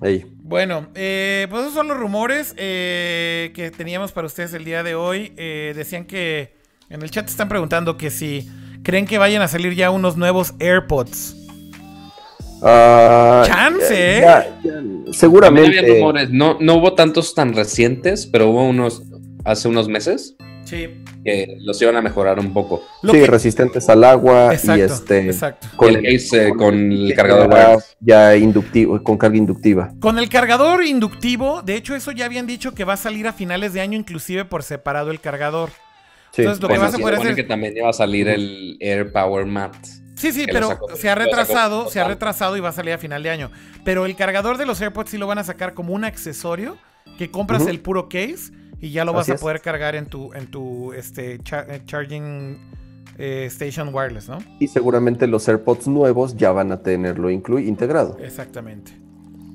Hey. 0.01 0.25
Bueno, 0.41 0.87
eh, 0.95 1.47
pues 1.49 1.61
esos 1.61 1.73
son 1.75 1.87
los 1.87 1.97
rumores 1.97 2.55
eh, 2.57 3.51
que 3.53 3.69
teníamos 3.69 4.11
para 4.11 4.27
ustedes 4.27 4.53
el 4.53 4.65
día 4.65 4.83
de 4.83 4.95
hoy. 4.95 5.33
Eh, 5.37 5.73
decían 5.75 6.05
que 6.05 6.55
en 6.89 7.01
el 7.01 7.11
chat 7.11 7.29
están 7.29 7.49
preguntando 7.49 7.97
que 7.97 8.09
si 8.09 8.49
creen 8.83 9.05
que 9.05 9.17
vayan 9.17 9.41
a 9.41 9.47
salir 9.47 9.75
ya 9.75 9.91
unos 9.91 10.17
nuevos 10.17 10.53
AirPods. 10.59 11.40
Uh, 12.61 13.43
Chance, 13.43 14.17
¿eh? 14.17 14.21
ya, 14.21 14.59
ya, 14.63 14.81
seguramente. 15.11 15.79
Había 15.79 15.95
rumores. 15.95 16.29
No, 16.29 16.57
no 16.59 16.75
hubo 16.75 16.93
tantos 16.93 17.33
tan 17.33 17.53
recientes, 17.53 18.27
pero 18.27 18.49
hubo 18.49 18.63
unos 18.67 19.03
hace 19.43 19.67
unos 19.67 19.87
meses. 19.87 20.35
Sí. 20.63 20.87
Que 21.25 21.57
los 21.59 21.81
iban 21.81 21.97
a 21.97 22.01
mejorar 22.01 22.39
un 22.39 22.53
poco. 22.53 22.83
Lo 23.01 23.13
sí, 23.13 23.19
que... 23.19 23.27
resistentes 23.27 23.89
al 23.89 24.03
agua 24.03 24.53
exacto, 24.53 24.77
y 24.77 24.81
este. 24.81 25.25
Exacto. 25.25 25.67
Con 25.75 25.95
el, 25.95 26.03
case, 26.03 26.49
con, 26.49 26.57
con 26.57 26.91
el 26.91 27.13
cargador. 27.15 27.83
Ya 27.99 28.35
inductivo, 28.35 29.03
con 29.03 29.17
carga 29.17 29.37
inductiva. 29.37 29.93
Con 29.99 30.19
el 30.19 30.29
cargador 30.29 30.83
inductivo, 30.83 31.61
de 31.63 31.75
hecho, 31.75 31.95
eso 31.95 32.11
ya 32.11 32.25
habían 32.25 32.47
dicho 32.47 32.73
que 32.73 32.85
va 32.85 32.93
a 32.93 32.97
salir 32.97 33.27
a 33.27 33.33
finales 33.33 33.73
de 33.73 33.81
año, 33.81 33.97
inclusive 33.97 34.45
por 34.45 34.63
separado 34.63 35.11
el 35.11 35.19
cargador. 35.19 35.69
Sí. 36.31 36.43
Entonces, 36.43 36.61
lo 36.61 36.67
pues 36.69 36.79
que 36.79 36.85
vas 36.85 36.95
a 36.95 36.97
poder 36.99 37.15
hacer. 37.15 37.35
que 37.35 37.43
también 37.43 37.75
iba 37.75 37.89
a 37.89 37.93
salir 37.93 38.27
el 38.27 38.77
Air 38.79 39.11
Power 39.11 39.45
Mat. 39.45 39.75
Sí, 40.21 40.31
sí, 40.31 40.45
pero 40.45 40.77
se 40.95 41.09
ha 41.09 41.15
retrasado, 41.15 41.89
se 41.89 41.99
ha 41.99 42.07
retrasado 42.07 42.55
y 42.55 42.59
va 42.59 42.69
a 42.69 42.71
salir 42.71 42.93
a 42.93 42.99
final 42.99 43.23
de 43.23 43.31
año. 43.31 43.51
Pero 43.83 44.05
el 44.05 44.15
cargador 44.15 44.59
de 44.59 44.67
los 44.67 44.79
AirPods 44.79 45.09
sí 45.09 45.17
lo 45.17 45.25
van 45.25 45.39
a 45.39 45.43
sacar 45.43 45.73
como 45.73 45.93
un 45.93 46.03
accesorio 46.03 46.77
que 47.17 47.31
compras 47.31 47.63
uh 47.63 47.65
-huh. 47.65 47.69
el 47.69 47.79
puro 47.79 48.07
case 48.07 48.51
y 48.79 48.91
ya 48.91 49.03
lo 49.03 49.13
vas 49.13 49.29
a 49.29 49.35
poder 49.35 49.57
es. 49.57 49.61
cargar 49.63 49.95
en 49.95 50.05
tu 50.05 50.31
en 50.33 50.45
tu 50.45 50.93
este 50.93 51.39
char 51.39 51.83
charging 51.85 52.59
eh, 53.17 53.45
station 53.47 53.89
wireless, 53.93 54.29
¿no? 54.29 54.37
Y 54.59 54.67
seguramente 54.67 55.25
los 55.25 55.47
AirPods 55.47 55.87
nuevos 55.87 56.37
ya 56.37 56.51
van 56.51 56.71
a 56.71 56.77
tenerlo 56.81 57.31
integrado. 57.31 58.17
Exactamente. 58.21 58.91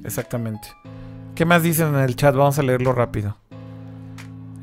Exactamente. 0.04 0.68
¿Qué 1.36 1.44
más 1.44 1.62
dicen 1.62 1.88
en 1.94 2.00
el 2.00 2.16
chat? 2.16 2.34
Vamos 2.34 2.58
a 2.58 2.62
leerlo 2.62 2.92
rápido. 2.92 3.36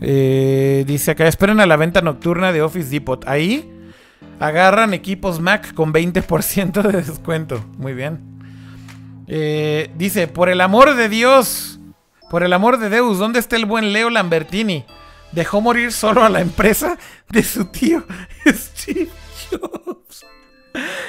Eh, 0.01 0.84
dice 0.85 1.11
acá, 1.11 1.27
esperen 1.27 1.61
a 1.61 1.65
la 1.65 1.77
venta 1.77 2.01
nocturna 2.01 2.51
de 2.51 2.61
Office 2.61 2.89
Depot. 2.89 3.25
Ahí 3.27 3.72
Agarran 4.39 4.93
equipos 4.93 5.39
Mac 5.39 5.73
con 5.73 5.93
20% 5.93 6.81
de 6.81 7.01
descuento. 7.01 7.63
Muy 7.77 7.93
bien. 7.93 8.19
Eh, 9.27 9.89
dice, 9.95 10.27
por 10.27 10.49
el 10.49 10.61
amor 10.61 10.95
de 10.95 11.07
Dios, 11.09 11.79
por 12.29 12.43
el 12.43 12.51
amor 12.53 12.77
de 12.79 12.89
Deus, 12.89 13.19
¿dónde 13.19 13.39
está 13.39 13.55
el 13.55 13.65
buen 13.65 13.93
Leo 13.93 14.09
Lambertini? 14.09 14.85
Dejó 15.31 15.61
morir 15.61 15.91
solo 15.91 16.23
a 16.23 16.29
la 16.29 16.41
empresa 16.41 16.97
de 17.29 17.43
su 17.43 17.65
tío 17.65 18.03
Steve 18.45 19.09
Jobs. 19.49 20.25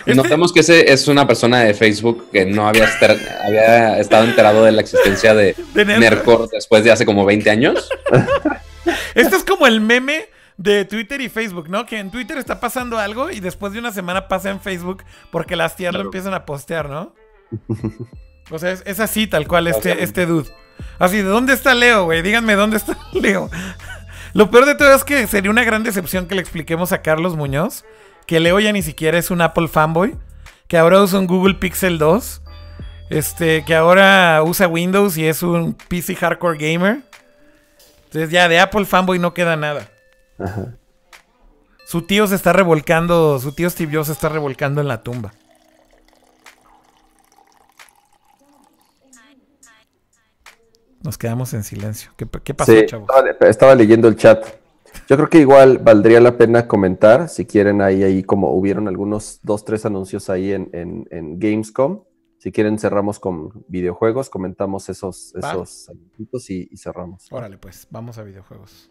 Este... 0.00 0.14
Notamos 0.14 0.52
que 0.52 0.60
ese 0.60 0.92
es 0.92 1.08
una 1.08 1.26
persona 1.26 1.60
de 1.60 1.74
Facebook 1.74 2.28
que 2.30 2.44
no 2.44 2.68
había, 2.68 2.84
estado 2.84 4.24
enterado 4.24 4.64
de 4.64 4.72
la 4.72 4.82
existencia 4.82 5.34
de, 5.34 5.56
de 5.72 5.84
Nercor 5.84 6.48
después 6.50 6.84
de 6.84 6.92
hace 6.92 7.06
como 7.06 7.24
20 7.24 7.50
años. 7.50 7.88
Este 9.14 9.36
es 9.36 9.44
como 9.44 9.66
el 9.66 9.80
meme 9.80 10.28
de 10.56 10.85
Twitter 10.85 11.20
y 11.20 11.28
Facebook, 11.28 11.68
¿no? 11.68 11.86
Que 11.86 11.98
en 11.98 12.10
Twitter 12.10 12.39
está 12.39 12.60
pasando 12.60 12.98
algo 12.98 13.31
y 13.31 13.40
después 13.40 13.72
de 13.72 13.78
una 13.78 13.93
semana 13.93 14.28
pasa 14.28 14.51
en 14.51 14.60
Facebook 14.60 15.05
porque 15.31 15.56
las 15.56 15.76
tías 15.76 15.90
claro. 15.90 16.05
lo 16.05 16.09
empiezan 16.09 16.35
a 16.35 16.44
postear, 16.47 16.89
¿no? 16.89 17.14
O 18.51 18.59
sea, 18.59 18.72
es, 18.72 18.82
es 18.85 19.01
así 19.01 19.26
tal 19.26 19.48
cual 19.48 19.68
este, 19.68 20.02
este 20.02 20.26
dude. 20.26 20.51
Así, 20.98 21.16
¿de 21.16 21.22
dónde 21.22 21.55
está 21.55 21.74
Leo, 21.74 22.05
güey? 22.05 22.20
Díganme 22.20 22.56
dónde 22.56 22.76
está 22.76 22.94
Leo. 23.14 23.48
Lo 24.35 24.51
peor 24.51 24.66
de 24.66 24.74
todo 24.74 24.94
es 24.94 25.02
que 25.02 25.26
sería 25.26 25.51
una 25.51 25.64
gran 25.64 25.82
decepción 25.82 26.28
que 26.28 26.35
le 26.35 26.43
expliquemos 26.43 26.93
a 26.93 27.01
Carlos 27.01 27.36
Muñoz 27.36 27.86
que 28.26 28.40
Leo 28.40 28.60
ya 28.60 28.72
ni 28.72 28.82
siquiera 28.82 29.18
es 29.18 29.31
un 29.31 29.40
Apple 29.40 29.68
fanboy, 29.68 30.16
que 30.68 30.78
ahora 30.78 31.02
usa 31.02 31.18
un 31.18 31.26
Google 31.26 31.55
Pixel 31.55 31.98
2, 31.98 32.43
este, 33.10 33.64
que 33.64 33.74
ahora 33.74 34.43
usa 34.44 34.66
Windows 34.66 35.16
y 35.16 35.26
es 35.26 35.43
un 35.43 35.74
PC 35.74 36.14
hardcore 36.16 36.59
gamer. 36.59 37.01
Entonces 38.06 38.31
ya 38.31 38.48
de 38.48 38.60
Apple 38.60 38.85
fanboy 38.85 39.18
no 39.18 39.35
queda 39.35 39.56
nada. 39.56 39.89
Ajá. 40.39 40.77
Su 41.86 42.02
tío 42.02 42.27
se 42.27 42.35
está 42.35 42.52
revolcando, 42.52 43.39
su 43.39 43.52
tío 43.52 43.69
Steve 43.69 43.94
Jobs 43.94 44.06
se 44.06 44.12
está 44.15 44.28
revolcando 44.28 44.81
en 44.81 44.89
la 44.89 45.02
tumba. 45.02 45.32
Nos 51.02 51.19
quedamos 51.19 51.52
en 51.52 51.62
silencio. 51.65 52.11
¿Qué, 52.16 52.27
qué 52.43 52.55
pasó, 52.55 52.73
sí, 52.73 52.86
chavos? 52.86 53.09
Estaba, 53.11 53.51
estaba, 53.51 53.74
leyendo 53.74 54.09
el 54.09 54.16
chat. 54.16 54.47
Yo 55.06 55.16
creo 55.16 55.28
que 55.28 55.39
igual 55.39 55.77
valdría 55.78 56.19
la 56.19 56.39
pena 56.39 56.66
comentar, 56.66 57.28
si 57.28 57.44
quieren, 57.44 57.82
ahí, 57.82 58.02
ahí 58.02 58.23
como 58.23 58.52
hubieron 58.52 58.89
algunos 58.89 59.40
dos, 59.43 59.66
tres 59.66 59.85
anuncios 59.85 60.31
ahí 60.31 60.52
en, 60.52 60.70
en, 60.73 61.06
en 61.11 61.39
Gamescom. 61.39 62.05
Si 62.39 62.52
quieren, 62.52 62.78
cerramos 62.78 63.20
con 63.20 63.65
videojuegos, 63.69 64.31
comentamos 64.31 64.89
esos, 64.89 65.35
esos 65.35 65.90
y, 66.48 66.69
y 66.73 66.77
cerramos. 66.78 67.31
Órale, 67.31 67.59
pues, 67.59 67.86
vamos 67.90 68.16
a 68.16 68.23
videojuegos. 68.23 68.90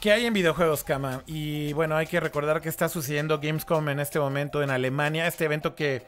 ¿Qué 0.00 0.12
hay 0.12 0.24
en 0.24 0.32
videojuegos, 0.32 0.82
Kama? 0.82 1.22
Y 1.26 1.74
bueno, 1.74 1.94
hay 1.94 2.06
que 2.06 2.20
recordar 2.20 2.62
que 2.62 2.70
está 2.70 2.88
sucediendo 2.88 3.38
Gamescom 3.38 3.86
en 3.90 4.00
este 4.00 4.18
momento 4.18 4.62
en 4.62 4.70
Alemania. 4.70 5.26
Este 5.26 5.44
evento 5.44 5.74
que 5.74 6.06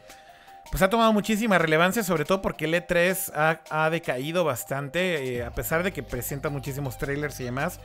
pues 0.70 0.82
ha 0.82 0.88
tomado 0.88 1.12
muchísima 1.12 1.58
relevancia, 1.58 2.02
sobre 2.02 2.24
todo 2.24 2.40
porque 2.40 2.64
el 2.64 2.72
E3 2.72 3.32
ha, 3.34 3.60
ha 3.68 3.90
decaído 3.90 4.44
bastante, 4.44 5.36
eh, 5.36 5.44
a 5.44 5.50
pesar 5.50 5.82
de 5.82 5.92
que 5.92 6.02
presenta 6.02 6.48
muchísimos 6.48 6.96
trailers 6.96 7.38
y 7.40 7.44
demás. 7.44 7.80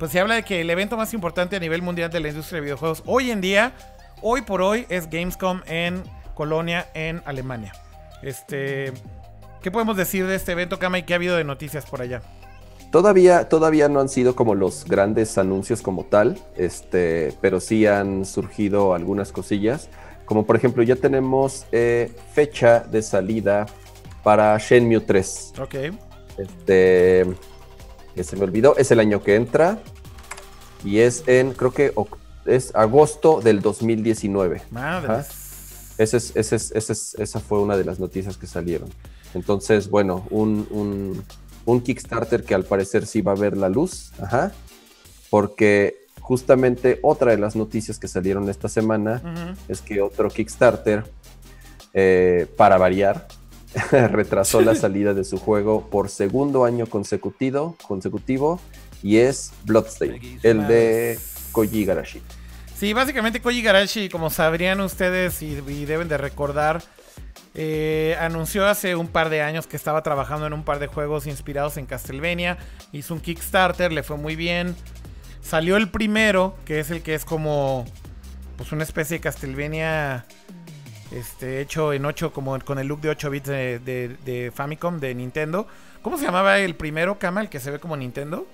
Pues 0.00 0.10
se 0.10 0.18
habla 0.18 0.34
de 0.34 0.42
que 0.42 0.62
el 0.62 0.68
evento 0.68 0.96
más 0.96 1.14
importante 1.14 1.54
a 1.54 1.60
nivel 1.60 1.80
mundial 1.80 2.10
de 2.10 2.18
la 2.18 2.30
industria 2.30 2.56
de 2.56 2.62
videojuegos 2.62 3.04
hoy 3.06 3.30
en 3.30 3.40
día, 3.40 3.72
hoy 4.20 4.42
por 4.42 4.62
hoy, 4.62 4.84
es 4.88 5.08
Gamescom 5.08 5.60
en 5.66 6.02
Colonia, 6.34 6.88
en 6.94 7.22
Alemania. 7.24 7.72
Este, 8.20 8.92
¿Qué 9.62 9.70
podemos 9.70 9.96
decir 9.96 10.26
de 10.26 10.34
este 10.34 10.50
evento, 10.50 10.80
Kama, 10.80 10.98
y 10.98 11.04
qué 11.04 11.12
ha 11.12 11.16
habido 11.16 11.36
de 11.36 11.44
noticias 11.44 11.86
por 11.86 12.02
allá? 12.02 12.20
Todavía, 12.92 13.48
todavía 13.48 13.88
no 13.88 14.00
han 14.00 14.10
sido 14.10 14.36
como 14.36 14.54
los 14.54 14.84
grandes 14.84 15.38
anuncios 15.38 15.80
como 15.80 16.04
tal, 16.04 16.38
este, 16.58 17.34
pero 17.40 17.58
sí 17.58 17.86
han 17.86 18.26
surgido 18.26 18.92
algunas 18.92 19.32
cosillas. 19.32 19.88
Como 20.26 20.44
por 20.44 20.56
ejemplo, 20.56 20.82
ya 20.82 20.96
tenemos 20.96 21.64
eh, 21.72 22.14
fecha 22.34 22.80
de 22.80 23.00
salida 23.00 23.64
para 24.22 24.58
Shenmue 24.58 25.00
3. 25.00 25.54
Ok. 25.58 25.74
Este, 26.36 27.26
que 28.14 28.24
se 28.24 28.36
me 28.36 28.44
olvidó, 28.44 28.76
es 28.76 28.90
el 28.90 29.00
año 29.00 29.22
que 29.22 29.36
entra. 29.36 29.78
Y 30.84 30.98
es 30.98 31.24
en, 31.26 31.54
creo 31.54 31.70
que 31.70 31.94
es 32.44 32.74
agosto 32.74 33.40
del 33.40 33.62
2019. 33.62 34.64
Madre. 34.70 35.24
Ese 35.96 36.18
es, 36.18 36.36
ese 36.36 36.56
es, 36.56 36.70
ese 36.72 36.92
es, 36.92 37.14
esa 37.14 37.40
fue 37.40 37.58
una 37.60 37.78
de 37.78 37.84
las 37.84 37.98
noticias 37.98 38.36
que 38.36 38.46
salieron. 38.46 38.90
Entonces, 39.32 39.88
bueno, 39.88 40.26
un, 40.28 40.66
un 40.70 41.24
un 41.64 41.80
Kickstarter 41.80 42.44
que 42.44 42.54
al 42.54 42.64
parecer 42.64 43.06
sí 43.06 43.20
va 43.20 43.32
a 43.32 43.36
ver 43.36 43.56
la 43.56 43.68
luz, 43.68 44.12
ajá, 44.20 44.52
porque 45.30 45.96
justamente 46.20 46.98
otra 47.02 47.32
de 47.32 47.38
las 47.38 47.56
noticias 47.56 47.98
que 47.98 48.08
salieron 48.08 48.48
esta 48.48 48.68
semana 48.68 49.20
uh 49.24 49.28
-huh. 49.28 49.56
es 49.68 49.80
que 49.80 50.00
otro 50.00 50.28
Kickstarter 50.28 51.04
eh, 51.94 52.46
para 52.56 52.78
variar, 52.78 53.26
retrasó 53.90 54.60
la 54.60 54.74
salida 54.84 55.14
de 55.14 55.24
su 55.24 55.38
juego 55.38 55.88
por 55.90 56.08
segundo 56.08 56.64
año 56.64 56.86
consecutivo, 56.86 57.76
consecutivo 57.86 58.60
y 59.02 59.18
es 59.18 59.52
Bloodstain, 59.64 60.38
el 60.42 60.66
de 60.66 61.18
Koji 61.52 61.84
Garashi. 61.84 62.22
Sí, 62.78 62.92
básicamente 62.92 63.40
Koji 63.40 63.62
Garashi, 63.62 64.08
como 64.08 64.30
sabrían 64.30 64.80
ustedes 64.80 65.42
y, 65.42 65.58
y 65.68 65.84
deben 65.84 66.08
de 66.08 66.18
recordar, 66.18 66.82
eh, 67.54 68.16
anunció 68.20 68.66
hace 68.66 68.96
un 68.96 69.08
par 69.08 69.28
de 69.28 69.42
años 69.42 69.66
que 69.66 69.76
estaba 69.76 70.02
trabajando 70.02 70.46
en 70.46 70.52
un 70.52 70.64
par 70.64 70.78
de 70.78 70.86
juegos 70.86 71.26
inspirados 71.26 71.76
en 71.76 71.86
Castlevania. 71.86 72.58
Hizo 72.92 73.14
un 73.14 73.20
Kickstarter, 73.20 73.92
le 73.92 74.02
fue 74.02 74.16
muy 74.16 74.36
bien. 74.36 74.74
Salió 75.42 75.76
el 75.76 75.88
primero, 75.90 76.56
que 76.64 76.80
es 76.80 76.90
el 76.90 77.02
que 77.02 77.14
es 77.14 77.24
como 77.24 77.84
pues 78.56 78.72
una 78.72 78.84
especie 78.84 79.16
de 79.16 79.20
Castlevania 79.20 80.24
este, 81.10 81.60
hecho 81.60 81.92
en 81.92 82.04
8, 82.06 82.32
como 82.32 82.58
con 82.60 82.78
el 82.78 82.86
look 82.86 83.00
de 83.00 83.10
8 83.10 83.30
bits 83.30 83.48
de, 83.48 83.78
de- 83.80 84.16
de 84.24 84.50
Famicom, 84.54 84.98
de 85.00 85.14
Nintendo. 85.14 85.66
¿Cómo 86.02 86.16
se 86.18 86.24
llamaba 86.24 86.58
el 86.58 86.74
primero, 86.74 87.18
Kama, 87.18 87.40
el 87.42 87.48
que 87.48 87.60
se 87.60 87.70
ve 87.70 87.78
como 87.78 87.96
Nintendo? 87.96 88.46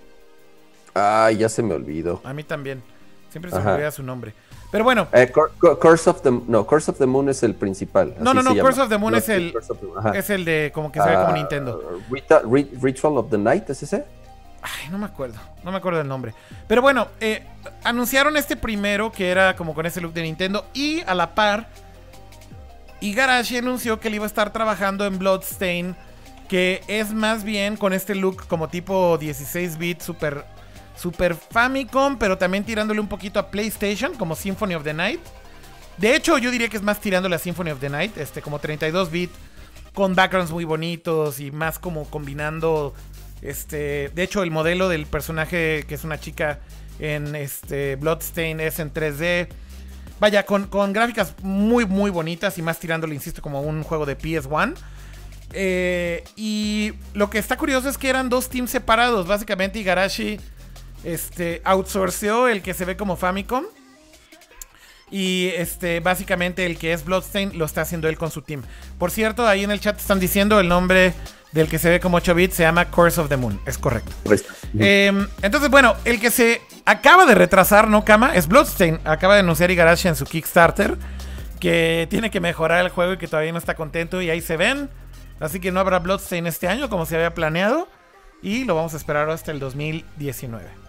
Ay, 0.95 1.37
ya 1.39 1.49
se 1.49 1.63
me 1.63 1.75
olvidó. 1.75 2.21
A 2.25 2.33
mí 2.33 2.43
también. 2.43 2.83
Siempre 3.31 3.51
se 3.51 3.61
me 3.61 3.71
olvida 3.73 3.91
su 3.91 4.03
nombre. 4.03 4.33
Pero 4.71 4.85
bueno, 4.85 5.09
Eh, 5.13 5.33
Cur- 5.33 5.51
Cur- 5.59 5.79
Curse 5.79 6.11
of 6.11 6.21
the 6.23 6.31
no, 6.47 6.67
Curse 6.67 6.91
of 6.91 6.99
the 6.99 7.07
Moon 7.07 7.29
es 7.31 7.43
el 7.43 7.55
principal. 7.55 8.15
No, 8.21 8.35
no, 8.35 8.43
no. 8.43 8.55
Curse 8.55 8.83
of 8.83 8.89
the 8.91 8.99
Moon 8.99 9.15
es 9.15 9.29
el- 9.31 9.55
Moon, 9.83 10.15
es 10.15 10.29
el 10.31 10.45
de 10.45 10.71
como 10.75 10.93
que 10.93 11.01
se 11.01 11.09
ve 11.09 11.15
como 11.15 11.29
Ah, 11.29 11.33
Nintendo. 11.33 12.01
Rita- 12.11 12.43
Ritual 12.83 13.17
of 13.17 13.31
the 13.31 13.39
Night, 13.39 13.71
¿es 13.71 13.83
ese? 13.83 14.05
Ay, 14.61 14.91
no 14.91 14.99
me 14.99 15.07
acuerdo. 15.07 15.37
No 15.65 15.71
me 15.71 15.79
acuerdo 15.79 15.99
del 15.99 16.09
nombre. 16.09 16.35
Pero 16.67 16.83
bueno, 16.83 17.09
eh, 17.21 17.47
anunciaron 17.85 18.37
este 18.37 18.57
primero 18.57 19.11
que 19.13 19.31
era 19.31 19.57
como 19.57 19.73
con 19.75 19.87
ese 19.87 20.01
look 20.03 20.13
de 20.13 20.23
Nintendo. 20.23 20.67
Y 20.75 21.01
a 21.07 21.15
la 21.15 21.35
par, 21.35 21.69
Igarashi 23.01 23.57
anunció 23.59 24.01
que 24.01 24.09
él 24.09 24.15
iba 24.17 24.25
a 24.25 24.27
estar 24.27 24.53
trabajando 24.53 25.07
en 25.07 25.19
Bloodstain. 25.19 25.97
Que 26.49 26.83
es 26.89 27.13
más 27.13 27.45
bien 27.45 27.77
con 27.77 27.93
este 27.93 28.15
look 28.15 28.47
como 28.49 28.69
tipo 28.69 29.19
16 29.19 29.77
bits, 29.77 30.05
super, 30.05 30.45
super 30.99 31.35
Famicom, 31.35 32.19
pero 32.19 32.37
también 32.37 32.65
tirándole 32.65 33.01
un 33.01 33.09
poquito 33.09 33.39
a 33.39 33.51
PlayStation, 33.51 34.15
como 34.15 34.35
Symphony 34.35 34.75
of 34.75 34.85
the 34.85 34.95
Night. 34.95 35.21
De 35.97 36.15
hecho, 36.15 36.39
yo 36.39 36.51
diría 36.51 36.69
que 36.69 36.77
es 36.77 36.83
más 36.83 37.01
tirándole 37.01 37.37
a 37.37 37.39
Symphony 37.39 37.71
of 37.71 37.81
the 37.81 37.89
Night, 37.89 38.17
este, 38.19 38.43
como 38.43 38.59
32 38.59 39.11
bits, 39.11 39.35
con 39.95 40.15
backgrounds 40.15 40.53
muy 40.53 40.65
bonitos 40.65 41.41
y 41.41 41.51
más 41.51 41.79
como 41.79 42.05
combinando. 42.09 42.95
Este, 43.43 44.11
de 44.15 44.23
hecho, 44.23 44.43
el 44.43 44.51
modelo 44.51 44.89
del 44.89 45.07
personaje 45.07 45.85
que 45.89 45.95
es 45.95 46.05
una 46.05 46.19
chica 46.19 46.61
en 46.99 47.35
este 47.35 47.97
Bloodstain 47.97 48.61
es 48.61 48.79
en 48.79 48.93
3D. 48.93 49.49
Vaya, 50.21 50.45
con, 50.45 50.67
con 50.67 50.93
gráficas 50.93 51.35
muy, 51.43 51.87
muy 51.87 52.11
bonitas 52.11 52.59
y 52.59 52.63
más 52.63 52.79
tirándole, 52.79 53.15
insisto, 53.15 53.41
como 53.41 53.61
un 53.61 53.83
juego 53.85 54.05
de 54.05 54.19
PS1. 54.19 54.75
Eh, 55.53 56.25
y 56.37 56.93
lo 57.15 57.31
que 57.31 57.39
está 57.39 57.57
curioso 57.57 57.89
es 57.89 57.97
que 57.97 58.09
eran 58.09 58.29
dos 58.29 58.49
teams 58.49 58.71
separados. 58.71 59.27
Básicamente, 59.27 59.79
Igarashi 59.79 60.39
este, 61.05 61.63
outsourceó 61.65 62.49
el 62.49 62.63
que 62.63 62.75
se 62.75 62.85
ve 62.85 62.97
como 62.97 63.17
Famicom. 63.17 63.65
Y 65.11 65.53
este, 65.57 66.01
básicamente 66.01 66.67
el 66.67 66.79
que 66.79 66.93
es 66.93 67.05
Bloodstain 67.05 67.57
lo 67.59 67.65
está 67.65 67.81
haciendo 67.81 68.09
él 68.09 68.19
con 68.19 68.31
su 68.31 68.43
team. 68.43 68.63
Por 68.99 69.11
cierto, 69.11 69.47
ahí 69.47 69.65
en 69.65 69.71
el 69.71 69.81
chat 69.81 69.99
están 69.99 70.21
diciendo 70.21 70.61
el 70.61 70.69
nombre 70.69 71.15
del 71.53 71.69
que 71.69 71.79
se 71.79 71.89
ve 71.89 72.01
como 72.01 72.19
8 72.19 72.35
bits 72.35 72.57
se 72.57 72.63
llama 72.63 72.91
Course 72.91 73.21
of 73.21 73.29
the 73.29 73.37
Moon. 73.37 73.59
Es 73.67 73.79
correcto. 73.79 74.13
Eh, 74.79 75.27
entonces, 75.43 75.71
bueno, 75.71 75.95
el 76.05 76.21
que 76.21 76.31
se 76.31 76.61
acaba 76.85 77.25
de 77.27 77.35
retrasar, 77.35 77.89
¿no, 77.89 78.05
Kama? 78.05 78.35
Es 78.35 78.49
Bloodstain. 78.49 79.01
Acaba 79.05 79.35
de 79.35 79.41
anunciar 79.41 79.71
Igarashi 79.71 80.09
en 80.09 80.17
su 80.17 80.25
Kickstarter 80.25 80.99
que 81.59 82.07
tiene 82.11 82.31
que 82.31 82.41
mejorar 82.41 82.85
el 82.85 82.91
juego 82.91 83.15
y 83.15 83.19
que 83.19 83.27
todavía 83.27 83.53
no 83.53 83.59
está 83.59 83.75
contento. 83.75 84.21
Y 84.21 84.31
ahí 84.31 84.41
se 84.41 84.57
ven. 84.57 84.91
Así 85.41 85.61
que 85.61 85.73
no 85.73 85.81
habrá 85.81 86.01
Bloodstain 86.01 86.47
este 86.47 86.69
año 86.69 86.89
como 86.89 87.07
se 87.07 87.17
había 87.17 87.35
planeado. 87.35 87.89
Y 88.43 88.65
lo 88.65 88.75
vamos 88.75 88.95
a 88.95 88.97
esperar 88.97 89.29
hasta 89.31 89.51
el 89.51 89.59
2019. 89.59 90.88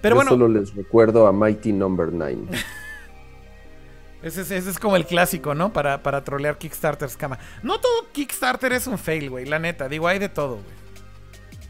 Pero 0.00 0.14
Yo 0.14 0.16
bueno, 0.16 0.30
solo 0.30 0.48
les 0.48 0.74
recuerdo 0.74 1.26
a 1.26 1.32
Mighty 1.32 1.72
Number 1.72 2.12
9. 2.12 2.36
ese 4.22 4.40
es, 4.42 4.50
ese 4.50 4.70
es 4.70 4.78
como 4.78 4.96
el 4.96 5.06
clásico, 5.06 5.54
¿no? 5.54 5.72
Para, 5.72 6.02
para 6.02 6.24
trolear 6.24 6.58
Kickstarters, 6.58 7.16
Kama. 7.16 7.38
No 7.62 7.80
todo 7.80 8.06
Kickstarter 8.12 8.72
es 8.72 8.86
un 8.86 8.98
fail, 8.98 9.30
güey. 9.30 9.46
La 9.46 9.58
neta. 9.58 9.88
Digo, 9.88 10.08
hay 10.08 10.18
de 10.18 10.28
todo, 10.28 10.54
güey. 10.56 10.78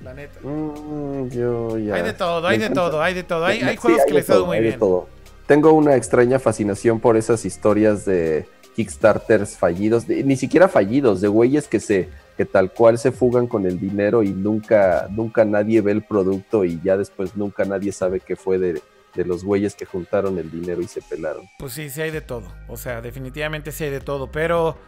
La 0.02 0.14
neta. 0.14 0.38
Mm, 0.42 1.28
yo 1.30 1.76
ya. 1.78 1.94
Hay 1.96 2.02
de 2.02 2.12
todo, 2.12 2.46
hay 2.46 2.58
de 2.58 2.70
todo, 2.70 3.02
hay 3.02 3.14
de 3.14 3.22
todo. 3.24 3.44
Hay, 3.44 3.60
Sí, 3.60 3.64
hay 3.66 3.76
juegos 3.76 4.02
que 4.06 4.14
les 4.14 4.30
ha 4.30 4.34
dado 4.34 4.46
muy 4.46 4.60
bien. 4.60 4.78
todo. 4.78 5.08
Tengo 5.46 5.72
una 5.72 5.96
extraña 5.96 6.38
fascinación 6.38 7.00
por 7.00 7.16
esas 7.16 7.44
historias 7.44 8.04
de 8.04 8.46
Kickstarters 8.76 9.56
fallidos, 9.56 10.06
de- 10.06 10.22
ni 10.22 10.36
siquiera 10.36 10.68
fallidos, 10.68 11.20
de 11.20 11.28
güeyes 11.28 11.66
que 11.66 11.80
se 11.80 12.08
que 12.38 12.44
tal 12.44 12.72
cual 12.72 12.98
se 12.98 13.12
fugan 13.12 13.48
con 13.48 13.66
el 13.66 13.78
dinero 13.80 14.22
y 14.22 14.30
nunca 14.30 15.08
nunca 15.10 15.44
nadie 15.44 15.80
ve 15.80 15.90
el 15.90 16.02
producto 16.04 16.64
y 16.64 16.80
ya 16.84 16.96
después 16.96 17.36
nunca 17.36 17.64
nadie 17.64 17.90
sabe 17.90 18.20
qué 18.20 18.36
fue 18.36 18.58
de, 18.58 18.80
de 19.14 19.24
los 19.24 19.44
güeyes 19.44 19.74
que 19.74 19.84
juntaron 19.84 20.38
el 20.38 20.48
dinero 20.48 20.80
y 20.80 20.86
se 20.86 21.02
pelaron. 21.02 21.48
Pues 21.58 21.72
sí, 21.72 21.90
sí 21.90 22.00
hay 22.00 22.12
de 22.12 22.20
todo. 22.20 22.44
O 22.68 22.76
sea, 22.76 23.02
definitivamente 23.02 23.72
sí 23.72 23.84
hay 23.84 23.90
de 23.90 24.00
todo. 24.00 24.30
Pero 24.30 24.78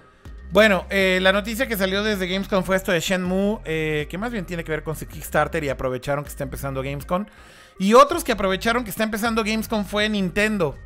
bueno, 0.53 0.87
eh, 0.91 1.19
la 1.21 1.33
noticia 1.33 1.67
que 1.67 1.77
salió 1.77 2.05
desde 2.05 2.29
Gamescom 2.29 2.63
fue 2.63 2.77
esto 2.77 2.93
de 2.93 3.01
Shenmue, 3.01 3.61
eh, 3.65 4.07
que 4.09 4.17
más 4.19 4.31
bien 4.31 4.47
tiene 4.47 4.63
que 4.63 4.71
ver 4.71 4.85
con 4.85 4.95
su 4.95 5.09
Kickstarter 5.09 5.65
y 5.65 5.69
aprovecharon 5.69 6.23
que 6.23 6.31
está 6.31 6.45
empezando 6.45 6.83
Gamescom. 6.83 7.27
Y 7.81 7.95
otros 7.95 8.23
que 8.23 8.33
aprovecharon 8.33 8.85
que 8.85 8.91
está 8.91 9.03
empezando 9.03 9.43
Gamescom 9.43 9.85
fue 9.85 10.09
Nintendo. 10.09 10.79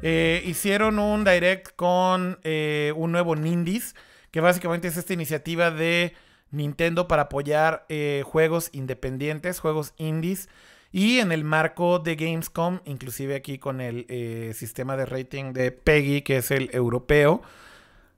Eh, 0.00 0.42
hicieron 0.46 0.98
un 0.98 1.24
direct 1.24 1.74
con 1.76 2.38
un 2.44 3.12
nuevo 3.12 3.36
Nindies, 3.36 3.94
que 4.30 4.40
básicamente 4.40 4.88
es 4.88 4.96
esta 4.96 5.12
iniciativa 5.12 5.70
de 5.70 6.14
Nintendo 6.50 7.08
para 7.08 7.22
apoyar 7.22 7.84
eh, 7.88 8.22
juegos 8.24 8.70
independientes, 8.72 9.60
juegos 9.60 9.94
indies. 9.96 10.48
Y 10.90 11.18
en 11.18 11.32
el 11.32 11.44
marco 11.44 11.98
de 11.98 12.16
Gamescom, 12.16 12.80
inclusive 12.86 13.34
aquí 13.36 13.58
con 13.58 13.80
el 13.80 14.06
eh, 14.08 14.52
sistema 14.54 14.96
de 14.96 15.04
rating 15.04 15.52
de 15.52 15.70
PEGI, 15.70 16.22
que 16.22 16.38
es 16.38 16.50
el 16.50 16.70
europeo, 16.72 17.42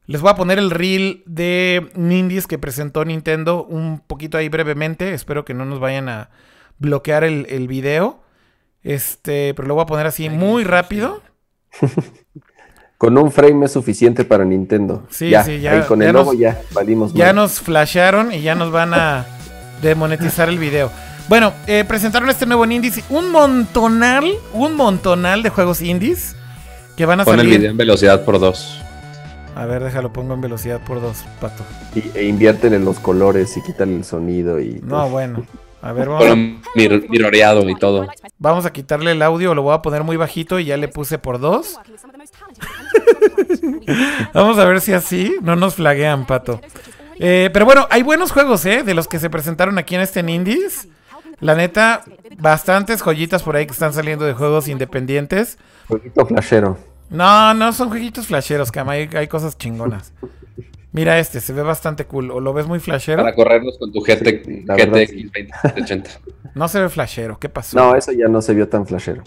les 0.06 0.20
voy 0.20 0.30
a 0.30 0.34
poner 0.34 0.58
el 0.58 0.70
reel 0.70 1.22
de 1.26 1.90
Nindies 1.94 2.46
que 2.46 2.58
presentó 2.58 3.04
Nintendo 3.04 3.64
un 3.64 4.00
poquito 4.00 4.38
ahí 4.38 4.48
brevemente. 4.48 5.14
Espero 5.14 5.44
que 5.44 5.54
no 5.54 5.64
nos 5.64 5.78
vayan 5.78 6.08
a 6.08 6.30
bloquear 6.78 7.24
el, 7.24 7.46
el 7.48 7.68
video. 7.68 8.22
Este, 8.82 9.52
pero 9.54 9.68
lo 9.68 9.74
voy 9.74 9.82
a 9.82 9.86
poner 9.86 10.06
así 10.06 10.28
muy 10.28 10.64
rápido. 10.64 11.22
Con 13.00 13.16
un 13.16 13.32
frame 13.32 13.64
es 13.64 13.72
suficiente 13.72 14.26
para 14.26 14.44
Nintendo. 14.44 15.04
Sí, 15.08 15.30
ya, 15.30 15.42
sí, 15.42 15.58
ya- 15.58 15.72
ahí 15.72 15.80
con 15.88 16.00
ya 16.00 16.08
el 16.08 16.12
nos- 16.12 16.26
logo 16.26 16.34
ya 16.38 16.60
valimos 16.74 17.14
Ya 17.14 17.32
nos 17.32 17.58
flashearon 17.58 18.30
y 18.30 18.42
ya 18.42 18.54
nos 18.54 18.70
van 18.70 18.92
a 18.92 19.24
demonetizar 19.80 20.50
el 20.50 20.58
video. 20.58 20.90
Bueno, 21.26 21.54
eh, 21.66 21.82
presentaron 21.88 22.28
este 22.28 22.44
nuevo 22.44 22.62
en 22.64 22.72
indies. 22.72 23.02
Un 23.08 23.30
montonal, 23.32 24.30
un 24.52 24.74
montonal 24.76 25.42
de 25.42 25.48
juegos 25.48 25.80
indies 25.80 26.36
que 26.94 27.06
van 27.06 27.20
a 27.20 27.24
Pon 27.24 27.36
el 27.36 27.40
salir. 27.40 27.56
video 27.60 27.70
en 27.70 27.78
velocidad 27.78 28.22
por 28.26 28.38
dos. 28.38 28.78
A 29.56 29.64
ver, 29.64 29.82
déjalo, 29.82 30.12
pongo 30.12 30.34
en 30.34 30.42
velocidad 30.42 30.80
por 30.86 31.00
dos, 31.00 31.24
pato. 31.40 31.64
Y- 31.94 32.04
e 32.14 32.24
invierten 32.24 32.74
en 32.74 32.84
los 32.84 32.98
colores 33.00 33.56
y 33.56 33.62
quitan 33.62 33.94
el 33.94 34.04
sonido 34.04 34.60
y 34.60 34.78
No, 34.84 35.08
bueno. 35.08 35.42
A 35.82 35.92
ver, 35.92 36.08
vamos 36.08 36.26
a, 36.26 36.30
Con 36.30 36.62
mir- 36.74 37.06
miroreado 37.08 37.68
y 37.68 37.74
todo. 37.74 38.06
vamos 38.38 38.66
a 38.66 38.72
quitarle 38.72 39.12
el 39.12 39.22
audio, 39.22 39.54
lo 39.54 39.62
voy 39.62 39.74
a 39.74 39.82
poner 39.82 40.04
muy 40.04 40.16
bajito 40.16 40.58
y 40.58 40.66
ya 40.66 40.76
le 40.76 40.88
puse 40.88 41.18
por 41.18 41.38
dos. 41.40 41.78
Vamos 44.34 44.58
a 44.58 44.64
ver 44.64 44.80
si 44.80 44.92
así 44.92 45.36
no 45.42 45.56
nos 45.56 45.74
flaguean, 45.74 46.26
pato. 46.26 46.60
Eh, 47.18 47.50
pero 47.52 47.64
bueno, 47.64 47.86
hay 47.90 48.02
buenos 48.02 48.32
juegos, 48.32 48.64
¿eh? 48.66 48.82
De 48.82 48.94
los 48.94 49.08
que 49.08 49.18
se 49.18 49.30
presentaron 49.30 49.78
aquí 49.78 49.94
en 49.94 50.00
este 50.00 50.20
en 50.20 50.28
Indies. 50.28 50.88
La 51.40 51.54
neta, 51.54 52.02
bastantes 52.38 53.02
joyitas 53.02 53.42
por 53.42 53.56
ahí 53.56 53.66
que 53.66 53.72
están 53.72 53.92
saliendo 53.92 54.24
de 54.24 54.34
juegos 54.34 54.68
independientes. 54.68 55.58
jueguito 55.88 56.26
flashero. 56.26 56.78
No, 57.08 57.54
no 57.54 57.72
son 57.72 57.88
jueguitos 57.88 58.26
flasheros, 58.26 58.70
Cama. 58.70 58.92
Hay, 58.92 59.08
hay 59.14 59.26
cosas 59.26 59.56
chingonas. 59.58 60.12
Mira 60.92 61.18
este, 61.20 61.40
se 61.40 61.52
ve 61.52 61.62
bastante 61.62 62.04
cool. 62.06 62.30
¿O 62.32 62.40
lo 62.40 62.52
ves 62.52 62.66
muy 62.66 62.80
flashero? 62.80 63.22
Para 63.22 63.34
corrernos 63.34 63.78
con 63.78 63.92
tu 63.92 64.00
GT, 64.00 64.42
Sí, 64.44 64.64
GTX 64.66 65.10
sí. 65.10 65.30
2080. 65.64 66.10
No 66.54 66.66
se 66.66 66.80
ve 66.80 66.88
flashero. 66.88 67.38
¿Qué 67.38 67.48
pasó? 67.48 67.76
No, 67.78 67.94
eso 67.94 68.10
ya 68.10 68.26
no 68.26 68.42
se 68.42 68.54
vio 68.54 68.68
tan 68.68 68.84
flashero. 68.84 69.22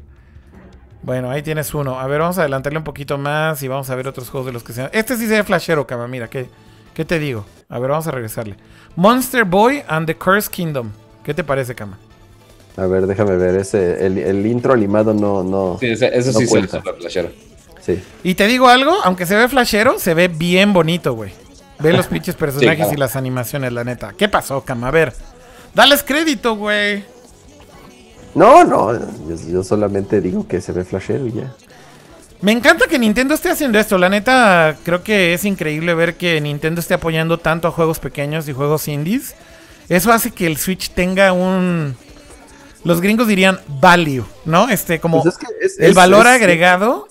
Bueno, 1.03 1.31
ahí 1.31 1.41
tienes 1.41 1.73
uno. 1.73 1.99
A 1.99 2.07
ver, 2.07 2.19
vamos 2.19 2.37
a 2.37 2.41
adelantarle 2.41 2.77
un 2.79 2.83
poquito 2.83 3.17
más 3.17 3.63
y 3.63 3.69
vamos 3.69 3.89
a 3.89 3.95
ver 3.95 4.07
otros 4.09 4.29
juegos 4.29 4.47
de 4.47 4.51
los 4.53 4.63
que 4.63 4.73
sean. 4.73 4.89
Este 4.91 5.15
sí 5.15 5.27
se 5.27 5.33
ve 5.35 5.43
flashero, 5.45 5.87
Cama. 5.87 6.07
Mira, 6.09 6.29
¿qué, 6.29 6.47
¿qué 6.93 7.05
te 7.05 7.19
digo? 7.19 7.45
A 7.69 7.79
ver, 7.79 7.91
vamos 7.91 8.07
a 8.07 8.11
regresarle. 8.11 8.55
Monster 8.97 9.45
Boy 9.45 9.83
and 9.87 10.05
the 10.05 10.15
Cursed 10.15 10.51
Kingdom. 10.51 10.91
¿Qué 11.23 11.33
te 11.33 11.45
parece, 11.45 11.75
Cama? 11.75 11.97
A 12.75 12.85
ver, 12.87 13.07
déjame 13.07 13.37
ver. 13.37 13.55
Ese, 13.55 14.05
el, 14.05 14.17
el 14.17 14.45
intro 14.45 14.73
animado 14.73 15.13
no, 15.13 15.43
no. 15.43 15.77
Sí, 15.79 15.87
ese- 15.87 16.11
eso 16.17 16.33
No 16.33 16.39
sí 16.39 16.47
se 16.47 16.59
ve 16.61 16.67
flashero. 16.99 17.29
Sí. 17.79 18.01
Y 18.23 18.35
te 18.35 18.47
digo 18.47 18.67
algo, 18.67 18.93
aunque 19.05 19.25
se 19.25 19.35
ve 19.37 19.47
flashero, 19.47 19.97
se 19.99 20.13
ve 20.13 20.27
bien 20.29 20.73
bonito, 20.73 21.13
güey. 21.13 21.31
Ve 21.79 21.91
los 21.93 22.07
pinches 22.07 22.35
personajes 22.35 22.77
claro. 22.77 22.93
y 22.93 22.97
las 22.97 23.15
animaciones, 23.15 23.73
la 23.73 23.83
neta. 23.83 24.13
¿Qué 24.17 24.29
pasó, 24.29 24.61
Cama? 24.63 24.87
A 24.87 24.91
ver. 24.91 25.13
Dales 25.73 26.03
crédito, 26.03 26.55
güey. 26.55 27.03
No, 28.35 28.63
no. 28.63 28.93
Yo, 28.93 29.35
yo 29.49 29.63
solamente 29.63 30.21
digo 30.21 30.47
que 30.47 30.61
se 30.61 30.71
ve 30.71 30.83
flashero 30.83 31.27
y 31.27 31.33
ya. 31.33 31.53
Me 32.41 32.51
encanta 32.51 32.87
que 32.87 32.99
Nintendo 32.99 33.33
esté 33.33 33.49
haciendo 33.49 33.79
esto. 33.79 33.97
La 33.97 34.09
neta, 34.09 34.75
creo 34.83 35.03
que 35.03 35.33
es 35.33 35.45
increíble 35.45 35.93
ver 35.93 36.15
que 36.15 36.39
Nintendo 36.41 36.81
esté 36.81 36.93
apoyando 36.93 37.37
tanto 37.39 37.67
a 37.67 37.71
juegos 37.71 37.99
pequeños 37.99 38.47
y 38.49 38.53
juegos 38.53 38.87
indies. 38.87 39.33
Eso 39.89 40.11
hace 40.11 40.31
que 40.31 40.47
el 40.47 40.57
Switch 40.57 40.89
tenga 40.91 41.31
un. 41.33 41.95
Los 42.83 42.99
gringos 42.99 43.27
dirían 43.27 43.59
value, 43.79 44.25
¿no? 44.45 44.67
Este, 44.67 44.99
como 44.99 45.21
Pues 45.23 45.35
es 45.35 45.39
que 45.39 45.47
es- 45.65 45.79
el 45.79 45.91
es- 45.91 45.95
valor 45.95 46.27
agregado. 46.27 47.07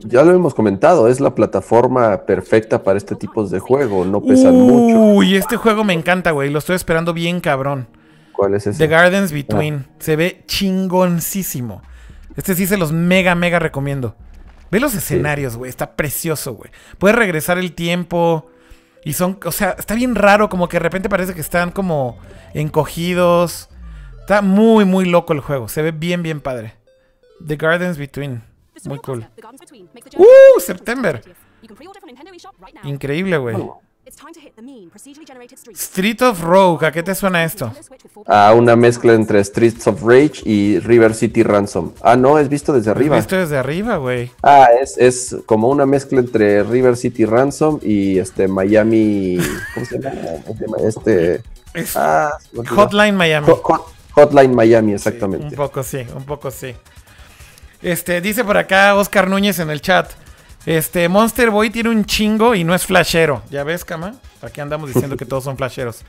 Ya 0.00 0.22
lo 0.22 0.32
hemos 0.32 0.54
comentado, 0.54 1.08
es 1.08 1.20
la 1.20 1.34
plataforma 1.34 2.22
perfecta 2.26 2.82
para 2.82 2.98
este 2.98 3.14
tipo 3.14 3.46
de 3.46 3.58
juego, 3.58 4.04
no 4.04 4.20
pesan 4.20 4.54
mucho. 4.54 4.98
Uy, 4.98 5.36
este 5.36 5.56
juego 5.56 5.84
me 5.84 5.94
encanta, 5.94 6.30
güey. 6.32 6.50
Lo 6.50 6.58
estoy 6.58 6.76
esperando 6.76 7.12
bien 7.14 7.40
cabrón. 7.40 7.88
¿Cuál 8.32 8.54
es 8.54 8.66
ese? 8.66 8.78
The 8.78 8.86
Gardens 8.86 9.32
Between. 9.32 9.86
Se 9.98 10.16
ve 10.16 10.44
chingoncísimo. 10.46 11.82
Este 12.36 12.54
sí 12.54 12.66
se 12.66 12.76
los 12.76 12.92
mega, 12.92 13.34
mega 13.34 13.58
recomiendo. 13.58 14.14
Ve 14.70 14.80
los 14.80 14.94
escenarios, 14.94 15.56
güey. 15.56 15.68
Está 15.68 15.96
precioso, 15.96 16.54
güey. 16.54 16.70
Puedes 16.98 17.16
regresar 17.16 17.58
el 17.58 17.72
tiempo. 17.72 18.46
Y 19.04 19.14
son, 19.14 19.38
o 19.44 19.52
sea, 19.52 19.74
está 19.78 19.94
bien 19.94 20.14
raro, 20.14 20.48
como 20.48 20.68
que 20.68 20.76
de 20.76 20.82
repente 20.82 21.08
parece 21.08 21.34
que 21.34 21.40
están 21.40 21.70
como 21.70 22.18
encogidos. 22.54 23.70
Está 24.20 24.42
muy, 24.42 24.84
muy 24.84 25.06
loco 25.06 25.32
el 25.32 25.40
juego. 25.40 25.68
Se 25.68 25.82
ve 25.82 25.92
bien, 25.92 26.22
bien 26.22 26.40
padre. 26.40 26.74
The 27.44 27.56
Gardens 27.56 27.98
Between. 27.98 28.47
Muy 28.88 28.98
cool. 29.00 29.26
¡Uh! 30.16 30.60
September. 30.60 31.22
Increíble, 32.84 33.36
güey. 33.38 33.56
Street 35.74 36.22
of 36.22 36.40
Rogue. 36.42 36.86
¿A 36.86 36.92
qué 36.92 37.02
te 37.02 37.14
suena 37.14 37.44
esto? 37.44 37.70
Ah, 38.26 38.54
una 38.56 38.74
mezcla 38.74 39.12
entre 39.12 39.42
Streets 39.44 39.86
of 39.86 40.02
Rage 40.02 40.40
y 40.44 40.78
River 40.80 41.14
City 41.14 41.42
Ransom. 41.42 41.92
Ah, 42.00 42.16
no, 42.16 42.38
es 42.38 42.48
visto 42.48 42.72
desde 42.72 42.90
arriba. 42.90 43.18
Esto 43.18 43.36
desde 43.36 43.58
arriba, 43.58 43.96
güey. 43.98 44.30
Ah, 44.42 44.68
es, 44.80 44.96
es 44.96 45.36
como 45.44 45.68
una 45.68 45.84
mezcla 45.84 46.20
entre 46.20 46.62
River 46.62 46.96
City 46.96 47.26
Ransom 47.26 47.80
y 47.82 48.18
este 48.18 48.48
Miami. 48.48 49.38
¿Cómo 49.74 49.84
se 49.86 49.98
llama? 50.00 50.16
Este. 50.86 51.42
Es 51.74 51.94
Ah. 51.96 52.30
Hotline 52.70 53.14
Miami. 53.14 53.46
Hot- 53.46 53.62
Hot- 53.62 53.92
Hotline 54.12 54.54
Miami, 54.54 54.88
Un 54.92 54.96
exactamente. 54.96 55.54
poco 55.54 55.82
sí, 55.82 55.98
un 56.16 56.24
poco 56.24 56.50
sí. 56.50 56.74
Este, 57.82 58.20
dice 58.20 58.44
por 58.44 58.56
acá 58.56 58.94
Oscar 58.94 59.28
Núñez 59.28 59.58
en 59.58 59.70
el 59.70 59.80
chat. 59.80 60.10
Este, 60.66 61.08
Monster 61.08 61.50
Boy 61.50 61.70
tiene 61.70 61.88
un 61.90 62.04
chingo 62.04 62.54
y 62.54 62.64
no 62.64 62.74
es 62.74 62.84
flashero. 62.86 63.42
¿Ya 63.50 63.64
ves, 63.64 63.84
Cama? 63.84 64.14
Aquí 64.42 64.60
andamos 64.60 64.92
diciendo 64.92 65.16
que 65.16 65.24
todos 65.24 65.44
son 65.44 65.56
flasheros. 65.56 66.02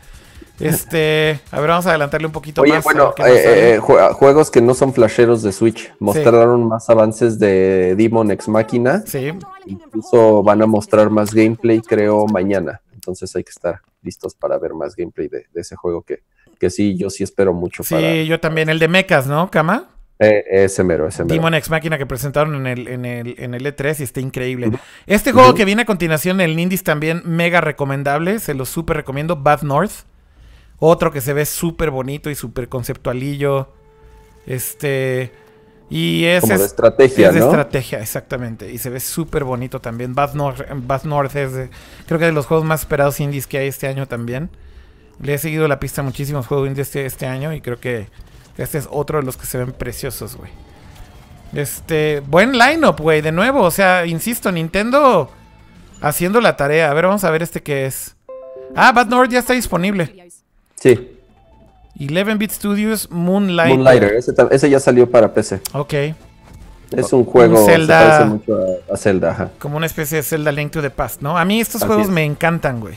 Este, 0.60 1.40
a 1.52 1.60
ver, 1.62 1.70
vamos 1.70 1.86
a 1.86 1.90
adelantarle 1.92 2.28
un 2.28 2.34
poquito 2.34 2.62
Oye, 2.64 2.74
más. 2.74 2.84
bueno, 2.84 3.14
eh, 3.20 3.76
eh, 3.76 3.80
jue- 3.80 4.12
juegos 4.14 4.52
que 4.52 4.62
no 4.62 4.74
son 4.74 4.94
flasheros 4.94 5.42
de 5.42 5.54
Switch. 5.54 5.94
Mostraron 6.00 6.68
más 6.68 6.90
avances 6.90 7.40
de 7.40 7.96
Demon 7.96 8.30
X 8.32 8.48
Machina. 8.50 9.04
sí, 9.06 9.32
Incluso 9.66 10.44
van 10.44 10.62
a 10.62 10.66
mostrar 10.66 11.10
más 11.10 11.34
gameplay, 11.34 11.80
creo, 11.82 12.26
mañana. 12.28 12.82
Entonces 12.94 13.34
hay 13.36 13.44
que 13.44 13.52
estar 13.52 13.80
listos 14.02 14.36
para 14.36 14.58
ver 14.58 14.74
más 14.74 14.96
gameplay 14.96 15.30
de, 15.30 15.46
de 15.54 15.62
ese 15.62 15.76
juego 15.78 16.02
que, 16.02 16.24
que 16.60 16.70
sí, 16.70 16.98
yo 16.98 17.10
sí 17.10 17.24
espero 17.24 17.54
mucho 17.54 17.84
para 17.84 18.02
sí, 18.02 18.26
yo 18.26 18.40
también. 18.40 18.70
El 18.70 18.80
de 18.80 18.88
Mechas, 18.90 19.28
¿no, 19.28 19.50
Cama? 19.50 19.86
Eh, 20.20 20.44
ese 20.50 20.84
mero, 20.84 21.08
ese 21.08 21.24
mero. 21.24 21.34
Demon 21.36 21.54
X 21.56 21.70
Máquina 21.70 21.98
que 21.98 22.06
presentaron 22.06 22.56
en 22.56 22.68
el, 22.68 22.88
en 22.88 23.06
el, 23.06 23.36
en 23.40 23.54
el 23.54 23.66
E3 23.66 24.00
y 24.00 24.04
está 24.04 24.20
increíble. 24.20 24.72
Este 25.08 25.32
juego 25.32 25.54
que 25.54 25.66
viene 25.66 25.84
a 25.84 25.86
continuación, 25.86 26.42
el 26.42 26.60
Indies 26.60 26.84
también 26.84 27.22
mega 27.26 27.62
recomendable, 27.62 28.40
se 28.40 28.54
lo 28.54 28.66
súper 28.66 28.98
recomiendo, 28.98 29.38
Bad 29.38 29.62
North. 29.64 29.92
Otro 30.80 31.12
que 31.12 31.22
se 31.22 31.34
ve 31.34 31.46
súper 31.46 31.90
bonito 31.92 32.30
y 32.30 32.36
súper 32.36 32.70
conceptualillo. 32.70 33.74
Este... 34.46 35.32
Y 35.92 36.26
ese 36.26 36.42
Como 36.42 36.58
de 36.60 36.66
es, 36.66 36.66
estrategia, 36.66 37.28
es 37.30 37.34
de 37.34 37.40
¿no? 37.40 37.46
estrategia, 37.48 38.00
exactamente. 38.00 38.72
Y 38.72 38.78
se 38.78 38.92
ve 38.92 39.00
súper 39.00 39.44
bonito 39.44 39.82
también. 39.82 40.14
Bad 40.14 40.36
North, 40.36 40.62
Bad 40.86 41.04
North 41.06 41.36
es 41.36 41.54
de- 41.54 41.70
creo 42.06 42.20
que 42.20 42.26
de 42.26 42.32
los 42.32 42.46
juegos 42.46 42.64
más 42.64 42.82
esperados 42.82 43.20
indies 43.20 43.48
que 43.48 43.58
hay 43.58 43.68
este 43.70 43.88
año 43.88 44.08
también. 44.08 44.52
Le 45.20 45.34
he 45.34 45.38
seguido 45.40 45.68
la 45.68 45.80
pista 45.80 46.02
a 46.02 46.04
muchísimos 46.04 46.46
juegos 46.46 46.68
indies 46.68 46.88
este, 46.90 47.06
este 47.08 47.26
año 47.26 47.54
y 47.54 47.62
creo 47.62 47.80
que 47.80 48.08
este 48.60 48.78
es 48.78 48.88
otro 48.92 49.20
de 49.20 49.26
los 49.26 49.38
que 49.38 49.46
se 49.46 49.58
ven 49.58 49.72
preciosos, 49.72 50.36
güey. 50.36 50.52
Este, 51.54 52.22
buen 52.28 52.58
lineup, 52.58 53.00
güey, 53.00 53.22
de 53.22 53.32
nuevo. 53.32 53.62
O 53.62 53.72
sea, 53.72 54.06
insisto, 54.06 54.52
Nintendo 54.52 55.30
haciendo 56.02 56.42
la 56.42 56.56
tarea. 56.58 56.92
A 56.92 56.94
ver, 56.94 57.06
vamos 57.06 57.24
a 57.24 57.32
ver 57.32 57.42
este 57.42 57.64
que 57.64 57.86
es. 57.86 58.16
Ah, 58.76 58.92
Bad 58.92 59.08
North 59.08 59.32
ya 59.32 59.40
está 59.40 59.54
disponible. 59.54 60.30
Sí, 60.76 61.18
11-Bit 62.00 62.52
Studios 62.52 63.10
Moonlight. 63.12 63.76
Moonlighter, 63.76 64.20
ese, 64.52 64.70
ya 64.70 64.80
salió 64.80 65.10
para 65.10 65.34
PC. 65.34 65.62
Ok. 65.74 65.94
Es 66.92 67.14
un 67.14 67.24
juego 67.24 67.66
que 67.68 67.86
parece 67.88 68.26
mucho 68.26 68.58
a, 68.90 68.94
a 68.94 68.98
Zelda, 68.98 69.32
ajá. 69.32 69.52
Como 69.60 69.78
una 69.78 69.86
especie 69.86 70.18
de 70.18 70.24
Zelda 70.24 70.52
Link 70.52 70.72
to 70.72 70.82
the 70.82 70.90
Past, 70.90 71.22
¿no? 71.22 71.38
A 71.38 71.46
mí 71.46 71.60
estos 71.62 71.82
Así 71.82 71.88
juegos 71.88 72.08
es. 72.08 72.12
me 72.12 72.24
encantan, 72.24 72.80
güey. 72.80 72.96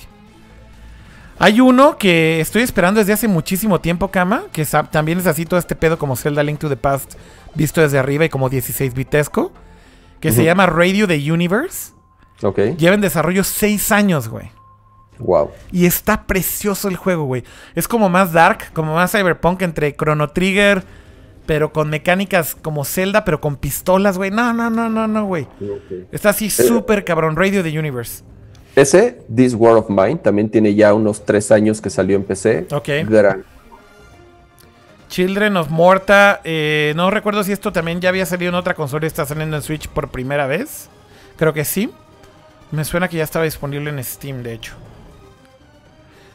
Hay 1.43 1.60
uno 1.60 1.98
que 1.98 2.40
estoy 2.40 2.62
esperando 2.62 3.01
desde 3.01 3.12
hace 3.12 3.27
muchísimo 3.27 3.81
tiempo, 3.81 4.12
Kama, 4.12 4.44
que 4.52 4.64
también 4.93 5.19
es 5.19 5.27
así 5.27 5.44
todo 5.44 5.59
este 5.59 5.74
pedo 5.74 5.98
como 5.98 6.14
Zelda 6.14 6.40
Link 6.44 6.60
to 6.60 6.69
the 6.69 6.77
Past 6.77 7.14
visto 7.56 7.81
desde 7.81 7.98
arriba 7.98 8.24
y 8.24 8.28
como 8.28 8.48
16 8.48 8.94
bitesco, 8.94 9.52
que 10.20 10.31
se 10.31 10.44
llama 10.44 10.66
Radio 10.66 11.09
the 11.09 11.32
Universe. 11.32 11.94
Ok, 12.44 12.59
Lleva 12.78 12.94
en 12.94 13.01
desarrollo 13.01 13.43
6 13.43 13.90
años, 13.90 14.28
güey. 14.28 14.52
wow. 15.19 15.51
Y 15.73 15.86
está 15.86 16.28
precioso 16.28 16.86
el 16.86 16.94
juego, 16.94 17.24
güey. 17.24 17.43
Es 17.74 17.89
como 17.89 18.09
más 18.09 18.32
dark, 18.32 18.73
como 18.73 18.94
más 18.94 19.10
cyberpunk 19.10 19.62
entre 19.62 19.97
Chrono 19.97 20.28
Trigger, 20.28 20.85
pero 21.47 21.73
con 21.73 21.90
mecánicas 21.90 22.55
como 22.55 22.85
Zelda, 22.85 23.24
pero 23.24 23.40
con 23.40 23.56
pistolas, 23.56 24.16
güey. 24.16 24.31
No, 24.31 24.52
no, 24.52 24.70
no, 24.70 24.89
no, 24.89 25.09
no, 25.09 25.24
güey. 25.24 25.48
Está 26.12 26.31
así 26.31 26.51
súper 26.51 27.05
cabrón. 27.05 27.35
Radio 27.35 27.64
the 27.64 27.77
Universe. 27.77 28.23
Ese, 28.74 29.19
This 29.35 29.55
War 29.55 29.77
of 29.77 29.90
Mine, 29.90 30.16
también 30.16 30.49
tiene 30.49 30.74
ya 30.74 30.94
unos 30.94 31.24
tres 31.24 31.51
años 31.53 31.81
que 31.81 31.90
salió 31.90 32.16
en 32.16 32.24
PC. 32.24 32.66
Ok. 32.73 32.89
Gran. 33.07 33.44
Children 35.09 35.57
of 35.59 35.69
Morta. 35.69 36.40
eh, 36.44 36.93
no 36.97 37.11
recuerdo 37.11 37.44
si 37.44 37.53
esto 37.53 37.70
también 37.73 38.01
ya 38.01 38.09
había 38.09 38.24
salido 38.24 38.49
en 38.49 38.55
otra 38.55 38.74
consola 38.74 39.05
y 39.05 39.09
está 39.09 39.27
saliendo 39.27 39.57
en 39.57 39.62
Switch 39.62 39.89
por 39.89 40.09
primera 40.11 40.47
vez. 40.47 40.89
Creo 41.36 41.53
que 41.53 41.65
sí. 41.65 41.90
Me 42.70 42.85
suena 42.85 43.09
que 43.09 43.19
ya 43.19 43.24
estaba 43.24 43.44
disponible 43.44 43.90
en 43.90 44.03
Steam, 44.03 44.43
de 44.43 44.55
hecho. 44.55 44.73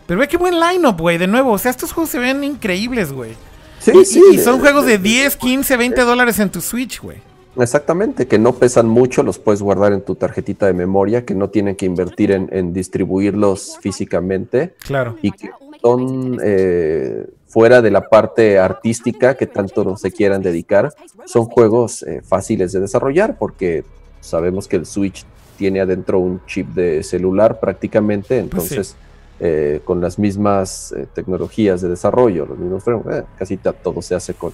Pero 0.06 0.20
ve 0.20 0.28
qué 0.28 0.38
buen 0.38 0.60
lineup, 0.60 1.00
güey. 1.00 1.18
De 1.18 1.26
nuevo, 1.26 1.52
o 1.52 1.58
sea, 1.58 1.72
estos 1.72 1.92
juegos 1.92 2.12
se 2.12 2.20
ven 2.20 2.44
increíbles, 2.44 3.12
güey. 3.12 3.32
Sí, 3.80 3.92
Y, 4.00 4.06
sí. 4.06 4.22
y 4.34 4.38
son 4.38 4.60
juegos 4.60 4.86
de 4.86 5.00
10, 5.00 5.36
15, 5.36 5.76
20 5.76 6.02
dólares 6.02 6.38
en 6.40 6.50
tu 6.52 6.62
Switch, 6.62 7.02
güey. 7.02 7.18
Exactamente, 7.60 8.28
que 8.28 8.40
no 8.40 8.54
pesan 8.54 8.88
mucho, 8.88 9.24
los 9.24 9.40
puedes 9.40 9.62
guardar 9.62 9.94
en 9.94 10.02
tu 10.02 10.16
tarjetita 10.16 10.66
de 10.68 10.74
memoria, 10.74 11.26
que 11.26 11.36
no 11.36 11.50
tienen 11.50 11.76
que 11.76 11.86
invertir 11.86 12.32
en, 12.32 12.50
en 12.52 12.74
distribuirlos 12.74 13.78
físicamente 13.82 14.76
Claro. 14.80 15.16
y 15.22 15.32
que 15.32 15.50
son 15.82 16.40
eh, 16.44 17.28
fuera 17.48 17.82
de 17.82 17.92
la 17.92 18.10
parte 18.10 18.60
artística 18.60 19.36
que 19.36 19.48
tanto 19.48 19.84
no 19.84 19.98
se 19.98 20.12
quieran 20.12 20.42
dedicar, 20.42 20.94
son 21.26 21.46
juegos 21.46 22.04
eh, 22.04 22.22
fáciles 22.24 22.72
de 22.72 22.80
desarrollar 22.80 23.38
porque 23.38 23.84
sabemos 24.22 24.68
que 24.68 24.76
el 24.76 24.86
Switch 24.86 25.26
tiene 25.58 25.82
adentro 25.82 26.20
un 26.20 26.46
chip 26.46 26.68
de 26.70 27.04
celular 27.04 27.60
prácticamente, 27.60 28.38
entonces 28.38 28.96
eh, 29.40 29.82
con 29.84 30.02
las 30.02 30.18
mismas 30.18 30.92
eh, 30.94 31.08
tecnologías 31.14 31.82
de 31.82 31.90
desarrollo, 31.90 32.46
los 32.46 32.58
mismos 32.58 32.84
frameworks, 32.84 33.20
eh, 33.20 33.24
casi 33.38 33.58
todo 33.58 34.02
se 34.02 34.16
hace 34.16 34.34
con, 34.34 34.52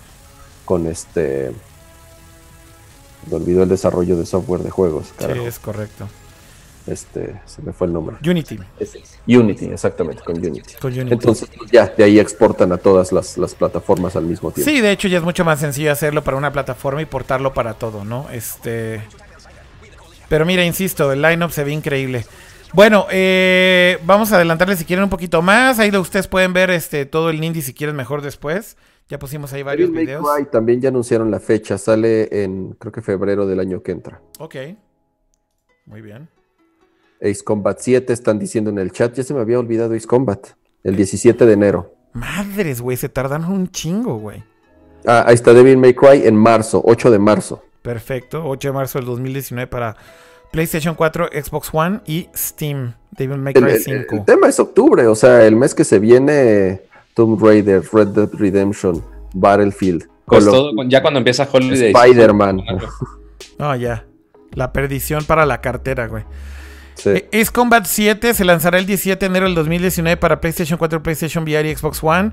con 0.65 0.87
este... 0.87 1.51
Me 3.29 3.35
olvidó 3.37 3.63
el 3.63 3.69
desarrollo 3.69 4.17
de 4.17 4.25
software 4.25 4.61
de 4.61 4.69
juegos, 4.69 5.07
Sí, 5.07 5.13
carajo. 5.19 5.41
es 5.47 5.59
correcto. 5.59 6.07
Este, 6.85 7.39
se 7.45 7.61
me 7.61 7.71
fue 7.71 7.87
el 7.87 7.93
nombre. 7.93 8.17
Unity. 8.29 8.59
Es 8.77 8.91
Unity, 9.25 9.65
exactamente, 9.67 10.21
con 10.21 10.37
Unity. 10.37 10.73
Con 10.81 10.91
Unity. 10.91 11.13
Entonces, 11.13 11.49
pues, 11.57 11.71
ya, 11.71 11.87
de 11.87 12.03
ahí 12.03 12.19
exportan 12.19 12.73
a 12.73 12.77
todas 12.77 13.13
las, 13.13 13.37
las 13.37 13.55
plataformas 13.55 14.17
al 14.17 14.25
mismo 14.25 14.51
tiempo. 14.51 14.69
Sí, 14.69 14.81
de 14.81 14.91
hecho 14.91 15.07
ya 15.07 15.19
es 15.19 15.23
mucho 15.23 15.45
más 15.45 15.59
sencillo 15.61 15.93
hacerlo 15.93 16.23
para 16.25 16.35
una 16.35 16.51
plataforma 16.51 17.01
y 17.01 17.05
portarlo 17.05 17.53
para 17.53 17.75
todo, 17.75 18.03
¿no? 18.03 18.27
Este. 18.31 19.01
Pero 20.27 20.45
mira, 20.45 20.65
insisto, 20.65 21.11
el 21.11 21.21
lineup 21.21 21.51
se 21.51 21.63
ve 21.63 21.71
increíble. 21.71 22.25
Bueno, 22.73 23.05
eh, 23.11 23.99
vamos 24.03 24.31
a 24.31 24.37
adelantarle 24.37 24.75
si 24.75 24.83
quieren 24.83 25.03
un 25.03 25.09
poquito 25.09 25.41
más. 25.41 25.79
Ahí 25.79 25.91
lo- 25.91 26.01
ustedes 26.01 26.27
pueden 26.27 26.53
ver 26.53 26.71
este 26.71 27.05
todo 27.05 27.29
el 27.29 27.41
indie 27.43 27.61
si 27.61 27.73
quieren 27.73 27.95
mejor 27.95 28.21
después. 28.21 28.75
Ya 29.09 29.19
pusimos 29.19 29.51
ahí 29.53 29.63
varios 29.63 29.89
Devil 29.89 29.95
May 29.95 30.05
videos. 30.05 30.35
Cry 30.35 30.45
también 30.45 30.81
ya 30.81 30.89
anunciaron 30.89 31.29
la 31.29 31.39
fecha, 31.39 31.77
sale 31.77 32.43
en 32.43 32.73
creo 32.73 32.91
que 32.91 33.01
febrero 33.01 33.45
del 33.45 33.59
año 33.59 33.83
que 33.83 33.91
entra. 33.91 34.21
Ok. 34.39 34.55
Muy 35.85 36.01
bien. 36.01 36.29
Ace 37.21 37.43
Combat 37.43 37.77
7 37.79 38.11
están 38.11 38.39
diciendo 38.39 38.69
en 38.69 38.79
el 38.79 38.91
chat, 38.91 39.13
ya 39.13 39.23
se 39.23 39.33
me 39.33 39.41
había 39.41 39.59
olvidado 39.59 39.93
Ace 39.93 40.07
Combat, 40.07 40.47
el 40.83 40.95
17 40.95 41.45
de 41.45 41.53
enero. 41.53 41.93
Madres, 42.13 42.81
güey, 42.81 42.97
se 42.97 43.09
tardan 43.09 43.45
un 43.45 43.69
chingo, 43.69 44.17
güey. 44.17 44.43
Ah, 45.05 45.23
ahí 45.27 45.35
está 45.35 45.53
Devil 45.53 45.77
May 45.77 45.93
Cry 45.93 46.25
en 46.27 46.35
marzo, 46.35 46.81
8 46.85 47.11
de 47.11 47.19
marzo. 47.19 47.63
Perfecto. 47.81 48.45
8 48.45 48.69
de 48.69 48.73
marzo 48.73 48.99
del 48.99 49.05
2019 49.05 49.67
para 49.67 49.95
PlayStation 50.51 50.95
4, 50.95 51.29
Xbox 51.43 51.69
One 51.73 52.01
y 52.05 52.29
Steam. 52.35 52.93
Devil 53.11 53.37
May 53.39 53.53
Cry 53.53 53.63
el- 53.71 53.79
5. 53.79 54.15
el 54.15 54.25
tema 54.25 54.47
es 54.47 54.59
octubre, 54.59 55.05
o 55.07 55.15
sea, 55.15 55.45
el 55.45 55.55
mes 55.55 55.75
que 55.75 55.83
se 55.83 55.99
viene 55.99 56.81
Tomb 57.13 57.41
Raider, 57.41 57.83
Red 57.91 58.07
Dead 58.09 58.29
Redemption, 58.33 59.03
Battlefield, 59.33 60.07
Pues 60.25 60.45
todo, 60.45 60.71
ya 60.87 61.01
cuando 61.01 61.19
empieza 61.19 61.47
Holiday. 61.51 61.91
Spider-Man. 61.91 62.61
No, 63.59 63.75
ya. 63.75 64.05
La 64.53 64.73
perdición 64.73 65.25
para 65.25 65.45
la 65.45 65.61
cartera, 65.61 66.07
güey. 66.07 66.23
Sí. 66.95 67.09
Eh, 67.09 67.29
Ace 67.41 67.51
Combat 67.51 67.85
7 67.85 68.33
se 68.33 68.45
lanzará 68.45 68.79
el 68.79 68.85
17 68.85 69.19
de 69.19 69.25
enero 69.25 69.45
del 69.45 69.55
2019 69.55 70.17
para 70.17 70.39
PlayStation 70.41 70.77
4, 70.77 71.03
PlayStation 71.03 71.43
VR 71.43 71.69
y 71.69 71.75
Xbox 71.75 72.03
One. 72.03 72.31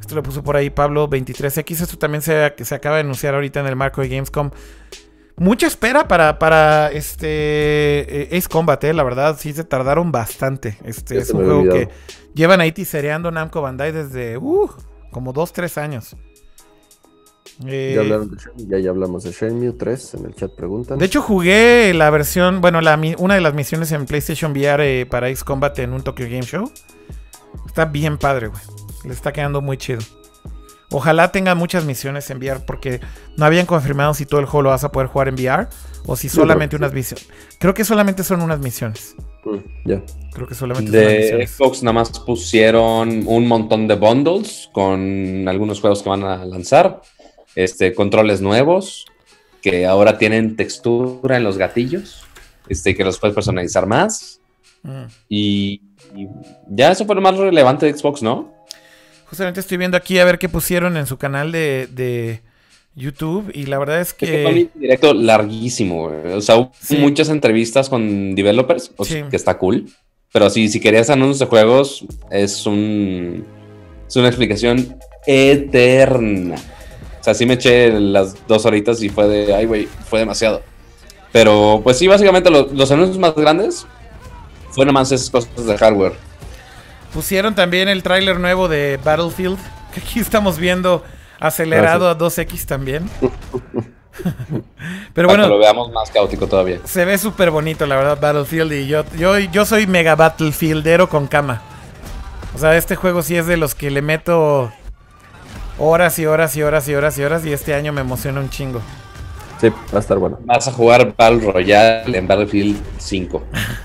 Esto 0.00 0.14
lo 0.14 0.22
puso 0.22 0.42
por 0.42 0.56
ahí 0.56 0.70
Pablo 0.70 1.08
23X. 1.08 1.82
Esto 1.82 1.98
también 1.98 2.22
se, 2.22 2.52
se 2.64 2.74
acaba 2.74 2.96
de 2.96 3.02
anunciar 3.02 3.34
ahorita 3.34 3.60
en 3.60 3.66
el 3.66 3.76
marco 3.76 4.00
de 4.00 4.08
Gamescom. 4.08 4.50
Mucha 5.36 5.66
espera 5.66 6.06
para, 6.06 6.38
para 6.38 6.90
este 6.92 7.26
eh, 7.26 8.36
Ace 8.36 8.48
Combat, 8.48 8.82
eh, 8.84 8.92
la 8.92 9.02
verdad, 9.02 9.36
sí 9.38 9.52
se 9.52 9.64
tardaron 9.64 10.12
bastante. 10.12 10.78
Este 10.84 11.18
es 11.18 11.30
un 11.30 11.44
juego 11.44 11.64
que 11.64 11.88
llevan 12.34 12.60
ahí 12.60 12.72
tisereando 12.72 13.30
Namco 13.30 13.60
Bandai 13.62 13.92
desde 13.92 14.36
uh, 14.36 14.70
como 15.10 15.32
2-3 15.32 15.80
años. 15.80 16.16
Eh, 17.66 17.92
Ya, 17.94 18.00
hablaron 18.00 18.30
de 18.30 18.36
Shenmue, 18.36 18.66
ya, 18.66 18.78
ya 18.78 18.90
hablamos 18.90 19.24
de 19.24 19.30
Shenmue 19.32 19.72
3, 19.72 20.14
en 20.14 20.26
el 20.26 20.34
chat 20.34 20.52
preguntan. 20.54 20.98
de 20.98 21.04
hecho, 21.04 21.20
jugué 21.22 21.92
la 21.94 22.10
versión, 22.10 22.60
bueno, 22.60 22.80
la, 22.80 22.98
una 23.18 23.34
de 23.34 23.40
las 23.40 23.54
misiones 23.54 23.92
en 23.92 24.06
PlayStation 24.06 24.52
VR 24.52 25.00
eh, 25.00 25.06
para 25.06 25.28
Ace 25.28 25.44
Combat 25.44 25.78
en 25.78 25.92
un 25.92 26.02
Tokyo 26.02 26.24
Game 26.26 26.42
Show. 26.42 26.70
Está 27.66 27.84
bien 27.84 28.18
padre, 28.18 28.48
güey. 28.48 28.62
Le 29.04 29.12
está 29.12 29.32
quedando 29.32 29.60
muy 29.60 29.76
chido. 29.76 30.00
Ojalá 30.92 31.32
tenga 31.32 31.54
muchas 31.54 31.84
misiones 31.84 32.28
en 32.30 32.38
VR 32.38 32.60
porque 32.66 33.00
no 33.36 33.46
habían 33.46 33.66
confirmado 33.66 34.12
si 34.14 34.26
todo 34.26 34.40
el 34.40 34.46
juego 34.46 34.62
lo 34.62 34.70
vas 34.70 34.84
a 34.84 34.92
poder 34.92 35.08
jugar 35.08 35.28
en 35.28 35.34
VR 35.34 35.68
o 36.06 36.16
si 36.16 36.28
solamente 36.28 36.76
unas 36.76 36.92
misiones. 36.92 37.26
Creo 37.58 37.72
que 37.72 37.84
solamente 37.84 38.22
son 38.22 38.42
unas 38.42 38.58
misiones. 38.60 39.16
Mm, 39.44 39.88
ya. 39.88 40.02
Creo 40.32 40.46
que 40.46 40.54
solamente 40.54 40.90
son 40.90 41.00
unas 41.00 41.10
De 41.10 41.18
misiones. 41.18 41.50
Xbox 41.50 41.82
nada 41.82 41.94
más 41.94 42.18
pusieron 42.20 43.24
un 43.26 43.48
montón 43.48 43.88
de 43.88 43.94
bundles 43.94 44.68
con 44.72 45.48
algunos 45.48 45.80
juegos 45.80 46.02
que 46.02 46.10
van 46.10 46.24
a 46.24 46.44
lanzar. 46.44 47.00
Este, 47.54 47.94
controles 47.94 48.40
nuevos 48.40 49.06
que 49.62 49.86
ahora 49.86 50.18
tienen 50.18 50.56
textura 50.56 51.36
en 51.36 51.44
los 51.44 51.56
gatillos. 51.56 52.24
Este, 52.68 52.94
que 52.94 53.04
los 53.04 53.18
puedes 53.18 53.34
personalizar 53.34 53.86
más. 53.86 54.40
Mm. 54.82 55.04
Y, 55.28 55.82
y 56.14 56.28
ya 56.68 56.92
eso 56.92 57.06
fue 57.06 57.14
lo 57.14 57.22
más 57.22 57.36
relevante 57.36 57.86
de 57.86 57.96
Xbox, 57.96 58.22
¿no? 58.22 58.51
Justamente 59.32 59.60
estoy 59.60 59.78
viendo 59.78 59.96
aquí 59.96 60.18
a 60.18 60.26
ver 60.26 60.38
qué 60.38 60.50
pusieron 60.50 60.98
en 60.98 61.06
su 61.06 61.16
canal 61.16 61.52
de, 61.52 61.88
de 61.90 62.42
YouTube 62.94 63.50
y 63.54 63.64
la 63.64 63.78
verdad 63.78 63.98
es 64.02 64.08
Es 64.08 64.12
que 64.14 64.42
fue 64.42 64.52
un 64.52 64.70
directo 64.74 65.14
larguísimo. 65.14 66.10
güey. 66.10 66.34
O 66.34 66.42
sea, 66.42 66.56
hubo 66.56 66.70
Sí. 66.78 66.98
muchas 66.98 67.30
entrevistas 67.30 67.88
con 67.88 68.34
developers, 68.34 68.92
o 68.98 69.06
sea, 69.06 69.22
Sí. 69.24 69.30
que 69.30 69.36
está 69.36 69.56
cool. 69.56 69.86
Pero 70.34 70.50
sí, 70.50 70.68
si 70.68 70.80
querías 70.80 71.08
anuncios 71.08 71.38
de 71.38 71.46
juegos, 71.46 72.04
es 72.30 72.66
un 72.66 73.46
es 74.06 74.16
una 74.16 74.28
explicación 74.28 74.98
eterna. 75.26 76.56
O 77.18 77.24
sea, 77.24 77.32
sí 77.32 77.46
me 77.46 77.54
eché 77.54 77.90
las 77.98 78.46
dos 78.46 78.66
horitas 78.66 79.02
y 79.02 79.08
fue 79.08 79.28
de, 79.28 79.54
ay, 79.54 79.64
güey, 79.64 79.88
fue 80.10 80.18
demasiado. 80.18 80.60
Pero, 81.32 81.80
pues 81.82 81.96
sí, 81.98 82.06
básicamente 82.06 82.50
lo- 82.50 82.68
los 82.70 82.90
anuncios 82.90 83.16
más 83.18 83.34
grandes 83.34 83.86
fueron 84.72 84.92
más 84.92 85.10
esas 85.10 85.30
cosas 85.30 85.64
de 85.64 85.78
hardware. 85.78 86.12
Pusieron 87.12 87.54
también 87.54 87.88
el 87.88 88.02
tráiler 88.02 88.40
nuevo 88.40 88.68
de 88.68 88.98
Battlefield, 89.04 89.58
que 89.92 90.00
aquí 90.00 90.20
estamos 90.20 90.58
viendo 90.58 91.04
acelerado 91.38 92.08
a 92.08 92.16
2X 92.16 92.64
también. 92.64 93.10
Pero 95.14 95.28
para 95.28 95.42
que 95.42 95.48
lo 95.48 95.56
bueno, 95.56 95.58
veamos 95.58 95.90
más 95.92 96.10
caótico 96.10 96.46
todavía. 96.46 96.78
se 96.84 97.04
ve 97.04 97.16
súper 97.16 97.50
bonito 97.50 97.86
la 97.86 97.96
verdad 97.96 98.18
Battlefield 98.20 98.72
y 98.72 98.86
yo, 98.86 99.04
yo, 99.16 99.38
yo 99.38 99.64
soy 99.64 99.86
mega 99.86 100.14
Battlefieldero 100.16 101.08
con 101.08 101.26
cama. 101.26 101.62
O 102.54 102.58
sea, 102.58 102.76
este 102.76 102.96
juego 102.96 103.22
sí 103.22 103.36
es 103.36 103.46
de 103.46 103.56
los 103.56 103.74
que 103.74 103.90
le 103.90 104.02
meto 104.02 104.70
horas 105.78 106.18
y 106.18 106.26
horas 106.26 106.54
y 106.56 106.62
horas 106.62 106.88
y 106.88 106.94
horas 106.94 107.18
y 107.18 107.24
horas 107.24 107.46
y 107.46 107.52
este 107.52 107.74
año 107.74 107.92
me 107.92 108.02
emociona 108.02 108.40
un 108.40 108.50
chingo. 108.50 108.80
Sí, 109.60 109.68
va 109.70 109.98
a 109.98 110.00
estar 110.00 110.18
bueno. 110.18 110.38
Vas 110.44 110.68
a 110.68 110.72
jugar 110.72 111.14
Battle 111.16 111.50
Royale 111.50 112.18
en 112.18 112.26
Battlefield 112.26 112.82
5. 112.98 113.42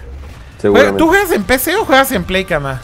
Seguramente. 0.58 0.98
¿Tú 0.98 1.08
juegas 1.08 1.32
en 1.32 1.44
PC 1.44 1.76
o 1.76 1.86
juegas 1.86 2.12
en 2.12 2.24
Play, 2.24 2.46
cama? 2.46 2.82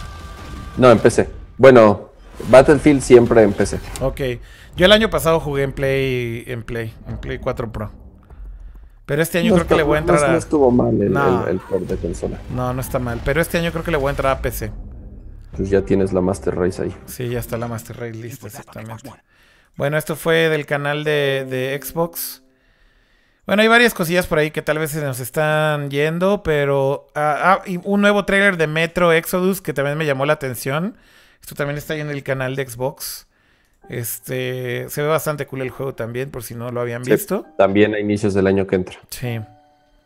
No, 0.77 0.89
empecé. 0.91 1.29
Bueno, 1.57 2.09
Battlefield 2.49 3.01
siempre 3.01 3.43
empecé. 3.43 3.79
Ok. 4.01 4.21
Yo 4.75 4.85
el 4.85 4.91
año 4.91 5.09
pasado 5.09 5.39
jugué 5.39 5.63
en 5.63 5.71
Play, 5.71 6.43
en 6.47 6.63
Play, 6.63 6.93
en 7.07 7.17
Play 7.17 7.37
4 7.37 7.71
Pro. 7.71 7.91
Pero 9.05 9.21
este 9.21 9.39
año 9.39 9.53
creo 9.53 9.67
que 9.67 9.75
le 9.75 9.83
voy 9.83 9.97
a 9.97 9.99
entrar 9.99 10.19
no, 10.21 10.25
a... 10.25 10.31
no 10.31 10.37
estuvo 10.37 10.71
mal 10.71 10.99
el, 11.01 11.11
No. 11.11 11.43
el, 11.43 11.51
el 11.53 11.59
port 11.59 11.83
de 11.83 11.97
consola. 11.97 12.39
No, 12.55 12.73
no 12.73 12.81
está 12.81 12.99
mal. 12.99 13.19
Pero 13.23 13.41
este 13.41 13.57
año 13.57 13.71
creo 13.71 13.83
que 13.83 13.91
le 13.91 13.97
voy 13.97 14.07
a 14.07 14.11
entrar 14.11 14.37
a 14.37 14.41
PC. 14.41 14.71
Pues 15.55 15.69
ya 15.69 15.81
tienes 15.83 16.13
la 16.13 16.21
Master 16.21 16.55
Race 16.55 16.81
ahí. 16.81 16.95
Sí, 17.05 17.27
ya 17.29 17.39
está 17.39 17.57
la 17.57 17.67
Master 17.67 17.97
Race 17.99 18.13
lista, 18.13 18.47
exactamente. 18.47 19.11
Bueno, 19.75 19.97
esto 19.97 20.15
fue 20.15 20.49
del 20.49 20.65
canal 20.65 21.03
de, 21.03 21.45
de 21.49 21.79
Xbox. 21.83 22.42
Bueno, 23.45 23.61
hay 23.61 23.67
varias 23.67 23.93
cosillas 23.93 24.25
por 24.27 24.37
ahí 24.39 24.51
que 24.51 24.61
tal 24.61 24.79
vez 24.79 24.91
se 24.91 25.01
nos 25.01 25.19
están 25.19 25.89
yendo, 25.89 26.43
pero 26.43 27.07
ah, 27.13 27.59
ah, 27.59 27.61
y 27.65 27.77
un 27.83 27.99
nuevo 28.01 28.23
trailer 28.23 28.55
de 28.55 28.67
Metro 28.67 29.11
Exodus 29.11 29.59
que 29.61 29.73
también 29.73 29.97
me 29.97 30.05
llamó 30.05 30.25
la 30.25 30.33
atención. 30.33 30.95
Esto 31.41 31.53
también 31.55 31.77
está 31.77 31.93
ahí 31.93 31.99
en 31.99 32.09
el 32.09 32.23
canal 32.23 32.55
de 32.55 32.65
Xbox. 32.65 33.27
Este, 33.89 34.87
se 34.89 35.01
ve 35.01 35.07
bastante 35.09 35.45
cool 35.45 35.61
el 35.61 35.69
juego 35.71 35.93
también, 35.93 36.31
por 36.31 36.41
si 36.43 36.55
no 36.55 36.71
lo 36.71 36.79
habían 36.79 37.03
Sí. 37.03 37.11
visto. 37.11 37.45
También 37.57 37.93
a 37.93 37.99
inicios 37.99 38.33
del 38.33 38.47
año 38.47 38.65
que 38.65 38.75
entra. 38.77 38.97
Sí. 39.09 39.41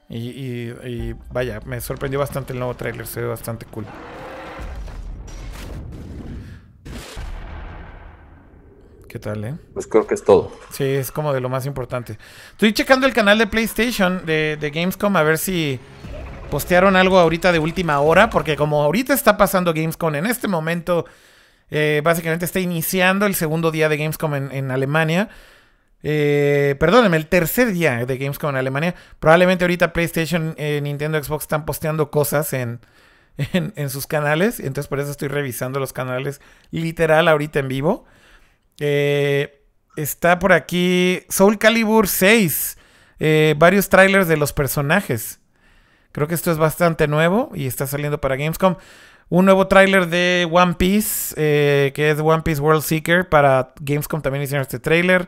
Y, 0.09 0.17
y- 0.29 0.73
y 0.85 1.15
vaya, 1.31 1.59
me 1.65 1.79
sorprendió 1.79 2.19
bastante 2.19 2.53
el 2.53 2.59
nuevo 2.59 2.73
trailer, 2.75 3.05
se 3.05 3.21
ve 3.21 3.27
bastante 3.27 3.67
cool. 3.67 3.85
¿Qué 9.07 9.19
tal, 9.19 9.43
eh? 9.45 9.55
Pues 9.73 9.87
creo 9.87 10.05
que 10.05 10.13
es 10.13 10.23
todo. 10.23 10.51
Sí, 10.71 10.83
es 10.83 11.11
como 11.11 11.33
de 11.33 11.39
lo 11.39 11.49
más 11.49 11.65
importante. 11.65 12.17
Estoy 12.51 12.73
checando 12.73 13.07
el 13.07 13.13
canal 13.13 13.37
de 13.37 13.47
PlayStation 13.47 14.25
de, 14.25 14.57
de 14.59 14.69
Gamescom 14.69 15.15
a 15.15 15.23
ver 15.23 15.37
si 15.37 15.79
postearon 16.51 16.95
algo 16.95 17.17
ahorita 17.19 17.51
de 17.51 17.59
última 17.59 17.99
hora, 17.99 18.29
porque 18.29 18.55
como 18.55 18.83
ahorita 18.83 19.13
está 19.13 19.37
pasando 19.37 19.73
Gamescom 19.73 20.15
en 20.15 20.25
este 20.25 20.47
momento, 20.47 21.05
eh, 21.71 22.01
básicamente 22.03 22.45
está 22.45 22.59
iniciando 22.59 23.25
el 23.25 23.35
segundo 23.35 23.71
día 23.71 23.89
de 23.89 23.97
Gamescom 23.97 24.35
en, 24.35 24.51
en 24.51 24.71
Alemania. 24.71 25.29
Eh, 26.03 26.75
perdónenme, 26.79 27.17
el 27.17 27.27
tercer 27.27 27.71
día 27.71 28.05
de 28.05 28.17
Gamescom 28.17 28.49
en 28.51 28.57
Alemania. 28.57 28.95
Probablemente 29.19 29.63
ahorita 29.63 29.93
PlayStation, 29.93 30.53
eh, 30.57 30.79
Nintendo, 30.81 31.21
Xbox 31.21 31.43
están 31.43 31.65
posteando 31.65 32.11
cosas 32.11 32.51
en, 32.53 32.81
en, 33.53 33.73
en 33.75 33.89
sus 33.89 34.05
canales. 34.05 34.59
Entonces 34.59 34.87
por 34.87 34.99
eso 34.99 35.11
estoy 35.11 35.29
revisando 35.29 35.79
los 35.79 35.93
canales 35.93 36.41
literal 36.71 37.27
ahorita 37.27 37.59
en 37.59 37.67
vivo. 37.67 38.05
Eh, 38.79 39.61
está 39.95 40.39
por 40.39 40.53
aquí 40.53 41.21
Soul 41.29 41.57
Calibur 41.57 42.07
6. 42.07 42.77
eh, 43.19 43.55
varios 43.57 43.89
trailers 43.89 44.27
de 44.27 44.37
los 44.37 44.53
personajes. 44.53 45.39
Creo 46.11 46.27
que 46.27 46.35
esto 46.35 46.51
es 46.51 46.57
bastante 46.57 47.07
nuevo 47.07 47.51
y 47.53 47.67
está 47.67 47.87
saliendo 47.87 48.19
para 48.21 48.35
Gamescom. 48.35 48.75
Un 49.29 49.45
nuevo 49.45 49.67
tráiler 49.67 50.07
de 50.07 50.47
One 50.51 50.75
Piece, 50.75 51.33
eh, 51.37 51.91
que 51.93 52.11
es 52.11 52.19
One 52.19 52.43
Piece 52.43 52.61
World 52.61 52.81
Seeker. 52.83 53.27
Para 53.27 53.73
Gamescom 53.81 54.21
también 54.21 54.43
hicieron 54.43 54.61
este 54.61 54.79
tráiler. 54.79 55.27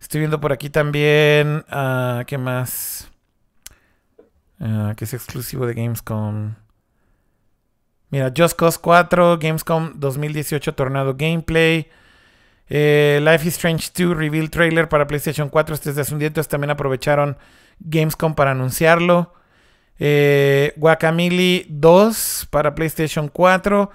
Estoy 0.00 0.20
viendo 0.20 0.40
por 0.40 0.52
aquí 0.52 0.70
también. 0.70 1.64
ah, 1.70 2.24
¿Qué 2.26 2.36
más? 2.36 3.10
Ah, 4.60 4.92
que 4.96 5.04
es 5.04 5.14
exclusivo 5.14 5.66
de 5.66 5.74
Gamescom. 5.74 6.54
Mira, 8.10 8.32
Just 8.36 8.56
Cause 8.56 8.78
4, 8.80 9.38
Gamescom 9.38 9.92
2018 9.96 10.74
Tornado 10.74 11.14
Gameplay. 11.16 11.88
Eh, 12.68 13.20
Life 13.22 13.46
is 13.46 13.54
Strange 13.54 13.90
2 13.94 14.16
Reveal 14.16 14.50
Trailer 14.50 14.88
para 14.88 15.06
PlayStation 15.06 15.48
4. 15.48 15.74
Este 15.74 15.90
es 15.90 15.96
de 15.96 16.02
hace 16.02 16.12
un 16.12 16.18
día, 16.18 16.28
entonces 16.28 16.48
también 16.48 16.70
aprovecharon 16.70 17.36
Gamescom 17.80 18.34
para 18.34 18.52
anunciarlo. 18.52 19.34
Eh, 19.98 20.72
Guacamole 20.76 21.66
2 21.68 22.48
para 22.50 22.74
PlayStation 22.74 23.28
4. 23.28 23.90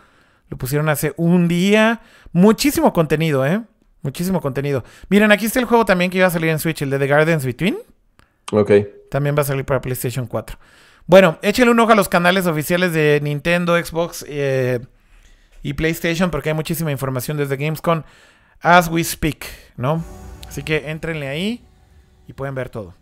Lo 0.49 0.57
pusieron 0.57 0.89
hace 0.89 1.13
un 1.17 1.47
día. 1.47 2.01
Muchísimo 2.31 2.93
contenido, 2.93 3.45
¿eh? 3.45 3.61
Muchísimo 4.01 4.39
contenido. 4.39 4.83
Miren, 5.09 5.31
aquí 5.31 5.45
está 5.45 5.59
el 5.59 5.65
juego 5.65 5.85
también 5.85 6.09
que 6.09 6.17
iba 6.17 6.27
a 6.27 6.31
salir 6.31 6.49
en 6.49 6.59
Switch, 6.59 6.81
el 6.81 6.89
de 6.89 6.99
The 6.99 7.07
Gardens 7.07 7.45
Between. 7.45 7.77
Ok. 8.51 8.71
También 9.11 9.35
va 9.37 9.41
a 9.41 9.45
salir 9.45 9.65
para 9.65 9.81
PlayStation 9.81 10.25
4. 10.25 10.57
Bueno, 11.05 11.37
échenle 11.41 11.71
un 11.71 11.79
ojo 11.79 11.91
a 11.91 11.95
los 11.95 12.07
canales 12.07 12.45
oficiales 12.45 12.93
de 12.93 13.19
Nintendo, 13.21 13.83
Xbox 13.83 14.23
eh, 14.27 14.79
y 15.63 15.73
PlayStation 15.73 16.29
porque 16.29 16.49
hay 16.49 16.55
muchísima 16.55 16.91
información 16.91 17.35
desde 17.35 17.57
Gamescom 17.57 18.03
as 18.61 18.90
we 18.90 19.03
speak, 19.03 19.45
¿no? 19.77 20.03
Así 20.48 20.64
que 20.64 20.90
entrenle 20.90 21.27
ahí 21.27 21.64
y 22.27 22.34
pueden 22.34 22.56
ver 22.56 22.69
todo. 22.69 22.94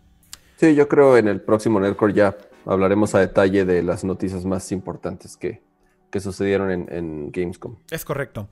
Sí, 0.58 0.76
yo 0.76 0.88
creo 0.88 1.18
en 1.18 1.28
el 1.28 1.40
próximo 1.42 1.80
Nerdcore 1.80 2.14
ya 2.14 2.36
hablaremos 2.66 3.16
a 3.16 3.20
detalle 3.20 3.64
de 3.66 3.84
las 3.84 4.04
noticias 4.04 4.44
más 4.46 4.72
importantes 4.72 5.38
que, 5.38 5.62
que 6.10 6.20
sucedieron 6.20 6.72
en, 6.72 6.88
en 6.92 7.32
Gamescom. 7.32 7.76
Es 7.92 8.04
correcto. 8.04 8.48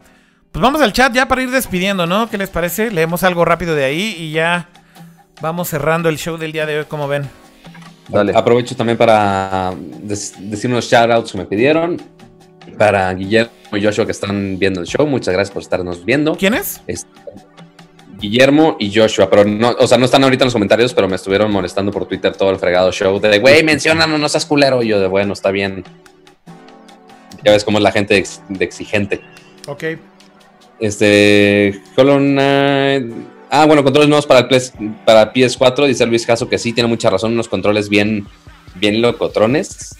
Pues 0.51 0.61
vamos 0.61 0.81
al 0.81 0.93
chat 0.93 1.11
ya 1.13 1.27
para 1.27 1.41
ir 1.41 1.51
despidiendo, 1.51 2.05
¿no? 2.05 2.29
¿Qué 2.29 2.37
les 2.37 2.49
parece? 2.49 2.89
Leemos 2.91 3.23
algo 3.23 3.43
rápido 3.43 3.75
de 3.75 3.83
ahí 3.83 4.15
y 4.17 4.31
ya 4.31 4.69
vamos 5.41 5.67
cerrando 5.69 6.07
el 6.07 6.17
show 6.17 6.37
del 6.37 6.51
día 6.53 6.65
de 6.65 6.79
hoy, 6.79 6.85
como 6.85 7.07
ven. 7.09 7.27
Dale. 8.07 8.31
Aprovecho 8.35 8.75
también 8.75 8.97
para 8.97 9.73
des- 10.01 10.35
decir 10.49 10.69
unos 10.69 10.85
shoutouts 10.85 11.31
que 11.31 11.37
me 11.39 11.45
pidieron. 11.45 11.97
Para 12.77 13.13
Guillermo 13.13 13.51
y 13.73 13.83
Joshua 13.83 14.05
que 14.05 14.11
están 14.11 14.57
viendo 14.59 14.81
el 14.81 14.87
show, 14.87 15.05
muchas 15.07 15.33
gracias 15.33 15.53
por 15.53 15.61
estarnos 15.61 16.03
viendo. 16.03 16.35
¿Quién 16.35 16.53
es? 16.55 16.81
Guillermo 18.19 18.77
y 18.79 18.93
Joshua, 18.93 19.29
pero 19.29 19.43
no, 19.43 19.75
o 19.77 19.87
sea, 19.87 19.97
no 19.97 20.05
están 20.05 20.23
ahorita 20.23 20.43
en 20.43 20.47
los 20.47 20.53
comentarios, 20.53 20.93
pero 20.93 21.07
me 21.07 21.15
estuvieron 21.15 21.51
molestando 21.51 21.91
por 21.91 22.05
Twitter 22.07 22.35
todo 22.35 22.49
el 22.49 22.57
fregado 22.57 22.91
show 22.91 23.19
de, 23.19 23.39
güey, 23.39 23.63
menciónanos, 23.63 24.19
no 24.19 24.29
seas 24.29 24.45
culero. 24.45 24.81
Y 24.81 24.87
yo 24.87 24.99
de, 24.99 25.07
bueno, 25.07 25.33
está 25.33 25.51
bien. 25.51 25.83
Ya 27.43 27.51
ves 27.51 27.63
cómo 27.63 27.77
es 27.77 27.83
la 27.83 27.91
gente 27.91 28.17
ex- 28.17 28.41
de 28.49 28.65
exigente. 28.65 29.21
Ok. 29.67 29.83
Este, 30.79 31.81
Hollow 31.95 32.17
Knight. 32.19 33.11
Ah, 33.49 33.65
bueno, 33.65 33.83
controles 33.83 34.09
nuevos 34.09 34.25
para, 34.25 34.39
el 34.41 34.47
PS, 34.47 34.73
para 35.05 35.31
PS4. 35.31 35.85
Dice 35.85 36.05
Luis 36.05 36.25
Caso 36.25 36.49
que 36.49 36.57
sí, 36.57 36.73
tiene 36.73 36.89
mucha 36.89 37.09
razón. 37.09 37.33
Unos 37.33 37.47
controles 37.47 37.89
bien, 37.89 38.25
bien 38.75 39.01
locotrones. 39.01 39.95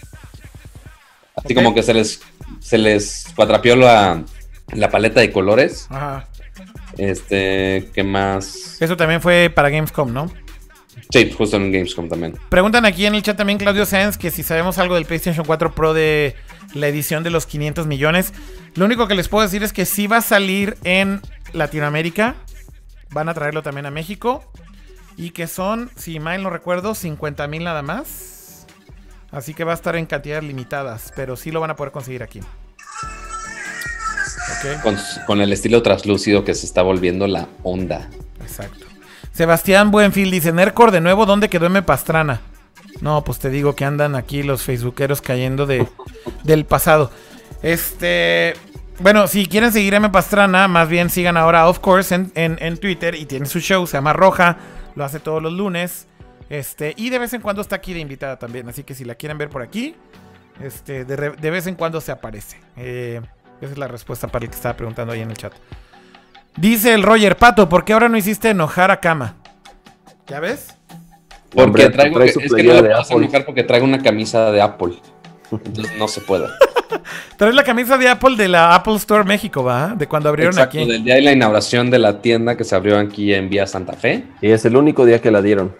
Así 1.36 1.54
como 1.54 1.74
que 1.74 1.82
se 1.82 1.94
les, 1.94 2.20
se 2.60 2.78
les 2.78 3.26
cuatrapió 3.34 3.76
la, 3.76 4.22
la 4.72 4.90
paleta 4.90 5.20
de 5.20 5.32
colores. 5.32 5.86
Ajá. 5.90 6.28
Este, 6.98 7.90
¿qué 7.94 8.02
más? 8.02 8.80
Eso 8.80 8.96
también 8.96 9.20
fue 9.20 9.50
para 9.54 9.70
Gamescom, 9.70 10.12
¿no? 10.12 10.30
Sí, 11.10 11.30
justo 11.30 11.56
en 11.56 11.70
Gamescom 11.70 12.08
también. 12.08 12.38
Preguntan 12.48 12.84
aquí 12.84 13.06
en 13.06 13.14
el 13.14 13.22
chat 13.22 13.36
también 13.36 13.58
Claudio 13.58 13.86
Sanz 13.86 14.16
que 14.18 14.30
si 14.30 14.42
sabemos 14.42 14.78
algo 14.78 14.94
del 14.94 15.04
PlayStation 15.04 15.44
4 15.44 15.74
Pro 15.74 15.94
de 15.94 16.34
la 16.74 16.88
edición 16.88 17.22
de 17.22 17.30
los 17.30 17.46
500 17.46 17.86
millones. 17.86 18.32
Lo 18.74 18.84
único 18.84 19.06
que 19.06 19.14
les 19.14 19.28
puedo 19.28 19.42
decir 19.42 19.62
es 19.62 19.72
que 19.72 19.84
sí 19.84 20.06
va 20.06 20.18
a 20.18 20.22
salir 20.22 20.76
en 20.84 21.20
Latinoamérica. 21.52 22.36
Van 23.10 23.28
a 23.28 23.34
traerlo 23.34 23.62
también 23.62 23.86
a 23.86 23.90
México. 23.90 24.44
Y 25.16 25.30
que 25.30 25.46
son, 25.46 25.90
si 25.96 26.18
mal 26.20 26.42
no 26.42 26.50
recuerdo, 26.50 26.94
50 26.94 27.46
mil 27.46 27.64
nada 27.64 27.82
más. 27.82 28.35
Así 29.36 29.52
que 29.54 29.64
va 29.64 29.72
a 29.72 29.74
estar 29.74 29.94
en 29.96 30.06
cantidades 30.06 30.42
limitadas. 30.44 31.12
Pero 31.14 31.36
sí 31.36 31.50
lo 31.50 31.60
van 31.60 31.70
a 31.70 31.76
poder 31.76 31.92
conseguir 31.92 32.22
aquí. 32.22 32.40
Con, 34.82 34.96
con 35.26 35.40
el 35.40 35.52
estilo 35.52 35.82
translúcido 35.82 36.44
que 36.44 36.54
se 36.54 36.66
está 36.66 36.82
volviendo 36.82 37.26
la 37.26 37.46
onda. 37.62 38.08
exacto. 38.40 38.86
Sebastián 39.32 39.90
Buenfil 39.90 40.30
dice: 40.30 40.52
Nercor 40.52 40.90
de 40.90 41.00
nuevo, 41.00 41.26
¿dónde 41.26 41.48
quedó 41.50 41.66
M. 41.66 41.82
Pastrana? 41.82 42.40
No, 43.02 43.22
pues 43.22 43.38
te 43.38 43.50
digo 43.50 43.76
que 43.76 43.84
andan 43.84 44.14
aquí 44.16 44.42
los 44.42 44.62
facebookeros 44.62 45.20
cayendo 45.20 45.66
de, 45.66 45.86
del 46.42 46.64
pasado. 46.64 47.10
Este. 47.62 48.54
Bueno, 48.98 49.26
si 49.26 49.44
quieren 49.46 49.72
seguir 49.72 49.92
a 49.94 49.98
M. 49.98 50.08
Pastrana, 50.08 50.66
más 50.68 50.88
bien 50.88 51.10
sigan 51.10 51.36
ahora 51.36 51.68
Of 51.68 51.80
Course 51.80 52.14
en, 52.14 52.32
en- 52.34 52.56
en 52.60 52.78
Twitter 52.78 53.14
y 53.14 53.26
tiene 53.26 53.44
su 53.46 53.60
show, 53.60 53.86
se 53.86 53.98
llama 53.98 54.14
Roja, 54.14 54.56
lo 54.94 55.04
hace 55.04 55.20
todos 55.20 55.42
los 55.42 55.52
lunes. 55.52 56.06
Este, 56.48 56.94
y 56.96 57.10
de 57.10 57.18
vez 57.18 57.32
en 57.32 57.40
cuando 57.40 57.60
está 57.62 57.76
aquí 57.76 57.92
de 57.92 58.00
invitada 58.00 58.38
también, 58.38 58.68
así 58.68 58.84
que 58.84 58.94
si 58.94 59.04
la 59.04 59.14
quieren 59.16 59.36
ver 59.38 59.48
por 59.50 59.62
aquí, 59.62 59.96
este, 60.62 61.04
de, 61.04 61.16
re- 61.16 61.36
de 61.36 61.50
vez 61.50 61.66
en 61.66 61.74
cuando 61.74 62.00
se 62.00 62.12
aparece. 62.12 62.58
Eh, 62.76 63.20
esa 63.60 63.72
es 63.72 63.78
la 63.78 63.88
respuesta 63.88 64.28
para 64.28 64.44
el 64.44 64.50
que 64.50 64.56
estaba 64.56 64.76
preguntando 64.76 65.12
ahí 65.12 65.20
en 65.20 65.30
el 65.30 65.36
chat. 65.36 65.52
Dice 66.56 66.94
el 66.94 67.02
Roger 67.02 67.36
Pato, 67.36 67.68
¿por 67.68 67.84
qué 67.84 67.92
ahora 67.92 68.08
no 68.08 68.16
hiciste 68.16 68.50
enojar 68.50 68.90
a 68.90 69.00
Kama? 69.00 69.34
¿Ya 70.26 70.40
ves? 70.40 70.74
Porque 71.50 71.62
Hombre, 71.62 71.90
traigo 71.90 72.16
trae 72.16 72.28
es 72.28 72.36
que 72.36 72.62
no 72.62 72.74
puedo 73.04 73.20
enojar 73.22 73.44
porque 73.44 73.62
traigo 73.62 73.84
una 73.84 74.02
camisa 74.02 74.50
de 74.52 74.60
Apple. 74.60 74.94
Entonces 75.50 75.96
no 75.98 76.08
se 76.08 76.20
puede. 76.20 76.46
Traes 77.36 77.54
la 77.54 77.62
camisa 77.62 77.98
de 77.98 78.08
Apple 78.08 78.36
de 78.36 78.48
la 78.48 78.74
Apple 78.74 78.94
Store 78.96 79.24
México, 79.24 79.62
¿va? 79.62 79.94
De 79.94 80.06
cuando 80.06 80.28
abrieron 80.28 80.54
Exacto, 80.54 80.78
aquí. 80.78 80.88
del 80.90 81.04
día 81.04 81.14
de 81.16 81.22
la 81.22 81.32
inauguración 81.32 81.90
de 81.90 81.98
la 81.98 82.20
tienda 82.20 82.56
que 82.56 82.64
se 82.64 82.74
abrió 82.74 82.98
aquí 82.98 83.32
en 83.34 83.48
Vía 83.48 83.66
Santa 83.66 83.92
Fe. 83.92 84.24
Y 84.40 84.50
es 84.50 84.64
el 84.64 84.76
único 84.76 85.04
día 85.04 85.20
que 85.20 85.30
la 85.30 85.42
dieron. 85.42 85.74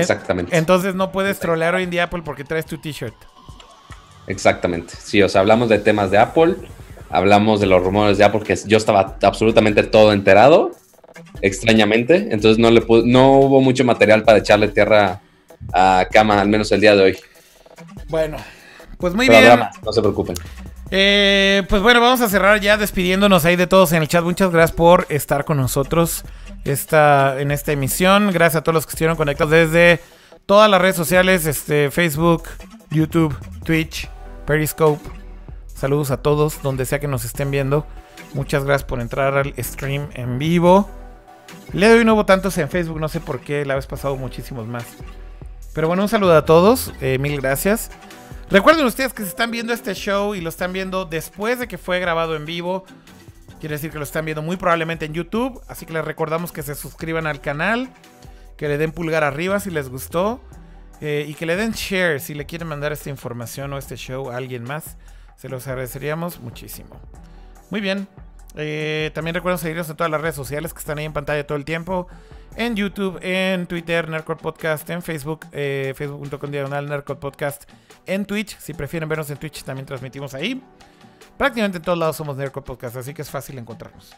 Exactamente. 0.00 0.56
Entonces 0.56 0.94
no 0.94 1.12
puedes 1.12 1.38
trolear 1.38 1.74
hoy 1.74 1.84
en 1.84 1.90
día 1.90 2.04
Apple 2.04 2.22
porque 2.24 2.44
traes 2.44 2.66
tu 2.66 2.78
t-shirt. 2.78 3.14
Exactamente. 4.26 4.94
Sí, 4.98 5.22
o 5.22 5.28
sea, 5.28 5.40
hablamos 5.40 5.68
de 5.68 5.78
temas 5.78 6.10
de 6.10 6.18
Apple, 6.18 6.54
hablamos 7.10 7.60
de 7.60 7.66
los 7.66 7.82
rumores 7.82 8.18
de 8.18 8.24
Apple, 8.24 8.42
que 8.42 8.56
yo 8.66 8.76
estaba 8.76 9.16
absolutamente 9.22 9.82
todo 9.82 10.12
enterado, 10.12 10.72
extrañamente. 11.40 12.28
Entonces 12.30 12.58
no, 12.58 12.70
le 12.70 12.84
no 13.04 13.32
hubo 13.38 13.60
mucho 13.60 13.84
material 13.84 14.22
para 14.22 14.38
echarle 14.38 14.68
tierra 14.68 15.20
a 15.72 16.06
cama, 16.10 16.40
al 16.40 16.48
menos 16.48 16.70
el 16.72 16.80
día 16.80 16.94
de 16.94 17.02
hoy. 17.02 17.18
Bueno, 18.08 18.36
pues 18.98 19.14
muy 19.14 19.26
Pero 19.26 19.56
bien. 19.56 19.68
no 19.84 19.92
se 19.92 20.00
preocupen. 20.00 20.36
Eh, 20.90 21.62
pues 21.68 21.80
bueno, 21.82 22.00
vamos 22.00 22.20
a 22.20 22.28
cerrar 22.28 22.60
ya 22.60 22.76
despidiéndonos 22.76 23.44
ahí 23.46 23.56
de 23.56 23.66
todos 23.66 23.92
en 23.92 24.02
el 24.02 24.08
chat. 24.08 24.22
Muchas 24.22 24.50
gracias 24.50 24.76
por 24.76 25.06
estar 25.08 25.44
con 25.44 25.56
nosotros 25.56 26.24
en 26.64 27.50
esta 27.50 27.72
emisión. 27.72 28.30
Gracias 28.32 28.60
a 28.60 28.64
todos 28.64 28.74
los 28.74 28.86
que 28.86 28.90
estuvieron 28.90 29.16
conectados 29.16 29.50
desde 29.50 30.00
todas 30.46 30.70
las 30.70 30.80
redes 30.80 30.96
sociales, 30.96 31.46
este, 31.46 31.90
Facebook, 31.90 32.44
YouTube, 32.90 33.36
Twitch, 33.64 34.08
Periscope. 34.46 35.02
Saludos 35.74 36.10
a 36.10 36.18
todos, 36.18 36.62
donde 36.62 36.84
sea 36.84 37.00
que 37.00 37.08
nos 37.08 37.24
estén 37.24 37.50
viendo. 37.50 37.86
Muchas 38.34 38.64
gracias 38.64 38.84
por 38.84 39.00
entrar 39.00 39.36
al 39.36 39.54
stream 39.58 40.08
en 40.14 40.38
vivo. 40.38 40.88
Le 41.72 41.88
doy 41.88 42.04
no 42.04 42.14
hubo 42.14 42.26
tantos 42.26 42.56
en 42.58 42.68
Facebook, 42.68 43.00
no 43.00 43.08
sé 43.08 43.20
por 43.20 43.40
qué, 43.40 43.64
la 43.64 43.74
vez 43.74 43.86
pasado 43.86 44.16
muchísimos 44.16 44.66
más. 44.66 44.84
Pero 45.74 45.88
bueno, 45.88 46.02
un 46.02 46.08
saludo 46.08 46.36
a 46.36 46.44
todos, 46.44 46.92
eh, 47.00 47.18
mil 47.18 47.40
gracias. 47.40 47.90
Recuerden 48.50 48.84
ustedes 48.84 49.14
que 49.14 49.22
se 49.22 49.30
están 49.30 49.50
viendo 49.50 49.72
este 49.72 49.94
show 49.94 50.34
y 50.34 50.42
lo 50.42 50.50
están 50.50 50.72
viendo 50.72 51.06
después 51.06 51.58
de 51.58 51.68
que 51.68 51.78
fue 51.78 52.00
grabado 52.00 52.36
en 52.36 52.44
vivo. 52.44 52.84
Quiere 53.62 53.76
decir 53.76 53.92
que 53.92 53.98
lo 53.98 54.02
están 54.02 54.24
viendo 54.24 54.42
muy 54.42 54.56
probablemente 54.56 55.06
en 55.06 55.14
YouTube. 55.14 55.62
Así 55.68 55.86
que 55.86 55.92
les 55.92 56.04
recordamos 56.04 56.50
que 56.50 56.64
se 56.64 56.74
suscriban 56.74 57.28
al 57.28 57.40
canal. 57.40 57.88
Que 58.56 58.66
le 58.66 58.76
den 58.76 58.90
pulgar 58.90 59.22
arriba 59.22 59.60
si 59.60 59.70
les 59.70 59.88
gustó. 59.88 60.40
eh, 61.00 61.26
y 61.28 61.34
que 61.34 61.46
le 61.46 61.54
den 61.54 61.70
share 61.70 62.18
si 62.18 62.34
le 62.34 62.44
quieren 62.44 62.66
mandar 62.66 62.90
esta 62.90 63.08
información 63.08 63.72
o 63.72 63.78
este 63.78 63.94
show 63.96 64.30
a 64.32 64.36
alguien 64.36 64.64
más. 64.64 64.96
Se 65.36 65.48
los 65.48 65.68
agradeceríamos 65.68 66.40
muchísimo. 66.40 67.00
Muy 67.70 67.80
bien. 67.80 68.08
Eh, 68.56 69.12
también 69.14 69.36
recuerden 69.36 69.58
seguirnos 69.58 69.88
en 69.88 69.94
todas 69.96 70.10
las 70.10 70.20
redes 70.20 70.34
sociales 70.34 70.72
que 70.74 70.80
están 70.80 70.98
ahí 70.98 71.04
en 71.04 71.12
pantalla 71.12 71.46
todo 71.46 71.56
el 71.56 71.64
tiempo. 71.64 72.08
En 72.56 72.74
YouTube, 72.74 73.20
en 73.22 73.68
Twitter, 73.68 74.08
Nerdcore 74.08 74.40
Podcast, 74.40 74.90
en 74.90 75.02
Facebook, 75.02 75.46
eh, 75.52 75.94
facebook.com 75.96 76.50
diagonal 76.50 76.88
Nerdcore 76.88 77.20
Podcast, 77.20 77.70
en 78.06 78.26
Twitch. 78.26 78.58
Si 78.58 78.74
prefieren 78.74 79.08
vernos 79.08 79.30
en 79.30 79.36
Twitch, 79.36 79.62
también 79.62 79.86
transmitimos 79.86 80.34
ahí. 80.34 80.60
Prácticamente 81.42 81.78
en 81.78 81.82
todos 81.82 81.98
lados 81.98 82.14
somos 82.14 82.36
Nerdcore 82.36 82.64
Podcast, 82.64 82.94
así 82.94 83.12
que 83.12 83.22
es 83.22 83.28
fácil 83.28 83.58
encontrarnos. 83.58 84.14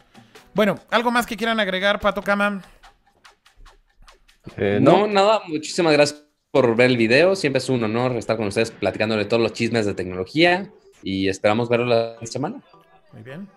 Bueno, 0.53 0.77
¿algo 0.91 1.09
más 1.09 1.25
que 1.25 1.35
quieran 1.35 1.59
agregar, 1.59 1.99
Pato 1.99 2.21
Cama? 2.21 2.61
Eh, 4.55 4.77
no, 4.79 5.07
nada, 5.07 5.41
muchísimas 5.47 5.93
gracias 5.93 6.23
por 6.51 6.75
ver 6.75 6.91
el 6.91 6.97
video. 6.97 7.35
Siempre 7.35 7.57
es 7.57 7.67
un 7.67 7.83
honor 7.83 8.15
estar 8.15 8.37
con 8.37 8.45
ustedes 8.45 8.69
platicando 8.69 9.17
de 9.17 9.25
todos 9.25 9.41
los 9.41 9.53
chismes 9.53 9.87
de 9.87 9.95
tecnología 9.95 10.69
y 11.01 11.27
esperamos 11.27 11.67
verlo 11.67 11.87
la 11.87 12.09
siguiente 12.09 12.31
semana. 12.31 12.61
Muy 13.11 13.23
bien. 13.23 13.47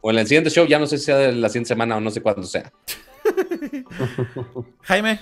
O 0.00 0.12
en 0.12 0.18
el 0.20 0.28
siguiente 0.28 0.50
show, 0.50 0.64
ya 0.64 0.78
no 0.78 0.86
sé 0.86 0.98
si 0.98 1.06
sea 1.06 1.16
de 1.16 1.32
la 1.32 1.48
siguiente 1.48 1.70
semana 1.70 1.96
o 1.96 2.00
no 2.00 2.12
sé 2.12 2.22
cuándo 2.22 2.44
sea. 2.44 2.72
Jaime, 4.82 5.18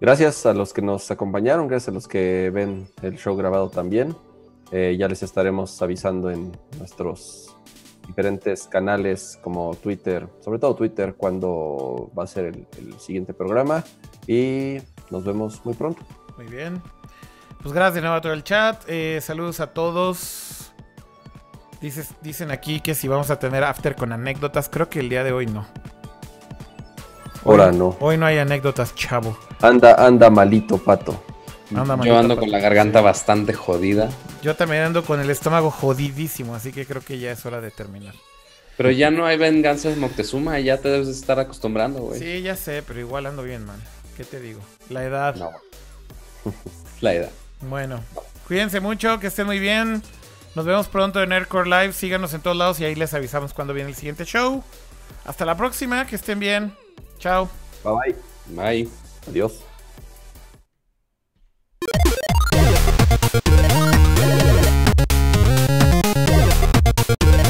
Gracias 0.00 0.46
a 0.46 0.54
los 0.54 0.72
que 0.72 0.82
nos 0.82 1.10
acompañaron, 1.10 1.66
gracias 1.66 1.88
a 1.88 1.92
los 1.92 2.06
que 2.06 2.50
ven 2.54 2.86
el 3.02 3.18
show 3.18 3.36
grabado 3.36 3.68
también. 3.68 4.14
Eh, 4.72 4.96
ya 4.98 5.06
les 5.06 5.22
estaremos 5.22 5.80
avisando 5.82 6.30
en 6.30 6.50
nuestros 6.78 7.54
diferentes 8.06 8.66
canales 8.66 9.38
como 9.42 9.74
Twitter, 9.76 10.26
sobre 10.40 10.58
todo 10.58 10.74
Twitter, 10.74 11.14
cuando 11.16 12.10
va 12.18 12.24
a 12.24 12.26
ser 12.26 12.46
el, 12.46 12.66
el 12.78 12.98
siguiente 12.98 13.34
programa. 13.34 13.84
Y 14.26 14.78
nos 15.10 15.24
vemos 15.24 15.64
muy 15.64 15.74
pronto. 15.74 16.02
muy 16.36 16.46
bien. 16.46 16.82
Pues 17.62 17.72
gracias 17.74 17.94
de 17.96 18.00
nuevo 18.00 18.16
a 18.16 18.20
todo 18.20 18.32
el 18.32 18.42
chat. 18.42 18.82
eh, 18.88 19.20
saludos 19.22 19.60
a 19.60 19.68
todos. 19.68 20.72
Dices, 21.80 22.14
dicen 22.22 22.50
aquí 22.50 22.80
que 22.80 22.94
si 22.94 23.08
vamos 23.08 23.30
a 23.30 23.38
tener 23.38 23.62
after 23.64 23.94
con 23.94 24.12
anécdotas. 24.12 24.68
Creo 24.68 24.88
que 24.88 25.00
el 25.00 25.08
día 25.08 25.22
de 25.22 25.32
hoy 25.32 25.46
no. 25.46 25.66
Ahora 27.44 27.72
no. 27.72 27.96
Hoy 28.00 28.16
no 28.16 28.26
hay 28.26 28.38
anécdotas, 28.38 28.94
chavo. 28.94 29.36
Anda, 29.60 29.94
anda 29.94 30.30
malito, 30.30 30.78
pato. 30.78 31.22
Anda 31.74 31.98
Yo 32.04 32.18
ando 32.18 32.36
con 32.36 32.50
la 32.50 32.58
garganta 32.58 33.00
bastante 33.00 33.52
jodida. 33.52 34.10
Yo 34.42 34.56
también 34.56 34.82
ando 34.82 35.04
con 35.04 35.20
el 35.20 35.30
estómago 35.30 35.70
jodidísimo, 35.70 36.54
así 36.54 36.72
que 36.72 36.86
creo 36.86 37.02
que 37.02 37.18
ya 37.18 37.32
es 37.32 37.44
hora 37.46 37.60
de 37.60 37.70
terminar. 37.70 38.14
Pero 38.76 38.90
ya 38.90 39.10
no 39.10 39.26
hay 39.26 39.36
venganza 39.36 39.88
de 39.88 39.96
Moctezuma, 39.96 40.58
ya 40.60 40.78
te 40.78 40.88
debes 40.88 41.06
de 41.06 41.12
estar 41.12 41.38
acostumbrando, 41.38 42.00
güey. 42.00 42.18
Sí, 42.18 42.42
ya 42.42 42.56
sé, 42.56 42.82
pero 42.82 43.00
igual 43.00 43.26
ando 43.26 43.42
bien, 43.42 43.64
man. 43.64 43.80
¿Qué 44.16 44.24
te 44.24 44.40
digo? 44.40 44.60
La 44.88 45.04
edad. 45.04 45.36
No. 45.36 45.50
La 47.00 47.14
edad. 47.14 47.30
Bueno, 47.60 48.00
cuídense 48.46 48.80
mucho, 48.80 49.20
que 49.20 49.28
estén 49.28 49.46
muy 49.46 49.58
bien. 49.58 50.02
Nos 50.54 50.64
vemos 50.66 50.88
pronto 50.88 51.22
en 51.22 51.30
Nerdcore 51.30 51.68
Live. 51.68 51.92
Síganos 51.92 52.34
en 52.34 52.40
todos 52.40 52.56
lados 52.56 52.80
y 52.80 52.84
ahí 52.84 52.94
les 52.94 53.14
avisamos 53.14 53.54
cuando 53.54 53.72
viene 53.74 53.90
el 53.90 53.96
siguiente 53.96 54.24
show. 54.24 54.62
Hasta 55.24 55.44
la 55.44 55.56
próxima, 55.56 56.06
que 56.06 56.16
estén 56.16 56.38
bien. 56.38 56.74
Chao. 57.18 57.48
Bye 57.84 58.14
bye. 58.46 58.64
Bye. 58.64 58.88
Adiós. 59.28 59.71
Thank 63.32 63.46
you. 67.36 67.41